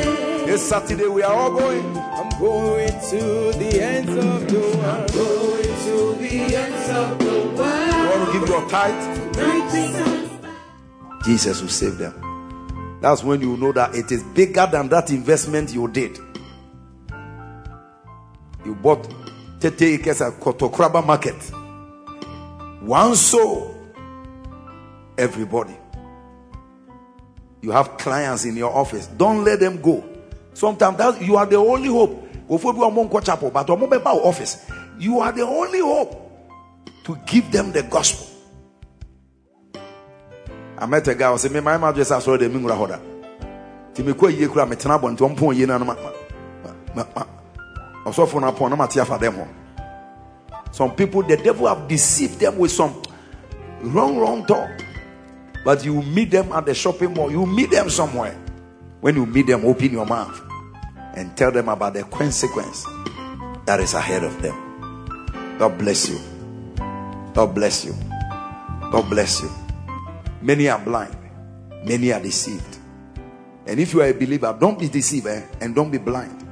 This 0.47 0.67
Saturday 0.67 1.07
we 1.07 1.23
are 1.23 1.35
all 1.35 1.51
going. 1.51 1.85
I'm 1.99 2.31
going 2.41 2.89
to 2.89 3.53
the 3.59 3.79
ends 3.83 4.11
of 4.11 4.49
the 4.49 4.59
world. 4.59 5.13
Going 5.13 5.65
to 5.85 6.15
the 6.23 6.57
ends 6.57 6.89
of 6.89 7.19
the 7.19 7.25
You 7.25 7.53
world. 7.59 8.09
want 8.09 8.33
to 8.33 8.39
give 8.39 8.49
your 8.49 8.65
tithe? 8.71 9.03
Jesus 11.27 11.61
will 11.61 11.69
save 11.69 11.99
them. 11.99 12.99
That's 13.03 13.23
when 13.23 13.43
you 13.43 13.59
know 13.59 13.73
that 13.73 13.95
it 13.95 14.11
is 14.11 14.23
bigger 14.23 14.67
than 14.73 14.89
that 14.89 15.11
investment 15.11 15.75
you 15.75 15.89
did. 15.89 16.19
You 18.65 18.75
bought 18.77 19.07
30 19.71 19.95
acres 19.95 20.21
at 20.21 20.35
Kotokuraba 20.35 21.03
Market. 21.05 21.35
One 22.83 23.17
soul. 23.17 23.75
Everybody. 25.17 25.75
You 27.63 27.71
have 27.71 27.97
clients 27.97 28.45
in 28.45 28.57
your 28.57 28.71
office. 28.77 29.07
Don't 29.07 29.43
let 29.43 29.61
them 29.61 29.81
go. 29.81 30.05
Sometimes 30.53 31.23
you 31.23 31.37
are 31.37 31.47
the 31.47 31.57
only 31.57 31.89
hope. 31.89 32.21
For 32.61 33.23
chapel, 33.23 33.51
but 33.51 33.71
office. 33.71 34.71
You 34.99 35.21
are 35.21 35.33
the 35.33 35.43
only 35.43 35.81
hope 35.81 36.31
to 37.05 37.17
give 37.27 37.51
them 37.51 37.73
the 37.73 37.85
gospel. 37.85 38.27
I 40.77 40.85
met 40.85 41.09
a 41.09 41.15
guy 41.15 41.33
who 41.33 41.39
said, 41.39 41.65
my 41.65 41.79
mouth 41.79 41.97
just 41.97 42.13
I 42.13 42.19
saw 42.19 42.37
the 42.37 42.51
Mingura 42.51 42.77
Hoda. 42.77 43.01
Timiko 43.95 44.29
ye 44.31 44.47
kura 44.47 44.67
metena 44.67 45.01
bon 45.01 45.17
to 45.17 45.25
na 48.05 48.13
no 48.17 48.27
for 48.27 48.41
na 48.71 49.17
them. 49.19 49.49
Some 50.71 50.95
people 50.95 51.23
the 51.23 51.37
devil 51.37 51.67
have 51.67 51.89
deceived 51.89 52.41
them 52.41 52.59
with 52.59 52.71
some 52.71 53.01
wrong 53.81 54.19
wrong 54.19 54.45
talk. 54.45 54.71
But 55.65 55.85
you 55.85 56.03
meet 56.03 56.31
them 56.31 56.53
at 56.53 56.67
the 56.67 56.75
shopping 56.75 57.15
mall, 57.15 57.31
you 57.31 57.47
meet 57.47 57.71
them 57.71 57.89
somewhere. 57.89 58.37
When 59.01 59.17
you 59.17 59.25
meet 59.27 59.47
them, 59.47 59.65
open 59.65 59.91
your 59.93 60.07
mouth 60.07 60.41
and 61.15 61.37
tell 61.37 61.53
them 61.53 61.69
about 61.69 61.95
the 61.95 62.03
consequence 62.05 62.85
that 63.67 63.81
is 63.81 63.95
ahead 63.95 64.25
of 64.25 64.43
them. 64.43 65.57
God 65.59 65.79
bless 65.79 66.09
you. 66.09 66.19
God 67.33 67.55
bless 67.55 67.85
you. 67.85 67.95
God 68.91 69.09
bless 69.09 69.43
you. 69.43 69.51
Many 70.43 70.69
are 70.69 70.79
blind, 70.79 71.17
many 71.85 72.13
are 72.13 72.21
deceived. 72.21 72.79
And 73.67 73.81
if 73.81 73.95
you 73.95 74.03
are 74.03 74.09
a 74.09 74.13
believer, 74.13 74.55
don't 74.61 74.79
be 74.79 74.89
deceived 74.89 75.27
eh, 75.27 75.43
and 75.61 75.75
don't 75.75 75.91
be 75.91 75.99
blind. 75.99 76.44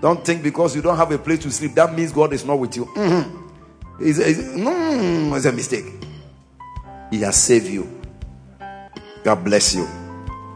Don't 0.00 0.24
think 0.24 0.42
because 0.42 0.76
you 0.76 0.82
don't 0.82 0.96
have 0.96 1.10
a 1.10 1.18
place 1.18 1.40
to 1.40 1.50
sleep, 1.50 1.74
that 1.74 1.94
means 1.94 2.12
God 2.12 2.32
is 2.32 2.44
not 2.44 2.58
with 2.58 2.76
you. 2.76 2.84
Mhm. 2.86 3.50
It's, 4.00 4.18
it's, 4.18 4.38
mm, 4.38 5.36
it's 5.36 5.44
a 5.46 5.52
mistake. 5.52 5.86
He 7.10 7.20
has 7.22 7.36
saved 7.36 7.66
you. 7.66 8.00
God 9.24 9.42
bless 9.44 9.74
you. 9.74 9.88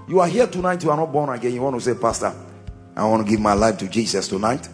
You 0.06 0.20
are 0.20 0.28
here 0.28 0.46
tonight, 0.46 0.82
you 0.84 0.90
are 0.90 0.96
not 0.96 1.12
born 1.12 1.30
again. 1.30 1.52
You 1.52 1.62
want 1.62 1.76
to 1.76 1.80
say, 1.80 1.98
Pastor, 1.98 2.32
I 2.94 3.04
want 3.06 3.24
to 3.26 3.30
give 3.30 3.40
my 3.40 3.54
life 3.54 3.78
to 3.78 3.88
Jesus 3.88 4.28
tonight. 4.28 4.68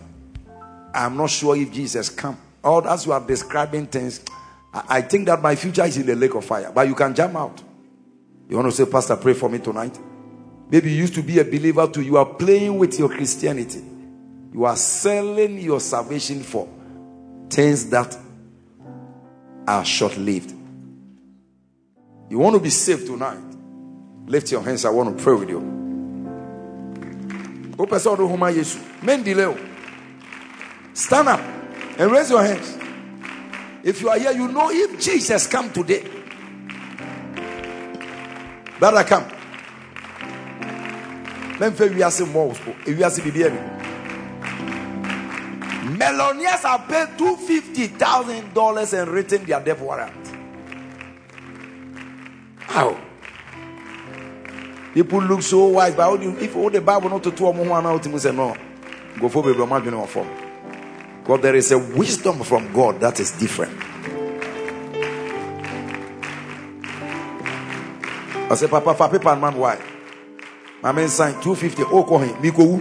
I'm 0.93 1.17
not 1.17 1.31
sure 1.31 1.57
if 1.57 1.73
Jesus 1.73 2.11
come. 2.11 2.37
All 2.63 2.87
as 2.87 3.07
you 3.07 3.13
are 3.13 3.21
describing 3.25 3.87
things, 3.87 4.21
I, 4.75 4.99
I 4.99 5.01
think 5.03 5.27
that 5.27 5.41
my 5.41 5.55
future 5.55 5.85
is 5.85 5.97
in 5.97 6.07
the 6.07 6.17
lake 6.17 6.35
of 6.35 6.45
fire. 6.45 6.71
But 6.75 6.89
you 6.89 6.95
can 6.95 7.15
jump 7.15 7.37
out. 7.37 7.63
You 8.49 8.57
want 8.57 8.71
to 8.71 8.73
say, 8.85 8.91
Pastor, 8.91 9.17
pray 9.17 9.35
for 9.35 9.49
me 9.49 9.59
tonight. 9.59 9.99
Maybe 10.71 10.91
you 10.91 10.97
used 10.99 11.15
to 11.15 11.23
be 11.23 11.39
a 11.39 11.45
believer 11.45 11.87
too. 11.87 12.03
You 12.03 12.17
are 12.17 12.27
playing 12.27 12.77
with 12.79 12.99
your 12.99 13.09
Christianity. 13.09 13.83
You 14.53 14.65
are 14.65 14.77
selling 14.77 15.59
your 15.59 15.81
salvation 15.81 16.43
for 16.43 16.69
things 17.51 17.91
that 17.91 18.17
are 19.67 19.85
short-lived. 19.85 20.55
You 22.31 22.39
want 22.39 22.55
to 22.55 22.61
be 22.61 22.71
saved 22.71 23.07
tonight. 23.07 23.39
Lift 24.27 24.51
your 24.53 24.63
hands. 24.63 24.85
I 24.85 24.91
want 24.91 25.17
to 25.17 25.23
pray 25.23 25.35
with 25.35 25.49
you. 25.49 25.61
Stand 30.95 31.29
up. 31.29 31.41
And 31.99 32.11
raise 32.11 32.31
your 32.31 32.43
hands. 32.43 32.79
If 33.83 34.01
you 34.01 34.09
are 34.09 34.19
here, 34.19 34.33
you 34.33 34.49
know 34.49 34.71
if 34.71 35.01
Jesus 35.01 35.47
come 35.47 35.73
today. 35.73 36.05
Brother, 38.79 39.05
come. 39.05 39.25
Memphis, 41.59 41.93
we 41.93 42.03
are 42.03 42.11
some 42.11 42.33
malls. 42.33 42.61
We 42.87 43.03
Millionaires 45.97 46.63
have 46.63 46.87
paid 46.89 47.17
two 47.17 47.37
fifty 47.37 47.87
thousand 47.87 48.53
dollars 48.53 48.93
and 48.93 49.11
written 49.11 49.45
their 49.45 49.61
death 49.61 49.81
warrant. 49.81 50.13
How? 52.59 53.01
People 54.95 55.23
look 55.23 55.43
so 55.43 55.67
wise, 55.69 55.95
but 55.95 56.23
if 56.23 56.57
all 56.57 56.71
the 56.71 56.81
Bible 56.81 57.09
not 57.11 57.23
to 57.23 57.31
two 57.31 57.47
or 57.47 57.55
more 57.55 57.81
now, 57.81 57.99
to 57.99 58.19
say 58.19 58.33
no, 58.33 58.57
go 59.21 59.29
for 59.29 59.43
baby, 59.43 59.63
imagine 59.63 59.95
or 59.95 60.07
form. 60.07 60.29
Because 61.21 61.41
there 61.41 61.55
is 61.55 61.71
a 61.73 61.79
wisdom 61.79 62.43
from 62.43 62.73
God 62.73 63.01
that 63.01 63.21
is 63.21 63.31
different. 63.33 63.79
I 68.51 68.55
say, 68.55 68.67
Papa, 68.67 68.95
for 68.95 69.09
paper 69.11 69.29
and 69.29 69.41
man, 69.43 69.55
why? 69.57 69.79
My 70.83 70.91
man 70.93 71.09
signed 71.09 71.43
250. 71.43 71.83
Oh, 71.93 72.19
him. 72.19 72.41
Miko. 72.41 72.81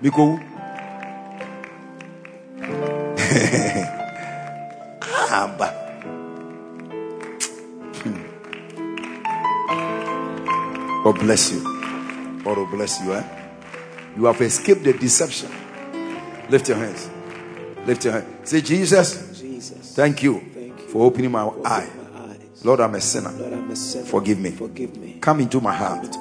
Miko. 0.00 0.53
Hmm. 8.02 8.22
God 11.02 11.18
bless 11.18 11.52
you. 11.52 11.60
God 12.44 12.58
will 12.58 12.66
bless 12.66 13.00
you. 13.02 13.12
Eh? 13.14 13.24
You 14.16 14.24
have 14.26 14.40
escaped 14.40 14.84
the 14.84 14.92
deception. 14.92 15.50
Lift 16.48 16.68
your 16.68 16.78
hands. 16.78 17.10
Lift 17.86 18.04
your 18.04 18.12
hands. 18.14 18.48
Say, 18.48 18.60
Jesus, 18.60 19.40
Jesus. 19.40 19.94
thank 19.96 20.22
you, 20.22 20.40
Thank 20.54 20.80
you 20.80 20.86
for 20.88 21.04
opening 21.04 21.32
my 21.32 21.44
for 21.44 21.66
eye. 21.66 21.88
opening 21.90 22.12
my 22.12 22.20
eyes. 22.32 22.64
Lord, 22.64 22.80
I'm 22.80 22.94
a 22.94 23.00
sinner. 23.00 23.32
Lord, 23.32 23.52
I'm 23.52 23.70
a 23.70 23.76
sinner. 23.76 24.04
Forgive 24.04 24.38
me. 24.38 24.50
Forgive 24.52 24.96
me. 24.96 25.18
Come 25.20 25.40
into 25.40 25.60
my 25.60 25.74
heart. 25.74 26.16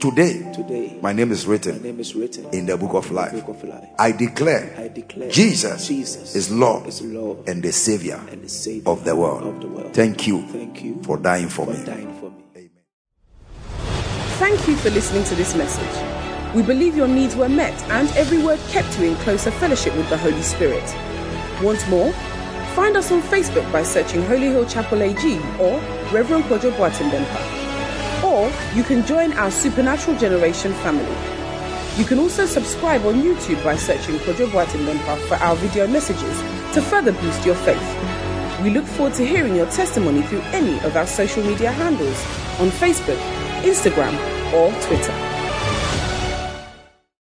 Into 0.00 0.10
my 0.12 0.22
heart. 0.22 0.54
Today, 0.54 0.62
Today, 0.62 0.98
my 1.02 1.12
name 1.12 1.32
is 1.32 1.46
my 1.46 1.52
written 1.52 1.82
name 1.82 2.00
is 2.00 2.14
written 2.14 2.46
in 2.52 2.66
the 2.66 2.76
book 2.76 2.94
of 2.94 3.10
life. 3.10 3.32
book 3.32 3.48
of 3.48 3.64
life. 3.64 3.88
I 3.98 4.12
declare, 4.12 4.74
I 4.78 4.88
declare 4.88 5.30
Jesus, 5.30 5.88
Jesus 5.88 6.34
is 6.34 6.50
Lord, 6.50 6.86
is 6.86 7.02
Lord 7.02 7.48
and 7.48 7.62
the 7.62 7.72
Savior 7.72 8.20
and 8.30 8.42
the 8.42 8.48
Savior 8.48 8.88
of 8.90 9.04
the 9.04 9.14
world. 9.16 9.42
Of 9.42 9.60
the 9.60 9.68
world. 9.68 9.94
Thank 9.94 10.26
you 10.26 10.42
Thank 10.48 10.82
you 10.82 11.02
for 11.02 11.16
dying 11.18 11.48
for 11.48 11.66
for 11.66 11.72
me. 11.72 11.84
dying 11.84 12.20
for 12.20 12.30
me. 12.30 12.44
Amen. 12.56 12.70
Thank 14.38 14.68
you 14.68 14.76
for 14.76 14.90
listening 14.90 15.24
to 15.24 15.34
this 15.34 15.54
message. 15.54 16.54
We 16.54 16.62
believe 16.62 16.96
your 16.96 17.08
needs 17.08 17.34
were 17.36 17.48
met 17.48 17.74
and 17.90 18.08
every 18.16 18.38
word 18.42 18.58
kept 18.70 18.98
you 18.98 19.06
in 19.06 19.16
closer 19.16 19.50
fellowship 19.50 19.94
with 19.96 20.08
the 20.08 20.16
Holy 20.16 20.42
Spirit. 20.42 20.84
Want 21.62 21.86
more? 21.88 22.12
Find 22.74 22.96
us 22.96 23.10
on 23.10 23.22
Facebook 23.22 23.70
by 23.72 23.82
searching 23.82 24.22
Holy 24.26 24.48
Hill 24.48 24.66
Chapel 24.66 25.02
AG 25.02 25.38
or 25.58 25.80
Reverend 26.12 26.44
Kojo 26.44 26.70
Boatendempa. 26.76 27.55
Or 28.24 28.50
you 28.74 28.82
can 28.82 29.04
join 29.06 29.32
our 29.34 29.50
Supernatural 29.50 30.16
Generation 30.18 30.72
family. 30.74 31.16
You 31.98 32.04
can 32.04 32.18
also 32.18 32.46
subscribe 32.46 33.04
on 33.06 33.22
YouTube 33.22 33.62
by 33.64 33.76
searching 33.76 34.16
Kojo 34.18 34.50
for 35.28 35.34
our 35.36 35.56
video 35.56 35.86
messages 35.86 36.40
to 36.74 36.82
further 36.82 37.12
boost 37.12 37.46
your 37.46 37.54
faith. 37.54 38.62
We 38.62 38.70
look 38.70 38.84
forward 38.84 39.14
to 39.14 39.26
hearing 39.26 39.54
your 39.54 39.70
testimony 39.70 40.22
through 40.22 40.42
any 40.52 40.78
of 40.80 40.96
our 40.96 41.06
social 41.06 41.42
media 41.42 41.72
handles 41.72 42.20
on 42.60 42.68
Facebook, 42.68 43.20
Instagram, 43.62 44.14
or 44.52 44.70
Twitter. 44.82 45.25